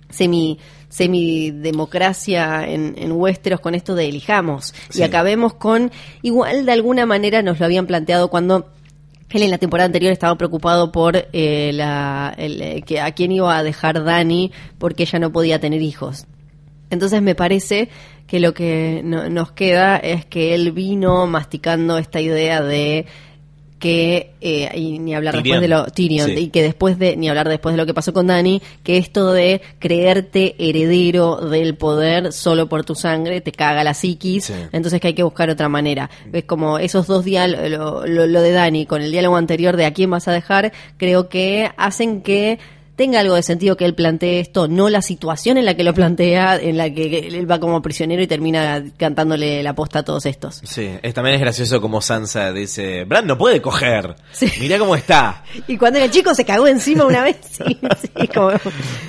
semi 0.09 0.59
semidemocracia 0.89 2.67
en, 2.67 2.95
en 2.97 3.11
Westeros 3.11 3.59
con 3.59 3.75
esto 3.75 3.93
de 3.95 4.07
elijamos 4.07 4.73
Sí. 4.89 4.99
y 4.99 5.03
acabemos 5.03 5.53
con 5.53 5.91
igual 6.21 6.65
de 6.65 6.71
alguna 6.71 7.05
manera 7.05 7.41
nos 7.41 7.59
lo 7.59 7.65
habían 7.65 7.88
planteado 7.88 8.30
cuando 8.30 8.67
él 9.30 9.43
en 9.43 9.51
la 9.51 9.57
temporada 9.57 9.86
anterior 9.88 10.11
estaba 10.13 10.36
preocupado 10.38 10.91
por 10.93 11.28
eh, 11.34 11.71
la, 11.73 12.34
el, 12.38 12.61
eh, 12.61 12.82
que 12.86 13.01
a 13.01 13.11
quién 13.11 13.32
iba 13.34 13.57
a 13.57 13.63
dejar 13.63 14.03
Dani 14.05 14.51
porque 14.78 15.03
ella 15.03 15.19
no 15.19 15.32
podía 15.34 15.59
tener 15.59 15.82
hijos. 15.82 16.25
Entonces 16.90 17.22
me 17.22 17.36
parece 17.36 17.90
que 18.28 18.40
lo 18.40 18.54
que 18.54 19.02
no- 19.04 19.30
nos 19.30 19.52
queda 19.52 19.98
es 19.98 20.26
que 20.26 20.54
él 20.56 20.72
vino 20.72 21.28
masticando 21.28 21.98
esta 21.98 22.20
idea 22.22 22.62
de 22.62 23.06
que 23.80 24.32
eh, 24.42 24.72
y 24.76 24.98
ni 24.98 25.14
hablar 25.14 25.36
Tyrion. 25.36 25.44
después 25.60 25.62
de 25.62 25.68
lo 25.68 25.86
Tyrion 25.86 26.26
Sí. 26.30 26.34
y 26.40 26.48
que 26.48 26.64
después 26.64 26.98
de 26.98 27.16
ni 27.16 27.30
hablar 27.30 27.48
después 27.48 27.74
de 27.74 27.78
lo 27.78 27.86
que 27.86 27.94
pasó 27.94 28.12
con 28.12 28.26
Dani 28.26 28.60
que 28.82 28.98
esto 28.98 29.32
de 29.34 29.62
creerte 29.78 30.56
heredero 30.58 31.36
del 31.48 31.76
poder 31.76 32.34
solo 32.34 32.68
por 32.68 32.84
tu 32.86 32.96
sangre 32.96 33.40
te 33.40 33.52
caga 33.52 33.84
la 33.84 33.94
psiquis 33.94 34.46
Sí. 34.46 34.54
entonces 34.72 35.00
que 35.00 35.10
hay 35.10 35.14
que 35.14 35.22
buscar 35.22 35.52
otra 35.52 35.70
manera 35.70 36.10
es 36.34 36.46
como 36.46 36.80
esos 36.80 37.06
dos 37.06 37.24
diálogos 37.24 37.70
lo, 37.70 38.08
lo- 38.08 38.26
lo 38.26 38.42
de 38.42 38.52
Dani 38.52 38.88
con 38.88 39.04
el 39.04 39.12
diálogo 39.12 39.38
anterior 39.38 39.78
de 39.78 39.86
a 39.86 39.94
quién 39.94 40.10
vas 40.10 40.28
a 40.28 40.32
dejar 40.32 40.74
creo 40.98 41.30
que 41.30 41.70
hacen 41.78 42.22
que 42.24 42.58
tenga 42.98 43.20
algo 43.20 43.36
de 43.36 43.43
sentido 43.43 43.78
que 43.78 43.86
él 43.86 43.93
plantee 43.93 44.39
esto, 44.39 44.68
no 44.68 44.89
la 44.89 45.04
situación 45.04 45.58
en 45.58 45.66
la 45.66 45.76
que 45.76 45.84
lo 45.84 45.93
plantea, 45.93 46.58
en 46.58 46.78
la 46.78 46.89
que 46.89 47.28
él 47.28 47.50
va 47.50 47.60
como 47.60 47.80
prisionero 47.82 48.24
y 48.24 48.28
termina 48.28 48.84
cantándole 48.98 49.62
la 49.62 49.76
posta 49.76 50.00
a 50.00 50.04
todos 50.04 50.26
estos. 50.26 50.62
Sí, 50.64 50.89
es, 51.02 51.14
también 51.14 51.36
es 51.36 51.41
gracioso 51.41 51.80
como 51.80 52.02
Sansa 52.02 52.52
dice, 52.52 53.06
Bran 53.06 53.28
no 53.28 53.38
puede 53.38 53.62
coger. 53.62 54.16
Sí. 54.32 54.52
Mirá 54.60 54.80
cómo 54.80 54.95
está. 54.95 55.43
Y 55.68 55.78
cuando 55.78 56.00
era 56.00 56.10
chico 56.10 56.34
se 56.34 56.43
cagó 56.43 56.68
encima 56.68 57.06
una 57.06 57.24
vez, 57.24 57.38
sí, 57.52 57.80
sí, 58.02 58.28
como... 58.30 58.52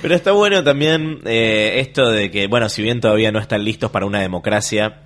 Pero 0.03 0.15
está 0.15 0.33
bueno 0.33 0.63
también 0.63 1.21
eh, 1.25 1.79
esto 1.79 2.11
de 2.11 2.29
que, 2.29 2.45
bueno, 2.45 2.69
si 2.69 2.83
bien 2.83 3.01
todavía 3.01 3.31
no 3.31 3.39
están 3.39 3.63
listos 3.63 3.89
para 3.89 4.05
una 4.05 4.19
democracia, 4.19 5.01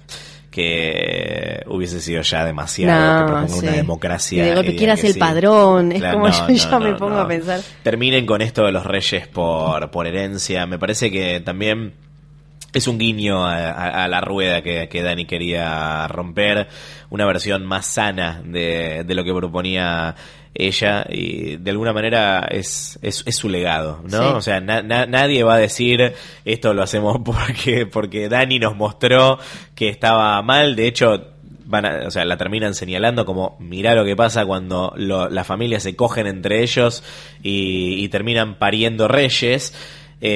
que 0.54 1.64
hubiese 1.68 2.00
sido 2.00 2.22
ya 2.22 2.46
demasiado 2.46 2.94
que 2.94 3.22
No, 3.22 3.28
proponga 3.28 3.48
sí. 3.60 3.66
una 3.68 3.72
democracia. 3.76 4.44
Y 4.44 4.50
de 4.50 4.56
golpe 4.56 4.76
quieras 4.76 5.02
que 5.02 5.08
el 5.08 5.14
sí. 5.14 5.20
padrón, 5.20 5.92
es 5.92 6.00
Claro, 6.00 6.20
como 6.20 6.28
no, 6.30 6.34
yo 6.48 6.48
no, 6.48 6.54
ya 6.54 6.80
me 6.80 6.94
pongo 6.96 7.18
a 7.20 7.28
pensar. 7.28 7.60
Terminen 7.84 8.26
con 8.26 8.42
esto 8.42 8.66
de 8.66 8.72
los 8.72 8.86
reyes 8.86 9.28
por, 9.28 9.90
por 9.92 10.08
herencia. 10.08 10.66
Me 10.66 10.78
parece 10.80 11.12
que 11.12 11.40
también 11.42 11.94
es 12.74 12.88
un 12.88 12.98
guiño 12.98 13.46
a, 13.46 13.70
a- 13.72 14.04
a 14.06 14.08
la 14.08 14.22
rueda 14.22 14.62
que, 14.62 14.88
que 14.90 15.04
Dani 15.04 15.26
quería 15.26 16.08
romper, 16.08 16.68
una 17.10 17.26
versión 17.26 17.66
más 17.66 17.86
sana 17.86 18.42
de, 18.46 19.04
de 19.06 19.14
lo 19.16 19.24
que 19.24 19.34
proponía 19.34 20.16
ella 20.56 21.06
y 21.10 21.58
de 21.58 21.72
alguna 21.72 21.94
manera 21.94 22.48
es, 22.52 23.00
es, 23.02 23.24
es 23.26 23.36
su 23.36 23.50
legado, 23.50 24.02
¿no? 24.04 24.20
Sí. 24.22 24.36
O 24.36 24.42
sea, 24.42 24.60
na- 24.62 24.82
na- 24.84 25.06
nadie 25.08 25.44
va 25.44 25.56
a 25.56 25.58
decir 25.58 26.14
esto 26.46 26.74
lo 26.74 26.84
hacemos 26.84 27.18
porque, 27.26 27.86
porque 27.86 28.30
Dani 28.30 28.60
nos 28.60 28.76
mostró 28.76 29.40
que 29.76 29.90
estaba 29.90 30.42
mal, 30.44 30.76
de 30.76 30.88
hecho 30.88 31.28
van 31.66 31.86
a- 31.86 32.08
o 32.08 32.12
sea, 32.12 32.24
la 32.26 32.38
terminan 32.38 32.76
señalando 32.76 33.26
como 33.26 33.56
mirá 33.60 33.96
lo 33.96 34.06
que 34.06 34.16
pasa 34.16 34.46
cuando 34.46 34.94
lo- 34.96 35.30
las 35.30 35.48
familias 35.48 35.82
se 35.84 35.96
cogen 35.96 36.28
entre 36.28 36.62
ellos 36.62 37.04
y, 37.42 38.04
y 38.04 38.10
terminan 38.10 38.60
pariendo 38.60 39.08
reyes. 39.08 39.74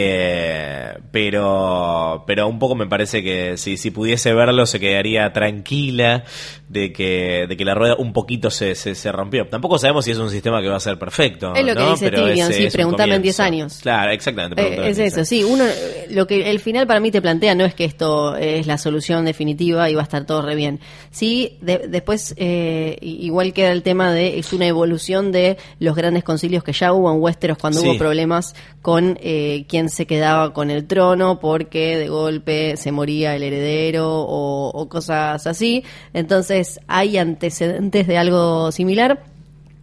Eh, 0.10 0.98
pero 1.12 2.24
pero 2.28 2.48
un 2.50 2.60
poco 2.60 2.76
me 2.76 2.88
parece 2.88 3.24
que 3.24 3.56
si, 3.56 3.78
si 3.78 3.90
pudiese 3.90 4.34
verlo 4.34 4.66
se 4.66 4.82
quedaría 4.82 5.32
tranquila 5.32 6.26
de 6.70 6.92
que, 6.92 7.46
de 7.48 7.56
que 7.56 7.64
la 7.64 7.74
rueda 7.76 7.96
un 7.98 8.12
poquito 8.12 8.50
se, 8.52 8.76
se, 8.76 8.94
se 8.94 9.12
rompió. 9.12 9.48
Tampoco 9.48 9.78
sabemos 9.80 10.04
si 10.04 10.12
es 10.12 10.18
un 10.18 10.30
sistema 10.30 10.62
que 10.62 10.68
va 10.68 10.76
a 10.76 10.80
ser 10.82 11.00
perfecto. 11.00 11.54
Es 11.56 11.66
lo 11.66 11.74
que 11.76 11.84
dice 11.92 12.10
Pero 12.10 12.26
Tyrion, 12.26 12.48
sí, 12.52 12.54
en 12.66 12.70
10 12.70 12.76
comienzo. 12.76 13.44
años. 13.44 13.80
Claro, 13.82 14.12
exactamente. 14.12 14.62
Eh, 14.62 14.74
es 14.90 14.98
en 14.98 15.04
10 15.06 15.14
eso, 15.14 15.26
sí. 15.26 15.44
Uno, 15.46 15.64
lo 16.10 16.28
que 16.28 16.50
el 16.50 16.60
final 16.60 16.86
para 16.86 17.00
mí 17.00 17.10
te 17.10 17.22
plantea 17.22 17.56
no 17.56 17.64
es 17.64 17.74
que 17.74 17.86
esto 17.86 18.36
es 18.36 18.68
la 18.68 18.78
solución 18.78 19.24
definitiva 19.24 19.90
y 19.90 19.96
va 19.96 20.02
a 20.02 20.04
estar 20.04 20.26
todo 20.26 20.42
re 20.42 20.56
bien. 20.56 20.80
Sí, 21.10 21.58
de- 21.62 21.88
después 21.88 22.34
eh, 22.38 22.98
igual 23.02 23.54
queda 23.54 23.72
el 23.72 23.82
tema 23.84 24.12
de 24.12 24.38
es 24.38 24.52
una 24.52 24.68
evolución 24.68 25.32
de 25.32 25.58
los 25.80 25.96
grandes 25.96 26.24
concilios 26.24 26.64
que 26.64 26.74
ya 26.74 26.92
hubo 26.92 27.12
en 27.14 27.22
Westeros 27.22 27.58
cuando 27.58 27.80
Sí. 27.80 27.88
hubo 27.88 27.98
problemas 27.98 28.56
con 28.82 29.18
eh, 29.22 29.66
quién 29.70 29.90
se 29.90 30.06
quedaba 30.06 30.52
con 30.54 30.70
el 30.72 30.86
trono 30.88 31.40
porque 31.40 31.98
de 31.98 32.08
golpe 32.10 32.76
se 32.78 32.92
moría 32.92 33.36
el 33.36 33.44
heredero 33.44 34.10
o, 34.10 34.70
o 34.70 34.90
cosas 34.90 35.46
así. 35.48 35.84
Entonces 36.14 36.57
hay 36.88 37.18
antecedentes 37.18 38.08
de 38.08 38.18
algo 38.18 38.72
similar. 38.72 39.24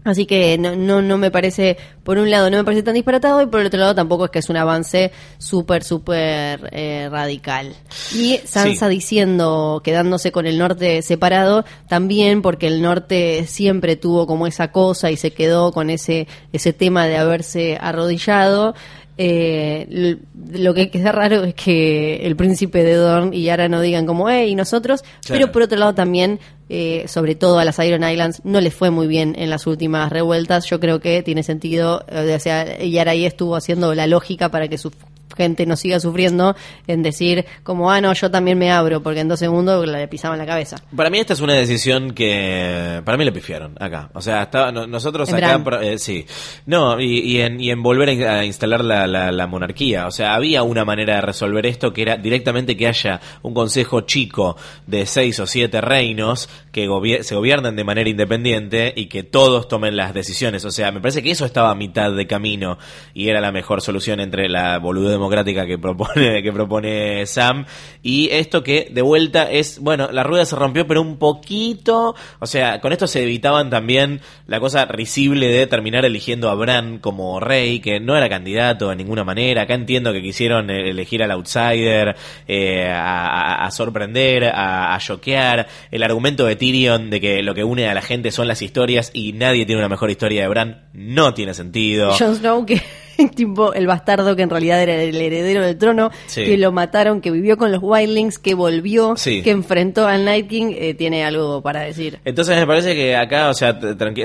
Así 0.07 0.27
que 0.27 0.59
no, 0.59 0.77
no, 0.77 1.01
no 1.01 1.17
me 1.17 1.31
parece, 1.31 1.79
por 2.03 2.19
un 2.19 2.31
lado 2.31 2.51
no 2.51 2.59
me 2.59 2.65
parece 2.65 2.83
tan 2.83 2.93
disparatado 2.93 3.41
y 3.41 3.47
por 3.47 3.61
el 3.61 3.69
otro 3.69 3.81
lado 3.81 3.95
tampoco 3.95 4.27
es 4.27 4.31
que 4.31 4.41
es 4.41 4.51
un 4.51 4.59
avance 4.59 5.13
súper, 5.39 5.83
súper 5.83 6.69
eh, 6.73 7.09
radical. 7.11 7.75
Y 8.15 8.39
Sansa 8.45 8.89
Sí. 8.91 8.95
diciendo, 8.97 9.81
quedándose 9.83 10.31
con 10.31 10.47
el 10.47 10.59
norte 10.59 11.01
separado, 11.01 11.65
también 11.89 12.43
porque 12.43 12.67
el 12.67 12.83
norte 12.83 13.47
siempre 13.47 13.97
tuvo 13.97 14.27
como 14.27 14.47
esa 14.47 14.73
cosa 14.73 15.11
y 15.11 15.17
se 15.17 15.31
quedó 15.31 15.73
con 15.73 15.89
ese, 15.89 16.29
ese 16.53 16.75
tema 16.75 17.07
de 17.07 17.17
haberse 17.17 17.79
arrodillado. 17.81 18.75
Eh, 19.17 20.17
lo 20.53 20.75
que 20.75 20.91
queda 20.91 21.13
raro 21.13 21.45
es 21.45 21.55
que 21.55 22.27
el 22.27 22.35
príncipe 22.37 22.83
de 22.83 22.95
Dorn 22.95 23.33
y 23.33 23.43
Yara 23.45 23.69
no 23.69 23.81
digan 23.81 24.07
como, 24.07 24.29
hey, 24.29 24.51
y 24.51 24.55
nosotros, 24.55 25.03
Claro. 25.25 25.41
pero 25.41 25.53
por 25.53 25.63
otro 25.63 25.79
lado 25.79 25.95
también, 25.95 26.41
eh, 26.69 27.05
sobre 27.07 27.35
todo 27.35 27.59
a 27.59 27.65
las 27.65 27.79
Iron 27.79 28.03
Islands, 28.09 28.41
no 28.45 28.61
les 28.61 28.75
fue 28.75 28.91
muy 28.91 29.07
bien 29.07 29.37
en 29.39 29.51
las 29.51 29.67
últimas 29.67 30.11
revueltas. 30.11 30.67
Yo 30.67 30.81
creo 30.81 30.99
que 31.01 31.23
tiene 31.23 31.43
sentido, 31.43 32.05
eh, 32.09 32.35
o 32.35 32.41
sea, 32.41 32.79
Yara 32.83 33.13
ahí 33.13 33.25
estuvo 33.25 33.55
haciendo 33.57 33.95
la 33.95 34.07
lógica 34.07 34.51
para 34.51 34.67
que 34.69 34.79
su 34.79 34.91
gente 35.37 35.67
no 35.67 35.77
siga 35.77 35.99
sufriendo 36.01 36.55
en 36.87 37.03
decir 37.03 37.45
como, 37.63 37.91
ah, 37.91 38.01
no, 38.01 38.13
yo 38.13 38.31
también 38.31 38.59
me 38.59 38.71
abro, 38.71 39.03
porque 39.03 39.21
en 39.21 39.29
dos 39.29 39.39
segundos 39.41 39.87
le 39.87 40.07
pisaban 40.09 40.39
la 40.39 40.47
cabeza. 40.47 40.77
Para 40.95 41.11
mí 41.11 41.19
esta 41.19 41.33
es 41.33 41.41
una 41.41 41.55
decisión 41.55 42.13
que 42.13 43.03
para 43.05 43.19
mí 43.19 43.25
le 43.25 43.33
pifiaron 43.33 43.75
acá. 43.81 44.11
O 44.15 44.21
sea, 44.23 44.43
estaba- 44.43 44.71
no- 44.73 44.87
nosotros 44.87 45.29
En 45.31 45.37
acá, 45.37 45.81
eh, 45.83 45.99
sí. 45.99 46.27
No, 46.67 47.01
y, 47.01 47.19
y 47.21 47.41
en, 47.41 47.61
y 47.61 47.71
en 47.71 47.83
volver 47.83 48.09
a 48.09 48.13
in- 48.13 48.23
a 48.25 48.45
instalar 48.45 48.85
la, 48.85 49.07
la- 49.07 49.33
la 49.33 49.47
monarquía. 49.47 50.07
O 50.07 50.11
sea, 50.11 50.35
había 50.35 50.63
una 50.63 50.85
manera 50.85 51.17
de 51.17 51.21
resolver 51.23 51.67
esto 51.67 51.93
que 51.93 52.03
era 52.03 52.17
directamente 52.17 52.77
que 52.77 52.87
haya 52.87 53.21
un 53.43 53.55
consejo 53.55 54.03
chico 54.03 54.57
de 54.87 55.07
seis 55.07 55.39
o 55.41 55.47
siete 55.47 55.81
reinos 55.81 56.49
que 56.73 56.89
gobier- 56.89 57.23
se 57.23 57.35
gobiernen 57.35 57.77
de 57.77 57.85
manera 57.85 58.09
independiente 58.09 58.93
y 58.97 59.07
que 59.07 59.23
todos 59.23 59.69
tomen 59.69 59.97
las 59.97 60.15
decisiones. 60.15 60.65
O 60.65 60.71
sea, 60.71 60.93
me 60.93 61.01
parece 61.01 61.23
que 61.23 61.31
eso 61.31 61.45
estaba 61.45 61.71
a 61.71 61.75
mitad 61.75 62.13
de 62.13 62.27
camino 62.27 62.79
y 63.15 63.29
era 63.29 63.41
la 63.41 63.53
mejor 63.53 63.81
solución 63.81 64.21
entre 64.21 64.49
la 64.49 64.79
boludez 64.79 65.14
democrática 65.15 65.67
que 65.67 65.79
propone, 65.79 66.43
que 66.43 66.53
propone 66.53 67.27
Sam. 67.27 67.65
Y 68.03 68.29
esto 68.31 68.63
que 68.63 68.89
de 68.93 69.03
vuelta 69.03 69.51
es, 69.51 69.79
bueno, 69.81 70.09
la 70.13 70.23
rueda 70.23 70.45
se 70.45 70.57
rompió 70.57 70.87
pero 70.87 71.01
un 71.03 71.17
poquito, 71.19 72.15
o 72.39 72.47
sea, 72.47 72.81
con 72.81 72.93
esto 72.93 73.07
se 73.07 73.23
evitaban 73.23 73.71
también 73.71 74.21
la 74.47 74.61
cosa 74.61 74.85
risible 74.85 75.49
de 75.49 75.67
terminar 75.67 76.05
eligiendo 76.05 76.51
a 76.51 76.55
Bran 76.55 76.99
como 76.99 77.41
rey, 77.41 77.81
que 77.81 78.01
no 78.01 78.17
era 78.17 78.29
candidato 78.29 78.91
de 78.91 78.97
ninguna 78.97 79.25
manera, 79.25 79.63
acá 79.63 79.75
entiendo 79.75 80.13
que 80.13 80.21
quisieron 80.23 80.71
eh, 80.71 80.91
elegir 80.91 81.23
al 81.23 81.31
outsider, 81.31 82.15
eh, 82.47 82.89
a, 82.91 83.65
a- 83.65 83.71
sorprender, 83.71 84.45
a 84.55 84.97
choquear, 85.01 85.67
el 85.91 86.03
argumento 86.03 86.47
de 86.47 86.57
Tyrion 86.57 87.11
de 87.11 87.21
que 87.21 87.43
lo 87.43 87.55
que 87.55 87.65
une 87.65 87.89
a 87.89 87.95
la 87.95 88.03
gente 88.03 88.31
son 88.31 88.49
las 88.49 88.63
historias 88.63 89.11
y 89.15 89.33
nadie 89.33 89.67
tiene 89.67 89.81
una 89.81 89.89
mejor 89.89 90.11
historia 90.11 90.43
de 90.43 90.49
Bran, 90.49 90.85
no 90.93 91.35
tiene 91.35 91.55
sentido. 91.55 92.15
Jon 92.19 92.37
Snow, 92.37 92.65
que 92.67 92.81
tipo 93.35 93.73
el 93.75 93.87
bastardo 93.87 94.37
que 94.37 94.43
en 94.43 94.51
realidad 94.51 94.83
era 94.83 94.95
el 95.03 95.15
heredero 95.17 95.63
del 95.65 95.77
trono, 95.79 96.11
Sí. 96.27 96.45
que 96.45 96.57
lo 96.59 96.73
mataron, 96.73 97.21
que 97.21 97.31
vivió 97.31 97.57
con 97.57 97.73
los 97.73 97.81
Wildlings, 97.83 98.39
que 98.39 98.55
volvió, 98.55 99.17
Sí. 99.17 99.43
que 99.43 99.51
enfrentó 99.51 100.07
al 100.07 100.25
Night 100.25 100.49
King, 100.49 100.75
eh, 100.77 100.95
tiene 100.95 101.25
algo 101.25 101.63
para 101.63 101.81
decir. 101.83 102.19
Entonces 102.25 102.57
me 102.57 102.67
parece 102.67 102.95
que 102.95 103.17
acá, 103.17 103.49
o 103.49 103.55
sea, 103.55 103.79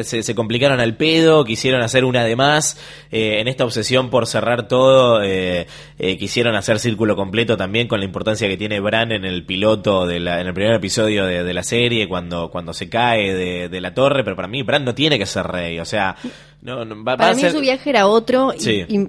se, 0.04 0.24
se 0.24 0.36
complicaron 0.36 0.80
al 0.80 0.96
pedo, 0.96 1.44
quisieron 1.46 1.82
hacer 1.82 2.06
una 2.06 2.24
de 2.24 2.36
más, 2.36 2.78
eh, 3.12 3.40
en 3.40 3.48
esta 3.48 3.66
obsesión 3.66 4.10
por 4.10 4.28
cerrar 4.28 4.68
todo, 4.68 5.22
eh, 5.24 5.68
eh, 5.98 6.18
quisieron 6.18 6.56
hacer 6.56 6.80
círculo 6.80 7.16
completo 7.16 7.58
también 7.58 7.88
con 7.88 8.00
la 8.00 8.06
importancia 8.06 8.48
que 8.48 8.58
tiene 8.58 8.80
Bran 8.80 9.12
en 9.12 9.26
el 9.26 9.46
piloto, 9.46 10.06
de 10.06 10.20
la, 10.20 10.42
en 10.42 10.48
el 10.48 10.54
primer 10.54 10.74
episodio 10.76 11.26
de, 11.26 11.44
de 11.44 11.54
la 11.54 11.64
serie, 11.64 12.08
cuando, 12.08 12.50
cuando 12.52 12.74
se 12.74 12.90
cae 12.90 13.34
de, 13.34 13.70
de 13.70 13.82
la 13.82 13.94
torre, 13.94 14.24
pero 14.24 14.36
para 14.36 14.48
mí 14.48 14.64
Bran 14.64 14.86
no 14.86 14.94
tiene 14.96 15.18
que 15.20 15.26
ser 15.26 15.46
rey, 15.48 15.80
o 15.80 15.86
sea, 15.86 16.16
no, 16.62 16.84
no, 16.86 16.96
va, 17.04 17.12
va 17.14 17.18
Para 17.18 17.32
a 17.32 17.36
mí 17.36 17.42
ser... 17.42 17.52
su 17.52 17.60
viaje 17.60 17.90
era 17.90 18.08
otro 18.08 18.54
y- 18.56 18.60
Sí. 18.60 18.86
y, 18.88 19.08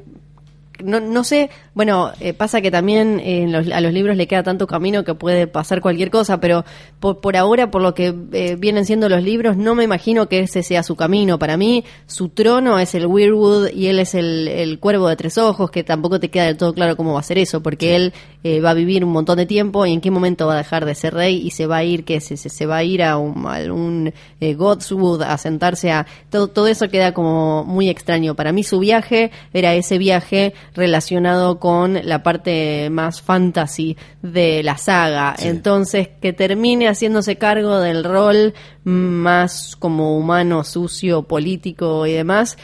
no, 0.85 1.01
no 1.01 1.25
sé, 1.25 1.51
bueno, 1.75 2.11
eh, 2.21 2.33
pasa 2.33 2.61
que 2.61 2.71
también 2.71 3.21
eh, 3.21 3.43
en 3.43 3.53
los- 3.53 3.71
a 3.71 3.81
los 3.81 3.93
libros 3.93 4.17
le 4.17 4.27
queda 4.27 4.43
tanto 4.43 4.67
camino 4.67 5.05
que 5.05 5.15
puede 5.15 5.47
pasar 5.47 5.81
cualquier 5.81 6.11
cosa, 6.11 6.41
pero 6.41 6.65
por, 7.01 7.21
por 7.21 7.37
ahora, 7.37 7.71
por 7.71 7.83
lo 7.83 7.95
que 7.95 8.15
eh, 8.33 8.57
vienen 8.59 8.85
siendo 8.87 9.09
los 9.09 9.23
libros, 9.23 9.57
no 9.57 9.75
me 9.75 9.85
imagino 9.85 10.29
que 10.29 10.41
ese 10.41 10.63
sea 10.63 10.83
su 10.83 10.97
camino. 10.97 11.39
Para 11.39 11.57
mí, 11.57 11.85
su 12.07 12.29
trono 12.29 12.79
es 12.79 12.95
el 12.95 13.07
Weirwood 13.07 13.71
y 13.73 13.87
él 13.89 13.99
es 13.99 14.15
el, 14.15 14.49
el 14.49 14.79
cuervo 14.79 15.09
de 15.09 15.17
tres 15.17 15.39
ojos, 15.39 15.71
que 15.71 15.85
tampoco 15.85 16.21
te 16.21 16.29
queda 16.31 16.45
del 16.47 16.57
todo 16.57 16.73
claro 16.75 16.97
cómo 16.97 17.15
va 17.15 17.21
a 17.21 17.23
ser 17.25 17.39
eso, 17.39 17.63
porque 17.63 17.97
él 17.97 18.13
eh, 18.45 18.61
va 18.61 18.71
a 18.71 18.75
vivir 18.75 19.05
un 19.05 19.13
montón 19.13 19.37
de 19.39 19.47
tiempo 19.47 19.85
y 19.87 19.93
en 19.93 20.01
qué 20.01 20.11
momento 20.11 20.47
va 20.47 20.55
a 20.55 20.59
dejar 20.59 20.85
de 20.85 20.95
ser 20.95 21.15
rey 21.15 21.37
y 21.47 21.51
se 21.51 21.67
va 21.67 21.79
a 21.79 21.85
ir, 21.85 22.05
que 22.05 22.21
se, 22.21 22.37
se, 22.37 22.49
se 22.49 22.67
va 22.67 22.79
a 22.79 22.85
ir 22.85 23.03
a 23.03 23.17
un, 23.19 23.47
a 23.47 23.61
un 23.73 24.13
eh, 24.41 24.55
Godswood 24.55 25.23
a 25.23 25.37
sentarse 25.39 25.91
a... 25.93 26.07
Todo, 26.31 26.49
todo 26.49 26.67
eso 26.67 26.89
queda 26.89 27.13
como 27.13 27.65
muy 27.65 27.89
extraño. 27.89 28.35
Para 28.35 28.53
mí 28.53 28.63
su 28.63 28.79
viaje 28.79 29.31
era 29.53 29.75
ese 29.75 29.99
viaje 29.99 30.53
relacionado 30.75 31.59
con 31.59 31.99
la 32.03 32.23
parte 32.23 32.89
más 32.91 33.23
fantasy 33.23 33.97
de 34.23 34.63
la 34.63 34.77
saga. 34.77 35.35
Entonces, 35.39 36.09
que 36.21 36.33
termine 36.33 36.89
haciéndose 36.89 37.37
cargo 37.37 37.81
del 37.81 38.05
rol 38.05 38.55
más 38.85 39.77
como 39.77 40.17
humano, 40.17 40.65
sucio, 40.65 41.23
político 41.23 42.07
y 42.07 42.13
demás. 42.13 42.57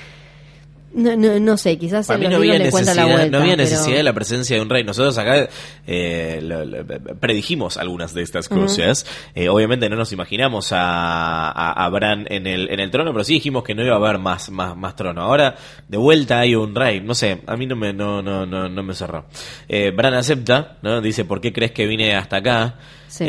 No, 0.96 1.14
no, 1.14 1.38
no 1.38 1.56
sé, 1.58 1.76
quizás 1.76 2.06
Para 2.06 2.18
mí 2.18 2.26
no 2.26 2.36
había, 2.36 2.58
necesidad, 2.58 3.06
vuelta. 3.06 3.28
no 3.30 3.38
había 3.42 3.52
pero- 3.56 3.68
necesidad 3.68 3.96
de 3.98 4.02
la 4.02 4.14
presencia 4.14 4.56
de 4.56 4.62
un 4.62 4.70
rey. 4.70 4.82
Nosotros 4.82 5.18
acá 5.18 5.46
eh, 5.86 6.40
lo- 6.42 6.64
lo- 6.64 6.86
predijimos 7.20 7.76
algunas 7.76 8.14
de 8.14 8.22
estas 8.22 8.48
cosas. 8.48 9.04
Eh, 9.34 9.50
obviamente 9.50 9.90
no 9.90 9.96
nos 9.96 10.12
imaginamos 10.12 10.72
a, 10.72 11.50
a, 11.50 11.84
a 11.84 11.88
Bran 11.90 12.26
en 12.30 12.46
el, 12.46 12.70
en 12.70 12.80
el 12.80 12.90
trono, 12.90 13.12
pero 13.12 13.24
sí 13.24 13.34
dijimos 13.34 13.62
que 13.62 13.74
no 13.74 13.84
iba 13.84 13.92
a 13.94 13.98
haber 13.98 14.18
más, 14.18 14.48
más, 14.50 14.74
más 14.74 14.96
trono. 14.96 15.20
Ahora, 15.20 15.54
de 15.86 15.98
vuelta 15.98 16.40
hay 16.40 16.54
un 16.54 16.74
rey. 16.74 17.00
No 17.02 17.14
sé, 17.14 17.42
a 17.46 17.56
mí 17.58 17.66
no 17.66 17.76
me, 17.76 17.92
no, 17.92 18.22
no, 18.22 18.46
no, 18.46 18.68
no 18.68 18.82
me 18.82 18.94
cerró. 18.94 19.26
Eh, 19.68 19.92
Bran 19.94 20.14
acepta, 20.14 20.78
¿no? 20.82 21.02
Dice, 21.02 21.26
¿por 21.26 21.42
qué 21.42 21.52
crees 21.52 21.72
que 21.72 21.86
vine 21.86 22.14
hasta 22.16 22.38
acá? 22.38 22.76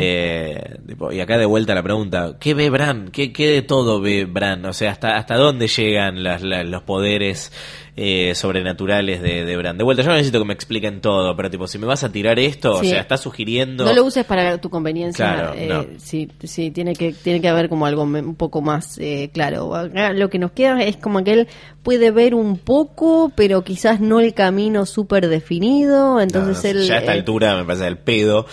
Eh, 0.00 0.76
tipo, 0.86 1.12
y 1.12 1.20
acá 1.20 1.38
de 1.38 1.46
vuelta 1.46 1.74
la 1.74 1.82
pregunta, 1.82 2.36
¿qué 2.40 2.54
ve 2.54 2.70
Bran? 2.70 3.08
¿Qué, 3.10 3.32
qué 3.32 3.48
de 3.48 3.62
todo 3.62 4.00
ve 4.00 4.24
Bran? 4.24 4.64
O 4.66 4.72
sea, 4.72 4.90
¿hasta, 4.92 5.16
hasta 5.16 5.36
dónde 5.36 5.68
llegan 5.68 6.22
las- 6.22 6.42
la- 6.42 6.64
los 6.64 6.82
poderes 6.82 7.52
eh, 8.00 8.32
sobrenaturales 8.36 9.20
de, 9.20 9.44
de 9.44 9.56
Bran? 9.56 9.76
De 9.76 9.82
vuelta, 9.82 10.04
yo 10.04 10.08
no 10.10 10.14
necesito 10.14 10.38
que 10.38 10.44
me 10.44 10.54
expliquen 10.54 11.00
todo, 11.00 11.34
pero 11.34 11.50
tipo, 11.50 11.66
si 11.66 11.78
me 11.78 11.86
vas 11.86 12.04
a 12.04 12.12
tirar 12.12 12.38
esto, 12.38 12.78
Sí. 12.80 12.86
o 12.86 12.90
sea, 12.90 13.00
estás 13.00 13.20
sugiriendo... 13.22 13.84
No 13.84 13.92
lo 13.92 14.04
uses 14.04 14.24
para 14.24 14.58
tu 14.60 14.70
conveniencia. 14.70 15.34
Claro, 15.34 15.54
eh, 15.56 15.66
no. 15.68 15.84
sí, 15.98 16.28
sí, 16.44 16.70
tiene 16.70 16.94
que, 16.94 17.12
tiene 17.12 17.40
que 17.40 17.48
haber 17.48 17.68
como 17.68 17.86
algo 17.86 18.02
un 18.04 18.36
poco 18.36 18.60
más 18.62 18.98
eh, 18.98 19.30
claro. 19.34 19.74
Acá 19.74 20.12
lo 20.12 20.30
que 20.30 20.38
nos 20.38 20.52
queda 20.52 20.80
es 20.82 20.96
como 20.96 21.24
que 21.24 21.32
él 21.32 21.48
puede 21.82 22.10
ver 22.12 22.34
un 22.36 22.56
poco, 22.58 23.32
pero 23.34 23.64
quizás 23.64 23.98
no 24.00 24.20
el 24.20 24.32
camino 24.32 24.86
súper 24.86 25.26
definido. 25.28 26.20
Entonces 26.20 26.74
no, 26.74 26.80
él. 26.82 26.86
ya 26.86 26.94
a 26.94 26.98
esta 26.98 27.14
eh, 27.14 27.18
altura 27.18 27.56
me 27.56 27.64
parece 27.64 27.88
el 27.88 27.98
pedo 27.98 28.46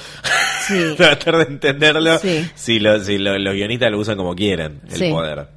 Sí. 0.67 0.73
tratar 0.97 1.37
de 1.37 1.43
entenderlo 1.43 2.17
Sí. 2.17 2.45
si, 2.55 2.79
lo- 2.79 2.99
si 3.03 3.19
lo- 3.19 3.37
los 3.37 3.53
guionistas 3.53 3.91
lo 3.91 3.99
usan 3.99 4.17
como 4.17 4.33
quieren 4.33 4.81
el 4.91 5.11
poder 5.11 5.47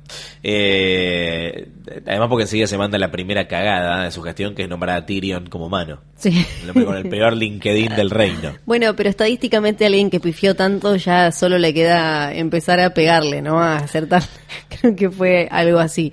Eh, 0.43 1.69
además 2.07 2.29
porque 2.29 2.43
enseguida 2.43 2.67
se 2.67 2.79
manda 2.79 2.99
la 2.99 3.11
primera 3.11 3.49
cagada 3.49 4.05
de 4.05 4.11
su 4.11 4.23
gestión 4.23 4.55
que 4.55 4.63
es 4.63 4.69
nombrar 4.69 4.97
a 4.97 5.07
Tyrion 5.07 5.47
como 5.47 5.69
mano 5.69 6.01
sí. 6.17 6.45
con 6.73 6.97
el 6.97 7.09
peor 7.09 7.37
LinkedIn 7.37 7.97
del 7.97 8.11
reino 8.11 8.55
Bueno, 8.67 8.95
pero 8.95 9.09
estadísticamente 9.09 9.87
alguien 9.87 10.11
que 10.11 10.21
pifió 10.21 10.55
tanto 10.55 10.97
ya 10.97 11.33
solo 11.33 11.59
le 11.59 11.73
queda 11.75 12.35
empezar 12.35 12.81
a 12.81 12.91
pegarle, 12.91 13.43
¿no? 13.43 13.61
A 13.61 13.77
acertar. 13.77 14.23
Creo 14.69 14.95
que 14.95 15.11
fue 15.11 15.49
algo 15.51 15.79
así. 15.79 16.13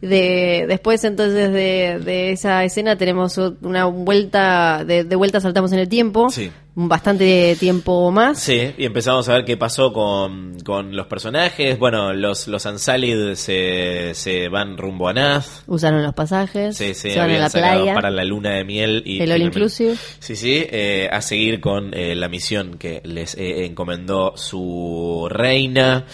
De, 0.00 0.66
después 0.68 1.02
entonces 1.04 1.50
de, 1.52 1.98
de 2.04 2.32
esa 2.32 2.62
escena 2.64 2.96
tenemos 2.96 3.38
una 3.62 3.86
vuelta, 3.86 4.84
de, 4.84 5.04
de 5.04 5.16
vuelta 5.16 5.40
saltamos 5.40 5.72
en 5.72 5.78
el 5.78 5.88
tiempo, 5.88 6.28
Sí. 6.28 6.50
Bastante 6.76 7.56
tiempo 7.58 8.10
más. 8.10 8.40
Sí, 8.40 8.72
y 8.76 8.84
empezamos 8.84 9.28
a 9.28 9.34
ver 9.34 9.44
qué 9.44 9.56
pasó 9.56 9.92
con, 9.92 10.58
con 10.64 10.96
los 10.96 11.06
personajes. 11.06 11.78
Bueno, 11.78 12.12
los, 12.12 12.48
los 12.48 12.64
Unsullied 12.66 13.34
se, 13.36 14.12
se 14.14 14.48
van 14.48 14.76
rumbo 14.76 15.08
a 15.08 15.12
Nath. 15.12 15.46
Usaron 15.66 16.02
los 16.02 16.14
pasajes, 16.14 16.76
Sí, 16.76 16.94
sí, 16.94 17.10
se 17.10 17.18
van 17.18 17.20
a 17.20 17.24
habían 17.24 17.40
la 17.42 17.50
playa. 17.50 17.94
para 17.94 18.10
la 18.10 18.24
luna 18.24 18.50
de 18.50 18.64
miel 18.64 19.02
y 19.06 19.20
El 19.20 19.32
all 19.32 19.42
inclusive. 19.42 19.94
Sí, 20.18 20.34
sí, 20.36 20.66
eh, 20.68 21.08
a 21.12 21.20
seguir 21.22 21.60
con 21.60 21.94
eh, 21.94 22.14
la 22.14 22.28
misión 22.28 22.76
que 22.78 23.00
les 23.04 23.34
eh, 23.36 23.66
encomendó 23.66 24.36
su 24.36 25.28
reina. 25.30 26.06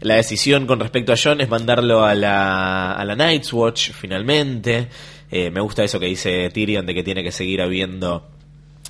La 0.00 0.14
decisión 0.16 0.66
con 0.66 0.80
respecto 0.80 1.12
a 1.12 1.16
John 1.22 1.40
es 1.40 1.48
mandarlo 1.48 2.04
a 2.04 2.14
la, 2.14 2.92
a 2.92 3.04
la 3.04 3.14
Night's 3.14 3.52
Watch 3.52 3.90
finalmente. 3.92 4.88
Eh, 5.30 5.50
me 5.50 5.60
gusta 5.60 5.84
eso 5.84 6.00
que 6.00 6.06
dice 6.06 6.48
Tyrion 6.50 6.86
de 6.86 6.94
que 6.94 7.02
tiene 7.02 7.22
que 7.22 7.30
seguir 7.32 7.60
habiendo 7.60 8.26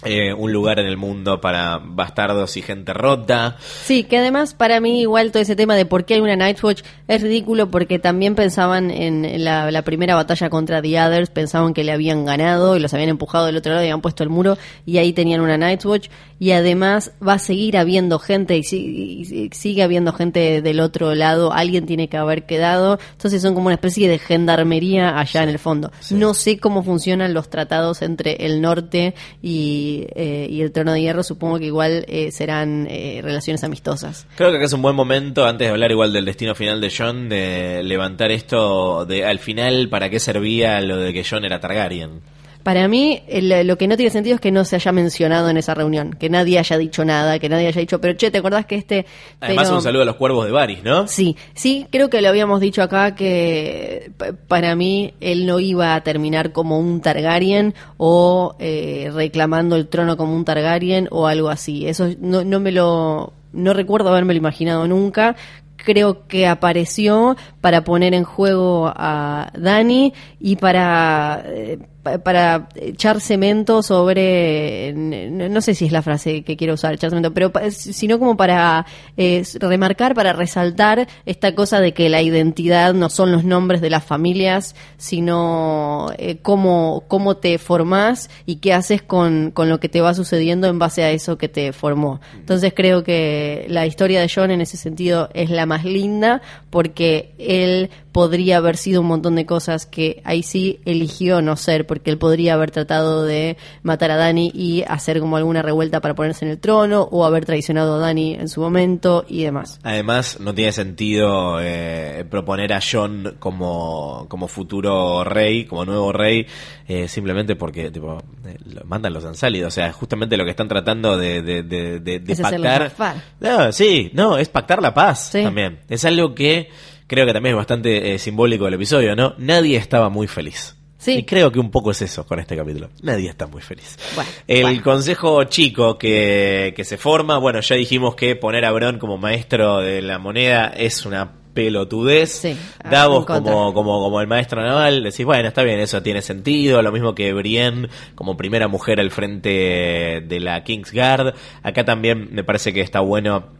eh, 0.04 0.32
un 0.32 0.52
lugar 0.52 0.78
en 0.78 0.86
el 0.86 0.96
mundo 0.96 1.40
para 1.40 1.78
bastardos 1.82 2.56
y 2.56 2.62
gente 2.62 2.92
rota. 2.94 3.56
Sí, 3.84 4.04
que 4.04 4.18
además 4.18 4.54
para 4.54 4.78
mí 4.80 5.00
igual 5.00 5.32
todo 5.32 5.42
ese 5.42 5.56
tema 5.56 5.74
de 5.74 5.86
por 5.86 6.04
qué 6.04 6.14
hay 6.14 6.20
una 6.20 6.36
Night's 6.36 6.62
Watch 6.62 6.82
es 7.08 7.20
ridículo 7.22 7.70
porque 7.70 7.98
también 7.98 8.34
pensaban 8.36 8.90
en 8.92 9.42
la, 9.44 9.70
la 9.72 9.82
primera 9.82 10.14
batalla 10.14 10.50
contra 10.50 10.80
The 10.80 11.00
Others, 11.00 11.30
pensaban 11.30 11.74
que 11.74 11.82
le 11.82 11.90
habían 11.92 12.24
ganado 12.24 12.76
y 12.76 12.80
los 12.80 12.94
habían 12.94 13.08
empujado 13.08 13.46
del 13.46 13.56
otro 13.56 13.72
lado 13.72 13.82
y 13.84 13.88
habían 13.88 14.00
puesto 14.00 14.22
el 14.22 14.28
muro 14.30 14.56
y 14.86 14.98
ahí 14.98 15.12
tenían 15.12 15.40
una 15.40 15.56
Night's 15.58 15.84
Watch 15.84 16.08
y 16.38 16.52
además 16.52 17.10
va 17.26 17.32
a 17.34 17.38
seguir 17.40 17.76
habiendo 17.76 18.20
gente 18.20 18.56
y, 18.56 18.62
si- 18.62 19.24
y 19.24 19.50
sigue 19.52 19.82
habiendo 19.82 20.12
gente 20.12 20.62
del 20.62 20.78
otro 20.78 21.16
lado, 21.16 21.52
alguien 21.52 21.86
tiene 21.86 22.08
que 22.08 22.16
haber 22.16 22.46
quedado, 22.46 23.00
entonces 23.12 23.42
son 23.42 23.54
como 23.54 23.66
una 23.66 23.74
especie 23.74 24.08
de 24.08 24.20
gendarmería 24.20 25.18
allá 25.18 25.42
en 25.42 25.48
el 25.48 25.58
fondo. 25.58 25.90
No 26.10 26.34
sé 26.34 26.58
cómo 26.60 26.84
funcionan 26.84 27.34
los 27.34 27.50
tratados 27.50 28.02
entre 28.02 28.46
el 28.46 28.60
norte 28.60 29.14
y, 29.42 29.87
eh, 30.14 30.46
y 30.50 30.62
el 30.62 30.72
trono 30.72 30.92
de 30.92 31.00
hierro, 31.00 31.22
supongo 31.22 31.58
que 31.58 31.66
igual 31.66 32.04
eh, 32.08 32.30
serán 32.30 32.86
eh, 32.90 33.20
relaciones 33.22 33.64
amistosas. 33.64 34.26
Creo 34.36 34.50
que 34.50 34.56
acá 34.56 34.66
es 34.66 34.72
un 34.72 34.82
buen 34.82 34.96
momento, 34.96 35.46
antes 35.46 35.66
de 35.66 35.72
hablar 35.72 35.90
igual 35.90 36.12
del 36.12 36.24
destino 36.24 36.54
final 36.54 36.80
de 36.80 36.92
John, 36.96 37.28
de 37.28 37.82
levantar 37.82 38.30
esto 38.30 39.04
de 39.04 39.24
al 39.24 39.38
final 39.38 39.88
para 39.88 40.10
qué 40.10 40.20
servía 40.20 40.80
lo 40.80 40.96
de 40.96 41.12
que 41.12 41.24
John 41.28 41.44
era 41.44 41.60
Targaryen. 41.60 42.20
Para 42.68 42.86
mí, 42.86 43.22
el- 43.28 43.66
lo 43.66 43.78
que 43.78 43.88
no 43.88 43.96
tiene 43.96 44.10
sentido 44.10 44.34
es 44.34 44.42
que 44.42 44.50
no 44.52 44.62
se 44.66 44.76
haya 44.76 44.92
mencionado 44.92 45.48
en 45.48 45.56
esa 45.56 45.72
reunión, 45.72 46.10
que 46.12 46.28
nadie 46.28 46.58
haya 46.58 46.76
dicho 46.76 47.02
nada, 47.02 47.38
que 47.38 47.48
nadie 47.48 47.68
haya 47.68 47.80
dicho, 47.80 47.98
pero 47.98 48.12
che, 48.14 48.30
¿te 48.30 48.36
acordás 48.36 48.66
que 48.66 48.74
este... 48.74 49.06
Además, 49.40 49.64
pero- 49.68 49.76
un 49.76 49.82
saludo 49.82 50.02
a 50.02 50.04
los 50.04 50.16
cuervos 50.16 50.44
de 50.44 50.52
Varys, 50.52 50.84
¿no? 50.84 51.08
Sí, 51.08 51.34
sí, 51.54 51.86
creo 51.90 52.10
que 52.10 52.20
lo 52.20 52.28
habíamos 52.28 52.60
dicho 52.60 52.82
acá 52.82 53.14
que 53.14 54.10
para 54.48 54.76
mí 54.76 55.14
él 55.22 55.46
no 55.46 55.60
iba 55.60 55.94
a 55.94 56.02
terminar 56.02 56.52
como 56.52 56.78
un 56.78 57.00
Targaryen 57.00 57.72
o 57.96 58.54
eh, 58.58 59.10
reclamando 59.14 59.74
el 59.74 59.88
trono 59.88 60.18
como 60.18 60.34
un 60.36 60.44
Targaryen 60.44 61.08
o 61.10 61.26
algo 61.26 61.48
así. 61.48 61.86
Eso 61.86 62.08
no, 62.20 62.44
no 62.44 62.60
me 62.60 62.70
lo, 62.70 63.32
no 63.54 63.72
recuerdo 63.72 64.10
haberme 64.10 64.34
lo 64.34 64.38
imaginado 64.40 64.86
nunca. 64.86 65.36
Creo 65.78 66.26
que 66.26 66.46
apareció 66.46 67.34
para 67.62 67.82
poner 67.82 68.12
en 68.12 68.24
juego 68.24 68.92
a 68.94 69.50
Dani 69.56 70.12
y 70.38 70.56
para 70.56 71.42
eh, 71.46 71.78
para 72.22 72.68
echar 72.76 73.20
cemento 73.20 73.82
sobre 73.82 74.92
no, 74.94 75.60
sé 75.60 75.74
si 75.74 75.86
es 75.86 75.92
la 75.92 76.02
frase 76.02 76.42
que 76.42 76.56
quiero 76.56 76.74
usar 76.74 76.94
echar 76.94 77.10
cemento 77.10 77.34
pero 77.34 77.52
sino 77.70 78.18
como 78.18 78.36
para 78.36 78.86
eh, 79.16 79.42
remarcar 79.60 80.14
para 80.14 80.32
resaltar 80.32 81.08
esta 81.26 81.54
cosa 81.54 81.80
de 81.80 81.92
que 81.92 82.08
la 82.08 82.22
identidad 82.22 82.94
no 82.94 83.10
son 83.10 83.32
los 83.32 83.44
nombres 83.44 83.80
de 83.80 83.90
las 83.90 84.04
familias 84.04 84.74
sino 84.96 86.08
eh, 86.18 86.38
cómo 86.42 87.04
cómo 87.08 87.36
te 87.36 87.58
formás 87.58 88.30
y 88.46 88.56
qué 88.56 88.72
haces 88.72 89.02
con, 89.02 89.50
con 89.50 89.68
lo 89.68 89.80
que 89.80 89.88
te 89.88 90.00
va 90.00 90.14
sucediendo 90.14 90.68
en 90.68 90.78
base 90.78 91.02
a 91.02 91.10
eso 91.10 91.38
que 91.38 91.48
te 91.48 91.72
formó. 91.72 92.20
Entonces 92.34 92.72
creo 92.74 93.04
que 93.04 93.66
la 93.68 93.86
historia 93.86 94.20
de 94.20 94.30
John 94.32 94.50
en 94.50 94.60
ese 94.60 94.76
sentido 94.76 95.28
es 95.34 95.50
la 95.50 95.66
más 95.66 95.84
linda 95.84 96.40
porque 96.70 97.34
él 97.38 97.90
podría 98.18 98.56
haber 98.56 98.76
sido 98.76 99.00
un 99.00 99.06
montón 99.06 99.36
de 99.36 99.46
cosas 99.46 99.86
que 99.86 100.20
ahí 100.24 100.42
sí 100.42 100.80
eligió 100.84 101.40
no 101.40 101.54
ser, 101.56 101.86
porque 101.86 102.10
él 102.10 102.18
podría 102.18 102.54
haber 102.54 102.72
tratado 102.72 103.22
de 103.22 103.56
matar 103.84 104.10
a 104.10 104.16
Dani 104.16 104.50
y 104.52 104.82
hacer 104.88 105.20
como 105.20 105.36
alguna 105.36 105.62
revuelta 105.62 106.00
para 106.00 106.16
ponerse 106.16 106.44
en 106.44 106.50
el 106.50 106.58
trono, 106.58 107.02
o 107.12 107.24
haber 107.24 107.44
traicionado 107.44 107.94
a 107.94 107.98
Dani 107.98 108.34
en 108.34 108.48
su 108.48 108.60
momento 108.60 109.24
y 109.28 109.44
demás. 109.44 109.78
Además, 109.84 110.40
no 110.40 110.52
tiene 110.52 110.72
sentido 110.72 111.60
eh, 111.60 112.24
proponer 112.28 112.72
a 112.72 112.80
John 112.82 113.36
como, 113.38 114.26
como 114.28 114.48
futuro 114.48 115.22
rey, 115.22 115.64
como 115.66 115.84
nuevo 115.84 116.10
rey, 116.10 116.44
eh, 116.88 117.06
simplemente 117.06 117.54
porque 117.54 117.92
tipo, 117.92 118.18
eh, 118.46 118.56
lo 118.64 118.84
mandan 118.84 119.12
los 119.12 119.24
ansálidos. 119.24 119.68
O 119.68 119.74
sea, 119.76 119.92
justamente 119.92 120.36
lo 120.36 120.44
que 120.44 120.50
están 120.50 120.66
tratando 120.66 121.16
de, 121.16 121.40
de, 121.40 121.62
de, 121.62 122.00
de- 122.00 122.18
de 122.18 122.34
pactar. 122.36 122.90
No, 123.38 123.70
sí, 123.70 124.10
no, 124.12 124.38
es 124.38 124.48
pactar 124.48 124.82
la 124.82 124.92
paz 124.92 125.28
Sí. 125.30 125.44
también. 125.44 125.78
Es 125.88 126.04
algo 126.04 126.34
que 126.34 126.68
creo 127.08 127.26
que 127.26 127.32
también 127.32 127.54
es 127.54 127.56
bastante 127.56 128.14
eh, 128.14 128.18
simbólico 128.20 128.66
del 128.66 128.74
episodio, 128.74 129.16
¿no? 129.16 129.34
Nadie 129.38 129.76
estaba 129.76 130.08
muy 130.08 130.28
feliz. 130.28 130.76
Sí. 130.98 131.18
Y 131.18 131.22
creo 131.24 131.50
que 131.50 131.60
un 131.60 131.70
poco 131.70 131.92
es 131.92 132.02
eso 132.02 132.26
con 132.26 132.40
este 132.40 132.56
capítulo. 132.56 132.90
Nadie 133.02 133.28
está 133.28 133.46
muy 133.46 133.62
feliz. 133.62 133.96
Bueno, 134.14 134.30
el 134.48 134.62
bueno. 134.62 134.82
consejo 134.82 135.44
chico 135.44 135.96
que, 135.96 136.74
que 136.76 136.84
se 136.84 136.96
forma, 136.96 137.38
bueno, 137.38 137.60
ya 137.60 137.76
dijimos 137.76 138.14
que 138.14 138.34
poner 138.36 138.64
a 138.64 138.72
Bron 138.72 138.98
como 138.98 139.16
maestro 139.16 139.78
de 139.78 140.02
la 140.02 140.18
moneda 140.18 140.66
es 140.76 141.06
una 141.06 141.32
pelotudez. 141.54 142.30
Sí, 142.30 142.56
Davos 142.88 143.26
como, 143.26 143.72
como, 143.72 144.00
como 144.00 144.20
el 144.20 144.26
maestro 144.26 144.62
naval, 144.62 145.02
decís, 145.02 145.24
bueno, 145.24 145.48
está 145.48 145.62
bien, 145.62 145.80
eso 145.80 146.02
tiene 146.02 146.22
sentido. 146.22 146.82
Lo 146.82 146.92
mismo 146.92 147.14
que 147.14 147.32
Brienne 147.32 147.88
como 148.14 148.36
primera 148.36 148.68
mujer 148.68 149.00
al 149.00 149.10
frente 149.10 150.22
de 150.24 150.40
la 150.40 150.62
Kingsguard. 150.62 151.34
Acá 151.62 151.84
también 151.84 152.28
me 152.32 152.44
parece 152.44 152.72
que 152.72 152.80
está 152.80 153.00
bueno 153.00 153.57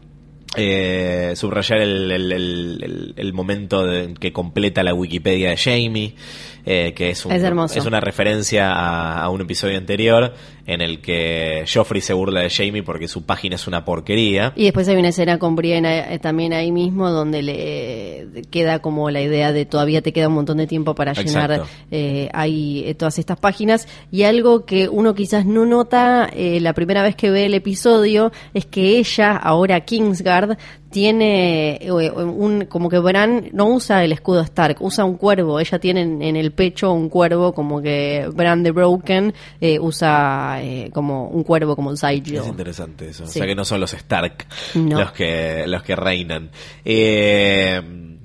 eh, 0.55 1.33
subrayar 1.35 1.79
el, 1.81 2.11
el- 2.11 2.31
el- 2.31 3.13
el- 3.15 3.33
momento 3.33 3.85
de- 3.85 4.13
que 4.19 4.33
completa 4.33 4.83
la 4.83 4.93
Wikipedia 4.93 5.49
de 5.49 5.57
Jamie, 5.57 6.15
eh, 6.71 6.93
que 6.93 7.09
es, 7.09 7.25
un- 7.25 7.31
Es 7.79 7.85
una 7.87 7.99
referencia 7.99 8.71
a, 8.71 9.23
a 9.23 9.29
un 9.29 9.41
episodio 9.41 9.75
anterior 9.77 10.33
en 10.67 10.81
el 10.81 11.01
que 11.01 11.65
Joffrey 11.71 11.99
se 11.99 12.13
burla 12.13 12.41
de 12.41 12.49
Jamie 12.51 12.83
porque 12.83 13.07
su 13.07 13.23
página 13.25 13.55
es 13.55 13.65
una 13.67 13.83
porquería. 13.83 14.53
Y 14.55 14.65
después 14.65 14.87
hay 14.87 14.97
una 14.97 15.07
escena 15.07 15.39
con 15.39 15.55
Brienne 15.55 16.13
eh, 16.13 16.19
también 16.19 16.53
ahí 16.53 16.71
mismo 16.71 17.09
donde 17.09 17.41
le 17.41 17.53
eh, 18.21 18.27
queda 18.51 18.77
como 18.77 19.09
la 19.09 19.19
idea 19.19 19.51
de 19.51 19.65
todavía 19.65 20.03
te 20.03 20.13
queda 20.13 20.27
un 20.27 20.35
montón 20.35 20.57
de 20.57 20.67
tiempo 20.67 20.93
para 20.93 21.13
llenar 21.13 21.51
eh, 21.89 22.29
ahí 22.33 22.83
eh, 22.85 22.93
todas 22.93 23.17
estas 23.17 23.39
páginas. 23.39 23.87
Y 24.11 24.23
algo 24.23 24.65
que 24.65 24.87
uno 24.89 25.15
quizás 25.15 25.47
no 25.47 25.65
nota 25.65 26.29
eh, 26.31 26.59
la 26.59 26.73
primera 26.73 27.01
vez 27.01 27.15
que 27.15 27.31
ve 27.31 27.45
el 27.47 27.55
episodio 27.55 28.31
es 28.53 28.67
que 28.67 28.99
ella, 28.99 29.35
ahora 29.37 29.79
Kingsguard, 29.81 30.55
tiene 30.91 31.77
eh, 31.81 31.91
un 31.91 32.65
como 32.65 32.89
que 32.89 32.99
Bran 32.99 33.49
no 33.53 33.67
usa 33.67 34.03
el 34.03 34.11
escudo 34.11 34.41
Stark, 34.41 34.77
usa 34.81 35.05
un 35.05 35.17
cuervo. 35.17 35.59
Ella 35.59 35.79
tiene 35.79 36.01
en, 36.01 36.21
en 36.21 36.35
el 36.35 36.51
pecho 36.51 36.91
un 36.91 37.09
cuervo 37.09 37.53
como 37.53 37.81
que 37.81 38.27
Bran 38.33 38.63
the 38.63 38.71
Broken 38.71 39.33
eh, 39.61 39.79
usa 39.79 40.59
eh, 40.61 40.89
como 40.93 41.27
un 41.27 41.43
cuervo 41.43 41.75
como 41.75 41.89
un 41.89 41.97
Sigil. 41.97 42.35
Es 42.37 42.47
interesante 42.47 43.09
eso. 43.09 43.23
O 43.23 43.27
sea 43.27 43.45
que 43.45 43.55
no 43.55 43.65
son 43.65 43.79
los 43.81 43.93
Stark 43.93 44.45
No. 44.75 44.99
los 44.99 45.11
que 45.11 45.65
los 45.67 45.83
que 45.83 45.95
reinan. 45.95 46.49
Eh, 46.83 47.81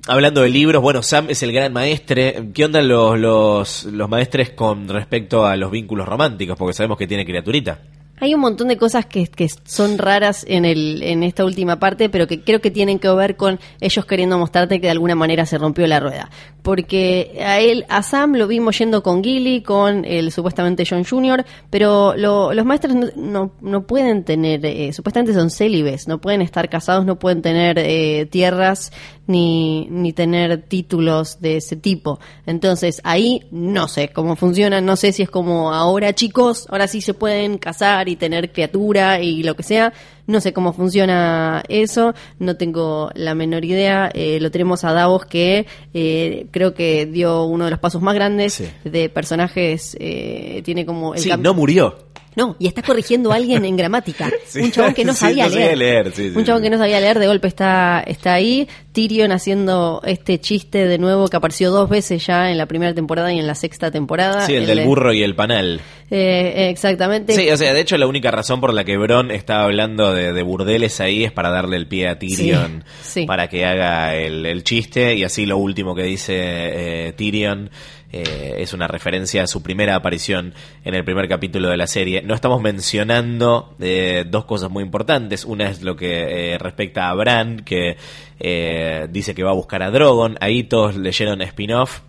hablando 0.07 0.41
de 0.41 0.49
libros, 0.49 0.81
bueno, 0.81 1.01
Sam 1.03 1.27
es 1.29 1.43
el 1.43 1.51
gran 1.51 1.71
maestre. 1.73 2.49
¿Qué 2.53 2.65
onda 2.65 2.81
los, 2.81 3.19
los, 3.19 3.85
los 3.85 4.09
maestres 4.09 4.51
con 4.51 4.87
respecto 4.87 5.45
a 5.45 5.55
los 5.55 5.71
vínculos 5.71 6.07
románticos? 6.07 6.57
Porque 6.57 6.73
sabemos 6.73 6.97
que 6.97 7.07
tiene 7.07 7.25
criaturita. 7.25 7.79
Hay 8.17 8.33
un 8.33 8.39
montón 8.39 8.69
de 8.69 8.77
cosas 8.77 9.05
que, 9.05 9.27
que 9.27 9.49
son 9.65 9.97
raras 9.97 10.45
en, 10.47 10.63
el, 10.63 11.03
en 11.03 11.21
esta 11.23 11.43
última 11.43 11.79
parte, 11.79 12.07
pero 12.09 12.27
que 12.27 12.41
creo 12.41 12.61
que 12.61 12.71
tienen 12.71 12.97
que 12.97 13.09
ver 13.09 13.35
con 13.35 13.59
ellos 13.81 14.05
queriendo 14.05 14.37
mostrarte 14.37 14.79
que 14.79 14.87
de 14.87 14.91
alguna 14.91 15.15
manera 15.15 15.45
se 15.45 15.57
rompió 15.57 15.85
la 15.85 15.99
rueda. 15.99 16.29
Porque 16.63 17.37
a 17.45 17.59
él, 17.59 17.85
a 17.89 18.01
Sam 18.01 18.35
lo 18.37 18.47
vimos 18.47 18.77
yendo 18.79 19.03
con 19.03 19.23
Gilly, 19.23 19.61
con 19.61 20.05
el 20.05 20.31
supuestamente 20.31 20.85
John 20.89 21.03
Jr., 21.03 21.45
pero 21.69 22.15
lo- 22.15 22.53
los 22.53 22.65
maestros 22.65 22.95
no, 22.95 23.07
no, 23.17 23.51
no 23.61 23.85
pueden 23.85 24.23
tener, 24.23 24.65
eh, 24.65 24.93
supuestamente 24.93 25.33
son 25.33 25.49
célibes, 25.51 26.07
no 26.07 26.19
pueden 26.21 26.41
estar 26.41 26.69
casados, 26.69 27.05
no 27.05 27.19
pueden 27.19 27.41
tener 27.41 27.77
eh, 27.79 28.25
tierras 28.31 28.91
ni, 29.27 29.87
ni 29.89 30.13
tener 30.13 30.61
títulos 30.63 31.39
de 31.41 31.57
ese 31.57 31.75
tipo. 31.75 32.19
Entonces 32.45 33.01
ahí 33.03 33.41
no 33.51 33.87
sé 33.87 34.09
cómo 34.09 34.35
funciona, 34.35 34.81
no 34.81 34.95
sé 34.95 35.11
si 35.11 35.23
es 35.23 35.29
como 35.29 35.73
ahora 35.73 36.13
chicos, 36.13 36.67
ahora 36.69 36.87
sí 36.87 37.01
se 37.01 37.13
pueden 37.13 37.57
casar 37.57 38.07
y 38.09 38.15
tener 38.15 38.51
criatura 38.51 39.19
y 39.21 39.43
lo 39.43 39.55
que 39.55 39.63
sea. 39.63 39.93
No 40.27 40.41
sé 40.41 40.53
cómo 40.53 40.73
funciona 40.73 41.63
eso, 41.69 42.15
no 42.39 42.57
tengo 42.57 43.11
la 43.13 43.35
menor 43.35 43.63
idea. 43.63 44.09
Eh, 44.13 44.39
lo 44.41 44.49
tenemos 44.49 44.83
a 44.83 44.91
Davos 44.91 45.25
que 45.25 45.67
eh, 45.93 46.47
creo 46.51 46.73
que 46.73 47.05
dio 47.05 47.43
uno 47.43 47.65
de 47.65 47.71
los 47.71 47.79
pasos 47.79 48.01
más 48.01 48.15
grandes 48.15 48.53
Sí. 48.53 48.65
de 48.83 49.09
personajes. 49.09 49.95
eh, 49.99 50.61
tiene 50.65 50.85
como 50.85 51.13
el 51.13 51.19
Sí, 51.19 51.29
no 51.39 51.53
murió. 51.53 51.95
No, 52.35 52.55
y 52.59 52.67
está 52.67 52.81
corrigiendo 52.81 53.31
a 53.31 53.35
alguien 53.35 53.65
en 53.65 53.75
gramática. 53.77 54.31
Sí. 54.45 54.59
un 54.61 54.71
chabón 54.71 54.93
que 54.93 55.03
no 55.03 55.13
sabía 55.13 55.49
leer. 55.49 55.77
leer, 55.77 56.11
sí, 56.13 56.29
sí, 56.31 56.37
un 56.37 56.45
chabón 56.45 56.61
que 56.61 56.69
no 56.69 56.77
sabía 56.77 56.99
leer, 57.01 57.19
de 57.19 57.27
golpe 57.27 57.47
está, 57.47 58.03
está 58.05 58.33
ahí. 58.33 58.67
Tyrion 58.93 59.31
haciendo 59.33 60.01
este 60.05 60.39
chiste 60.39 60.87
de 60.87 60.97
nuevo 60.97 61.27
que 61.27 61.35
apareció 61.35 61.69
dos 61.71 61.89
veces 61.89 62.25
ya 62.25 62.49
en 62.51 62.57
la 62.57 62.65
primera 62.65 62.93
temporada 62.93 63.33
y 63.33 63.39
en 63.39 63.47
la 63.47 63.55
sexta 63.55 63.91
temporada. 63.91 64.45
Sí, 64.45 64.53
el 64.53 64.65
del 64.67 64.77
de- 64.79 64.85
burro 64.85 65.11
y 65.11 65.21
el 65.23 65.35
panal. 65.35 65.81
Eh, 66.09 66.69
exactamente. 66.69 67.33
Sí, 67.33 67.49
o 67.49 67.57
sea, 67.57 67.73
de 67.73 67.81
hecho 67.81 67.97
la 67.97 68.07
única 68.07 68.31
razón 68.31 68.61
por 68.61 68.73
la 68.73 68.85
que 68.85 68.95
Bron 68.97 69.31
estaba 69.31 69.63
hablando 69.65 70.13
de, 70.13 70.31
de 70.31 70.43
burdeles 70.43 71.01
ahí 71.01 71.23
es 71.25 71.31
para 71.33 71.49
darle 71.49 71.75
el 71.77 71.87
pie 71.87 72.07
a 72.07 72.17
Tyrion 72.19 72.83
para 73.27 73.47
que 73.49 73.65
haga 73.65 74.15
el, 74.15 74.45
el 74.45 74.63
chiste 74.63 75.15
y 75.15 75.23
así 75.23 75.45
lo 75.45 75.57
último 75.57 75.95
que 75.95 76.03
dice 76.03 76.35
eh, 76.37 77.13
Tyrion 77.17 77.71
eh, 78.11 78.55
es 78.59 78.73
una 78.73 78.87
referencia 78.87 79.43
a 79.43 79.47
su 79.47 79.61
primera 79.61 79.95
aparición 79.95 80.53
en 80.83 80.95
el 80.95 81.03
primer 81.03 81.27
capítulo 81.27 81.69
de 81.69 81.77
la 81.77 81.87
serie. 81.87 82.21
No 82.21 82.33
estamos 82.33 82.61
mencionando 82.61 83.75
eh, 83.79 84.25
dos 84.27 84.45
cosas 84.45 84.69
muy 84.69 84.83
importantes. 84.83 85.45
Una 85.45 85.69
es 85.69 85.81
lo 85.81 85.95
que 85.95 86.53
eh, 86.53 86.57
respecta 86.57 87.09
a 87.09 87.13
Bran, 87.13 87.61
que 87.61 87.97
eh, 88.39 89.07
dice 89.09 89.35
que 89.35 89.43
va 89.43 89.51
a 89.51 89.55
buscar 89.55 89.83
a 89.83 89.91
Drogon. 89.91 90.37
Ahí 90.39 90.63
todos 90.63 90.95
leyeron 90.95 91.41
spin-off 91.41 92.01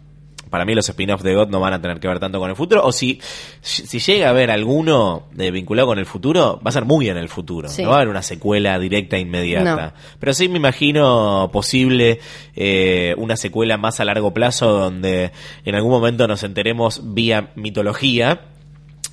para 0.51 0.65
mí 0.65 0.75
los 0.75 0.89
spin-offs 0.89 1.23
de 1.23 1.35
God 1.35 1.49
no 1.49 1.61
van 1.61 1.75
a 1.75 1.81
tener 1.81 2.01
que 2.01 2.09
ver 2.09 2.19
tanto 2.19 2.39
con 2.39 2.51
el 2.51 2.57
futuro. 2.57 2.85
O 2.85 2.93
si, 2.93 3.21
si 3.61 3.99
llega 3.99 4.29
a 4.29 4.31
haber 4.31 4.51
alguno 4.51 5.25
eh, 5.39 5.51
vinculado 5.51 5.89
con 5.89 5.99
el 5.99 6.07
futuro, 6.07 6.61
va 6.65 6.69
a 6.71 6.73
ser 6.73 6.85
muy 6.85 7.09
en 7.09 7.17
el 7.17 7.29
futuro. 7.29 7.69
Sí. 7.69 7.83
No 7.83 7.91
va 7.91 7.97
a 7.97 7.99
haber 7.99 8.09
una 8.09 8.23
secuela 8.23 8.79
directa 8.79 9.19
inmediata. 9.19 9.87
No. 9.87 9.93
Pero 10.19 10.35
sí 10.35 10.49
me 10.49 10.59
imagino 10.59 11.51
posible 11.53 12.21
eh, 12.55 13.15
una 13.19 13.37
secuela 13.37 13.77
más 13.77 14.01
a 14.01 14.05
largo 14.05 14.33
plazo 14.33 14.73
donde 14.73 15.33
en 15.65 15.75
algún 15.75 15.91
momento 15.91 16.27
nos 16.27 16.43
enteremos 16.43 17.15
vía 17.15 17.51
mitología 17.55 18.41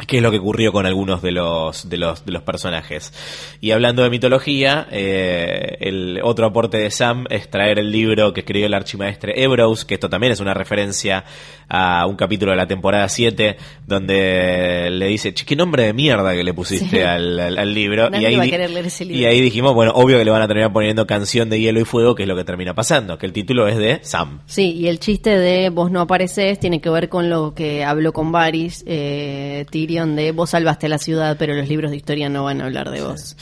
qué 0.07 0.17
es 0.17 0.23
lo 0.23 0.31
que 0.31 0.39
ocurrió 0.39 0.71
con 0.71 0.85
algunos 0.85 1.21
de 1.21 1.31
los 1.31 1.87
de 1.87 1.97
los 1.97 2.25
de 2.25 2.31
los 2.31 2.41
personajes 2.41 3.13
y 3.61 3.71
hablando 3.71 4.01
de 4.03 4.09
mitología 4.09 4.87
eh, 4.91 5.77
el 5.81 6.19
otro 6.23 6.47
aporte 6.47 6.77
de 6.77 6.89
Sam 6.89 7.25
es 7.29 7.47
traer 7.49 7.77
el 7.79 7.91
libro 7.91 8.33
que 8.33 8.39
escribió 8.41 8.65
el 8.65 8.73
archimaestre 8.73 9.41
Ebros 9.43 9.85
que 9.85 9.93
esto 9.93 10.09
también 10.09 10.33
es 10.33 10.39
una 10.39 10.53
referencia 10.55 11.23
a 11.69 12.05
un 12.07 12.15
capítulo 12.15 12.51
de 12.51 12.57
la 12.57 12.67
temporada 12.67 13.07
7 13.07 13.55
donde 13.85 14.89
le 14.91 15.07
dice 15.07 15.33
"Che, 15.33 15.45
qué 15.45 15.55
nombre 15.55 15.83
de 15.83 15.93
mierda 15.93 16.33
que 16.33 16.43
le 16.43 16.53
pusiste 16.53 16.83
Sí. 16.97 16.99
al, 16.99 17.39
al- 17.39 17.57
al 17.57 17.73
libro 17.73 18.09
Nadie 18.09 18.23
y 18.23 18.25
ahí 18.25 18.35
va 18.35 18.41
a 18.41 18.45
di- 18.45 18.51
querer 18.51 18.69
leer 18.71 18.85
ese 18.87 19.05
libro. 19.05 19.21
y 19.21 19.25
ahí 19.25 19.41
dijimos 19.41 19.73
bueno 19.73 19.91
obvio 19.95 20.17
que 20.17 20.25
le 20.25 20.31
van 20.31 20.41
a 20.41 20.47
terminar 20.47 20.73
poniendo 20.73 21.05
canción 21.07 21.49
de 21.49 21.59
hielo 21.59 21.79
y 21.79 21.85
fuego 21.85 22.15
que 22.15 22.23
es 22.23 22.27
lo 22.29 22.35
que 22.35 22.43
termina 22.43 22.73
pasando 22.73 23.17
que 23.17 23.25
el 23.25 23.33
título 23.33 23.67
es 23.67 23.77
de 23.77 23.99
Sam 24.03 24.41
Sí, 24.47 24.71
y 24.73 24.87
el 24.87 24.99
chiste 24.99 25.37
de 25.37 25.69
vos 25.69 25.91
no 25.91 26.01
apareces 26.01 26.59
tiene 26.59 26.81
que 26.81 26.89
ver 26.89 27.09
con 27.09 27.29
lo 27.29 27.53
que 27.53 27.83
habló 27.83 28.11
con 28.11 28.31
Varys, 28.31 28.83
eh, 28.87 29.65
Tyrion, 29.83 30.15
de 30.15 30.31
vos 30.31 30.51
salvaste 30.51 30.85
a 30.85 30.89
la 30.89 30.97
ciudad, 30.97 31.35
pero 31.37 31.53
los 31.53 31.67
libros 31.67 31.91
de 31.91 31.97
historia 31.97 32.29
no 32.29 32.45
van 32.45 32.61
a 32.61 32.65
hablar 32.65 32.89
de 32.89 33.01
vos. 33.01 33.35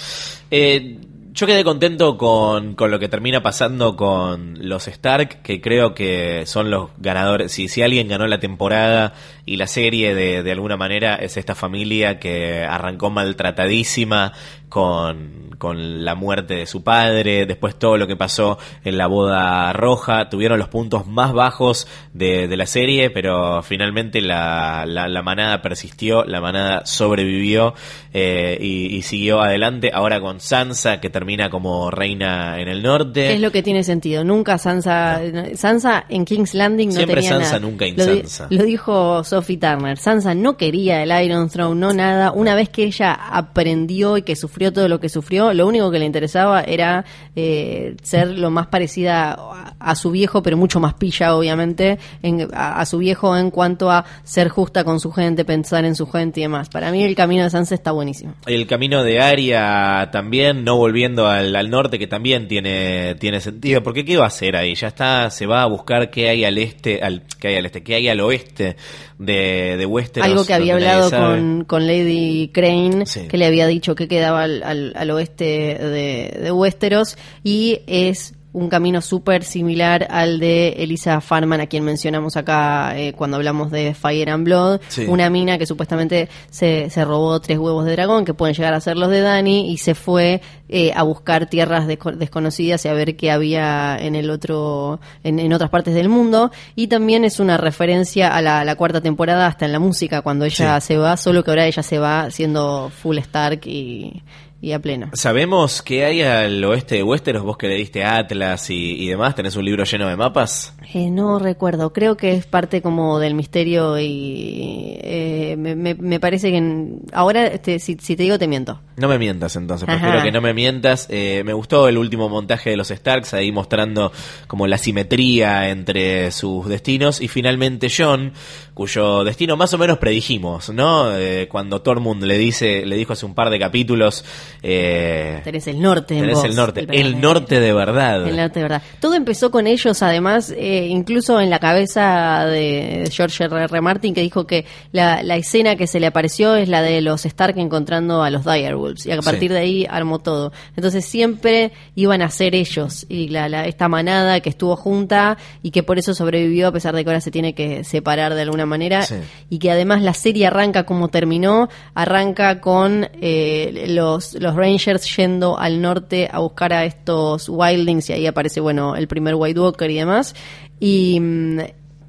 Eh, 0.50 0.98
yo 1.34 1.48
quedé 1.48 1.64
contento 1.64 2.18
con, 2.18 2.76
con 2.76 2.92
lo 2.92 3.00
que 3.00 3.08
termina 3.08 3.42
pasando 3.42 3.96
con 3.96 4.68
los 4.68 4.88
Stark, 4.88 5.42
que 5.44 5.62
creo 5.62 5.94
que 5.94 6.46
son 6.46 6.70
los 6.70 6.90
ganadores. 6.98 7.52
Si, 7.52 7.68
si 7.68 7.82
alguien 7.82 8.08
ganó 8.08 8.28
la 8.28 8.40
temporada 8.40 9.14
y 9.46 9.56
la 9.56 9.68
serie 9.68 10.14
de, 10.14 10.44
de 10.44 10.52
alguna 10.52 10.78
manera, 10.78 11.16
es 11.16 11.38
esta 11.38 11.56
familia 11.56 12.20
que 12.20 12.64
arrancó 12.64 13.10
maltratadísima 13.12 14.34
con, 14.72 15.50
con 15.58 16.06
la 16.06 16.16
muerte 16.16 16.56
de 16.56 16.66
su 16.66 16.82
padre, 16.82 17.46
después 17.46 17.76
todo 17.78 17.98
lo 17.98 18.08
que 18.08 18.16
pasó 18.16 18.58
en 18.86 18.98
la 18.98 19.06
boda 19.08 19.74
roja, 19.74 20.30
tuvieron 20.30 20.58
los 20.58 20.70
puntos 20.70 21.06
más 21.06 21.34
bajos 21.34 21.88
de, 22.14 22.48
de 22.48 22.58
la 22.58 22.66
serie, 22.66 23.10
pero 23.10 23.62
finalmente 23.64 24.22
la, 24.22 24.86
la, 24.88 25.10
la 25.10 25.22
manada 25.22 25.62
persistió, 25.62 26.24
la 26.24 26.40
manada 26.40 26.86
sobrevivió 26.86 27.74
eh, 28.14 28.58
y, 28.62 28.96
y 28.96 29.02
siguió 29.02 29.42
adelante, 29.42 29.92
ahora 29.94 30.22
con 30.22 30.40
Sansa, 30.40 31.02
que 31.02 31.10
termina 31.10 31.50
como 31.50 31.92
reina 31.92 32.60
en 32.62 32.70
el 32.70 32.82
norte. 32.82 33.28
¿Qué 33.28 33.34
es 33.34 33.42
lo 33.42 33.52
que 33.52 33.62
tiene 33.62 33.84
sentido? 33.84 34.24
Nunca 34.24 34.58
Sansa, 34.58 35.20
Sansa 35.56 36.06
en 36.08 36.24
King's 36.24 36.54
Landing 36.54 36.88
no 36.90 36.96
Siempre 36.96 37.16
tenía 37.18 37.30
Sansa, 37.32 37.48
nada. 37.48 37.60
nunca 37.60 37.86
Lo 37.88 38.06
di- 38.06 38.20
Insansa. 38.20 38.48
Lo, 38.50 38.64
dijo 38.64 39.24
Sophie 39.26 39.58
Turner. 39.58 39.98
Sansa 39.98 40.34
no 40.34 40.56
quería 40.56 41.04
el 41.04 41.26
Iron 41.26 41.50
Throne, 41.50 41.78
no 41.78 41.92
nada. 41.94 42.32
Una 42.32 42.56
vez 42.56 42.70
que 42.70 42.84
ella 42.86 43.12
aprendió 43.14 44.18
y 44.18 44.22
que 44.22 44.38
sufrió 44.38 44.61
todo 44.70 44.88
lo 44.88 45.00
que 45.00 45.10
sufrió, 45.10 45.52
lo 45.54 45.66
único 45.66 45.90
que 45.90 45.98
le 45.98 46.06
interesaba 46.06 46.62
era 46.62 47.04
eh, 47.36 47.96
ser 48.04 48.28
lo 48.28 48.52
más 48.52 48.68
parecida 48.68 49.32
a, 49.32 49.74
a 49.80 49.96
su 49.96 50.12
viejo, 50.12 50.44
pero 50.44 50.58
mucho 50.58 50.80
más 50.80 50.94
pilla, 50.94 51.36
obviamente, 51.36 51.98
en- 52.22 52.48
a, 52.54 52.80
a 52.80 52.86
su 52.86 53.00
viejo 53.00 53.36
en 53.36 53.50
cuanto 53.50 53.90
a 53.90 54.06
ser 54.24 54.50
justa 54.50 54.84
con 54.84 55.00
su 55.00 55.12
gente, 55.12 55.46
pensar 55.46 55.86
en 55.86 55.96
su 55.96 56.06
gente 56.06 56.42
y 56.42 56.44
demás. 56.44 56.70
Para 56.70 56.92
mí 56.92 57.04
el 57.04 57.16
camino 57.16 57.44
de 57.44 57.50
Sansa 57.50 57.74
está 57.74 57.92
buenísimo. 57.92 58.36
El 58.46 58.68
camino 58.68 59.04
de 59.04 59.20
Aria 59.20 60.10
también, 60.12 60.64
no 60.64 60.78
volviendo 60.78 61.28
al, 61.28 61.56
al 61.56 61.70
norte, 61.70 61.98
que 61.98 62.08
también 62.08 62.48
tiene, 62.48 63.16
tiene 63.16 63.40
sentido. 63.40 63.82
Porque 63.84 64.04
¿qué 64.06 64.18
va 64.18 64.26
a 64.26 64.28
hacer 64.28 64.56
ahí? 64.56 64.76
Ya 64.76 64.88
está, 64.88 65.30
se 65.30 65.46
va 65.46 65.64
a 65.64 65.68
buscar 65.68 66.10
qué 66.10 66.30
hay 66.30 66.44
al 66.44 66.58
este, 66.58 67.02
al, 67.02 67.24
qué 67.40 67.48
hay 67.50 67.56
al 67.58 67.66
este, 67.66 67.84
qué 67.84 67.96
hay 67.96 68.10
al 68.10 68.20
oeste 68.20 68.76
de, 69.18 69.78
de 69.78 69.86
Westeros. 69.86 70.28
Algo 70.30 70.46
que 70.46 70.54
había 70.54 70.74
hablado 70.74 71.10
con, 71.10 71.64
con 71.66 71.88
Lady 71.88 72.50
Crane, 72.54 73.06
Sí. 73.06 73.28
que 73.28 73.38
le 73.38 73.46
había 73.46 73.68
dicho 73.68 73.96
que 73.96 74.08
quedaba 74.08 74.48
al, 74.64 74.94
al- 74.96 75.12
oeste 75.12 75.44
de, 75.46 76.40
de 76.42 76.52
Westeros, 76.52 77.18
y 77.44 77.82
es 77.88 78.34
un 78.54 78.68
camino 78.68 79.00
súper 79.02 79.44
similar 79.46 80.08
al 80.10 80.38
de 80.40 80.70
Elisa 80.80 81.22
Farman, 81.22 81.62
a 81.62 81.68
quien 81.68 81.86
mencionamos 81.86 82.36
acá 82.36 82.98
eh, 83.00 83.14
cuando 83.14 83.38
hablamos 83.38 83.72
de 83.72 83.94
Fire 83.94 84.30
and 84.30 84.44
Blood, 84.44 84.82
Sí. 84.90 85.06
una 85.08 85.30
mina 85.30 85.58
que 85.58 85.66
supuestamente 85.66 86.28
se, 86.50 86.90
se 86.90 87.06
robó 87.06 87.40
tres 87.40 87.58
huevos 87.60 87.86
de 87.86 87.94
dragón, 87.94 88.26
que 88.26 88.34
pueden 88.34 88.54
llegar 88.54 88.74
a 88.74 88.82
ser 88.82 88.98
los 88.98 89.10
de 89.10 89.22
Dani, 89.22 89.72
y 89.72 89.78
se 89.78 89.96
fue 89.96 90.42
eh, 90.68 90.92
a 90.96 91.04
buscar 91.04 91.46
tierras 91.50 91.88
desco- 91.88 92.16
desconocidas 92.16 92.84
y 92.84 92.88
a 92.90 92.94
ver 92.94 93.16
qué 93.16 93.32
había 93.32 93.98
en 93.98 94.16
el 94.16 94.30
otro, 94.30 95.00
en, 95.24 95.40
en 95.40 95.54
otras 95.54 95.70
partes 95.70 95.94
del 95.94 96.10
mundo, 96.10 96.52
y 96.76 96.88
también 96.88 97.24
es 97.24 97.40
una 97.40 97.56
referencia 97.58 98.36
a 98.36 98.42
la, 98.42 98.76
cuarta 98.76 99.00
temporada 99.00 99.48
hasta 99.48 99.66
en 99.66 99.72
la 99.72 99.80
música, 99.80 100.22
cuando 100.22 100.44
ella 100.44 100.80
Sí. 100.82 100.88
se 100.88 100.98
va, 100.98 101.16
solo 101.16 101.44
que 101.44 101.52
ahora 101.52 101.68
ella 101.68 101.84
se 101.84 102.00
va 102.00 102.30
siendo 102.32 102.90
full 102.90 103.18
Stark 103.20 103.62
y, 103.66 104.24
y 104.62 104.72
a 104.74 104.80
pleno. 104.80 105.10
¿Sabemos 105.14 105.82
qué 105.82 106.06
hay 106.06 106.22
al 106.22 106.64
oeste 106.64 106.96
de 106.96 107.04
Westeros? 107.04 107.44
Vos 107.44 107.58
que 107.58 107.68
le 107.68 107.76
diste 107.76 108.04
Atlas 108.04 108.70
y, 108.70 109.04
y 109.04 109.08
demás, 109.08 109.36
¿tenés 109.36 109.56
un 109.56 109.66
libro 109.66 109.84
lleno 109.84 110.08
de 110.08 110.16
mapas? 110.16 110.76
Eh, 110.94 111.10
no 111.10 111.40
recuerdo, 111.40 111.94
creo 111.94 112.18
que 112.18 112.34
es 112.34 112.46
parte 112.46 112.82
como 112.82 113.18
del 113.20 113.34
misterio 113.34 113.98
y 114.00 114.98
eh, 115.02 115.56
me, 115.58 115.76
me- 115.76 115.96
me 115.96 116.20
parece 116.20 116.52
que 116.52 116.58
en- 116.58 117.02
ahora 117.14 117.48
este, 117.48 117.80
si, 117.80 117.96
si 118.02 118.16
te 118.18 118.24
digo 118.24 118.38
te 118.38 118.48
miento. 118.48 118.82
No 118.98 119.08
me 119.08 119.18
mientas 119.18 119.56
entonces, 119.56 119.88
Ajá. 119.88 119.98
prefiero 120.00 120.24
que 120.24 120.32
no 120.32 120.42
me 120.42 120.54
mientas. 120.54 121.08
Eh, 121.10 121.44
me 121.46 121.54
gustó 121.54 121.88
el 121.88 121.98
último 121.98 122.28
montaje 122.30 122.72
de 122.72 122.78
los 122.78 122.90
Starks, 122.90 123.34
ahí 123.34 123.52
mostrando 123.52 124.12
como 124.48 124.68
la 124.68 124.78
simetría 124.78 125.70
entre 125.70 126.30
sus 126.32 126.68
destinos. 126.68 127.22
Y 127.22 127.28
finalmente 127.30 127.88
John, 127.96 128.34
cuyo 128.74 129.24
destino 129.24 129.56
más 129.58 129.74
o 129.74 129.78
menos 129.78 129.98
predijimos, 129.98 130.70
¿no? 130.72 131.16
Eh, 131.18 131.48
cuando 131.50 131.82
Tormund 131.82 132.24
le 132.24 132.38
dice, 132.38 132.86
le 132.86 132.96
dijo 132.98 133.14
hace 133.14 133.26
un 133.26 133.34
par 133.34 133.50
de 133.50 133.60
capítulos, 133.60 134.24
eh, 134.62 135.40
Tenés 135.44 135.68
el 135.68 135.82
norte. 135.82 136.16
en 136.16 136.22
tenés 136.22 136.36
vos, 136.36 136.46
el 136.46 136.56
norte, 136.56 136.86
el, 136.92 137.20
norte 137.22 137.60
de 137.60 137.74
verdad. 137.74 138.28
El 138.28 138.36
norte, 138.38 138.60
de 138.60 138.64
verdad. 138.64 138.82
Todo 139.00 139.16
empezó 139.16 139.50
con 139.52 139.68
ellos, 139.68 140.04
además, 140.04 140.54
eh, 140.56 140.81
incluso 140.88 141.40
en 141.42 141.50
la 141.50 141.60
cabeza 141.60 142.46
de 142.46 143.10
George 143.12 143.44
R. 143.44 143.64
R. 143.66 143.82
Martin, 143.82 144.14
que 144.14 144.22
dijo 144.22 144.46
que 144.48 144.66
la, 144.92 145.24
la 145.24 145.36
escena 145.36 145.76
que 145.76 145.88
se 145.88 146.00
le 146.00 146.08
apareció 146.08 146.56
es 146.56 146.70
la 146.70 146.82
de 146.82 147.02
los 147.02 147.26
Stark 147.26 147.58
encontrando 147.58 148.24
a 148.24 148.30
los 148.30 148.46
Direwolves, 148.46 149.06
y 149.06 149.12
a 149.12 149.16
Sí. 149.16 149.22
partir 149.26 149.52
de 149.52 149.60
ahí 149.60 149.88
armó 149.90 150.20
todo. 150.20 150.52
Entonces 150.76 151.06
siempre 151.06 151.72
iban 151.96 152.22
a 152.22 152.30
ser 152.30 152.56
ellos, 152.56 153.06
y 153.10 153.30
la, 153.30 153.48
la- 153.50 153.66
esta 153.66 153.88
manada 153.88 154.40
que 154.40 154.50
estuvo 154.50 154.76
junta 154.76 155.38
y 155.64 155.72
que 155.72 155.84
por 155.84 155.98
eso 156.00 156.14
sobrevivió, 156.14 156.68
a 156.68 156.72
pesar 156.72 156.96
de 156.96 157.04
que 157.04 157.10
ahora 157.10 157.22
se 157.22 157.32
tiene 157.32 157.54
que 157.54 157.84
separar 157.84 158.34
de 158.36 158.42
alguna 158.42 158.66
manera, 158.66 159.02
Sí. 159.04 159.16
y 159.50 159.60
que 159.60 159.72
además 159.72 160.02
la 160.02 160.14
serie 160.14 160.48
arranca 160.48 160.84
como 160.86 161.08
terminó, 161.10 161.70
arranca 161.94 162.60
con 162.62 163.08
eh, 163.22 163.86
los, 163.90 164.34
los 164.36 164.56
Rangers 164.56 165.16
yendo 165.16 165.58
al 165.58 165.82
norte 165.82 166.30
a 166.32 166.40
buscar 166.40 166.74
a 166.74 166.86
estos 166.86 167.50
Wildlings 167.50 168.10
y 168.10 168.14
ahí 168.14 168.28
aparece, 168.28 168.60
bueno, 168.60 168.96
el 168.96 169.08
primer 169.08 169.36
White 169.36 169.60
Walker 169.60 169.90
y 169.90 169.96
demás, 169.96 170.36
y, 170.82 171.18
mm, 171.22 171.60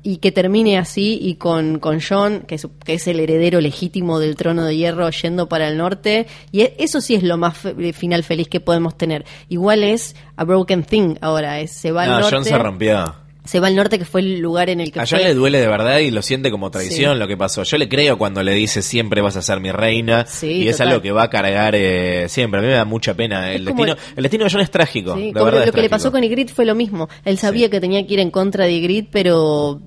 y 0.02 0.16
que 0.16 0.32
termine 0.32 0.78
así 0.78 1.16
y 1.22 1.36
con, 1.36 1.78
con 1.78 2.00
John, 2.00 2.40
que 2.48 2.56
es, 2.56 2.66
que 2.84 2.94
es 2.94 3.06
el 3.06 3.20
heredero 3.20 3.60
legítimo 3.60 4.18
del 4.18 4.34
trono 4.34 4.64
de 4.64 4.76
hierro, 4.76 5.08
yendo 5.10 5.48
para 5.48 5.68
el 5.68 5.78
norte, 5.78 6.26
y 6.50 6.62
e- 6.62 6.74
eso 6.78 7.00
sí 7.00 7.14
es 7.14 7.22
lo 7.22 7.36
más 7.36 7.56
fe- 7.56 7.92
final 7.92 8.24
feliz 8.24 8.48
que 8.48 8.58
podemos 8.58 8.98
tener. 8.98 9.24
Igual 9.48 9.84
es 9.84 10.16
a 10.34 10.42
Broken 10.42 10.82
Thing 10.82 11.14
ahora, 11.20 11.60
es, 11.60 11.70
se 11.70 11.92
va 11.92 12.02
al 12.02 12.08
No, 12.10 12.20
norte. 12.20 12.34
John 12.34 12.44
se 12.44 12.58
rompió. 12.58 13.21
Se 13.44 13.58
va 13.60 13.66
al 13.66 13.74
norte 13.76 13.98
que 13.98 14.04
fue 14.04 14.20
el 14.20 14.38
lugar 14.40 14.70
en 14.70 14.80
el 14.80 14.92
que 14.92 15.00
A 15.00 15.06
fue. 15.06 15.18
Le 15.18 15.34
duele 15.34 15.58
de 15.60 15.66
verdad 15.66 15.98
y 15.98 16.10
lo 16.10 16.22
siente 16.22 16.50
como 16.50 16.70
traición 16.70 17.14
Sí. 17.14 17.18
lo 17.18 17.26
que 17.26 17.36
pasó. 17.36 17.64
Yo 17.64 17.76
le 17.76 17.88
creo 17.88 18.16
cuando 18.18 18.42
le 18.42 18.52
dice 18.52 18.82
siempre 18.82 19.20
vas 19.20 19.36
a 19.36 19.42
ser 19.42 19.60
mi 19.60 19.72
reina 19.72 20.24
Sí, 20.26 20.46
y 20.48 20.68
es 20.68 20.80
algo 20.80 21.02
que 21.02 21.10
va 21.12 21.24
a 21.24 21.30
cargar 21.30 21.74
eh, 21.74 22.28
siempre. 22.28 22.60
A 22.60 22.62
mí 22.62 22.68
me 22.68 22.74
da 22.74 22.84
mucha 22.84 23.14
pena. 23.14 23.50
El 23.52 23.62
Es 23.62 23.74
destino, 23.74 23.96
el 24.16 24.22
destino 24.22 24.44
de 24.44 24.50
John 24.50 24.60
es 24.60 24.70
trágico. 24.70 25.14
Sí, 25.16 25.26
de 25.26 25.32
como 25.32 25.44
verdad 25.46 25.66
lo, 25.66 25.72
que 25.72 25.82
le 25.82 25.88
pasó 25.90 26.12
con 26.12 26.22
Ygritte 26.22 26.52
fue 26.52 26.64
lo 26.64 26.74
mismo. 26.74 27.08
Él 27.24 27.36
sabía 27.38 27.68
que 27.68 27.80
tenía 27.80 28.06
que 28.06 28.14
ir 28.14 28.20
en 28.20 28.30
contra 28.30 28.64
de 28.66 28.72
Ygritte, 28.72 29.08
pero 29.10 29.80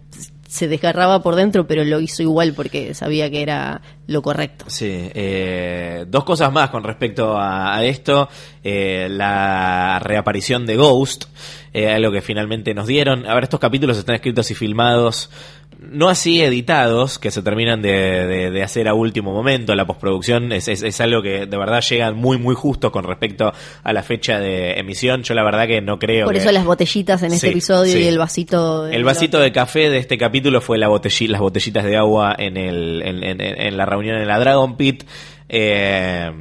se 0.48 0.68
desgarraba 0.68 1.22
por 1.22 1.36
dentro, 1.36 1.68
pero 1.68 1.84
lo 1.84 2.00
hizo 2.00 2.22
igual 2.24 2.54
porque 2.54 2.94
sabía 2.94 3.30
que 3.30 3.42
era 3.42 3.82
lo 4.08 4.22
correcto. 4.22 4.66
Sí, 4.68 5.10
eh, 5.14 6.06
dos 6.08 6.24
cosas 6.24 6.52
más 6.52 6.70
con 6.70 6.84
respecto 6.84 7.38
a, 7.38 7.76
a 7.76 7.84
esto. 7.86 8.30
Eh, 8.64 9.08
la 9.10 10.00
reaparición 10.00 10.66
de 10.66 10.76
Ghost, 10.76 11.26
eh, 11.74 11.90
algo 11.90 12.12
que 12.12 12.22
finalmente 12.22 12.74
nos 12.74 12.88
dieron. 12.88 13.28
A 13.28 13.34
ver, 13.34 13.44
estos 13.44 13.60
capítulos 13.60 13.98
están 13.98 14.16
escritos 14.16 14.50
y 14.52 14.56
filmados, 14.56 15.30
no 15.78 16.08
así 16.10 16.42
editados, 16.42 17.20
que 17.20 17.30
se 17.32 17.44
terminan 17.44 17.82
de, 17.82 17.92
de- 18.26 18.50
de 18.52 18.64
hacer 18.64 18.88
a 18.88 18.94
último 18.94 19.34
momento. 19.34 19.76
La 19.76 19.86
postproducción 19.86 20.52
es, 20.52 20.68
es, 20.68 20.82
es 20.84 21.00
algo 21.02 21.22
que 21.22 21.46
de 21.46 21.58
verdad 21.58 21.82
llega 21.82 22.12
muy, 22.14 22.38
muy 22.38 22.56
justo 22.56 22.92
con 22.92 23.04
respecto 23.04 23.52
a 23.84 23.94
la 23.94 24.02
fecha 24.02 24.40
de 24.40 24.80
emisión. 24.80 25.22
Yo 25.24 25.34
la 25.36 25.44
verdad 25.44 25.68
que 25.68 25.82
no 25.82 26.00
creo 26.00 26.26
Por 26.26 26.34
que... 26.34 26.40
eso 26.40 26.52
las 26.52 26.66
botellitas 26.66 27.22
en 27.24 27.34
este 27.34 27.50
episodio 27.50 27.92
sí. 27.92 28.00
y 28.00 28.08
el 28.08 28.18
vasito. 28.18 28.88
El 28.88 29.04
vasito 29.04 29.38
de 29.40 29.52
café 29.52 29.90
de 29.90 29.98
este 29.98 30.18
capítulo 30.18 30.62
fue 30.62 30.78
la 30.80 30.88
las 30.88 31.42
botellitas 31.42 31.84
de 31.84 31.98
agua 31.98 32.34
en, 32.38 32.58
el, 32.58 33.02
en, 33.04 33.24
en- 33.24 33.42
en 33.42 33.78
la 33.78 33.86
reunión 33.96 34.18
en 34.18 34.28
la 34.28 34.40
Dragon 34.40 34.78
Pit. 34.78 35.04
Eh, 35.50 36.32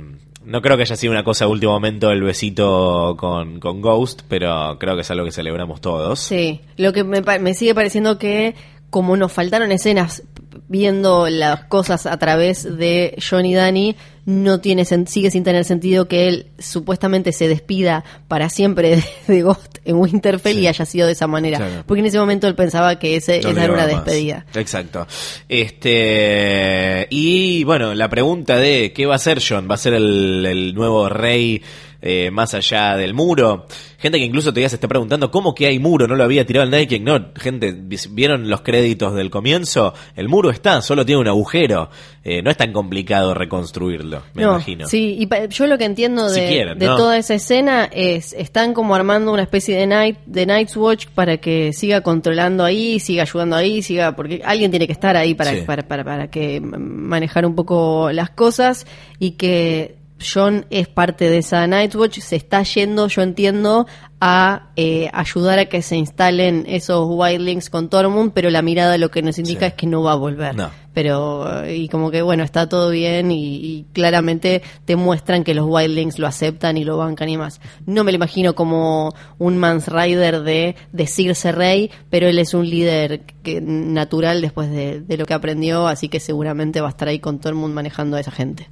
no 0.45 0.61
creo 0.61 0.77
que 0.77 0.83
haya 0.83 0.97
sido 0.97 1.13
una 1.13 1.25
cosa 1.25 1.47
a 1.47 1.49
último 1.49 1.73
momento 1.73 2.11
el 2.11 2.23
besito 2.23 3.17
con, 3.19 3.61
con 3.61 3.81
Ghost, 3.81 4.23
pero 4.29 4.79
creo 4.79 4.95
que 4.95 5.01
es 5.01 5.11
algo 5.11 5.25
que 5.25 5.33
celebramos 5.33 5.81
todos. 5.81 6.21
Sí, 6.21 6.61
lo 6.77 6.93
que 6.93 7.03
me, 7.05 7.23
me 7.39 7.55
sigue 7.55 7.75
pareciendo 7.75 8.19
que 8.19 8.55
como 8.91 9.17
nos 9.17 9.33
faltaron 9.33 9.73
escenas 9.73 10.23
viendo 10.69 11.29
las 11.29 11.65
cosas 11.65 12.07
a 12.07 12.17
través 12.19 12.77
de 12.79 13.17
John 13.19 13.47
y 13.47 13.55
Danny, 13.55 13.97
no 14.27 14.61
tiene 14.61 14.85
sigue 14.85 15.31
sin 15.31 15.45
tener 15.45 15.65
sentido 15.65 16.09
que 16.09 16.29
él 16.29 16.47
supuestamente 16.59 17.33
se 17.33 17.47
despida 17.49 18.05
para 18.29 18.49
siempre 18.49 18.97
de, 18.97 19.05
de 19.35 19.43
Ghost 19.43 19.79
en 19.85 19.97
Winterfell 19.97 20.55
Sí. 20.55 20.61
y 20.61 20.67
haya 20.67 20.85
sido 20.87 21.07
de 21.07 21.13
esa 21.13 21.27
manera. 21.27 21.59
Claro. 21.59 21.85
Porque 21.87 22.01
en 22.01 22.07
ese 22.07 22.19
momento 22.19 22.47
él 22.49 22.55
pensaba 22.55 22.99
que 22.99 23.17
ese, 23.17 23.41
No 23.43 23.51
esa 23.51 23.65
era 23.65 23.73
una 23.73 23.83
más. 23.83 23.91
despedida. 23.93 24.47
Exacto. 24.55 25.07
Este 25.49 27.07
y 27.11 27.65
bueno, 27.65 27.95
la 27.95 28.09
pregunta 28.09 28.57
de 28.59 28.93
qué 28.95 29.07
va 29.07 29.17
a 29.17 29.19
ser 29.19 29.43
John, 29.47 29.69
va 29.71 29.75
a 29.75 29.79
ser 29.79 29.95
el, 29.95 30.45
el 30.47 30.75
nuevo 30.75 31.09
rey 31.09 31.63
eh, 32.07 32.31
más 32.31 32.53
allá 32.53 32.97
del 32.99 33.15
muro. 33.15 33.67
Gente 33.97 34.19
que 34.19 34.27
incluso 34.27 34.51
todavía 34.51 34.69
se 34.69 34.77
está 34.77 34.87
preguntando 34.87 35.31
cómo 35.31 35.55
que 35.55 35.67
hay 35.67 35.79
muro, 35.79 36.07
no 36.07 36.15
lo 36.17 36.25
había 36.25 36.45
tirado 36.45 36.65
el 36.65 36.71
Night 36.71 36.91
King. 36.91 37.01
No, 37.03 37.29
gente, 37.35 37.75
vieron 38.11 38.51
los 38.51 38.61
créditos 38.61 39.15
del 39.15 39.31
comienzo, 39.31 39.95
el 40.15 40.29
muro 40.29 40.51
está, 40.51 40.83
solo 40.83 41.07
tiene 41.07 41.23
un 41.23 41.29
agujero. 41.29 41.89
Eh, 42.23 42.43
no 42.43 42.51
es 42.51 42.59
tan 42.59 42.73
complicado 42.75 43.33
reconstruirlo, 43.33 44.23
me 44.35 44.43
no, 44.43 44.51
imagino. 44.53 44.87
Sí, 44.87 45.17
y 45.19 45.49
yo 45.49 45.67
lo 45.67 45.79
que 45.79 45.85
entiendo 45.87 46.29
Si 46.29 46.41
de, 46.43 46.49
quieren, 46.49 46.79
de 46.79 46.87
¿no? 46.87 46.97
toda 46.99 47.17
esa 47.17 47.33
escena 47.35 47.89
es, 47.91 48.35
están 48.35 48.75
como 48.75 48.95
armando 48.95 49.33
una 49.33 49.43
especie 49.43 49.75
de 49.75 49.87
night, 49.87 50.19
de 50.27 50.45
Night's 50.45 50.77
Watch 50.77 51.07
para 51.07 51.39
que 51.39 51.73
siga 51.73 52.03
controlando 52.03 52.65
ahí, 52.65 53.01
siga 53.01 53.23
ayudando 53.23 53.57
ahí, 53.57 53.81
siga, 53.81 54.15
porque 54.15 54.43
alguien 54.45 54.71
tiene 54.71 54.87
que 54.87 54.93
estar 54.93 55.17
ahí 55.17 55.35
para, 55.35 55.53
Sí. 55.53 55.63
para, 55.67 55.89
para, 55.89 56.05
para 56.05 56.29
que 56.31 56.61
manejar 56.61 57.47
un 57.47 57.55
poco 57.55 58.11
las 58.13 58.29
cosas 58.29 58.87
y 59.19 59.33
que 59.33 60.04
John 60.33 60.67
es 60.71 60.89
parte 60.89 61.29
de 61.29 61.39
esa 61.39 61.67
Night's 61.67 61.95
Watch, 61.97 62.19
se 62.21 62.37
está 62.37 62.63
yendo, 62.63 63.09
yo 63.09 63.23
entiendo, 63.23 63.87
a 64.21 64.71
eh, 64.77 65.11
ayudar 65.13 65.59
a 65.59 65.67
que 65.67 65.83
se 65.83 65.97
instalen 65.97 66.65
esos 66.67 67.07
wildlings 67.11 67.69
con 67.69 67.91
Tormund, 67.91 68.33
pero 68.33 68.49
la 68.51 68.63
mirada 68.63 68.97
lo 68.97 69.11
que 69.11 69.21
nos 69.23 69.39
indica 69.39 69.61
Sí. 69.61 69.67
es 69.67 69.75
que 69.75 69.87
no 69.87 70.03
va 70.03 70.13
a 70.13 70.17
volver 70.17 70.55
No. 70.57 70.71
pero 70.95 71.65
eh, 71.65 71.77
y 71.77 71.89
como 71.89 72.11
que 72.11 72.23
bueno 72.23 72.43
está 72.43 72.67
todo 72.69 72.89
bien 72.91 73.31
y, 73.31 73.57
y 73.57 73.87
claramente 73.93 74.63
te 74.87 74.97
muestran 74.97 75.45
que 75.45 75.53
los 75.53 75.67
wildlings 75.69 76.19
lo 76.19 76.27
aceptan 76.27 76.77
y 76.79 76.85
lo 76.85 76.97
bancan 76.97 77.29
y 77.29 77.37
más 77.37 77.61
no 77.85 78.03
me 78.03 78.13
lo 78.13 78.17
imagino 78.17 78.55
como 78.55 79.13
un 79.39 79.59
Mans 79.59 79.89
Rider 79.89 80.43
de 80.43 80.75
decirse 80.93 81.53
rey 81.53 81.91
pero 82.09 82.27
él 82.29 82.39
es 82.39 82.55
un 82.55 82.69
líder 82.71 83.23
que, 83.43 83.61
natural 83.61 84.41
después 84.41 84.71
de, 84.71 85.01
de 85.01 85.17
lo 85.19 85.27
que 85.27 85.35
aprendió 85.35 85.87
así 85.87 86.09
que 86.09 86.21
seguramente 86.21 86.81
va 86.81 86.87
a 86.87 86.91
estar 86.91 87.09
ahí 87.09 87.19
con 87.19 87.41
todo 87.41 87.51
el 87.51 87.57
mundo 87.57 87.75
manejando 87.75 88.17
a 88.17 88.21
esa 88.21 88.31
gente 88.31 88.69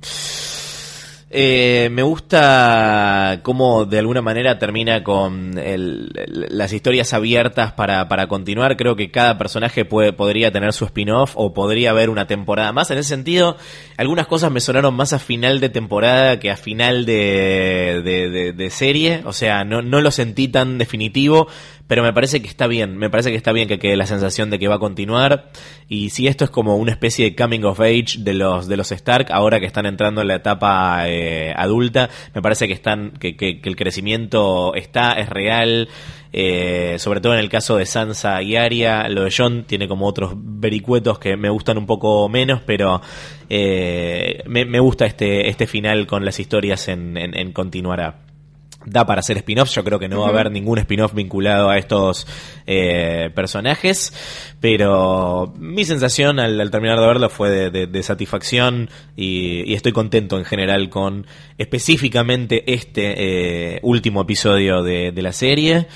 Eh, 1.35 1.89
me 1.91 2.03
gusta 2.03 3.41
cómo 3.43 3.87
de 3.87 3.99
alguna 3.99 4.21
manera 4.21 4.59
termina 4.59 5.03
con 5.03 5.57
el- 5.57 6.11
las 6.51 6.75
historias 6.75 7.15
abiertas 7.15 7.73
para, 7.73 8.07
para 8.07 8.27
continuar. 8.27 8.77
Creo 8.77 8.97
que 8.97 9.11
cada 9.11 9.39
personaje 9.39 9.87
puede, 9.87 10.13
podría 10.13 10.53
tener 10.53 10.75
su 10.75 10.85
spin-off 10.85 11.33
o 11.37 11.55
podría 11.55 11.91
haber 11.91 12.11
una 12.11 12.27
temporada 12.27 12.73
más. 12.73 12.91
En 12.91 12.99
ese 12.99 13.09
sentido, 13.09 13.57
algunas 13.97 14.27
cosas 14.27 14.53
me 14.53 14.61
sonaron 14.61 14.95
más 14.95 15.15
a 15.15 15.19
final 15.19 15.59
de 15.61 15.71
temporada 15.71 16.39
que 16.39 16.51
a 16.51 16.57
final 16.59 17.07
de, 17.07 18.03
de, 18.05 18.29
de- 18.29 18.53
de 18.53 18.71
serie. 18.71 19.23
O 19.25 19.33
sea, 19.33 19.65
no, 19.65 19.81
no 19.81 20.03
lo 20.03 20.11
sentí 20.11 20.49
tan 20.49 20.77
definitivo, 20.77 21.49
pero 21.93 22.03
me 22.03 22.15
parece 22.15 22.41
que 22.41 22.49
está 22.49 22.67
bien. 22.69 22.97
Me 22.97 23.11
parece 23.11 23.29
que 23.31 23.37
está 23.37 23.53
bien 23.53 23.69
que 23.69 23.79
quede 23.79 23.99
la 23.99 24.07
sensación 24.07 24.49
de 24.49 24.59
que 24.59 24.67
va 24.67 24.77
a 24.77 24.79
continuar. 24.79 25.51
Y 25.91 26.09
si 26.09 26.27
esto 26.27 26.43
es 26.43 26.49
como 26.51 26.77
una 26.77 26.91
especie 26.91 27.27
de 27.27 27.37
coming 27.37 27.65
of 27.65 27.81
age 27.81 28.17
de 28.21 28.33
los, 28.33 28.67
de 28.67 28.79
los 28.79 28.91
Stark, 28.93 29.27
ahora 29.31 29.61
que 29.61 29.67
están 29.67 29.85
entrando 29.85 30.23
en 30.23 30.29
la 30.29 30.37
etapa 30.37 31.03
eh, 31.07 31.53
adulta, 31.55 32.09
me 32.35 32.41
parece 32.41 32.67
que 32.67 32.73
están, 32.73 33.11
que, 33.21 33.37
que- 33.37 33.61
que 33.61 33.69
el 33.69 33.77
crecimiento 33.77 34.75
está, 34.75 35.13
es 35.21 35.29
real. 35.29 35.91
eh, 36.33 36.95
sobre 36.99 37.21
todo 37.21 37.35
en 37.35 37.41
el 37.41 37.51
caso 37.51 37.77
de 37.77 37.85
Sansa 37.85 38.41
y 38.41 38.57
Arya, 38.57 39.07
lo 39.11 39.25
de 39.25 39.35
John 39.37 39.65
tiene 39.67 39.87
como 39.87 40.07
otros 40.07 40.33
vericuetos 40.35 41.19
que 41.19 41.37
me 41.37 41.51
gustan 41.51 41.77
un 41.77 41.85
poco 41.85 42.27
menos, 42.31 42.63
pero 42.65 43.03
eh, 43.51 44.43
me, 44.47 44.81
gusta 44.81 45.05
este, 45.05 45.51
este 45.51 45.67
final 45.67 46.07
con 46.07 46.25
las 46.25 46.41
historias 46.41 46.89
en, 46.89 47.19
en 47.19 47.53
continuará 47.53 48.32
da 48.87 49.07
para 49.07 49.21
hacer 49.21 49.37
spin-offs. 49.39 49.75
Yo 49.75 49.85
creo 49.85 49.99
que 49.99 50.09
no 50.09 50.21
va 50.21 50.27
a 50.27 50.31
haber 50.31 50.51
ningún 50.51 50.79
spin-off 50.79 51.15
vinculado 51.15 51.71
a 51.71 51.79
estos 51.79 52.27
eh, 52.67 53.31
personajes. 53.35 54.13
Pero 54.61 55.53
mi 55.59 55.85
sensación 55.85 56.39
al, 56.41 56.61
al 56.61 56.71
terminar 56.71 56.99
de 57.01 57.07
verlo 57.07 57.29
fue 57.29 57.51
de, 57.51 57.71
de- 57.71 57.87
de 57.87 58.03
satisfacción 58.03 58.89
y, 59.17 59.71
y 59.71 59.75
estoy 59.75 59.93
contento 59.93 60.39
en 60.39 60.45
general 60.45 60.89
con 60.89 61.27
específicamente 61.59 62.73
este 62.73 63.77
eh, 63.77 63.81
último 63.83 64.23
episodio 64.23 64.83
de, 64.83 65.11
de 65.13 65.23
la 65.23 65.33
serie. 65.33 65.87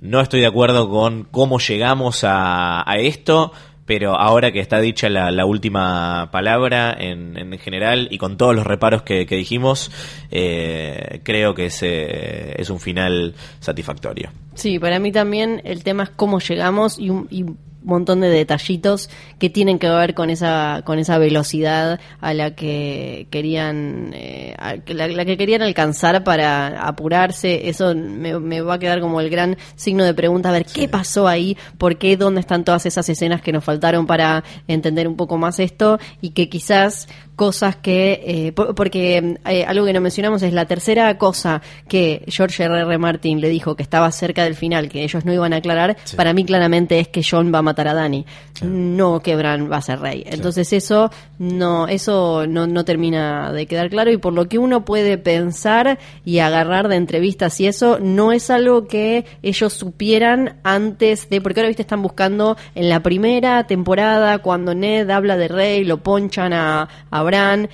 No 0.00 0.20
estoy 0.20 0.40
de 0.40 0.46
acuerdo 0.46 0.88
con 0.88 1.24
cómo 1.30 1.58
llegamos 1.58 2.24
a, 2.24 2.88
a 2.90 2.96
esto. 2.98 3.52
Pero 3.86 4.18
ahora 4.18 4.50
que 4.50 4.60
está 4.60 4.80
dicha 4.80 5.08
la, 5.08 5.30
la 5.30 5.44
última 5.44 6.30
palabra 6.32 6.94
en, 6.98 7.36
en 7.36 7.58
general 7.58 8.08
y 8.10 8.18
con 8.18 8.36
todos 8.36 8.54
los 8.54 8.66
reparos 8.66 9.02
que, 9.02 9.26
dijimos, 9.26 9.90
eh, 10.30 11.20
creo 11.22 11.54
que 11.54 11.66
es, 11.66 11.82
eh, 11.82 12.54
es 12.56 12.70
un 12.70 12.80
final 12.80 13.34
satisfactorio. 13.60 14.30
Sí, 14.54 14.78
para 14.78 14.98
mí 14.98 15.12
también 15.12 15.60
el 15.64 15.84
tema 15.84 16.04
es 16.04 16.10
cómo 16.10 16.38
llegamos 16.40 16.98
y 16.98 17.10
un, 17.10 17.26
y 17.30 17.44
montón 17.84 18.20
de 18.20 18.28
detallitos 18.28 19.10
que 19.38 19.50
tienen 19.50 19.78
que 19.78 19.88
ver 19.88 20.14
con 20.14 20.30
esa 20.30 20.82
con 20.84 20.98
esa 20.98 21.18
velocidad 21.18 22.00
a 22.20 22.34
la 22.34 22.54
que 22.54 23.26
querían 23.30 24.10
eh, 24.14 24.54
a- 24.58 24.76
la, 24.86 25.08
la 25.08 25.24
que 25.24 25.36
querían 25.36 25.62
alcanzar 25.62 26.24
para 26.24 26.86
apurarse. 26.86 27.68
Eso 27.68 27.94
me, 27.94 28.38
me 28.40 28.60
va 28.60 28.74
a 28.74 28.78
quedar 28.78 29.00
como 29.00 29.20
el 29.20 29.30
gran 29.30 29.56
signo 29.76 30.04
de 30.04 30.14
pregunta 30.14 30.48
a 30.48 30.52
ver 30.52 30.64
qué 30.66 30.88
pasó 30.88 31.28
ahí, 31.28 31.56
por 31.78 31.98
qué, 31.98 32.16
dónde 32.16 32.40
están 32.40 32.64
todas 32.64 32.86
esas 32.86 33.08
escenas 33.08 33.42
que 33.42 33.52
nos 33.52 33.64
faltaron 33.64 34.06
para 34.06 34.44
entender 34.68 35.06
un 35.08 35.16
poco 35.16 35.36
más 35.38 35.58
esto 35.60 35.98
y 36.20 36.30
que 36.30 36.48
quizás 36.48 37.08
cosas 37.36 37.76
que 37.76 38.22
eh, 38.24 38.52
por- 38.52 38.74
porque 38.74 39.36
eh, 39.46 39.64
algo 39.64 39.84
que 39.84 39.92
no 39.92 40.00
mencionamos 40.00 40.42
es 40.42 40.52
la 40.52 40.66
tercera 40.66 41.18
cosa 41.18 41.62
que 41.88 42.22
George 42.28 42.62
R. 42.62 42.80
R. 42.82 42.98
Martin 42.98 43.40
le 43.40 43.48
dijo 43.48 43.74
que 43.74 43.82
estaba 43.82 44.10
cerca 44.12 44.44
del 44.44 44.54
final 44.54 44.88
que 44.88 45.02
ellos 45.02 45.24
no 45.24 45.32
iban 45.32 45.52
a 45.52 45.56
aclarar 45.56 45.96
Sí. 46.04 46.16
para 46.16 46.32
mí 46.32 46.44
claramente 46.44 47.00
es 47.00 47.08
que 47.08 47.22
John 47.28 47.52
va 47.52 47.58
a 47.58 47.62
matar 47.62 47.88
a 47.88 47.94
Dani 47.94 48.24
no 48.62 49.20
que 49.20 49.34
Bran 49.34 49.70
va 49.70 49.78
a 49.78 49.82
ser 49.82 49.98
rey 49.98 50.22
entonces 50.26 50.72
eso 50.72 51.10
no 51.40 51.88
eso 51.88 52.46
no, 52.46 52.66
no 52.68 52.84
termina 52.84 53.52
de 53.52 53.66
quedar 53.66 53.90
claro 53.90 54.12
y 54.12 54.16
por 54.16 54.32
lo 54.32 54.48
que 54.48 54.58
uno 54.58 54.84
puede 54.84 55.18
pensar 55.18 55.98
y 56.24 56.38
agarrar 56.38 56.86
de 56.88 56.96
entrevistas 56.96 57.58
y 57.60 57.66
eso 57.66 57.98
no 58.00 58.30
es 58.32 58.48
algo 58.50 58.86
que 58.86 59.24
ellos 59.42 59.72
supieran 59.72 60.60
antes 60.62 61.28
de 61.28 61.40
porque 61.40 61.60
ahora 61.60 61.68
viste 61.68 61.82
están 61.82 62.02
buscando 62.02 62.56
en 62.76 62.88
la 62.88 63.00
primera 63.00 63.66
temporada 63.66 64.38
cuando 64.38 64.72
Ned 64.74 65.10
habla 65.10 65.36
de 65.36 65.48
rey 65.48 65.84
lo 65.84 65.98
ponchan 65.98 66.52
a, 66.52 66.88
a 67.10 67.22
Bran 67.24 67.68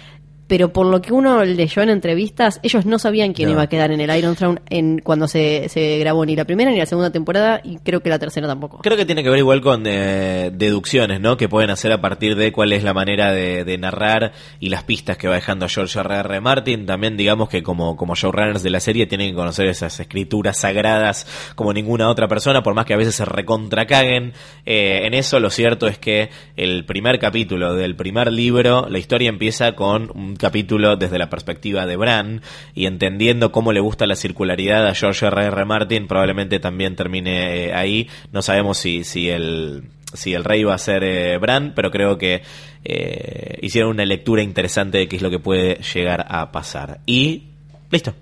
pero 0.51 0.72
por 0.72 0.85
lo 0.86 1.01
que 1.01 1.12
uno 1.12 1.44
leyó 1.44 1.81
en 1.81 1.90
entrevistas, 1.90 2.59
ellos 2.64 2.85
no 2.85 2.98
sabían 2.98 3.35
quién 3.35 3.48
No. 3.51 3.52
iba 3.52 3.62
a 3.62 3.68
quedar 3.68 3.93
en 3.93 4.01
el 4.01 4.18
Iron 4.18 4.35
Throne 4.35 4.60
en, 4.68 4.98
cuando 4.98 5.28
se, 5.28 5.68
se 5.68 5.97
grabó 5.98 6.27
ni 6.27 6.35
la 6.35 6.44
primera 6.44 6.72
ni 6.72 6.78
la 6.78 6.86
segunda 6.86 7.12
temporada 7.12 7.60
y 7.62 7.77
creo 7.78 8.01
que 8.01 8.09
la 8.10 8.18
tercera 8.18 8.48
tampoco. 8.48 8.78
Creo 8.78 8.97
que 8.97 9.06
tiene 9.06 9.22
que 9.22 9.31
ver 9.31 9.39
igual 9.39 9.60
con 9.60 9.85
eh, 9.86 10.51
deducciones, 10.52 11.20
¿no? 11.20 11.36
Que 11.36 11.48
pueden 11.48 11.70
hacer 11.70 11.93
a 11.93 12.01
partir 12.01 12.35
de 12.35 12.51
cuál 12.51 12.72
es 12.72 12.82
la 12.82 12.93
manera 12.93 13.31
de, 13.31 13.62
de 13.64 13.78
narrar 13.78 14.32
y 14.59 14.70
las 14.70 14.82
pistas 14.82 15.16
que 15.16 15.28
va 15.28 15.36
dejando 15.36 15.68
George 15.68 16.01
R. 16.01 16.14
R. 16.16 16.40
Martin. 16.40 16.85
También 16.85 17.16
digamos 17.16 17.48
que 17.48 17.62
como, 17.62 17.94
como 17.97 18.16
showrunners 18.16 18.64
de 18.64 18.70
la 18.70 18.81
serie 18.81 19.06
tienen 19.06 19.31
que 19.31 19.36
conocer 19.36 19.68
esas 19.68 20.01
escrituras 20.01 20.56
sagradas 20.56 21.28
como 21.55 21.72
ninguna 21.72 22.09
otra 22.09 22.27
persona, 22.27 22.64
por 22.64 22.74
más 22.74 22.86
que 22.86 22.94
a 22.94 22.97
veces 22.97 23.14
se 23.14 23.24
recontracaguen. 23.24 24.32
Eh, 24.66 25.02
en 25.05 25.14
eso 25.14 25.39
lo 25.39 25.51
cierto 25.51 25.86
es 25.86 25.98
que 25.98 26.31
el 26.56 26.85
primer 26.86 27.20
capítulo 27.20 27.74
del 27.77 27.94
primer 27.94 28.32
libro, 28.32 28.89
la 28.89 28.98
historia 28.98 29.28
empieza 29.28 29.77
con 29.77 30.10
un 30.12 30.40
capítulo 30.41 30.97
desde 30.97 31.19
la 31.19 31.31
perspectiva 31.31 31.87
de 31.87 31.97
Bran 31.97 32.43
y 32.75 32.87
entendiendo 32.87 33.53
cómo 33.53 33.73
le 33.73 33.81
gusta 33.81 34.07
la 34.07 34.17
circularidad 34.17 34.87
a 34.87 34.95
George 34.95 35.27
R. 35.27 35.45
R. 35.47 35.65
Martin, 35.65 36.09
probablemente 36.09 36.59
también 36.59 36.97
termine 36.97 37.67
eh, 37.67 37.75
ahí. 37.75 38.09
No 38.33 38.43
sabemos 38.43 38.79
si, 38.79 39.05
si 39.05 39.29
el 39.29 39.85
si 40.12 40.35
el 40.35 40.43
rey 40.45 40.65
va 40.65 40.75
a 40.75 40.79
ser 40.79 41.05
eh, 41.05 41.39
Bran, 41.39 41.73
pero 41.77 41.91
creo 41.91 42.19
que 42.19 42.43
eh, 42.85 43.59
hicieron 43.62 43.91
una 43.91 44.05
lectura 44.05 44.43
interesante 44.43 44.99
de 44.99 45.09
qué 45.09 45.17
es 45.17 45.23
lo 45.23 45.31
que 45.31 45.39
puede 45.39 45.77
llegar 45.95 46.27
a 46.29 46.51
pasar. 46.51 47.01
Y 47.07 47.45
listo. 47.91 48.15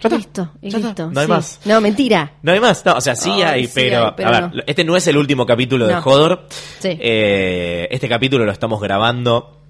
Ya 0.00 0.08
está. 0.08 0.16
listo, 0.16 0.50
y 0.60 0.70
Ya 0.70 0.78
está. 0.78 0.88
listo. 0.88 1.10
No 1.12 1.20
hay 1.20 1.26
sí. 1.26 1.32
más. 1.32 1.60
No, 1.64 1.80
mentira. 1.80 2.32
No 2.42 2.52
hay 2.52 2.60
más, 2.60 2.84
no, 2.84 2.94
o 2.94 3.00
sea, 3.00 3.14
sí 3.16 3.30
Ay, 3.30 3.42
hay, 3.42 3.66
sí 3.66 3.72
pero, 3.74 4.06
hay, 4.06 4.12
pero 4.16 4.28
a 4.28 4.32
ver, 4.32 4.54
no. 4.54 4.62
este 4.66 4.84
no 4.84 4.96
es 4.96 5.06
el 5.06 5.16
último 5.16 5.46
capítulo 5.46 5.86
de 5.86 5.94
No. 5.94 6.00
Hodor. 6.00 6.46
Sí. 6.80 6.88
Eh, 7.00 7.88
este 7.90 8.08
capítulo 8.08 8.44
lo 8.44 8.52
estamos 8.52 8.80
grabando 8.82 9.63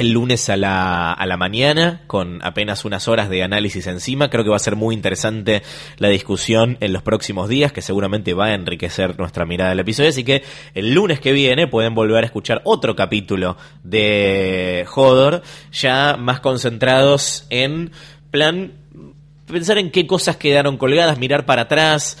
el 0.00 0.12
lunes 0.12 0.48
a 0.48 0.56
la, 0.56 1.12
a 1.12 1.26
la 1.26 1.36
mañana, 1.36 2.00
con 2.06 2.40
apenas 2.42 2.86
unas 2.86 3.06
horas 3.06 3.28
de 3.28 3.42
análisis 3.42 3.86
encima. 3.86 4.30
Creo 4.30 4.44
que 4.44 4.48
va 4.50 4.56
a 4.56 4.58
ser 4.58 4.74
muy 4.74 4.94
interesante 4.94 5.62
la 5.98 6.08
discusión 6.08 6.78
en 6.80 6.94
los 6.94 7.02
próximos 7.02 7.50
días, 7.50 7.70
que 7.70 7.82
seguramente 7.82 8.32
va 8.32 8.46
a 8.46 8.54
enriquecer 8.54 9.18
nuestra 9.18 9.44
mirada 9.44 9.70
del 9.70 9.80
episodio. 9.80 10.08
Así 10.08 10.24
que 10.24 10.42
el 10.74 10.94
lunes 10.94 11.20
que 11.20 11.32
viene 11.32 11.66
pueden 11.66 11.94
volver 11.94 12.24
a 12.24 12.26
escuchar 12.26 12.62
otro 12.64 12.96
capítulo 12.96 13.58
de 13.84 14.86
Hodor, 14.94 15.42
ya 15.70 16.16
más 16.18 16.40
concentrados 16.40 17.46
en 17.50 17.90
plan 18.30 18.72
pensar 19.46 19.76
en 19.76 19.90
qué 19.90 20.06
cosas 20.06 20.36
quedaron 20.36 20.78
colgadas, 20.78 21.18
mirar 21.18 21.44
para 21.44 21.62
atrás, 21.62 22.16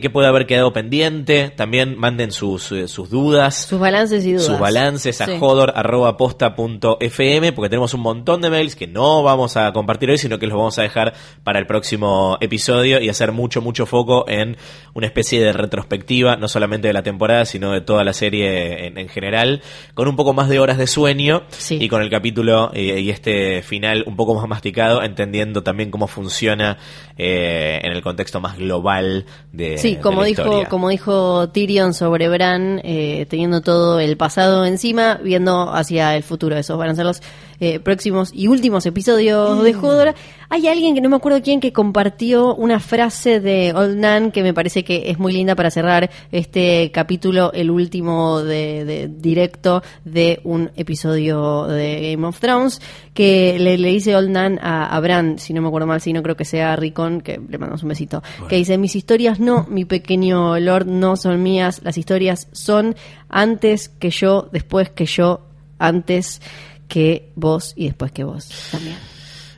qué 0.00 0.10
puede 0.10 0.28
haber 0.28 0.46
quedado 0.46 0.72
pendiente. 0.72 1.50
También 1.50 1.96
manden 1.98 2.32
sus, 2.32 2.70
eh, 2.72 2.88
sus 2.88 3.10
dudas. 3.10 3.66
Sus 3.66 3.78
balances 3.80 4.24
y 4.26 4.32
dudas. 4.32 4.46
Sus 4.46 4.58
balances 4.58 5.20
a 5.20 5.26
Sí. 5.26 5.32
jodor.posta.fm 5.38 7.52
porque 7.52 7.68
tenemos 7.68 7.94
un 7.94 8.00
montón 8.00 8.40
de 8.40 8.50
mails 8.50 8.76
que 8.76 8.86
no 8.86 9.22
vamos 9.22 9.56
a 9.56 9.72
compartir 9.72 10.10
hoy, 10.10 10.18
sino 10.18 10.38
que 10.38 10.46
los 10.46 10.56
vamos 10.56 10.78
a 10.78 10.82
dejar 10.82 11.14
para 11.44 11.58
el 11.58 11.66
próximo 11.66 12.38
episodio 12.40 13.00
y 13.00 13.08
hacer 13.08 13.32
mucho, 13.32 13.60
mucho 13.62 13.86
foco 13.86 14.24
en 14.28 14.56
una 14.94 15.06
especie 15.06 15.40
de 15.40 15.52
retrospectiva, 15.52 16.36
no 16.36 16.48
solamente 16.48 16.88
de 16.88 16.94
la 16.94 17.02
temporada, 17.02 17.44
sino 17.44 17.72
de 17.72 17.80
toda 17.80 18.04
la 18.04 18.12
serie 18.12 18.86
en, 18.86 18.98
en 18.98 19.08
general, 19.08 19.62
con 19.94 20.08
un 20.08 20.16
poco 20.16 20.32
más 20.32 20.48
de 20.48 20.58
horas 20.58 20.78
de 20.78 20.86
sueño 20.86 21.42
Sí. 21.48 21.78
y 21.80 21.88
con 21.88 22.02
el 22.02 22.10
capítulo 22.10 22.70
eh, 22.74 23.00
y 23.00 23.10
este 23.10 23.62
final 23.62 24.04
un 24.06 24.16
poco 24.16 24.34
más 24.34 24.46
masticado, 24.48 25.02
entendiendo 25.02 25.62
también 25.62 25.90
cómo 25.90 26.06
funciona 26.06 26.78
eh, 27.16 27.80
en 27.82 27.92
el 27.92 28.02
contexto 28.02 28.40
más 28.40 28.56
global 28.58 29.26
de, 29.52 29.69
Sí, 29.78 29.96
de 29.96 30.00
como 30.00 30.22
la 30.22 30.26
dijo, 30.26 30.64
como 30.68 30.88
dijo 30.88 31.48
Tyrion 31.48 31.94
sobre 31.94 32.28
Bran, 32.28 32.80
eh, 32.84 33.26
teniendo 33.28 33.60
todo 33.60 34.00
el 34.00 34.16
pasado 34.16 34.64
encima, 34.64 35.20
viendo 35.22 35.72
hacia 35.72 36.16
el 36.16 36.22
futuro. 36.22 36.56
Esos 36.56 36.78
van 36.78 36.90
a 36.90 36.94
ser 36.94 37.06
los 37.06 37.22
eh, 37.60 37.78
próximos 37.78 38.30
y 38.34 38.48
últimos 38.48 38.86
episodios 38.86 39.62
de 39.62 39.76
Hodor. 39.76 40.14
Hay 40.48 40.66
alguien 40.66 40.94
que 40.94 41.00
no 41.00 41.08
me 41.08 41.16
acuerdo 41.16 41.40
quién 41.42 41.60
que 41.60 41.72
compartió 41.72 42.54
una 42.56 42.80
frase 42.80 43.38
de 43.38 43.72
Old 43.72 43.96
Nan 43.98 44.32
que 44.32 44.42
me 44.42 44.52
parece 44.52 44.82
que 44.82 45.10
es 45.10 45.18
muy 45.18 45.32
linda 45.32 45.54
para 45.54 45.70
cerrar 45.70 46.10
este 46.32 46.90
capítulo, 46.92 47.52
el 47.52 47.70
último 47.70 48.42
de, 48.42 48.84
de 48.84 49.08
directo 49.08 49.82
de 50.04 50.40
un 50.42 50.70
episodio 50.74 51.66
de 51.66 52.10
Game 52.12 52.26
of 52.26 52.40
Thrones, 52.40 52.80
que 53.14 53.58
le, 53.60 53.78
le 53.78 53.88
dice 53.90 54.16
Old 54.16 54.30
Nan 54.30 54.58
a, 54.60 54.86
a 54.86 55.00
Bran, 55.00 55.38
si 55.38 55.52
no 55.52 55.62
me 55.62 55.68
acuerdo 55.68 55.86
mal, 55.86 56.00
si 56.00 56.12
no 56.12 56.22
creo 56.22 56.36
que 56.36 56.44
sea 56.44 56.74
Ricon, 56.74 57.20
que 57.20 57.40
le 57.48 57.58
mandamos 57.58 57.82
un 57.82 57.90
besito, 57.90 58.22
que 58.48 58.56
dice, 58.56 58.78
mis 58.78 58.96
historias 58.96 59.38
no, 59.38 59.66
mi 59.68 59.84
pequeño 59.84 60.58
Lord, 60.58 60.86
no 60.86 61.16
son 61.16 61.42
mías, 61.42 61.80
las 61.84 61.98
historias 61.98 62.48
son 62.52 62.96
antes 63.28 63.88
que 63.88 64.10
yo, 64.10 64.48
después 64.50 64.90
que 64.90 65.06
yo, 65.06 65.42
antes 65.78 66.40
que 66.90 67.30
vos 67.36 67.72
y 67.76 67.86
después 67.86 68.12
que 68.12 68.24
vos 68.24 68.46
también. 68.70 68.96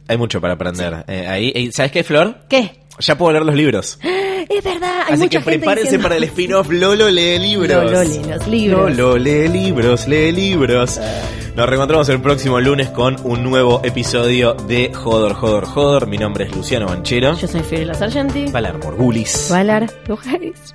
Hay 0.07 0.17
mucho 0.19 0.41
para 0.41 0.55
aprender. 0.55 1.05
Eh, 1.09 1.27
ahí, 1.27 1.53
eh, 1.55 1.73
¿Sabes 1.73 1.91
qué, 1.91 2.05
Flor? 2.05 2.43
¿Qué? 2.49 2.81
Ya 3.01 3.17
puedo 3.19 3.33
leer 3.33 3.45
los 3.45 3.55
libros. 3.57 3.99
Es 4.49 4.63
verdad, 4.65 5.05
hay 5.07 5.13
Así 5.15 5.23
mucha 5.23 5.39
que 5.39 5.45
gente 5.45 5.59
prepárense 5.61 5.83
diciendo- 5.85 6.03
para 6.03 6.17
el 6.17 6.25
spin-off 6.25 6.69
Lolo 6.69 7.09
lee 7.09 7.39
libros. 7.39 7.85
Lolo 7.91 8.03
lee 8.03 8.23
los 8.29 8.49
libros. 8.49 8.97
Lolo 8.97 9.17
lee 9.17 9.49
libros, 9.49 10.09
lee 10.09 10.33
libros. 10.33 11.01
Nos 11.55 11.67
reencontramos 11.69 12.09
el 12.09 12.21
próximo 12.21 12.59
lunes 12.61 12.89
con 12.91 13.17
un 13.25 13.45
nuevo 13.45 13.81
episodio 13.85 14.55
de 14.55 14.93
Jodor, 14.93 15.35
Jodor, 15.35 15.65
Jodor. 15.65 16.07
Mi 16.09 16.19
nombre 16.19 16.47
es 16.47 16.57
Luciano 16.57 16.87
Banchero. 16.87 17.37
Yo 17.39 17.47
soy 17.47 17.63
Fiorella 17.63 17.95
Sargenti. 17.95 18.47
Valar 18.51 18.79
Morgulis. 18.83 19.47
Valar 19.49 19.89
Lujaris. 20.09 20.75